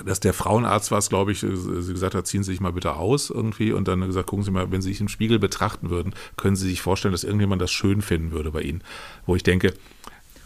dass 0.05 0.21
der 0.21 0.33
Frauenarzt 0.33 0.89
war 0.91 0.99
es, 0.99 1.09
glaube 1.09 1.33
ich, 1.33 1.43
äh, 1.43 1.53
sie 1.53 1.91
gesagt 1.91 2.15
hat, 2.15 2.25
ziehen 2.25 2.43
Sie 2.43 2.51
sich 2.51 2.61
mal 2.61 2.71
bitte 2.71 2.95
aus 2.95 3.29
irgendwie 3.29 3.73
und 3.73 3.89
dann 3.89 3.99
gesagt, 4.01 4.27
gucken 4.27 4.45
Sie 4.45 4.51
mal, 4.51 4.71
wenn 4.71 4.81
Sie 4.81 4.87
sich 4.89 5.01
im 5.01 5.09
Spiegel 5.09 5.37
betrachten 5.37 5.89
würden, 5.89 6.13
können 6.37 6.55
Sie 6.55 6.69
sich 6.69 6.81
vorstellen, 6.81 7.11
dass 7.11 7.25
irgendjemand 7.25 7.61
das 7.61 7.71
schön 7.71 8.01
finden 8.01 8.31
würde 8.31 8.51
bei 8.51 8.61
Ihnen. 8.61 8.83
Wo 9.25 9.35
ich 9.35 9.43
denke, 9.43 9.73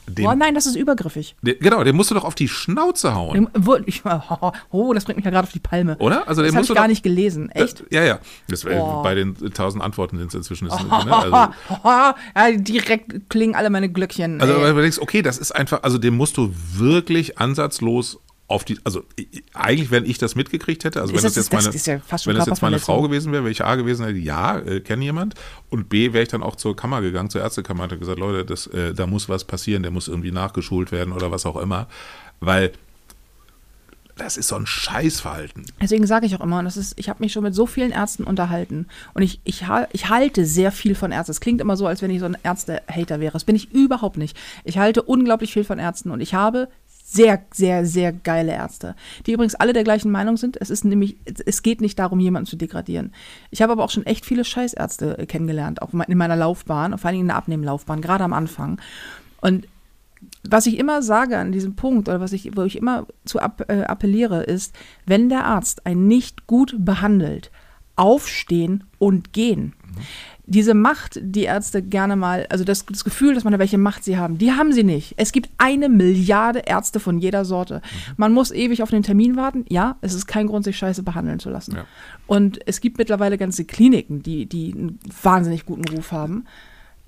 dem, 0.07 0.25
oh 0.25 0.33
nein, 0.35 0.53
das 0.53 0.65
ist 0.65 0.75
übergriffig. 0.75 1.35
der, 1.41 1.55
genau, 1.55 1.83
den 1.83 1.95
musst 1.95 2.11
du 2.11 2.15
doch 2.15 2.23
auf 2.23 2.35
die 2.35 2.47
Schnauze 2.47 3.15
hauen. 3.15 3.49
Ich, 3.85 4.03
oh, 4.71 4.93
das 4.93 5.05
bringt 5.05 5.17
mich 5.17 5.25
ja 5.25 5.31
gerade 5.31 5.47
auf 5.47 5.53
die 5.53 5.59
Palme. 5.59 5.97
Oder? 5.97 6.27
Also 6.27 6.41
den 6.41 6.47
das 6.47 6.55
habe 6.55 6.63
ich 6.65 6.73
gar 6.73 6.83
doch- 6.83 6.89
nicht 6.89 7.03
gelesen. 7.03 7.49
Echt? 7.51 7.83
Ja, 7.89 8.03
ja. 8.03 8.19
Das, 8.47 8.63
äh, 8.63 8.75
Oh. 8.75 9.01
Bei 9.03 9.15
den 9.15 9.35
tausend 9.53 9.81
Antworten 9.83 10.17
sind 10.17 10.27
es 10.27 10.33
inzwischen. 10.35 10.67
Ist, 10.67 10.83
ne? 10.83 11.15
also, 11.15 11.35
ja, 11.83 12.15
direkt 12.55 13.29
klingen 13.29 13.55
alle 13.55 13.69
meine 13.69 13.89
Glöckchen. 13.89 14.41
also 14.41 14.53
ey. 14.53 14.61
weil 14.61 14.73
du 14.73 14.81
denkst, 14.81 14.99
okay, 14.99 15.21
das 15.21 15.37
ist 15.37 15.51
einfach, 15.53 15.83
also 15.83 15.97
dem 15.97 16.15
musst 16.17 16.37
du 16.37 16.53
wirklich 16.73 17.37
ansatzlos 17.37 18.19
auf 18.47 18.63
die, 18.63 18.77
also 18.83 19.03
eigentlich, 19.53 19.89
wenn 19.89 20.05
ich 20.05 20.19
das 20.19 20.35
mitgekriegt 20.35 20.83
hätte, 20.83 21.01
also 21.01 21.13
Ist 21.13 21.17
wenn 21.17 21.23
das, 21.23 21.33
das- 21.33 21.45
jetzt 21.45 21.53
das 21.53 21.63
meine, 21.65 21.75
ist 21.75 21.87
ja 21.87 21.93
wenn 22.25 22.35
das 22.37 22.45
jetzt 22.45 22.61
meine. 22.61 22.77
Frau 22.79 23.01
gewesen 23.01 23.31
wäre, 23.31 23.43
wäre 23.43 23.51
ich 23.51 23.65
A 23.65 23.73
gewesen, 23.75 24.05
hätte 24.05 24.19
ja, 24.19 24.59
äh, 24.59 24.81
kenne 24.81 25.03
jemand 25.03 25.33
und 25.71 25.89
B 25.89 26.13
wäre 26.13 26.21
ich 26.23 26.29
dann 26.29 26.43
auch 26.43 26.55
zur 26.55 26.75
Kammer 26.75 27.01
gegangen, 27.01 27.29
zur 27.31 27.41
Ärztekammer 27.41 27.83
und 27.85 27.89
hätte 27.89 27.99
gesagt, 27.99 28.19
Leute, 28.19 28.45
das, 28.45 28.67
äh, 28.67 28.93
da 28.93 29.07
muss 29.07 29.29
was 29.29 29.45
passieren, 29.45 29.81
der 29.81 29.91
muss 29.91 30.07
irgendwie 30.07 30.31
nachgeschult 30.31 30.91
werden 30.91 31.11
oder 31.11 31.31
was 31.31 31.45
auch 31.47 31.57
immer, 31.57 31.87
weil 32.39 32.71
das 34.17 34.37
ist 34.37 34.47
so 34.47 34.55
ein 34.55 34.65
Scheißverhalten. 34.65 35.65
Deswegen 35.81 36.07
sage 36.07 36.25
ich 36.25 36.35
auch 36.37 36.39
immer, 36.41 36.63
das 36.63 36.77
ist, 36.77 36.93
ich 36.97 37.09
habe 37.09 37.21
mich 37.21 37.33
schon 37.33 37.43
mit 37.43 37.53
so 37.53 37.65
vielen 37.65 37.91
Ärzten 37.91 38.23
unterhalten 38.23 38.87
und 39.13 39.23
ich, 39.23 39.41
ich, 39.43 39.65
ich 39.91 40.09
halte 40.09 40.45
sehr 40.45 40.71
viel 40.71 40.95
von 40.95 41.11
Ärzten. 41.11 41.31
Es 41.31 41.41
klingt 41.41 41.59
immer 41.59 41.75
so, 41.75 41.85
als 41.85 42.01
wenn 42.01 42.11
ich 42.11 42.19
so 42.21 42.25
ein 42.25 42.37
Ärzte-Hater 42.41 43.19
wäre. 43.19 43.33
Das 43.33 43.43
bin 43.43 43.57
ich 43.57 43.73
überhaupt 43.73 44.15
nicht. 44.17 44.37
Ich 44.63 44.77
halte 44.77 45.01
unglaublich 45.01 45.51
viel 45.51 45.65
von 45.65 45.79
Ärzten 45.79 46.11
und 46.11 46.21
ich 46.21 46.33
habe 46.33 46.69
sehr, 47.07 47.45
sehr, 47.53 47.85
sehr 47.85 48.11
geile 48.11 48.51
Ärzte, 48.51 48.95
die 49.25 49.33
übrigens 49.33 49.53
alle 49.53 49.73
der 49.73 49.83
gleichen 49.83 50.09
Meinung 50.09 50.37
sind. 50.37 50.57
Es 50.59 50.71
ist 50.71 50.85
nämlich, 50.85 51.17
es 51.45 51.61
geht 51.61 51.79
nicht 51.79 51.99
darum, 51.99 52.19
jemanden 52.19 52.47
zu 52.47 52.55
degradieren. 52.55 53.13
Ich 53.51 53.61
habe 53.61 53.73
aber 53.73 53.83
auch 53.83 53.91
schon 53.91 54.07
echt 54.07 54.25
viele 54.25 54.43
Scheißärzte 54.43 55.19
äh, 55.19 55.25
kennengelernt, 55.27 55.83
auch 55.83 55.93
in 55.93 56.17
meiner 56.17 56.35
Laufbahn, 56.35 56.97
vor 56.97 57.07
allen 57.07 57.13
Dingen 57.13 57.25
in 57.25 57.29
der 57.29 57.37
Abnehmlaufbahn, 57.37 58.01
gerade 58.01 58.23
am 58.23 58.33
Anfang. 58.33 58.81
Und 59.39 59.67
was 60.43 60.65
ich 60.65 60.79
immer 60.79 61.03
sage 61.03 61.37
an 61.37 61.51
diesem 61.51 61.75
Punkt 61.75 62.09
oder 62.09 62.19
was 62.19 62.33
ich, 62.33 62.57
wo 62.57 62.63
ich 62.63 62.75
immer 62.75 63.05
zu 63.23 63.37
app, 63.39 63.65
äh, 63.69 63.83
appelliere, 63.83 64.41
ist, 64.41 64.75
wenn 65.05 65.29
der 65.29 65.45
Arzt 65.45 65.85
einen 65.85 66.07
nicht 66.07 66.47
gut 66.47 66.75
behandelt, 66.79 67.51
aufstehen 67.95 68.83
und 68.97 69.31
gehen. 69.31 69.73
Diese 70.47 70.73
Macht, 70.73 71.19
die 71.21 71.43
Ärzte 71.43 71.81
gerne 71.81 72.15
mal, 72.15 72.45
also 72.49 72.63
das, 72.63 72.85
das 72.85 73.03
Gefühl, 73.03 73.33
dass 73.33 73.43
man 73.43 73.57
welche 73.57 73.77
Macht 73.77 74.03
sie 74.03 74.17
haben, 74.17 74.37
die 74.37 74.51
haben 74.51 74.73
sie 74.73 74.83
nicht. 74.83 75.15
Es 75.17 75.31
gibt 75.31 75.49
eine 75.57 75.89
Milliarde 75.89 76.59
Ärzte 76.59 76.99
von 76.99 77.17
jeder 77.17 77.45
Sorte. 77.45 77.81
Man 78.17 78.31
muss 78.33 78.51
ewig 78.51 78.83
auf 78.83 78.89
den 78.89 79.03
Termin 79.03 79.35
warten. 79.35 79.65
Ja, 79.69 79.97
es 80.01 80.13
ist 80.13 80.27
kein 80.27 80.47
Grund, 80.47 80.65
sich 80.65 80.77
scheiße 80.77 81.03
behandeln 81.03 81.39
zu 81.39 81.49
lassen. 81.49 81.75
Ja. 81.75 81.85
Und 82.27 82.59
es 82.67 82.81
gibt 82.81 82.97
mittlerweile 82.97 83.37
ganze 83.37 83.65
Kliniken, 83.65 84.21
die, 84.21 84.45
die 84.45 84.73
einen 84.73 84.99
wahnsinnig 85.23 85.65
guten 85.65 85.85
Ruf 85.87 86.11
haben. 86.11 86.45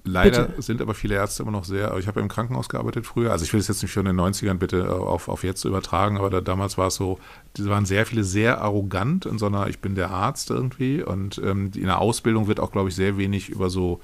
Leider 0.07 0.45
Bitte. 0.45 0.61
sind 0.61 0.81
aber 0.81 0.93
viele 0.93 1.15
Ärzte 1.15 1.43
immer 1.43 1.51
noch 1.51 1.65
sehr, 1.65 1.95
ich 1.97 2.07
habe 2.07 2.19
ja 2.19 2.23
im 2.23 2.29
Krankenhaus 2.29 2.69
gearbeitet 2.69 3.05
früher, 3.05 3.31
also 3.31 3.43
ich 3.43 3.53
will 3.53 3.59
es 3.59 3.67
jetzt 3.67 3.81
nicht 3.81 3.91
von 3.91 4.05
den 4.05 4.19
90ern 4.19 4.55
bitte 4.55 4.93
auf, 4.93 5.27
auf 5.27 5.43
jetzt 5.43 5.65
übertragen, 5.65 6.17
aber 6.17 6.29
da, 6.29 6.41
damals 6.41 6.77
war 6.77 6.87
es 6.87 6.95
so, 6.95 7.19
die 7.57 7.65
waren 7.65 7.85
sehr 7.85 8.05
viele 8.05 8.23
sehr 8.23 8.61
arrogant 8.61 9.25
in 9.25 9.37
so 9.37 9.47
einer, 9.47 9.67
ich 9.67 9.79
bin 9.79 9.95
der 9.95 10.11
Arzt 10.11 10.49
irgendwie 10.49 11.03
und 11.03 11.39
ähm, 11.43 11.71
in 11.75 11.83
der 11.83 11.99
Ausbildung 11.99 12.47
wird 12.47 12.59
auch, 12.59 12.71
glaube 12.71 12.89
ich, 12.89 12.95
sehr 12.95 13.17
wenig 13.17 13.49
über 13.49 13.69
so 13.69 13.99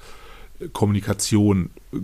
äh, 0.60 0.68
Kommunikation, 0.68 1.70
äh, 1.92 1.96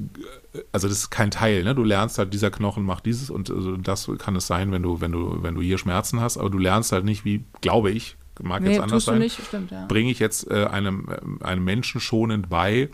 also 0.73 0.89
das 0.89 0.99
ist 0.99 1.11
kein 1.11 1.31
Teil, 1.31 1.63
ne? 1.63 1.75
Du 1.75 1.85
lernst 1.85 2.19
halt, 2.19 2.33
dieser 2.33 2.51
Knochen 2.51 2.85
macht 2.85 3.07
dieses 3.07 3.31
und 3.31 3.51
also 3.51 3.77
das 3.77 4.11
kann 4.19 4.35
es 4.35 4.47
sein, 4.47 4.73
wenn 4.73 4.83
du, 4.83 5.01
wenn 5.01 5.13
du, 5.13 5.43
wenn 5.43 5.55
du 5.55 5.61
hier 5.61 5.79
Schmerzen 5.79 6.21
hast, 6.21 6.39
aber 6.39 6.51
du 6.51 6.59
lernst 6.59 6.93
halt 6.93 7.05
nicht, 7.05 7.25
wie, 7.25 7.45
glaube 7.61 7.91
ich, 7.91 8.17
mag 8.43 8.63
Nee, 8.63 8.73
jetzt 8.73 8.81
anders 8.81 9.05
sein, 9.05 9.23
ja. 9.71 9.87
bringe 9.87 10.11
ich 10.11 10.19
jetzt 10.19 10.51
äh, 10.51 10.65
einem, 10.65 11.07
einem 11.41 11.65
Menschen 11.65 12.01
schonend 12.01 12.49
bei, 12.49 12.89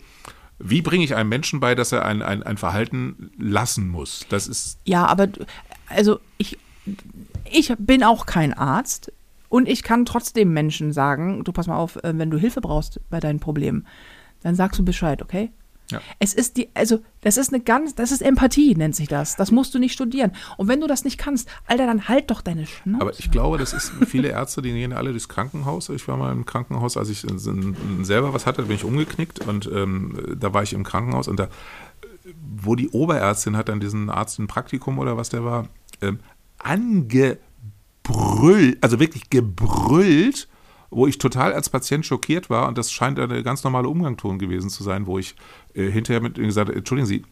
wie 0.59 0.81
bringe 0.81 1.03
ich 1.03 1.15
einem 1.15 1.29
Menschen 1.29 1.59
bei, 1.59 1.75
dass 1.75 1.91
er 1.91 2.05
ein, 2.05 2.21
ein, 2.21 2.43
ein 2.43 2.57
Verhalten 2.57 3.31
lassen 3.37 3.89
muss? 3.89 4.25
Das 4.29 4.47
ist, 4.47 4.79
Ja, 4.85 5.05
aber 5.05 5.27
also 5.87 6.19
ich, 6.37 6.57
ich 7.49 7.73
bin 7.77 8.03
auch 8.03 8.25
kein 8.25 8.53
Arzt 8.53 9.11
und 9.49 9.67
ich 9.67 9.83
kann 9.83 10.05
trotzdem 10.05 10.53
Menschen 10.53 10.91
sagen, 10.93 11.43
du 11.43 11.51
pass 11.51 11.67
mal 11.67 11.77
auf, 11.77 11.97
äh, 12.03 12.17
wenn 12.17 12.31
du 12.31 12.37
Hilfe 12.37 12.61
brauchst 12.61 12.99
bei 13.09 13.19
deinen 13.19 13.39
Problemen, 13.39 13.85
dann 14.41 14.55
sagst 14.55 14.79
du 14.79 14.85
Bescheid, 14.85 15.21
okay? 15.21 15.51
Ja. 15.91 16.01
Es 16.19 16.33
ist 16.33 16.57
die, 16.57 16.69
also 16.73 16.99
das 17.21 17.37
ist 17.37 17.53
eine 17.53 17.63
ganz, 17.63 17.95
das 17.95 18.11
ist 18.11 18.21
Empathie, 18.21 18.75
nennt 18.75 18.95
sich 18.95 19.07
das. 19.07 19.35
Das 19.35 19.51
musst 19.51 19.73
du 19.73 19.79
nicht 19.79 19.93
studieren. 19.93 20.33
Und 20.57 20.67
wenn 20.67 20.81
du 20.81 20.87
das 20.87 21.05
nicht 21.05 21.17
kannst, 21.17 21.47
Alter, 21.65 21.85
dann 21.85 22.09
halt 22.09 22.29
doch 22.29 22.41
deine 22.41 22.65
Schnauze. 22.65 23.01
aber 23.01 23.13
ich 23.17 23.31
glaube, 23.31 23.57
das 23.57 23.73
ist 23.73 23.93
viele 24.05 24.29
Ärzte, 24.29 24.61
die 24.61 24.73
gehen 24.73 24.91
alle 24.93 25.11
durchs 25.11 25.29
Krankenhaus. 25.29 25.89
Ich 25.89 26.07
war 26.07 26.17
mal 26.17 26.31
im 26.31 26.45
Krankenhaus, 26.45 26.97
als 26.97 27.09
ich 27.09 27.25
selber 28.01 28.33
was 28.33 28.45
hatte, 28.45 28.63
bin 28.63 28.75
ich 28.75 28.83
umgeknickt 28.83 29.47
und 29.47 29.69
ähm, 29.73 30.35
da 30.37 30.53
war 30.53 30.63
ich 30.63 30.73
im 30.73 30.83
Krankenhaus 30.83 31.27
und 31.27 31.39
da, 31.39 31.47
wo 32.41 32.75
die 32.75 32.89
Oberärztin 32.89 33.55
hat 33.55 33.69
dann 33.69 33.79
diesen 33.79 34.09
Arzt 34.09 34.39
ein 34.39 34.47
Praktikum 34.47 34.99
oder 34.99 35.15
was 35.15 35.29
der 35.29 35.45
war, 35.45 35.69
ähm, 36.01 36.19
angebrüllt, 36.57 37.39
also 38.81 38.99
wirklich 38.99 39.29
gebrüllt, 39.29 40.49
wo 40.89 41.07
ich 41.07 41.17
total 41.17 41.53
als 41.53 41.69
Patient 41.69 42.05
schockiert 42.05 42.49
war 42.49 42.67
und 42.67 42.77
das 42.77 42.91
scheint 42.91 43.19
eine 43.19 43.43
ganz 43.43 43.63
normale 43.63 43.89
Umgangston 43.89 44.39
gewesen 44.39 44.69
zu 44.69 44.83
sein, 44.83 45.05
wo 45.05 45.19
ich 45.19 45.35
äh, 45.73 45.89
hinterher 45.89 46.21
mit 46.21 46.37
ihm 46.37 46.45
gesagt 46.45 46.69
habe, 46.69 46.77
entschuldigen 46.77 47.07
Sie, 47.07 47.23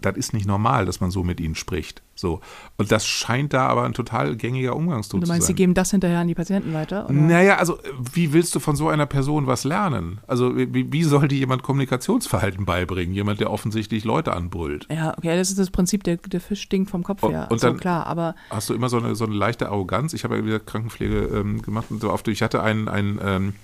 das 0.00 0.16
ist 0.16 0.32
nicht 0.32 0.46
normal, 0.46 0.86
dass 0.86 1.00
man 1.00 1.10
so 1.10 1.24
mit 1.24 1.40
ihnen 1.40 1.56
spricht. 1.56 2.02
So. 2.14 2.40
Und 2.76 2.92
das 2.92 3.04
scheint 3.06 3.52
da 3.52 3.66
aber 3.66 3.82
ein 3.84 3.94
total 3.94 4.36
gängiger 4.36 4.76
Umgangston 4.76 5.20
du 5.20 5.26
zu 5.26 5.32
meinst, 5.32 5.46
sie 5.46 5.52
sein. 5.52 5.56
geben 5.56 5.74
das 5.74 5.90
hinterher 5.90 6.20
an 6.20 6.28
die 6.28 6.34
Patienten 6.36 6.72
weiter? 6.72 7.04
Oder? 7.06 7.12
Naja, 7.14 7.56
also 7.56 7.78
wie 8.12 8.32
willst 8.32 8.54
du 8.54 8.60
von 8.60 8.76
so 8.76 8.88
einer 8.88 9.06
Person 9.06 9.46
was 9.48 9.64
lernen? 9.64 10.20
Also 10.28 10.56
wie, 10.56 10.92
wie 10.92 11.02
sollte 11.02 11.34
jemand 11.34 11.62
Kommunikationsverhalten 11.64 12.64
beibringen? 12.64 13.12
Jemand, 13.14 13.40
der 13.40 13.50
offensichtlich 13.50 14.04
Leute 14.04 14.32
anbrüllt. 14.34 14.86
Ja, 14.90 15.14
okay, 15.18 15.36
das 15.36 15.50
ist 15.50 15.58
das 15.58 15.70
Prinzip, 15.70 16.04
der, 16.04 16.16
der 16.18 16.40
Fisch 16.40 16.62
stinkt 16.62 16.90
vom 16.90 17.02
Kopf 17.02 17.22
Und- 17.24 17.32
her. 17.32 17.48
und 17.50 17.60
so, 17.60 17.66
dann- 17.68 17.76
klar, 17.78 18.06
aber 18.06 18.34
Hast 18.50 18.70
du 18.70 18.74
immer 18.74 18.88
so 18.88 18.98
eine, 18.98 19.16
so 19.16 19.24
eine 19.24 19.34
leichte 19.34 19.68
Arroganz? 19.68 20.12
Ich 20.12 20.22
habe 20.24 20.36
ja 20.36 20.44
wieder 20.44 20.60
Krankenpflege 20.60 21.18
ähm, 21.34 21.60
gemacht 21.62 21.86
und 21.90 22.00
so 22.00 22.12
oft. 22.12 22.28
Ich 22.28 22.42
hatte 22.42 22.62
einen, 22.62 22.88
einen, 22.88 23.18
ähm, 23.22 23.54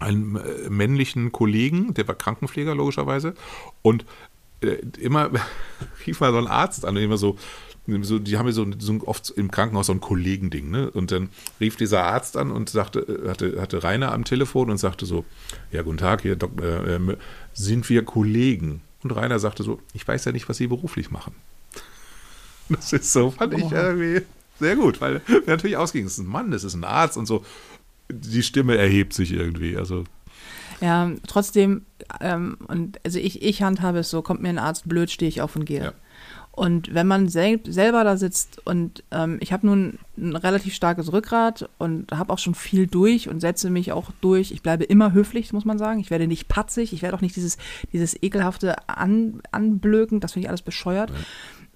einen 0.00 0.36
äh, 0.36 0.70
männlichen 0.70 1.32
Kollegen, 1.32 1.94
der 1.94 2.06
war 2.08 2.14
Krankenpfleger 2.14 2.74
logischerweise 2.74 3.34
und 3.82 4.04
immer 4.72 5.30
rief 6.06 6.20
mal 6.20 6.32
so 6.32 6.38
ein 6.38 6.46
Arzt 6.46 6.84
an 6.84 6.96
und 6.96 7.02
immer 7.02 7.16
so, 7.18 7.36
so 8.02 8.18
die 8.18 8.38
haben 8.38 8.46
ja 8.46 8.52
so, 8.52 8.66
so 8.78 9.00
oft 9.06 9.30
im 9.30 9.50
Krankenhaus 9.50 9.86
so 9.86 9.92
ein 9.92 10.00
Kollegending, 10.00 10.70
ne? 10.70 10.90
Und 10.90 11.12
dann 11.12 11.28
rief 11.60 11.76
dieser 11.76 12.04
Arzt 12.04 12.36
an 12.36 12.50
und 12.50 12.70
sagte, 12.70 13.00
äh, 13.00 13.28
hatte, 13.28 13.60
hatte 13.60 13.82
Rainer 13.82 14.12
am 14.12 14.24
Telefon 14.24 14.70
und 14.70 14.78
sagte 14.78 15.06
so, 15.06 15.24
ja, 15.70 15.82
guten 15.82 15.98
Tag, 15.98 16.22
hier, 16.22 16.36
Dok, 16.36 16.60
äh, 16.60 16.96
ähm, 16.96 17.16
sind 17.52 17.88
wir 17.90 18.04
Kollegen? 18.04 18.80
Und 19.02 19.10
Rainer 19.10 19.38
sagte 19.38 19.62
so, 19.62 19.80
ich 19.92 20.06
weiß 20.06 20.24
ja 20.24 20.32
nicht, 20.32 20.48
was 20.48 20.56
Sie 20.56 20.66
beruflich 20.66 21.10
machen. 21.10 21.34
Das 22.70 22.94
ist 22.94 23.12
so, 23.12 23.30
fand 23.30 23.52
ich 23.52 23.62
Oh. 23.64 23.70
irgendwie 23.72 24.22
sehr 24.58 24.76
gut, 24.76 25.00
weil 25.02 25.20
wir 25.26 25.42
natürlich 25.46 25.76
ausging, 25.76 26.06
es 26.06 26.12
ist 26.12 26.20
ein 26.20 26.26
Mann, 26.26 26.52
es 26.54 26.64
ist 26.64 26.74
ein 26.74 26.84
Arzt 26.84 27.18
und 27.18 27.26
so. 27.26 27.44
Die 28.08 28.42
Stimme 28.42 28.76
erhebt 28.78 29.12
sich 29.12 29.32
irgendwie. 29.32 29.76
Also, 29.76 30.04
Ja, 30.84 31.10
trotzdem, 31.26 31.86
ähm, 32.20 32.58
und 32.68 33.00
also 33.06 33.18
ich, 33.18 33.40
ich 33.40 33.62
handhabe 33.62 34.00
es 34.00 34.10
so, 34.10 34.20
kommt 34.20 34.42
mir 34.42 34.50
ein 34.50 34.58
Arzt 34.58 34.86
blöd, 34.86 35.10
stehe 35.10 35.30
ich 35.30 35.40
auf 35.40 35.56
und 35.56 35.64
gehe. 35.64 35.82
Ja. 35.82 35.92
Und 36.50 36.92
wenn 36.92 37.06
man 37.06 37.28
sel 37.28 37.58
selber 37.66 38.04
da 38.04 38.18
sitzt 38.18 38.60
und 38.66 39.02
ähm, 39.10 39.38
ich 39.40 39.54
habe 39.54 39.66
nun 39.66 39.98
ein 40.18 40.36
relativ 40.36 40.74
starkes 40.74 41.10
Rückgrat 41.10 41.70
und 41.78 42.12
habe 42.12 42.30
auch 42.30 42.38
schon 42.38 42.54
viel 42.54 42.86
durch 42.86 43.30
und 43.30 43.40
setze 43.40 43.70
mich 43.70 43.92
auch 43.92 44.10
durch. 44.20 44.52
Ich 44.52 44.60
bleibe 44.60 44.84
immer 44.84 45.14
höflich, 45.14 45.54
muss 45.54 45.64
man 45.64 45.78
sagen. 45.78 46.00
Ich 46.00 46.10
werde 46.10 46.26
nicht 46.26 46.48
patzig, 46.48 46.92
ich 46.92 47.00
werde 47.00 47.16
auch 47.16 47.22
nicht 47.22 47.34
dieses, 47.34 47.56
dieses 47.94 48.22
ekelhafte 48.22 48.76
An 48.86 49.40
Anblöken, 49.52 50.20
das 50.20 50.34
finde 50.34 50.44
ich 50.44 50.48
alles 50.50 50.62
bescheuert. 50.62 51.10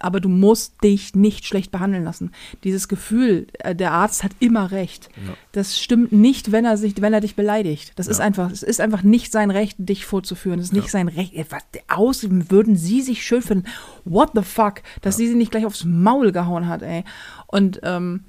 Aber 0.01 0.21
du 0.21 0.29
musst 0.29 0.83
dich 0.83 1.15
nicht 1.15 1.47
schlecht 1.47 1.71
behandeln 1.71 2.05
lassen. 2.05 2.33
Dieses 2.65 2.89
Gefühl, 2.89 3.47
äh, 3.61 3.75
der 3.75 3.93
Arzt 3.93 4.25
hat 4.25 4.33
immer 4.41 4.71
recht. 4.71 5.09
Ja. 5.27 5.35
Das 5.53 5.79
stimmt 5.79 6.13
nicht, 6.13 6.53
wenn 6.53 6.65
er 6.65 6.77
sich, 6.77 7.01
wenn 7.01 7.13
er 7.15 7.21
dich 7.21 7.35
beleidigt. 7.37 7.93
Das 7.97 8.07
ist 8.07 8.19
Ja. 8.19 8.25
einfach, 8.25 8.51
es 8.51 8.63
ist 8.63 8.81
einfach 8.81 9.03
nicht 9.03 9.33
sein 9.33 9.51
Recht, 9.51 9.77
dich 9.79 10.07
vorzuführen. 10.07 10.59
Es 10.59 10.67
ist 10.67 10.73
nicht 10.73 10.85
Ja. 10.87 10.91
sein 10.91 11.09
Recht. 11.09 11.35
Was 11.51 11.63
aus 11.89 12.27
würden 12.31 12.77
sie 12.77 13.03
sich 13.03 13.25
schön 13.25 13.43
finden? 13.43 13.67
What 14.05 14.31
the 14.35 14.43
fuck? 14.43 14.83
Dass 15.03 15.17
sie 15.17 15.27
sie 15.29 15.35
nicht 15.35 15.51
gleich 15.51 15.67
aufs 15.67 15.85
Maul 15.85 16.33
gehauen 16.33 16.69
hat, 16.69 16.83
ey. 16.83 17.05
Und 17.47 17.81
ähm, 17.83 18.25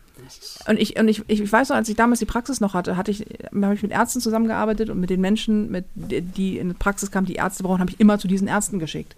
und 0.67 0.79
ich, 0.79 0.99
und 0.99 1.07
ich, 1.07 1.23
ich 1.27 1.51
weiß 1.51 1.69
noch, 1.69 1.75
als 1.75 1.89
ich 1.89 1.95
damals 1.95 2.19
die 2.19 2.25
Praxis 2.25 2.61
noch 2.61 2.75
hatte, 2.75 2.97
hatte 2.97 3.09
ich, 3.09 3.25
habe 3.51 3.73
ich 3.73 3.81
mit 3.81 3.91
Ärzten 3.91 4.19
zusammengearbeitet 4.21 4.91
und 4.91 4.99
mit 4.99 5.09
den 5.09 5.21
Menschen, 5.21 5.71
mit, 5.71 5.85
die 5.95 6.59
in 6.59 6.67
die 6.69 6.73
Praxis 6.75 7.09
kamen, 7.09 7.25
die 7.25 7.33
Ärzte 7.35 7.63
brauchen, 7.63 7.79
habe 7.79 7.89
ich 7.89 7.99
immer 7.99 8.19
zu 8.19 8.27
diesen 8.27 8.47
Ärzten 8.47 8.77
geschickt. 8.77 9.15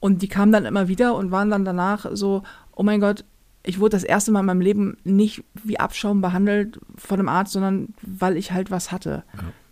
Und 0.00 0.22
die 0.22 0.28
kamen 0.28 0.52
dann 0.52 0.64
immer 0.64 0.88
wieder 0.88 1.14
und 1.16 1.30
waren 1.30 1.50
dann 1.50 1.64
danach 1.64 2.06
so, 2.12 2.42
oh 2.74 2.82
mein 2.82 3.00
Gott, 3.00 3.24
ich 3.64 3.80
wurde 3.80 3.96
das 3.96 4.04
erste 4.04 4.30
Mal 4.30 4.40
in 4.40 4.46
meinem 4.46 4.60
Leben 4.60 4.96
nicht 5.04 5.42
wie 5.64 5.80
Abschaum 5.80 6.20
behandelt 6.20 6.78
von 6.96 7.18
einem 7.18 7.28
Arzt, 7.28 7.52
sondern 7.52 7.94
weil 8.02 8.36
ich 8.36 8.52
halt 8.52 8.70
was 8.70 8.92
hatte. 8.92 9.24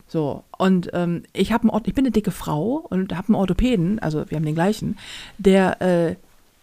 So, 0.09 0.45
und 0.59 0.91
ähm, 0.93 1.23
ich, 1.33 1.53
hab 1.53 1.63
einen, 1.63 1.71
Or- 1.71 1.83
ich 1.85 1.95
bin 1.95 2.05
eine 2.05 2.13
dicke 2.13 2.31
Frau 2.31 2.87
und 2.91 3.17
habe 3.17 3.29
einen 3.29 3.37
Orthopäden, 3.37 3.99
also 4.01 4.29
wir 4.29 4.37
haben 4.37 4.45
den 4.45 4.55
gleichen, 4.55 4.99
der, 5.39 5.81
äh, 5.81 6.17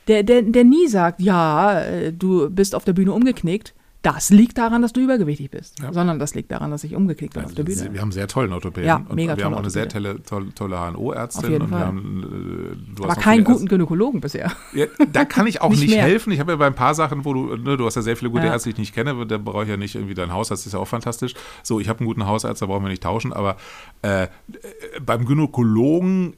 der, 0.08 0.24
der, 0.24 0.42
der 0.44 0.64
nie 0.64 0.88
sagt, 0.88 1.22
ja, 1.22 1.80
äh, 1.82 2.14
du 2.14 2.50
bist 2.50 2.76
auf 2.76 2.84
der 2.86 2.94
Bühne 2.94 3.14
umgeknickt. 3.14 3.74
Das 4.04 4.30
liegt 4.30 4.58
daran, 4.58 4.82
dass 4.82 4.92
du 4.92 5.00
übergewichtig 5.02 5.50
bist, 5.50 5.80
Ja. 5.80 5.94
sondern 5.94 6.20
das 6.20 6.36
liegt 6.36 6.52
daran, 6.52 6.72
dass 6.72 6.84
ich 6.84 6.94
umgeknickt 6.94 7.34
bin 7.34 7.46
auf 7.46 7.54
der 7.54 7.64
Bühne. 7.64 7.90
Wir 7.94 8.02
haben 8.02 8.12
sehr 8.12 8.28
tollen 8.28 8.52
Orthopäden. 8.52 8.86
Ja, 8.86 8.98
und 8.98 9.16
mega 9.16 9.36
Wir 9.38 9.46
haben 9.46 9.54
auch 9.54 9.60
eine 9.60 9.70
sehr 9.70 9.88
tolle, 9.88 10.22
tolle, 10.24 10.54
tolle 10.54 10.78
HNO-Ärztin. 10.78 11.46
Auf 11.46 11.50
jeden 11.50 11.64
und 11.64 11.70
Fall. 11.70 11.80
Wir 11.80 11.86
haben, 11.88 12.76
äh, 12.94 12.96
du 12.98 13.04
Aber 13.06 13.16
keinen 13.16 13.44
guten 13.46 13.66
Gynäkologen 13.66 14.20
bisher. 14.22 14.52
Ja, 14.74 14.88
da 15.12 15.24
kann 15.24 15.48
ich 15.48 15.62
auch 15.62 15.70
Nicht 15.70 15.82
nicht, 15.82 15.96
helfen. 15.98 16.32
Ich 16.34 16.40
habe 16.40 16.52
ja 16.52 16.56
bei 16.58 16.68
ein 16.68 16.76
paar 16.76 16.94
Sachen, 16.96 17.24
wo 17.26 17.34
du, 17.34 17.56
ne, 17.56 17.78
du 17.78 17.86
hast 17.86 17.96
ja 17.96 18.02
sehr 18.02 18.18
viele 18.18 18.30
gute. 18.32 18.46
Ärzte, 18.46 18.70
die 18.70 18.74
ich 18.74 18.78
nicht 18.80 18.94
kenne, 18.96 19.26
da 19.26 19.38
brauche 19.38 19.64
ich 19.64 19.70
ja 19.70 19.78
nicht 19.78 19.96
irgendwie 19.96 20.16
dein 20.16 20.34
Hausarzt, 20.34 20.66
ist 20.66 20.74
ja 20.74 20.80
auch 20.80 20.88
fantastisch. 20.88 21.34
So, 21.64 21.80
ich 21.80 21.88
habe 21.88 22.00
einen 22.00 22.08
guten 22.08 22.26
Hausarzt, 22.26 22.62
da 22.62 22.66
brauchen 22.66 22.84
wir 22.84 22.90
nicht 22.90 23.04
tauschen, 23.04 23.32
aber 23.32 23.56
äh, 24.02 24.24
äh, 24.24 24.28
beim 25.06 25.26
Gynäkologen 25.26 26.36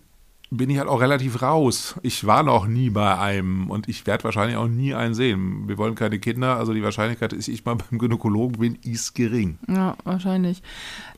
bin 0.51 0.69
ich 0.69 0.77
halt 0.77 0.87
auch 0.87 1.01
relativ 1.01 1.41
raus. 1.41 1.95
Ich 2.01 2.25
war 2.25 2.43
noch 2.43 2.67
nie 2.67 2.89
bei 2.89 3.17
einem 3.17 3.69
und 3.69 3.89
ich 3.89 4.05
werde 4.05 4.23
wahrscheinlich 4.23 4.57
auch 4.57 4.67
nie 4.67 4.93
einen 4.93 5.13
sehen. 5.13 5.67
Wir 5.67 5.77
wollen 5.77 5.95
keine 5.95 6.19
Kinder, 6.19 6.57
also 6.57 6.73
die 6.73 6.83
Wahrscheinlichkeit, 6.83 7.33
dass 7.33 7.47
ich 7.47 7.65
mal 7.65 7.75
beim 7.89 7.99
Gynäkologen 7.99 8.59
bin, 8.59 8.75
ist 8.83 9.15
gering. 9.15 9.57
Ja, 9.67 9.95
wahrscheinlich. 10.03 10.61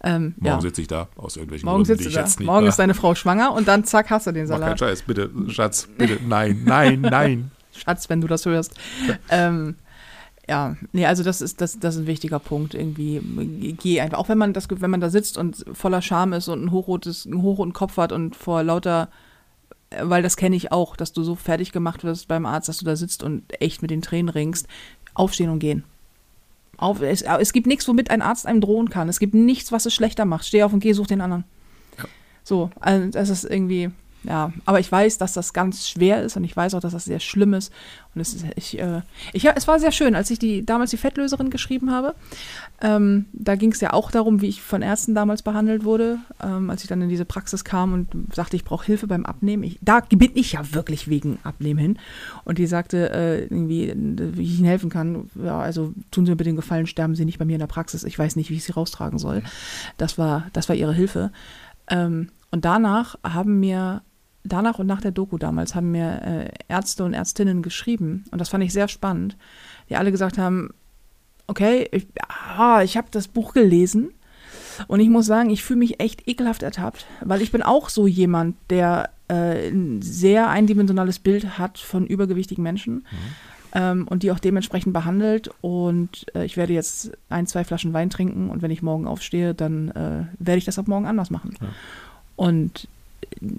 Ähm, 0.03 0.33
Morgen 0.37 0.55
ja. 0.55 0.61
sitze 0.61 0.81
ich 0.81 0.87
da, 0.87 1.07
aus 1.15 1.35
irgendwelchen 1.35 1.65
Morgen 1.65 1.83
Gründen, 1.83 2.03
sitzt 2.03 2.15
die 2.15 2.43
ich 2.43 2.45
da. 2.45 2.51
Morgen 2.51 2.65
äh, 2.65 2.69
ist 2.69 2.79
deine 2.79 2.93
Frau 2.93 3.15
schwanger 3.15 3.53
und 3.53 3.67
dann 3.67 3.83
zack, 3.83 4.09
hast 4.09 4.27
du 4.27 4.31
den 4.31 4.47
Mach 4.47 4.59
keinen 4.59 4.77
Salat. 4.77 4.79
Scheiß, 4.79 5.01
bitte, 5.03 5.29
Schatz, 5.49 5.87
bitte, 5.97 6.19
nein, 6.25 6.61
nein, 6.65 7.01
nein. 7.01 7.51
Schatz, 7.75 8.09
wenn 8.09 8.21
du 8.21 8.27
das 8.27 8.45
hörst. 8.45 8.75
ähm, 9.29 9.75
ja, 10.49 10.77
nee, 10.93 11.05
also 11.05 11.23
das 11.23 11.41
ist, 11.41 11.59
das, 11.59 11.79
das 11.79 11.95
ist 11.95 12.01
ein 12.01 12.07
wichtiger 12.07 12.39
Punkt. 12.39 12.73
Irgendwie, 12.73 13.75
geh 13.79 13.99
einfach, 13.99 14.17
auch 14.17 14.29
wenn 14.29 14.37
man 14.37 14.53
das, 14.53 14.67
wenn 14.69 14.89
man 14.89 15.01
da 15.01 15.09
sitzt 15.09 15.37
und 15.37 15.65
voller 15.73 16.01
Scham 16.01 16.33
ist 16.33 16.47
und 16.47 16.63
ein 16.63 16.71
hochrotes, 16.71 17.25
einen 17.25 17.41
hochroten 17.41 17.73
Kopf 17.73 17.97
hat 17.97 18.11
und 18.11 18.35
vor 18.35 18.63
lauter, 18.63 19.09
weil 20.01 20.23
das 20.23 20.37
kenne 20.37 20.55
ich 20.55 20.71
auch, 20.71 20.95
dass 20.95 21.11
du 21.11 21.23
so 21.23 21.35
fertig 21.35 21.71
gemacht 21.71 22.03
wirst 22.03 22.27
beim 22.27 22.45
Arzt, 22.45 22.69
dass 22.69 22.77
du 22.77 22.85
da 22.85 22.95
sitzt 22.95 23.23
und 23.23 23.43
echt 23.61 23.81
mit 23.81 23.91
den 23.91 24.01
Tränen 24.01 24.29
ringst, 24.29 24.67
aufstehen 25.13 25.49
und 25.49 25.59
gehen. 25.59 25.83
Auf, 26.77 27.01
es, 27.01 27.23
es 27.23 27.53
gibt 27.53 27.67
nichts, 27.67 27.87
womit 27.87 28.09
ein 28.09 28.21
Arzt 28.21 28.45
einem 28.45 28.61
drohen 28.61 28.89
kann. 28.89 29.09
Es 29.09 29.19
gibt 29.19 29.33
nichts, 29.33 29.71
was 29.71 29.85
es 29.85 29.93
schlechter 29.93 30.25
macht. 30.25 30.45
Steh 30.45 30.63
auf 30.63 30.71
und 30.71 30.79
geh, 30.79 30.93
such 30.93 31.07
den 31.07 31.21
anderen. 31.21 31.43
So, 32.43 32.69
also 32.79 33.09
das 33.09 33.29
ist 33.29 33.43
irgendwie, 33.43 33.91
ja, 34.23 34.51
aber 34.65 34.79
ich 34.79 34.91
weiß, 34.91 35.17
dass 35.19 35.33
das 35.33 35.53
ganz 35.53 35.87
schwer 35.87 36.23
ist 36.23 36.35
und 36.35 36.43
ich 36.43 36.55
weiß 36.55 36.73
auch, 36.73 36.79
dass 36.79 36.93
das 36.93 37.05
sehr 37.05 37.19
schlimm 37.19 37.53
ist. 37.53 37.71
Und 38.13 38.21
es 38.21 38.33
ist, 38.33 38.45
ich, 38.55 38.79
äh, 38.79 39.01
ich, 39.31 39.43
ja, 39.43 39.53
es 39.55 39.67
war 39.67 39.79
sehr 39.79 39.91
schön, 39.91 40.15
als 40.15 40.31
ich 40.31 40.39
die 40.39 40.65
damals 40.65 40.89
die 40.91 40.97
Fettlöserin 40.97 41.49
geschrieben 41.49 41.91
habe. 41.91 42.15
Ähm, 42.81 43.25
da 43.31 43.55
ging 43.55 43.71
es 43.71 43.79
ja 43.79 43.93
auch 43.93 44.11
darum, 44.11 44.41
wie 44.41 44.47
ich 44.47 44.61
von 44.61 44.81
Ärzten 44.81 45.13
damals 45.13 45.43
behandelt 45.43 45.83
wurde, 45.83 46.17
ähm, 46.43 46.69
als 46.69 46.81
ich 46.81 46.89
dann 46.89 47.01
in 47.01 47.09
diese 47.09 47.25
Praxis 47.25 47.63
kam 47.63 47.93
und 47.93 48.35
sagte, 48.35 48.55
ich 48.55 48.65
brauche 48.65 48.85
Hilfe 48.85 49.07
beim 49.07 49.25
Abnehmen. 49.25 49.63
Ich, 49.63 49.77
da 49.81 49.99
bin 49.99 50.31
ich 50.33 50.53
ja 50.53 50.73
wirklich 50.73 51.07
wegen 51.07 51.37
Abnehmen 51.43 51.79
hin. 51.79 51.99
Und 52.43 52.57
die 52.57 52.67
sagte 52.67 53.11
äh, 53.11 53.43
irgendwie, 53.43 53.93
wie 53.95 54.43
ich 54.43 54.57
Ihnen 54.57 54.67
helfen 54.67 54.89
kann. 54.89 55.29
Ja, 55.35 55.59
also 55.59 55.93
tun 56.11 56.25
Sie 56.25 56.31
mir 56.31 56.37
bitte 56.37 56.49
den 56.49 56.55
Gefallen, 56.55 56.87
sterben 56.87 57.15
Sie 57.15 57.25
nicht 57.25 57.37
bei 57.37 57.45
mir 57.45 57.53
in 57.53 57.59
der 57.59 57.67
Praxis. 57.67 58.03
Ich 58.03 58.17
weiß 58.17 58.35
nicht, 58.35 58.49
wie 58.49 58.55
ich 58.55 58.63
Sie 58.63 58.73
raustragen 58.73 59.19
soll. 59.19 59.43
Das 59.97 60.17
war, 60.17 60.47
das 60.53 60.69
war 60.69 60.75
ihre 60.75 60.93
Hilfe. 60.93 61.31
Ähm, 61.89 62.29
und 62.51 62.65
danach 62.65 63.15
haben 63.23 63.59
mir, 63.59 64.01
danach 64.43 64.79
und 64.79 64.87
nach 64.87 65.01
der 65.01 65.11
Doku 65.11 65.37
damals, 65.37 65.75
haben 65.75 65.91
mir 65.91 66.21
äh, 66.21 66.49
Ärzte 66.67 67.03
und 67.03 67.13
Ärztinnen 67.13 67.61
geschrieben. 67.61 68.25
Und 68.31 68.39
das 68.39 68.49
fand 68.49 68.63
ich 68.63 68.73
sehr 68.73 68.87
spannend. 68.87 69.37
Die 69.89 69.95
alle 69.95 70.11
gesagt 70.11 70.37
haben, 70.37 70.69
okay, 71.47 71.87
ich, 71.91 72.07
ah, 72.27 72.81
ich 72.83 72.97
habe 72.97 73.07
das 73.11 73.27
Buch 73.27 73.53
gelesen. 73.53 74.11
Und 74.87 74.99
ich 74.99 75.09
muss 75.09 75.25
sagen, 75.25 75.49
ich 75.49 75.63
fühle 75.63 75.79
mich 75.79 75.99
echt 75.99 76.27
ekelhaft 76.27 76.61
ertappt, 76.61 77.07
weil 77.21 77.41
ich 77.41 77.51
bin 77.51 77.63
auch 77.63 77.89
so 77.89 78.05
jemand, 78.05 78.55
der 78.69 79.09
äh, 79.27 79.69
ein 79.69 80.01
sehr 80.03 80.49
eindimensionales 80.49 81.17
Bild 81.19 81.57
hat 81.57 81.79
von 81.79 82.05
übergewichtigen 82.05 82.63
Menschen 82.63 83.05
ähm, 83.73 84.07
und 84.07 84.23
die 84.23 84.31
auch 84.31 84.39
dementsprechend 84.39 84.93
behandelt. 84.93 85.49
Und 85.61 86.25
äh, 86.35 86.45
ich 86.45 86.57
werde 86.57 86.73
jetzt 86.73 87.11
ein, 87.29 87.47
zwei 87.47 87.63
Flaschen 87.63 87.93
Wein 87.93 88.09
trinken 88.09 88.49
und 88.49 88.61
wenn 88.61 88.71
ich 88.71 88.81
morgen 88.81 89.07
aufstehe, 89.07 89.53
dann 89.53 89.89
äh, 89.89 90.25
werde 90.39 90.57
ich 90.59 90.65
das 90.65 90.79
ab 90.79 90.87
morgen 90.87 91.07
anders 91.07 91.29
machen. 91.29 91.55
Ja. 91.59 91.67
Und 92.37 92.87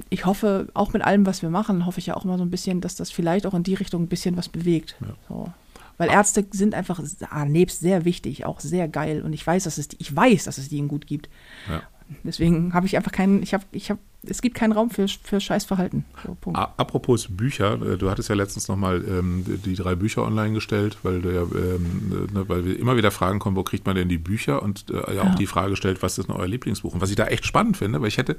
ich 0.08 0.24
hoffe, 0.24 0.68
auch 0.72 0.94
mit 0.94 1.02
allem, 1.02 1.26
was 1.26 1.42
wir 1.42 1.50
machen, 1.50 1.84
hoffe 1.84 1.98
ich 1.98 2.06
ja 2.06 2.16
auch 2.16 2.24
immer 2.24 2.38
so 2.38 2.44
ein 2.44 2.50
bisschen, 2.50 2.80
dass 2.80 2.96
das 2.96 3.10
vielleicht 3.10 3.46
auch 3.46 3.54
in 3.54 3.62
die 3.62 3.74
Richtung 3.74 4.04
ein 4.04 4.08
bisschen 4.08 4.36
was 4.36 4.48
bewegt. 4.48 4.96
Ja. 5.00 5.08
So. 5.28 5.52
Weil 5.98 6.10
Ärzte 6.10 6.46
sind 6.52 6.74
einfach 6.74 7.02
ah, 7.28 7.44
nebst 7.44 7.80
sehr 7.80 8.04
wichtig, 8.04 8.46
auch 8.46 8.60
sehr 8.60 8.88
geil. 8.88 9.22
Und 9.22 9.32
ich 9.32 9.46
weiß, 9.46 9.64
dass 9.64 9.78
es 9.78 9.88
die, 9.88 9.96
ich 9.98 10.14
weiß, 10.14 10.44
dass 10.44 10.56
es 10.56 10.68
die 10.68 10.78
ihnen 10.78 10.88
gut 10.88 11.06
gibt. 11.06 11.28
Ja. 11.68 11.82
Deswegen 12.22 12.72
habe 12.72 12.86
ich 12.86 12.96
einfach 12.96 13.12
keinen, 13.12 13.42
ich 13.42 13.52
habe, 13.52 13.64
ich 13.72 13.90
habe, 13.90 14.00
es 14.22 14.42
gibt 14.42 14.56
keinen 14.56 14.72
Raum 14.72 14.90
für, 14.90 15.06
für 15.08 15.40
Scheißverhalten. 15.40 16.04
So, 16.24 16.36
Apropos 16.52 17.28
Bücher, 17.30 17.80
äh, 17.80 17.96
du 17.96 18.10
hattest 18.10 18.28
ja 18.28 18.34
letztens 18.34 18.66
nochmal 18.68 19.04
ähm, 19.08 19.44
die- 19.46 19.74
drei 19.74 19.94
Bücher 19.94 20.22
online 20.24 20.54
gestellt, 20.54 20.98
weil, 21.02 21.22
du 21.22 21.32
ja, 21.32 21.42
ähm, 21.42 22.28
ne, 22.32 22.48
weil 22.48 22.64
wir 22.64 22.78
immer 22.78 22.96
wieder 22.96 23.10
Fragen 23.10 23.38
kommen, 23.38 23.56
wo 23.56 23.62
kriegt 23.62 23.86
man 23.86 23.94
denn 23.94 24.08
die 24.08 24.18
Bücher? 24.18 24.62
Und 24.62 24.86
äh, 24.90 25.14
ja 25.14 25.22
auch 25.22 25.26
Ja. 25.30 25.34
die 25.36 25.46
Frage 25.46 25.76
stellt, 25.76 26.02
was 26.02 26.18
ist 26.18 26.28
denn 26.28 26.34
euer 26.36 26.48
Lieblingsbuch? 26.48 26.94
Und 26.94 27.00
was 27.00 27.10
ich 27.10 27.16
da 27.16 27.26
echt 27.26 27.46
spannend 27.46 27.76
finde, 27.76 28.00
weil 28.00 28.08
ich 28.08 28.18
hätte 28.18 28.36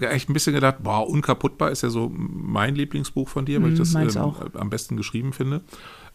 echt 0.00 0.30
ein 0.30 0.32
bisschen 0.32 0.52
gedacht, 0.54 0.76
boah, 0.84 1.08
Unkaputtbar 1.08 1.72
ist 1.72 1.82
ja 1.82 1.90
so 1.90 2.08
mein 2.14 2.76
Lieblingsbuch 2.76 3.28
von 3.28 3.44
dir, 3.44 3.60
weil 3.62 3.70
ich 3.70 3.74
Mm, 3.74 3.78
das 3.78 3.92
meins 3.94 4.14
ähm, 4.14 4.32
am 4.54 4.70
besten 4.70 4.96
geschrieben 4.96 5.32
finde. 5.32 5.62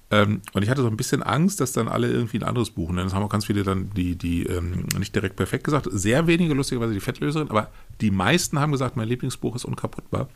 Ähm, 0.10 0.42
und 0.54 0.64
ich 0.64 0.70
hatte 0.70 0.82
so 0.82 0.88
ein 0.88 0.96
bisschen 0.98 1.22
Angst, 1.22 1.60
dass 1.60 1.74
dann 1.74 1.88
alle 1.90 2.10
irgendwie 2.10 2.38
ein 2.38 2.44
anderes 2.44 2.70
buchen. 2.70 2.96
Denn 2.96 3.08
es 3.08 3.14
haben 3.14 3.24
auch 3.24 3.30
ganz 3.30 3.46
viele 3.46 3.64
dann 3.64 3.90
die, 3.96 4.16
die 4.16 4.44
ähm, 4.46 4.86
nicht 4.98 5.14
direkt 5.14 5.36
perfekt 5.36 5.66
gesagt. 5.66 5.88
Sehr 5.92 6.28
wenige, 6.28 6.54
lustigerweise, 6.54 6.94
die 6.94 7.00
Fettlöserin, 7.02 7.50
aber 7.50 7.70
die 8.00 8.12
meisten 8.12 8.60
haben 8.60 8.72
gesagt, 8.72 8.96
mein 8.96 9.08
Lieblingsbuch 9.10 9.56
ist 9.56 9.66
Unkaputtbar. 9.66 10.30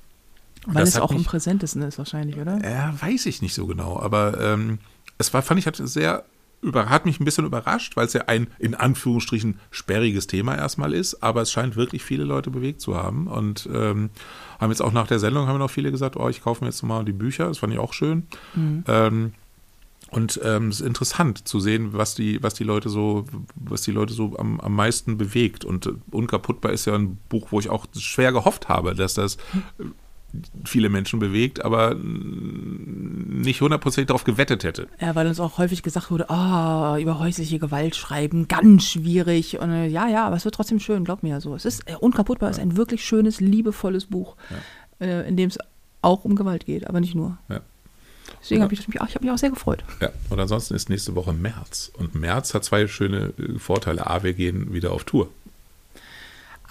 Weil 0.66 0.84
das 0.84 0.90
es 0.96 1.00
auch 1.00 1.12
am 1.12 1.18
mich- 1.18 1.28
präsentesten 1.28 1.82
ist 1.84 1.98
wahrscheinlich, 1.98 2.38
oder? 2.38 2.60
Ja, 2.64 2.94
weiß 3.02 3.26
ich 3.28 3.42
nicht 3.42 3.54
so 3.56 3.66
genau, 3.66 4.00
aber 4.00 4.40
ähm, 4.42 4.80
es 5.18 5.34
war, 5.34 5.42
fand 5.42 5.60
ich, 5.60 5.68
hat 5.68 5.78
sehr 5.78 6.24
über, 6.62 6.90
hat 6.90 7.08
mich 7.08 7.20
ein 7.20 7.26
bisschen 7.26 7.46
überrascht, 7.46 7.96
weil 7.98 8.06
es 8.06 8.14
ja 8.14 8.26
ein 8.28 8.46
in 8.60 8.76
Anführungsstrichen 8.76 9.60
sperriges 9.72 10.28
Thema 10.28 10.56
erstmal 10.56 10.94
ist, 10.94 11.24
aber 11.24 11.42
es 11.42 11.52
scheint 11.52 11.76
wirklich 11.76 12.04
viele 12.04 12.24
Leute 12.26 12.52
bewegt 12.52 12.82
zu 12.82 12.96
haben 12.96 13.26
und 13.26 13.68
ähm, 13.74 14.12
haben 14.60 14.70
jetzt 14.70 14.82
auch 14.82 14.92
nach 14.92 15.08
der 15.08 15.18
Sendung 15.18 15.48
haben 15.48 15.58
noch 15.58 15.72
viele 15.72 15.90
gesagt, 15.90 16.16
oh, 16.18 16.30
ich 16.30 16.44
kaufe 16.44 16.64
mir 16.64 16.70
jetzt 16.70 16.84
mal 16.84 17.04
die 17.04 17.14
Bücher, 17.14 17.48
das 17.48 17.58
fand 17.58 17.74
ich 17.74 17.80
auch 17.80 17.94
schön. 17.94 18.28
Ähm, 18.88 19.34
und 20.12 20.42
ähm, 20.44 20.68
es 20.68 20.82
ist 20.82 20.88
interessant 20.88 21.48
zu 21.48 21.62
sehen, 21.62 21.94
was 21.94 22.16
die, 22.16 22.44
was 22.44 22.54
die 22.54 22.66
Leute 22.66 22.90
so, 22.90 23.26
was 23.56 23.82
die 23.82 23.92
Leute 23.92 24.14
so 24.14 24.38
am, 24.38 24.60
am 24.60 24.76
meisten 24.76 25.18
bewegt. 25.18 25.64
Und 25.64 25.86
äh, 25.86 25.94
Unkaputtbar 26.12 26.74
ist 26.74 26.86
ja 26.86 26.96
ein 26.96 27.18
Buch, 27.30 27.48
wo 27.52 27.62
ich 27.62 27.70
auch 27.70 27.86
schwer 27.98 28.34
gehofft 28.34 28.68
habe, 28.68 28.94
dass 28.94 29.14
das 29.14 29.38
äh, 29.80 29.86
viele 30.66 30.90
Menschen 30.90 31.20
bewegt, 31.20 31.64
aber 31.64 31.96
nicht 31.96 33.62
hundertprozentig 33.62 34.08
darauf 34.08 34.26
gewettet 34.26 34.66
hätte. 34.66 34.90
Ja, 35.00 35.16
weil 35.16 35.28
uns 35.28 35.40
auch 35.40 35.58
häufig 35.58 35.82
gesagt 35.82 36.12
wurde, 36.12 36.30
ah, 36.30 36.98
über 37.00 37.18
häusliche 37.20 37.58
Gewalt 37.58 37.96
schreiben, 37.96 38.50
ganz 38.50 38.84
schwierig. 38.84 39.60
Und 39.60 39.72
äh, 39.72 39.88
ja, 39.88 40.10
ja, 40.10 40.28
aber 40.28 40.36
es 40.36 40.44
wird 40.44 40.56
trotzdem 40.56 40.80
schön, 40.80 41.06
glaub 41.06 41.24
mir. 41.24 41.40
So, 41.40 41.56
es 41.56 41.64
ist 41.64 41.90
äh, 41.90 41.96
unkaputtbar, 41.96 42.50
ist 42.50 42.60
ein 42.60 42.76
wirklich 42.76 43.06
schönes, 43.06 43.40
liebevolles 43.40 44.08
Buch, 44.08 44.36
äh, 45.00 45.26
in 45.26 45.38
dem 45.38 45.48
es 45.48 45.58
auch 46.02 46.26
um 46.26 46.36
Gewalt 46.36 46.66
geht, 46.66 46.86
aber 46.86 47.00
nicht 47.00 47.16
nur. 47.16 47.38
Ja. 47.48 47.62
Deswegen 48.42 48.60
Ja. 48.62 48.64
habe 48.66 48.74
ich, 48.74 48.88
mich 48.88 49.00
auch- 49.02 49.08
ich 49.08 49.16
hab 49.16 49.22
mich 49.22 49.32
auch 49.32 49.38
sehr 49.38 49.50
gefreut. 49.52 49.84
Ja, 50.02 50.10
und 50.30 50.40
ansonsten 50.40 50.74
ist 50.74 50.90
nächste 50.90 51.14
Woche 51.16 51.32
März. 51.34 51.92
Und 51.98 52.16
März 52.16 52.54
hat 52.54 52.64
zwei 52.66 52.88
schöne 52.88 53.34
äh, 53.38 53.60
Vorteile. 53.60 54.08
A, 54.08 54.24
wir 54.24 54.34
gehen 54.34 54.74
wieder 54.74 54.92
auf 54.92 55.04
Tour. 55.04 55.30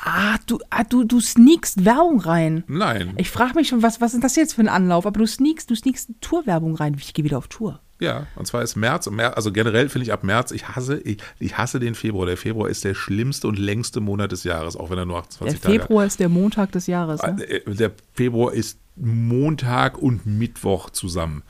Ah, 0.03 0.39
du, 0.47 0.59
ah, 0.71 0.83
du, 0.85 1.05
du 1.05 1.21
sneakst 1.21 1.85
Werbung 1.85 2.21
rein. 2.21 2.64
Nein. 2.68 3.12
Ich 3.18 3.31
frage 3.31 3.55
mich 3.55 3.68
schon, 3.68 3.83
was, 3.83 4.01
was 4.01 4.14
ist 4.14 4.25
das 4.25 4.35
jetzt 4.35 4.55
für 4.55 4.62
ein 4.62 4.68
Anlauf? 4.68 5.05
Aber 5.07 5.18
du 5.18 5.27
sneakst, 5.27 5.71
du 5.71 5.75
sneakst 5.75 6.09
Tourwerbung 6.23 6.75
rein. 6.75 6.97
Ich 6.99 7.12
gehe 7.12 7.25
wieder 7.25 7.37
auf 7.37 7.49
Tour. 7.49 7.81
Ja, 8.01 8.27
und 8.35 8.47
zwar 8.47 8.62
ist 8.62 8.77
März, 8.77 9.07
und 9.09 9.16
März 9.16 9.37
also 9.37 9.53
generell 9.53 9.91
finde 9.91 10.05
ich 10.07 10.12
ab 10.14 10.25
März, 10.25 10.53
ich 10.53 10.68
hasse, 10.68 10.99
ich, 11.01 11.18
ich 11.39 11.59
hasse 11.59 11.79
den 11.81 11.95
Februar. 11.95 12.25
Der 12.25 12.39
Februar 12.39 12.71
ist 12.71 12.83
der 12.83 12.95
schlimmste 12.95 13.47
und 13.47 13.59
längste 13.59 14.01
Monat 14.01 14.33
des 14.33 14.43
Jahres, 14.43 14.75
auch 14.75 14.89
wenn 14.89 14.97
er 14.97 15.05
nur 15.05 15.16
Der 15.16 15.25
28 15.25 15.61
Tage 15.61 15.75
hat. 15.75 15.83
Februar 15.83 16.07
ist 16.07 16.18
der 16.18 16.31
Montag 16.31 16.73
des 16.73 16.87
Jahres. 16.87 17.21
Ne? 17.23 17.45
Äh, 17.45 17.75
Der 17.75 17.91
Februar 18.14 18.55
ist 18.55 18.79
Montag 19.01 19.98
und 19.98 20.26
Mittwoch 20.26 20.90
zusammen. 20.90 21.42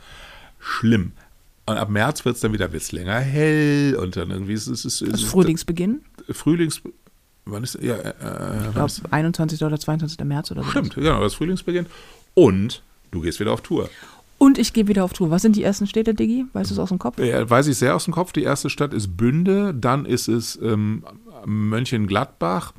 Schlimm. 0.58 1.12
Und 1.66 1.76
ab 1.76 1.88
März 1.88 2.24
wird 2.24 2.34
es 2.36 2.40
dann 2.40 2.52
wieder 2.52 2.72
wird's 2.72 2.92
länger 2.92 3.20
hell 3.20 3.96
und 4.00 4.16
dann 4.16 4.30
irgendwie 4.30 4.54
ist 4.54 4.66
es. 4.66 4.84
Ist, 4.84 5.02
ist, 5.02 5.12
Das 5.12 5.22
ist, 5.22 5.28
Frühlingsbeginn. 5.30 6.00
Frühlings. 6.30 6.82
Wann 7.44 7.62
ist. 7.62 7.78
Ja, 7.80 7.94
äh, 7.96 8.08
Ich 8.10 8.64
wann 8.66 8.72
glaube, 8.72 8.86
ist, 8.86 9.02
21. 9.12 9.62
oder 9.64 9.78
22. 9.78 10.18
März 10.24 10.50
oder 10.50 10.62
so. 10.62 10.70
stimmt, 10.70 10.94
genau, 10.94 11.20
das 11.20 11.34
Frühlingsbeginn. 11.34 11.86
Und 12.34 12.82
du 13.10 13.20
gehst 13.20 13.40
wieder 13.40 13.52
auf 13.52 13.60
Tour. 13.60 13.88
Und 14.38 14.56
ich 14.58 14.72
gehe 14.72 14.88
wieder 14.88 15.04
auf 15.04 15.12
Tour. 15.12 15.30
Was 15.30 15.42
sind 15.42 15.54
die 15.54 15.62
ersten 15.62 15.86
Städte, 15.86 16.14
Diggi? 16.14 16.46
Weißt 16.54 16.70
du 16.70 16.74
es 16.74 16.78
aus 16.78 16.88
dem 16.88 16.98
Kopf? 16.98 17.18
Ja, 17.18 17.48
weiß 17.48 17.66
ich 17.66 17.76
sehr 17.76 17.94
aus 17.94 18.04
dem 18.06 18.14
Kopf. 18.14 18.32
Die 18.32 18.42
erste 18.42 18.70
Stadt 18.70 18.94
ist 18.94 19.16
Bünde, 19.16 19.74
dann 19.74 20.06
ist 20.06 20.28
es 20.28 20.58
ähm, 20.62 21.04
Mönchengladbach, 21.44 22.72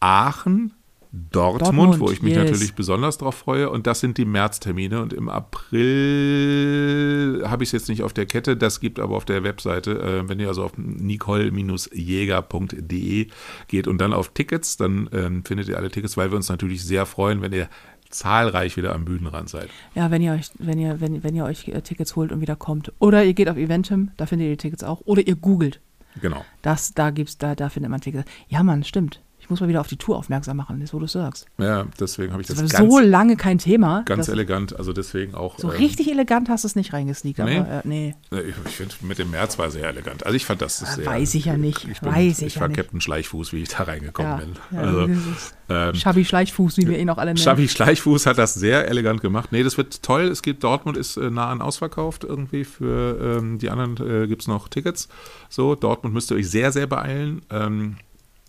Aachen, 0.00 0.72
Dortmund, 1.10 1.62
Dortmund, 1.62 2.00
wo 2.00 2.10
ich 2.10 2.20
mich 2.20 2.34
yes. 2.34 2.44
natürlich 2.44 2.74
besonders 2.74 3.16
drauf 3.16 3.34
freue. 3.34 3.70
Und 3.70 3.86
das 3.86 4.00
sind 4.00 4.18
die 4.18 4.26
Märztermine. 4.26 5.00
Und 5.00 5.14
im 5.14 5.28
April 5.28 7.44
habe 7.46 7.62
ich 7.62 7.68
es 7.68 7.72
jetzt 7.72 7.88
nicht 7.88 8.02
auf 8.02 8.12
der 8.12 8.26
Kette, 8.26 8.58
das 8.58 8.80
gibt 8.80 9.00
aber 9.00 9.16
auf 9.16 9.24
der 9.24 9.42
Webseite, 9.42 9.98
äh, 10.00 10.28
wenn 10.28 10.38
ihr 10.38 10.48
also 10.48 10.64
auf 10.64 10.72
nicole-jäger.de 10.76 13.26
geht 13.68 13.88
und 13.88 13.98
dann 13.98 14.12
auf 14.12 14.34
Tickets, 14.34 14.76
dann 14.76 15.08
ähm, 15.12 15.44
findet 15.44 15.68
ihr 15.68 15.78
alle 15.78 15.90
Tickets, 15.90 16.18
weil 16.18 16.30
wir 16.30 16.36
uns 16.36 16.50
natürlich 16.50 16.84
sehr 16.84 17.06
freuen, 17.06 17.40
wenn 17.40 17.52
ihr 17.52 17.68
zahlreich 18.10 18.76
wieder 18.76 18.94
am 18.94 19.04
Bühnenrand 19.04 19.48
seid. 19.48 19.68
Ja, 19.94 20.10
wenn 20.10 20.22
ihr 20.22 20.32
euch, 20.32 20.50
wenn 20.58 20.78
ihr, 20.78 21.00
wenn, 21.00 21.22
wenn 21.22 21.34
ihr 21.34 21.44
euch 21.44 21.68
äh, 21.68 21.80
Tickets 21.80 22.16
holt 22.16 22.32
und 22.32 22.40
wieder 22.40 22.56
kommt. 22.56 22.92
Oder 22.98 23.24
ihr 23.24 23.34
geht 23.34 23.48
auf 23.48 23.56
Eventim, 23.56 24.10
da 24.16 24.26
findet 24.26 24.46
ihr 24.46 24.52
die 24.52 24.58
Tickets 24.58 24.84
auch. 24.84 25.02
Oder 25.04 25.26
ihr 25.26 25.36
googelt. 25.36 25.80
Genau. 26.20 26.44
Das, 26.62 26.94
da 26.94 27.10
gibt's, 27.10 27.38
da, 27.38 27.54
da 27.54 27.68
findet 27.68 27.90
man 27.90 28.00
Tickets. 28.00 28.28
Ja, 28.48 28.62
Mann, 28.62 28.84
stimmt. 28.84 29.20
Ich 29.48 29.50
muss 29.50 29.60
mal 29.62 29.68
wieder 29.70 29.80
auf 29.80 29.86
die 29.86 29.96
Tour 29.96 30.18
aufmerksam 30.18 30.58
machen, 30.58 30.78
das, 30.78 30.92
wo 30.92 30.98
du 30.98 31.06
es 31.06 31.12
sagst. 31.12 31.46
Ja, 31.56 31.86
deswegen 31.98 32.32
habe 32.32 32.42
ich 32.42 32.48
das, 32.48 32.58
Das 32.58 32.70
war 32.74 32.80
ganz, 32.80 32.92
so 32.92 32.98
lange 32.98 33.34
kein 33.36 33.56
Thema. 33.56 34.02
ganz 34.04 34.28
elegant. 34.28 34.76
Also 34.76 34.92
deswegen 34.92 35.34
auch. 35.34 35.58
so 35.58 35.72
ähm, 35.72 35.78
richtig 35.78 36.10
elegant 36.10 36.50
hast 36.50 36.64
du 36.64 36.66
es 36.66 36.76
nicht 36.76 36.92
reingesneakt, 36.92 37.38
Nee? 37.38 37.56
aber 37.60 37.66
äh, 37.70 37.80
nee. 37.84 38.14
Ich, 38.30 38.74
finde, 38.74 38.94
mit 39.00 39.18
dem 39.18 39.30
März 39.30 39.58
war 39.58 39.70
sehr 39.70 39.88
elegant. 39.88 40.26
Also 40.26 40.36
ich 40.36 40.44
fand 40.44 40.60
das 40.60 40.80
sehr. 40.80 41.06
Weiß 41.06 41.34
ich 41.34 41.46
ja 41.46 41.56
nicht. 41.56 41.88
Ich, 41.90 42.02
bin, 42.02 42.12
Weiß 42.12 42.40
ich 42.42 42.48
ich 42.48 42.54
ja 42.56 42.60
war 42.60 42.68
nicht. 42.68 42.76
Captain 42.76 43.00
Schleichfuß, 43.00 43.54
wie 43.54 43.62
ich 43.62 43.70
da 43.70 43.84
reingekommen 43.84 44.32
Ja, 44.32 44.36
bin. 44.36 44.52
ja, 44.70 44.80
also, 44.80 45.04
ist 45.06 45.54
ähm, 45.70 45.94
Schabi 45.94 46.26
Schleichfuß, 46.26 46.76
wie 46.76 46.86
wir 46.86 46.98
ihn 46.98 47.08
auch 47.08 47.16
alle 47.16 47.30
nennen. 47.32 47.42
Xavi 47.42 47.68
Schleichfuß 47.68 48.26
hat 48.26 48.36
das 48.36 48.52
sehr 48.52 48.86
elegant 48.88 49.22
gemacht. 49.22 49.50
Nee, 49.50 49.62
das 49.62 49.78
wird 49.78 50.02
toll. 50.02 50.24
Es 50.24 50.42
gibt 50.42 50.62
Dortmund 50.62 50.98
ist 50.98 51.16
äh, 51.16 51.30
nah 51.30 51.48
an 51.48 51.62
ausverkauft 51.62 52.22
irgendwie. 52.24 52.64
Für 52.64 53.38
ähm, 53.38 53.58
die 53.58 53.70
anderen 53.70 53.96
äh, 54.24 54.26
gibt 54.26 54.42
es 54.42 54.48
noch 54.48 54.68
Tickets. 54.68 55.08
So, 55.48 55.74
Dortmund 55.74 56.12
müsst 56.14 56.30
ihr 56.30 56.36
euch 56.36 56.50
sehr, 56.50 56.70
sehr 56.70 56.86
beeilen. 56.86 57.40
Ähm, 57.50 57.96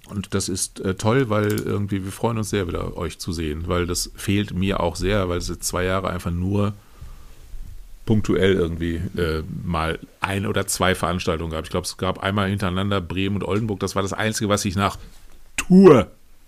und 0.10 0.34
das 0.34 0.50
ist 0.50 0.80
äh, 0.82 0.96
toll, 0.96 1.30
weil 1.30 1.52
irgendwie 1.60 2.04
wir 2.04 2.12
freuen 2.12 2.38
uns 2.38 2.50
sehr 2.50 2.68
wieder, 2.68 2.98
euch 2.98 3.20
zu 3.20 3.32
sehen, 3.32 3.64
weil 3.68 3.86
das 3.86 4.12
fehlt 4.16 4.54
mir 4.54 4.80
auch 4.80 4.96
sehr, 4.96 5.30
weil 5.30 5.38
es 5.38 5.48
jetzt 5.50 5.64
zwei 5.64 5.84
Jahre 5.84 6.10
einfach 6.10 6.32
nur 6.32 6.74
punktuell 8.06 8.54
irgendwie 8.54 8.96
äh, 9.18 9.44
mal 9.64 10.00
ein 10.20 10.48
oder 10.48 10.66
zwei 10.66 10.96
Veranstaltungen 10.96 11.52
gab. 11.52 11.66
Ich 11.66 11.70
glaube, 11.70 11.86
es 11.86 11.98
gab 11.98 12.24
einmal 12.24 12.50
hintereinander 12.50 13.02
Bremen 13.02 13.36
und 13.36 13.44
Oldenburg. 13.44 13.80
Das 13.80 13.96
war 13.96 14.02
das 14.02 14.14
Einzige, 14.14 14.50
was 14.50 14.64
sich 14.64 14.76
nach 14.76 14.98
Tour 15.58 16.08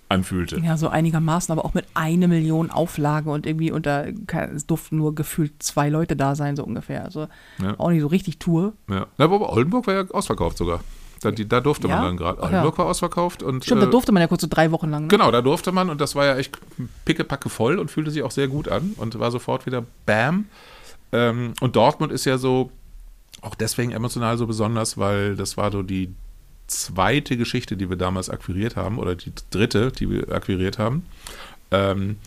anfühlte. 0.10 0.60
Ja, 0.60 0.76
so 0.76 0.90
einigermaßen, 0.90 1.52
aber 1.52 1.64
auch 1.64 1.74
mit 1.74 1.86
eine 1.94 2.28
Million 2.28 2.72
Auflage 2.72 3.30
und 3.30 3.46
irgendwie 3.46 3.72
unter, 3.72 4.08
es 4.54 4.66
durften 4.66 4.98
nur 4.98 5.16
gefühlt 5.16 5.62
zwei 5.64 5.90
Leute 5.90 6.16
da 6.16 6.36
sein, 6.36 6.56
so 6.56 6.64
ungefähr. 6.64 7.06
Also 7.06 7.28
Ja. 7.62 7.76
auch 7.80 7.90
nicht 7.90 8.02
so 8.02 8.08
richtig 8.08 8.40
Tour. 8.40 8.74
Ja. 8.90 9.08
Aber 9.18 9.54
Oldenburg 9.54 9.88
war 9.88 9.94
ja 9.94 10.04
ausverkauft 10.10 10.58
sogar. 10.58 10.84
Da, 11.22 11.32
die, 11.32 11.48
da 11.48 11.62
durfte 11.62 11.88
Ja? 11.88 11.98
man 11.98 12.06
dann 12.06 12.18
gerade. 12.18 12.40
Ach 12.42 12.50
ja. 12.52 12.58
Oldenburg 12.58 12.78
war 12.80 12.86
ausverkauft 12.88 13.44
und. 13.44 13.64
Stimmt, 13.64 13.82
äh, 13.84 13.86
da 13.86 13.92
durfte 13.92 14.12
man 14.12 14.22
ja 14.22 14.28
kurz 14.28 14.42
so 14.42 14.48
drei 14.50 14.72
Wochen 14.72 14.90
lang. 14.90 15.04
Ne? 15.04 15.08
Genau, 15.08 15.30
da 15.32 15.42
durfte 15.42 15.72
man 15.72 15.90
und 15.90 16.02
das 16.02 16.16
war 16.16 16.26
ja 16.26 16.38
echt 16.38 16.58
pickepacke 17.06 17.50
voll 17.50 17.78
und 17.80 17.92
fühlte 17.92 18.12
sich 18.12 18.24
auch 18.24 18.32
sehr 18.32 18.48
gut 18.48 18.68
an 18.68 18.94
und 18.98 19.18
war 19.20 19.32
sofort 19.32 19.66
wieder 19.66 19.86
Bam. 20.06 20.46
Ähm, 21.12 21.54
und 21.62 21.76
Dortmund 21.76 22.12
ist 22.12 22.26
ja 22.26 22.38
so 22.38 22.72
auch 23.42 23.56
deswegen 23.56 23.92
emotional 23.92 24.38
so 24.38 24.48
besonders, 24.48 24.98
weil 24.98 25.36
das 25.36 25.58
war 25.58 25.72
so 25.72 25.84
die 25.84 26.14
zweite 26.68 27.38
Geschichte, 27.38 27.76
die 27.78 27.90
wir 27.90 27.98
damals 27.98 28.30
akquiriert 28.30 28.76
haben 28.76 28.98
oder 28.98 29.16
die 29.16 29.32
dritte, 29.52 29.92
die 29.92 30.10
wir 30.10 30.32
akquiriert 30.32 30.80
haben. 30.80 31.06
Ähm, 31.72 32.18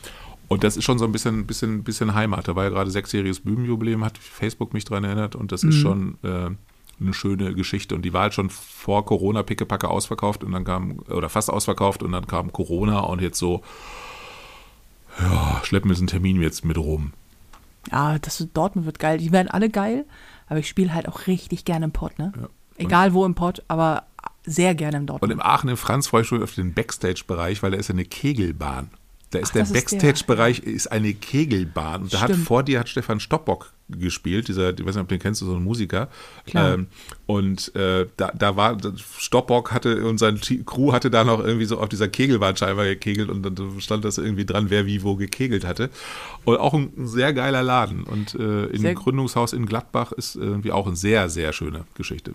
und 0.49 0.63
das 0.63 0.77
ist 0.77 0.85
schon 0.85 0.99
so 0.99 1.05
ein 1.05 1.13
bisschen, 1.13 1.47
bisschen, 1.47 1.83
bisschen 1.83 2.15
Heimat. 2.15 2.47
Da 2.47 2.55
war 2.55 2.65
ja 2.65 2.71
gerade 2.71 2.91
sechsjähriges 2.91 3.41
Bühnenjubiläum, 3.41 4.05
hat 4.05 4.19
Facebook 4.19 4.75
mich 4.75 4.85
daran 4.85 5.05
erinnert 5.05 5.35
und 5.35 5.53
das 5.53 5.65
ist 5.65 5.77
schon 5.77 6.19
äh, 6.23 6.51
eine 7.01 7.15
schöne 7.15 7.55
Geschichte. 7.55 7.95
Und 7.95 8.03
die 8.03 8.13
war 8.13 8.23
halt 8.23 8.35
schon 8.35 8.51
vor 8.51 9.05
Corona 9.05 9.43
pickepacke 9.43 9.89
ausverkauft 9.89 10.45
und 10.45 10.53
dann 10.53 10.65
kam, 10.65 10.99
oder 11.09 11.29
fast 11.29 11.51
ausverkauft 11.51 12.03
und 12.03 12.13
dann 12.13 12.27
kam 12.27 12.53
Corona 12.53 13.01
und 13.01 13.21
jetzt 13.21 13.39
so, 13.39 13.63
ja, 15.21 15.61
schleppen 15.65 15.91
wir 15.91 15.95
diesen 15.95 16.07
Termin 16.07 16.41
jetzt 16.41 16.65
mit 16.65 16.79
rum. 16.79 17.13
Ja, 17.91 18.19
das 18.19 18.47
Dortmund 18.55 18.87
wird 18.87 18.99
geil. 18.99 19.19
Die 19.19 19.33
werden 19.33 19.49
alle 19.49 19.69
geil, 19.71 20.07
aber 20.49 20.59
ich 20.59 20.69
spiele 20.69 20.95
halt 20.95 21.09
auch 21.09 21.27
richtig 21.27 21.65
gerne 21.65 21.87
im 21.87 21.93
Pott, 21.93 22.19
ne? 22.19 22.33
Ja. 22.41 22.49
Egal 22.77 23.15
wo 23.15 23.25
im 23.25 23.35
Pott, 23.35 23.63
aber 23.69 24.05
sehr 24.45 24.75
gerne 24.75 24.97
im 24.97 25.03
Und 25.03 25.07
Dortmund. 25.09 25.33
im 25.33 25.41
Aachen 25.43 25.69
im 25.71 25.77
Franz 25.77 26.09
freue 26.09 26.23
ich 26.23 26.31
mich 26.33 26.43
auf 26.43 26.55
den 26.55 26.75
Backstage-Bereich, 26.75 27.63
weil 27.63 27.71
da 27.71 27.77
ist 27.79 27.89
ja 27.89 27.95
eine 27.95 28.05
Kegelbahn. 28.05 28.91
Da 29.35 29.41
ist 29.41 29.49
Ach, 29.51 29.53
der 29.55 29.63
ist 29.65 29.73
Backstage-Bereich 29.73 30.61
ist 30.61 30.93
eine 30.93 31.13
Kegelbahn. 31.13 32.03
Und 32.03 32.15
da 32.15 32.21
hat 32.21 32.31
Stimmt. 32.31 32.47
vor 32.47 32.63
dir 32.63 32.79
hat 32.81 32.89
Stefan 32.89 33.19
Stoppock 33.19 33.73
gespielt, 33.89 34.49
dieser, 34.49 34.71
ich 34.71 34.79
weiß 34.79 34.95
nicht, 34.95 35.03
ob 35.03 35.09
du 35.09 35.17
den 35.17 35.21
kennst, 35.21 35.41
so 35.41 35.55
ein 35.55 35.63
Musiker. 35.63 36.09
Klar. 36.47 36.75
Ähm, 36.75 36.87
und 37.27 37.75
äh, 37.75 38.07
da, 38.17 38.31
da 38.33 38.57
war, 38.57 38.79
Stoppock 39.19 39.73
hatte 39.73 40.07
und 40.07 40.19
sein 40.19 40.41
Crew 40.65 40.93
hatte 40.93 41.11
da 41.11 41.25
noch 41.25 41.41
irgendwie 41.45 41.67
so 41.67 41.79
auf 41.79 41.89
dieser 41.89 42.09
Kegelbahn 42.09 42.57
scheinbar 42.57 42.87
gekegelt 42.87 43.29
und 43.29 43.43
dann 43.43 43.81
stand 43.81 44.05
das 44.05 44.19
irgendwie 44.19 44.47
dran, 44.47 44.71
wer 44.71 44.87
wie 44.87 45.03
wo 45.03 45.17
gekegelt 45.17 45.67
hatte. 45.67 45.91
Und 46.45 46.59
auch 46.59 46.73
ein, 46.73 46.93
ein 46.97 47.09
sehr 47.09 47.33
geiler 47.33 47.63
Laden. 47.63 48.05
Und 48.05 48.35
äh, 48.37 48.69
dem 48.69 48.95
Gründungshaus 48.95 49.53
in 49.53 49.67
Gladbach 49.67 50.13
ist 50.13 50.37
irgendwie 50.37 50.73
auch 50.73 50.87
eine 50.87 50.97
sehr, 50.97 51.29
sehr 51.29 51.53
schöne 51.53 51.85
Geschichte. 51.95 52.35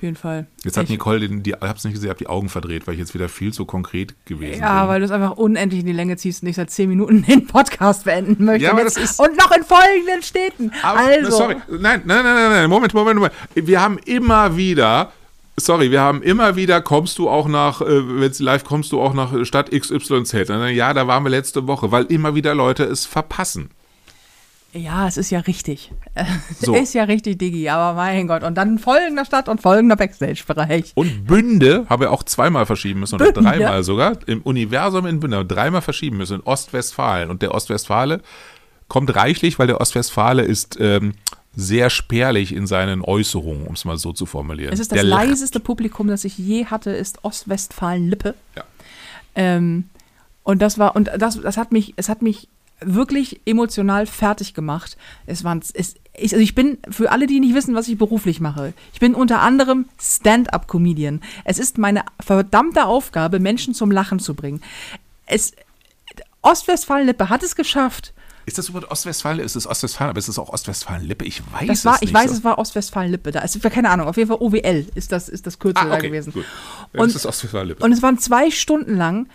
Auf 0.00 0.04
jeden 0.04 0.16
Fall. 0.16 0.46
Jetzt 0.64 0.78
hat 0.78 0.84
Ich- 0.84 0.90
Nicole, 0.90 1.20
den, 1.20 1.42
die, 1.42 1.50
ich 1.50 1.56
hab's 1.60 1.84
nicht 1.84 1.92
gesehen, 1.92 2.08
hab 2.08 2.16
die 2.16 2.26
Augen 2.26 2.48
verdreht, 2.48 2.86
weil 2.86 2.94
ich 2.94 3.00
jetzt 3.00 3.12
wieder 3.12 3.28
viel 3.28 3.52
zu 3.52 3.66
konkret 3.66 4.14
gewesen 4.24 4.58
Ja, 4.62 4.80
bin. 4.80 4.88
weil 4.88 5.00
du 5.00 5.04
es 5.04 5.10
einfach 5.10 5.32
unendlich 5.36 5.80
in 5.80 5.86
die 5.86 5.92
Länge 5.92 6.16
ziehst 6.16 6.42
und 6.42 6.48
ich 6.48 6.56
seit 6.56 6.70
zehn 6.70 6.88
Minuten 6.88 7.22
den 7.28 7.46
Podcast 7.46 8.04
beenden 8.04 8.46
möchte. 8.46 8.64
Ja, 8.64 8.70
aber 8.70 8.80
Und 8.80 8.86
das 8.86 8.96
ist- 8.96 9.20
Und 9.20 9.36
noch 9.36 9.50
in 9.54 9.62
folgenden 9.62 10.22
Städten. 10.22 10.72
Aber, 10.82 11.00
also, 11.00 11.30
sorry, 11.32 11.56
nein, 11.68 12.00
nein, 12.06 12.24
nein, 12.24 12.24
nein, 12.24 12.50
nein, 12.50 12.70
Moment, 12.70 12.94
Moment, 12.94 13.16
Moment. 13.16 13.34
Wir 13.54 13.78
haben 13.82 13.98
immer 14.06 14.56
wieder, 14.56 15.12
sorry, 15.58 15.90
wir 15.90 16.00
haben 16.00 16.22
immer 16.22 16.56
wieder, 16.56 16.80
kommst 16.80 17.18
du 17.18 17.28
auch 17.28 17.46
nach, 17.46 17.82
äh, 17.82 18.20
wenn 18.20 18.30
es 18.30 18.38
live 18.40 18.64
kommst 18.64 18.92
du 18.92 19.02
auch 19.02 19.12
nach 19.12 19.34
Stadt 19.44 19.70
XYZ. 19.70 20.32
Ja, 20.72 20.94
da 20.94 21.06
waren 21.08 21.24
wir 21.24 21.30
letzte 21.30 21.66
Woche, 21.66 21.92
weil 21.92 22.04
immer 22.06 22.34
wieder 22.34 22.54
Leute 22.54 22.84
es 22.84 23.04
verpassen. 23.04 23.68
Ja, 24.72 25.08
es 25.08 25.16
ist 25.16 25.30
ja 25.30 25.40
richtig. 25.40 25.92
So. 26.60 26.74
Ist 26.74 26.92
ja 26.92 27.04
richtig, 27.04 27.38
Diggi, 27.38 27.68
aber 27.70 27.94
mein 27.96 28.26
Gott. 28.28 28.42
Und 28.42 28.54
dann 28.56 28.78
folgender 28.78 29.24
Stadt 29.24 29.48
und 29.48 29.62
folgender 29.62 29.96
Backstage-Bereich. 29.96 30.92
Und 30.94 31.26
Bünde 31.26 31.86
haben 31.88 32.02
wir 32.02 32.12
auch 32.12 32.22
zweimal 32.22 32.66
verschieben 32.66 33.00
müssen 33.00 33.14
oder 33.14 33.32
Bünde? 33.32 33.48
dreimal 33.50 33.82
sogar. 33.82 34.18
Im 34.26 34.42
Universum 34.42 35.06
in 35.06 35.20
Bünde 35.20 35.38
haben 35.38 35.48
wir 35.48 35.54
dreimal 35.54 35.80
verschieben 35.80 36.18
müssen 36.18 36.40
in 36.40 36.46
Ostwestfalen. 36.46 37.30
Und 37.30 37.40
der 37.40 37.54
Ostwestfale 37.54 38.20
kommt 38.88 39.14
reichlich, 39.16 39.58
weil 39.58 39.68
der 39.68 39.80
Ostwestfale 39.80 40.42
ist 40.42 40.76
ähm, 40.78 41.14
sehr 41.56 41.88
spärlich 41.88 42.54
in 42.54 42.66
seinen 42.66 43.02
Äußerungen, 43.02 43.66
um 43.66 43.74
es 43.74 43.84
mal 43.86 43.96
so 43.96 44.12
zu 44.12 44.26
formulieren. 44.26 44.72
Es 44.74 44.80
ist 44.80 44.92
das 44.92 44.96
Der 44.96 45.04
lacht. 45.04 45.28
leiseste 45.28 45.60
Publikum, 45.60 46.08
das 46.08 46.24
ich 46.24 46.36
je 46.36 46.66
hatte, 46.66 46.90
ist 46.90 47.24
Ostwestfalen-Lippe. 47.24 48.34
Ja. 48.56 48.64
Ähm, 49.34 49.88
und 50.42 50.60
das 50.60 50.78
war, 50.78 50.94
und 50.94 51.10
das, 51.16 51.40
das 51.40 51.56
hat 51.56 51.72
mich, 51.72 51.94
es 51.96 52.08
hat 52.10 52.20
mich 52.20 52.48
wirklich 52.82 53.40
emotional 53.46 54.06
fertig 54.06 54.54
gemacht. 54.54 54.96
Es 55.26 55.44
waren, 55.44 55.60
es, 55.74 55.94
ich, 56.14 56.32
also 56.32 56.42
ich 56.42 56.54
bin, 56.54 56.78
für 56.90 57.10
alle, 57.12 57.26
die 57.26 57.40
nicht 57.40 57.54
wissen, 57.54 57.74
was 57.74 57.88
ich 57.88 57.98
beruflich 57.98 58.40
mache, 58.40 58.72
ich 58.92 59.00
bin 59.00 59.14
unter 59.14 59.40
anderem 59.40 59.86
Stand-up-Comedian. 60.00 61.20
Es 61.44 61.58
ist 61.58 61.78
meine 61.78 62.04
verdammte 62.20 62.84
Aufgabe, 62.86 63.38
Menschen 63.38 63.74
zum 63.74 63.90
Lachen 63.90 64.18
zu 64.18 64.34
bringen. 64.34 64.62
Es, 65.26 65.52
Ostwestfalen-Lippe 66.42 67.28
hat 67.28 67.42
es 67.42 67.54
geschafft. 67.56 68.12
Ist 68.46 68.56
das 68.58 68.68
überhaupt 68.70 68.90
Ostwestfalen? 68.90 69.38
Ist 69.40 69.54
es 69.54 69.66
Ostwestfalen, 69.66 70.10
aber 70.10 70.18
ist 70.18 70.28
es 70.28 70.38
auch 70.38 70.48
Ostwestfalen-Lippe? 70.48 71.24
Ich 71.24 71.42
weiß 71.52 71.66
Das 71.66 71.78
es 71.80 71.84
war, 71.84 71.92
nicht. 71.94 72.02
ich 72.04 72.14
weiß, 72.14 72.30
so. 72.30 72.36
es 72.38 72.44
war 72.44 72.58
Ostwestfalen-Lippe. 72.58 73.30
Da 73.30 73.40
ist, 73.40 73.60
keine 73.62 73.90
Ahnung, 73.90 74.08
auf 74.08 74.16
jeden 74.16 74.28
Fall 74.28 74.38
OWL 74.40 74.86
ist 74.94 75.12
das, 75.12 75.28
ist 75.28 75.46
das 75.46 75.58
Kürzel 75.58 75.84
ah, 75.86 75.90
da 75.90 75.94
okay, 75.96 76.08
gewesen. 76.08 76.32
gut. 76.32 76.44
Und- 76.92 77.00
Und, 77.00 77.08
ist 77.10 77.16
es 77.16 77.26
Ostwestfalen-Lippe. 77.26 77.84
Und 77.84 77.92
es 77.92 78.02
waren 78.02 78.18
zwei 78.18 78.50
Stunden 78.50 78.96
lang 78.96 79.28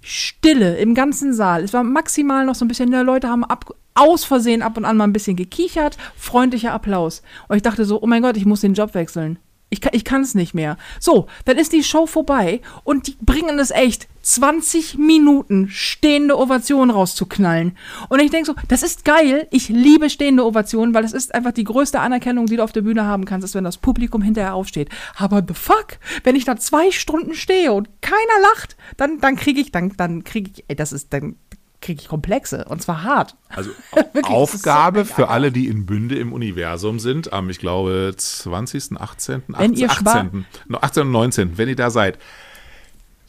Stille 0.00 0.76
im 0.76 0.94
ganzen 0.94 1.34
Saal. 1.34 1.64
Es 1.64 1.72
war 1.72 1.84
maximal 1.84 2.44
noch 2.44 2.54
so 2.54 2.64
ein 2.64 2.68
bisschen, 2.68 2.90
die 2.90 2.96
Leute 2.96 3.28
haben 3.28 3.44
ab, 3.44 3.74
aus 3.94 4.24
Versehen 4.24 4.62
ab 4.62 4.76
und 4.76 4.84
an 4.84 4.96
mal 4.96 5.04
ein 5.04 5.12
bisschen 5.12 5.36
gekichert, 5.36 5.96
freundlicher 6.16 6.72
Applaus. 6.72 7.22
Und 7.48 7.56
ich 7.56 7.62
dachte 7.62 7.84
so, 7.84 8.00
oh 8.02 8.06
mein 8.06 8.22
Gott, 8.22 8.36
ich 8.36 8.46
muss 8.46 8.62
den 8.62 8.74
Job 8.74 8.94
wechseln. 8.94 9.38
Ich 9.70 9.80
kann, 9.80 9.92
ich 9.94 10.04
kann 10.04 10.22
es 10.22 10.34
nicht 10.34 10.52
mehr. 10.52 10.76
So, 10.98 11.28
dann 11.44 11.56
ist 11.56 11.72
die 11.72 11.84
Show 11.84 12.06
vorbei 12.06 12.60
und 12.84 13.06
die 13.06 13.16
bringen 13.20 13.58
es 13.60 13.70
echt 13.70 14.08
20 14.22 14.98
Minuten 14.98 15.68
stehende 15.70 16.36
Ovationen 16.36 16.90
rauszuknallen. 16.90 17.76
Und 18.08 18.20
ich 18.20 18.30
denke 18.30 18.46
so, 18.46 18.54
das 18.68 18.82
ist 18.82 19.04
geil. 19.04 19.46
Ich 19.50 19.68
liebe 19.68 20.10
stehende 20.10 20.44
Ovationen, 20.44 20.92
weil 20.92 21.04
es 21.04 21.12
ist 21.12 21.34
einfach 21.34 21.52
die 21.52 21.64
größte 21.64 22.00
Anerkennung, 22.00 22.46
die 22.46 22.56
du 22.56 22.64
auf 22.64 22.72
der 22.72 22.82
Bühne 22.82 23.04
haben 23.04 23.24
kannst, 23.24 23.44
ist, 23.44 23.54
wenn 23.54 23.64
das 23.64 23.78
Publikum 23.78 24.22
hinterher 24.22 24.54
aufsteht. 24.54 24.90
Aber 25.16 25.42
the 25.46 25.54
fuck, 25.54 25.98
wenn 26.24 26.36
ich 26.36 26.44
da 26.44 26.56
zwei 26.56 26.90
Stunden 26.90 27.34
stehe 27.34 27.72
und 27.72 27.88
keiner 28.02 28.40
lacht, 28.52 28.76
dann, 28.96 29.20
dann 29.20 29.36
kriege 29.36 29.60
ich, 29.60 29.72
dann, 29.72 29.96
dann 29.96 30.24
kriege 30.24 30.50
ich, 30.52 30.64
ey, 30.68 30.76
das 30.76 30.92
ist, 30.92 31.12
dann 31.12 31.36
kriege 31.80 32.02
ich 32.02 32.08
Komplexe 32.08 32.64
und 32.66 32.82
zwar 32.82 33.02
hart. 33.04 33.36
Also 33.48 33.70
so 34.14 34.20
Aufgabe 34.22 35.02
mega. 35.02 35.14
für 35.14 35.28
alle, 35.28 35.50
die 35.52 35.66
in 35.66 35.86
Bünde 35.86 36.18
im 36.18 36.32
Universum 36.32 36.98
sind, 36.98 37.32
am, 37.32 37.50
ich 37.50 37.58
glaube, 37.58 38.14
20., 38.16 39.00
18., 39.00 39.42
Wenn 39.48 39.74
ihr 39.74 39.90
18., 39.90 40.46
18. 40.72 41.02
und 41.02 41.10
19., 41.10 41.58
wenn 41.58 41.68
ihr 41.68 41.76
da 41.76 41.90
seid. 41.90 42.18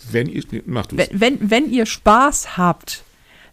Wenn 0.10 0.28
ihr, 0.28 0.44
mach 0.66 0.88
du 0.88 0.98
wenn, 0.98 1.08
wenn, 1.12 1.52
wenn 1.52 1.72
ihr 1.72 1.86
Spaß 1.86 2.58
habt, 2.58 3.04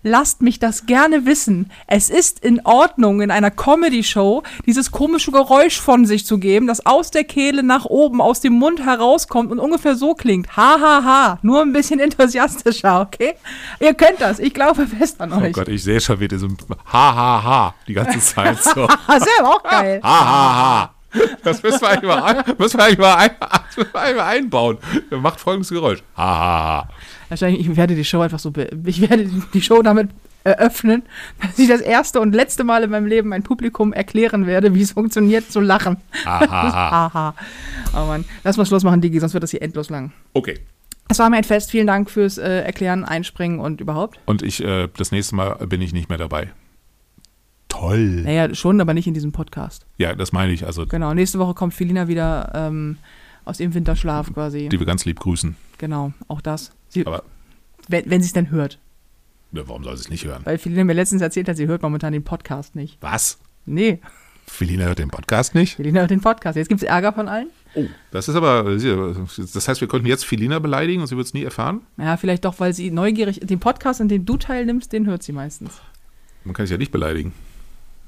lasst 0.03 0.43
mich 0.43 0.59
das 0.59 0.87
gerne 0.87 1.27
wissen. 1.27 1.71
Es 1.87 2.11
ist 2.11 2.41
in 2.45 2.61
Ordnung, 2.65 3.21
in 3.21 3.31
einer 3.31 3.51
Comedy-Show 3.51 4.43
dieses 4.67 4.91
komische 4.91 5.33
Geräusch 5.33 5.81
von 5.81 6.07
sich 6.07 6.25
zu 6.27 6.39
geben, 6.39 6.67
das 6.67 6.85
aus 6.87 7.11
der 7.11 7.25
Kehle 7.25 7.63
nach 7.63 7.85
oben, 7.85 8.21
aus 8.21 8.41
dem 8.41 8.55
Mund 8.55 8.85
herauskommt 8.85 9.51
und 9.51 9.59
ungefähr 9.59 9.95
so 9.97 10.15
klingt. 10.15 10.57
Ha, 10.57 10.77
ha, 10.81 11.05
ha. 11.05 11.39
Nur 11.43 11.63
ein 11.63 11.73
bisschen 11.73 12.01
enthusiastischer, 12.01 13.01
okay? 13.01 13.35
Ihr 13.81 13.95
könnt 13.95 14.21
das. 14.21 14.39
Ich 14.39 14.55
glaube 14.55 14.87
fest 14.87 15.21
an 15.21 15.33
Oh 15.33 15.41
euch. 15.43 15.53
Gott, 15.53 15.69
ich 15.69 15.83
sehe 15.83 16.01
schon 16.01 16.21
wieder 16.21 16.39
so 16.39 16.47
ein 16.47 16.57
Ha, 16.93 17.15
ha, 17.15 17.43
ha 17.43 17.75
die 17.87 17.95
ganze 17.95 18.19
Zeit 18.21 18.63
so. 18.63 18.89
ha, 18.89 18.99
Ah, 19.07 19.19
selber 19.21 19.49
auch 19.55 19.63
geil. 19.63 20.01
ha, 20.03 20.25
ha. 20.25 20.95
Das 21.43 21.63
müssen 21.63 21.81
wir 21.81 21.89
eigentlich 21.89 22.09
mal, 22.11 22.23
ein, 22.23 22.45
müssen 22.59 22.79
wir 22.79 22.85
eigentlich 22.85 22.99
mal, 22.99 23.15
ein, 23.15 23.31
müssen 23.77 23.93
wir 23.93 24.01
eigentlich 24.01 24.17
mal 24.17 24.27
einbauen. 24.27 24.79
Macht 25.11 25.41
folgendes 25.41 25.71
Geräusch. 25.71 26.01
Ha, 26.17 26.23
ha, 26.23 26.85
ha. 26.87 26.89
Wahrscheinlich, 27.29 27.61
ich 27.69 27.77
werde 27.77 27.95
die 27.95 28.05
Show 28.05 28.21
einfach 28.21 28.39
so, 28.39 28.53
ich 28.85 29.01
werde 29.01 29.29
die 29.53 29.61
Show 29.61 29.83
damit 29.83 30.11
eröffnen, 30.45 31.03
dass 31.43 31.59
ich 31.59 31.69
das 31.69 31.81
erste 31.81 32.21
und 32.21 32.35
letzte 32.35 32.65
Mal 32.65 32.85
in 32.85 32.91
meinem 32.91 33.07
Leben 33.07 33.29
mein 33.29 33.43
Publikum 33.43 33.93
erklären 33.93 34.47
werde, 34.47 34.75
wie 34.75 34.81
es 34.83 34.93
funktioniert, 34.93 35.51
zu 35.51 35.61
lachen. 35.61 35.99
Aha. 36.25 36.47
Aha. 37.07 37.35
Oh 37.95 38.07
Mann. 38.07 38.25
Lass 38.45 38.57
mal 38.57 38.65
Schluss 38.65 38.83
machen, 38.85 39.01
Digi, 39.01 39.21
sonst 39.21 39.35
wird 39.35 39.43
das 39.43 39.51
hier 39.51 39.63
endlos 39.63 39.91
lang. 39.91 40.13
Okay. 40.33 40.59
Es 41.11 41.19
war 41.19 41.29
mir 41.31 41.37
ein 41.37 41.45
Fest. 41.45 41.71
Vielen 41.71 41.87
Dank 41.87 42.11
fürs 42.11 42.39
äh, 42.39 42.61
Erklären, 42.63 43.05
Einspringen 43.05 43.61
und 43.61 43.81
überhaupt. 43.81 44.19
Und 44.27 44.43
ich, 44.43 44.63
äh, 44.63 44.89
das 44.97 45.11
nächste 45.11 45.35
Mal 45.37 45.55
bin 45.67 45.81
ich 45.83 45.93
nicht 45.93 46.09
mehr 46.09 46.19
dabei. 46.19 46.51
Toll. 47.69 48.23
Naja, 48.23 48.55
schon, 48.55 48.81
aber 48.81 48.95
nicht 48.95 49.07
in 49.07 49.15
diesem 49.15 49.33
Podcast. 49.33 49.87
Ja, 49.99 50.15
das 50.15 50.33
meine 50.33 50.53
ich. 50.53 50.65
Also, 50.67 50.87
Genau. 50.87 51.13
Nächste 51.15 51.39
Woche 51.39 51.55
kommt 51.55 51.75
Felina 51.75 52.09
wieder 52.09 52.53
ähm, 52.55 52.97
aus 53.45 53.61
ihrem 53.61 53.75
Winterschlaf 53.75 54.33
quasi. 54.33 54.69
die 54.69 54.79
wir 54.79 54.87
ganz 54.87 55.05
lieb 55.05 55.21
grüßen. 55.21 55.57
Genau, 55.79 56.13
auch 56.29 56.41
das. 56.41 56.73
Sie, 56.89 57.07
Aber 57.07 57.23
wenn 57.89 58.11
wenn 58.11 58.21
sie 58.23 58.27
es 58.27 58.33
denn 58.33 58.51
hört. 58.51 58.79
ja, 59.53 59.67
warum 59.69 59.85
soll 59.85 59.97
sie 59.97 60.03
es 60.03 60.11
nicht 60.11 60.25
hören? 60.25 60.43
Weil 60.45 60.59
Felina 60.59 60.85
mir 60.85 60.95
letztens 60.95 61.23
erzählt 61.23 61.49
hat, 61.49 61.57
sie 61.57 61.67
hört 61.67 61.83
momentan 61.83 62.13
den 62.13 62.25
Podcast 62.25 62.75
nicht. 62.77 62.99
Was? 63.01 63.39
Nee, 63.67 64.01
Felina 64.47 64.87
hört 64.87 64.99
den 64.99 65.11
Podcast 65.11 65.55
nicht? 65.55 65.77
Felina 65.77 66.01
hört 66.01 66.11
den 66.11 66.21
Podcast. 66.21 66.57
Jetzt 66.57 66.69
gibt 66.69 66.83
es 66.83 66.89
Ärger 66.89 67.13
von 67.13 67.29
allen. 67.29 67.49
Oh. 67.75 67.85
Das 68.11 68.29
ist 68.29 68.35
aber, 68.35 68.65
das 68.65 69.69
heißt, 69.69 69.81
wir 69.81 69.89
könnten 69.89 70.07
jetzt 70.07 70.25
Felina 70.25 70.59
beleidigen 70.59 71.03
und 71.03 71.07
sie 71.07 71.17
wird 71.17 71.27
es 71.27 71.35
nie 71.35 71.45
erfahren? 71.45 71.83
Ja, 71.99 72.17
vielleicht 72.17 72.45
doch, 72.45 72.59
weil 72.59 72.73
sie 72.73 72.91
neugierig, 72.91 73.41
den 73.43 73.61
Podcast, 73.61 74.01
an 74.01 74.09
dem 74.09 74.25
du 74.25 74.37
teilnimmst, 74.39 74.93
den 74.93 75.07
hört 75.07 75.23
sie 75.23 75.33
meistens. 75.33 75.81
Man 76.45 76.55
kann 76.55 76.67
sie 76.67 76.73
ja 76.73 76.79
nicht 76.79 76.93
beleidigen. 76.93 77.33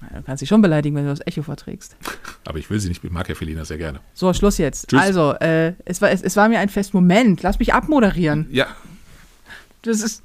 Du 0.01 0.23
kannst 0.23 0.41
sie 0.41 0.47
schon 0.47 0.63
beleidigen, 0.63 0.97
wenn 0.97 1.05
du 1.05 1.11
das 1.11 1.27
Echo 1.27 1.43
verträgst. 1.43 1.97
Aber 2.47 2.59
ich 2.59 2.71
will 2.71 2.81
sie 2.81 2.89
nicht, 2.89 3.05
ich 3.05 3.11
mag 3.11 3.29
ja 3.29 3.35
Felina 3.35 3.65
sehr 3.65 3.79
gerne. 3.79 4.01
So, 4.15 4.33
Schluss 4.33 4.59
jetzt. 4.59 4.89
Tschüss. 4.89 5.01
Also, 5.01 5.35
äh, 5.35 5.75
es, 5.85 6.01
war, 6.01 6.11
es, 6.11 6.23
es 6.23 6.37
war 6.37 6.49
mir 6.49 6.59
ein 6.59 6.69
Fest. 6.71 6.95
Moment, 6.95 7.43
lass 7.43 7.59
mich 7.59 7.75
abmoderieren. 7.75 8.47
Ja, 8.51 8.67
Das 9.83 10.01
ist. 10.01 10.23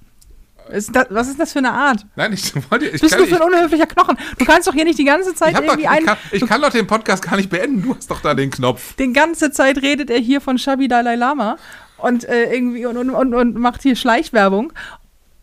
ist 0.72 0.96
das, 0.96 1.08
was 1.10 1.28
ist 1.28 1.40
das 1.40 1.52
für 1.54 1.60
eine 1.60 1.72
Art? 1.74 2.06
nein, 2.16 2.32
ich 2.34 2.54
wollte, 2.72 2.86
ich 2.86 3.02
Bist 3.02 3.14
kann, 3.14 3.24
du 3.24 3.36
für 3.36 3.42
ein 3.44 3.54
unhöflicher 3.54 3.86
Knochen? 3.86 4.18
Du 4.40 4.46
kannst 4.46 4.68
doch 4.68 4.74
hier 4.74 4.86
nicht 4.86 4.98
die 4.98 5.04
ganze 5.06 5.36
Zeit 5.36 5.56
doch, 5.56 5.62
irgendwie 5.62 5.82
ich, 5.84 5.90
einen. 5.90 6.06
kann, 6.06 6.18
ich 6.32 6.46
kann 6.46 6.62
doch 6.62 6.72
den 6.72 6.88
Podcast 6.88 7.22
gar 7.24 7.36
nicht 7.36 7.50
beenden. 7.50 7.82
Du 7.84 7.96
hast 7.96 8.10
doch 8.10 8.22
da 8.22 8.34
den 8.34 8.52
Knopf. 8.52 8.96
Die 8.96 9.12
ganze 9.12 9.52
Zeit 9.52 9.82
redet 9.82 10.10
er 10.10 10.20
hier 10.20 10.40
von 10.42 10.58
Shabi 10.58 10.88
Dalai 10.88 11.16
Lama 11.16 11.58
und 11.98 12.24
äh, 12.24 12.54
irgendwie 12.54 12.86
und, 12.86 12.98
und, 12.98 13.10
und, 13.10 13.34
und 13.34 13.56
macht 13.58 13.82
hier 13.84 13.96
Schleichwerbung. 13.96 14.72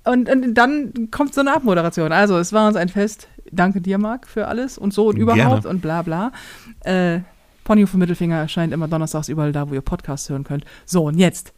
Und, 0.04 0.28
und 0.28 0.54
dann 0.54 1.10
kommt 1.12 1.32
so 1.34 1.40
eine 1.42 1.52
Abmoderation. 1.54 2.10
Also, 2.12 2.36
es 2.38 2.52
war 2.52 2.66
uns 2.66 2.76
ein 2.76 2.88
Fest. 2.88 3.28
Danke 3.52 3.80
dir, 3.80 3.98
Marc, 3.98 4.26
für 4.26 4.48
alles 4.48 4.78
und 4.78 4.92
so 4.94 5.08
und 5.08 5.16
Gerne. 5.16 5.32
überhaupt 5.32 5.66
und 5.66 5.80
bla 5.82 6.02
bla. 6.02 6.32
Äh, 6.80 7.20
Ponyhof 7.64 7.94
Mittelfinger 7.94 8.38
erscheint 8.38 8.72
immer 8.72 8.88
donnerstags 8.88 9.28
überall 9.28 9.52
da, 9.52 9.68
wo 9.70 9.74
ihr 9.74 9.82
Podcasts 9.82 10.28
hören 10.28 10.42
könnt. 10.44 10.64
So, 10.84 11.04
und 11.04 11.18
jetzt. 11.18 11.52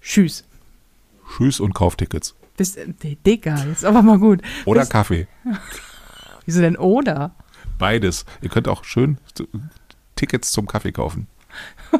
Tschüss. 0.00 0.44
Tschüss 1.36 1.60
und 1.60 1.74
Kauftickets. 1.74 2.34
Bis, 2.56 2.76
äh, 2.76 2.86
Digga, 3.26 3.64
jetzt 3.66 3.84
aber 3.84 4.02
mal 4.02 4.18
gut. 4.18 4.40
Oder 4.64 4.80
Bis, 4.80 4.90
Kaffee. 4.90 5.26
wieso 6.46 6.60
denn 6.60 6.76
oder? 6.76 7.32
Beides. 7.78 8.24
Ihr 8.40 8.48
könnt 8.48 8.68
auch 8.68 8.84
schön 8.84 9.18
Tickets 10.16 10.52
zum 10.52 10.66
Kaffee 10.66 10.92
kaufen. 10.92 11.26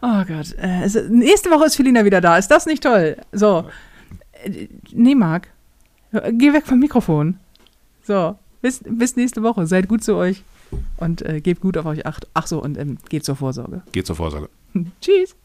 Oh 0.00 0.24
Gott. 0.26 0.52
Äh, 0.58 0.82
es, 0.84 0.94
nächste 1.08 1.50
Woche 1.50 1.66
ist 1.66 1.76
Felina 1.76 2.04
wieder 2.04 2.20
da. 2.20 2.36
Ist 2.36 2.48
das 2.48 2.66
nicht 2.66 2.82
toll? 2.82 3.16
So. 3.32 3.68
Äh, 4.44 4.68
Nee, 4.92 5.14
Marc. 5.14 5.48
Geh 6.12 6.52
weg 6.52 6.66
vom 6.66 6.78
Mikrofon. 6.78 7.38
So. 8.02 8.36
Bis, 8.60 8.80
bis 8.84 9.16
nächste 9.16 9.42
Woche. 9.42 9.66
Seid 9.66 9.88
gut 9.88 10.04
zu 10.04 10.14
euch. 10.14 10.44
Und 10.96 11.22
äh, 11.22 11.40
gebt 11.40 11.60
gut 11.60 11.76
auf 11.76 11.84
euch 11.84 12.06
acht. 12.06 12.28
Ach 12.32 12.46
so, 12.46 12.62
und 12.62 12.78
ähm, 12.78 12.98
geht 13.08 13.24
zur 13.24 13.36
Vorsorge. 13.36 13.82
Geht 13.92 14.06
zur 14.06 14.16
Vorsorge. 14.16 14.48
Tschüss. 15.00 15.36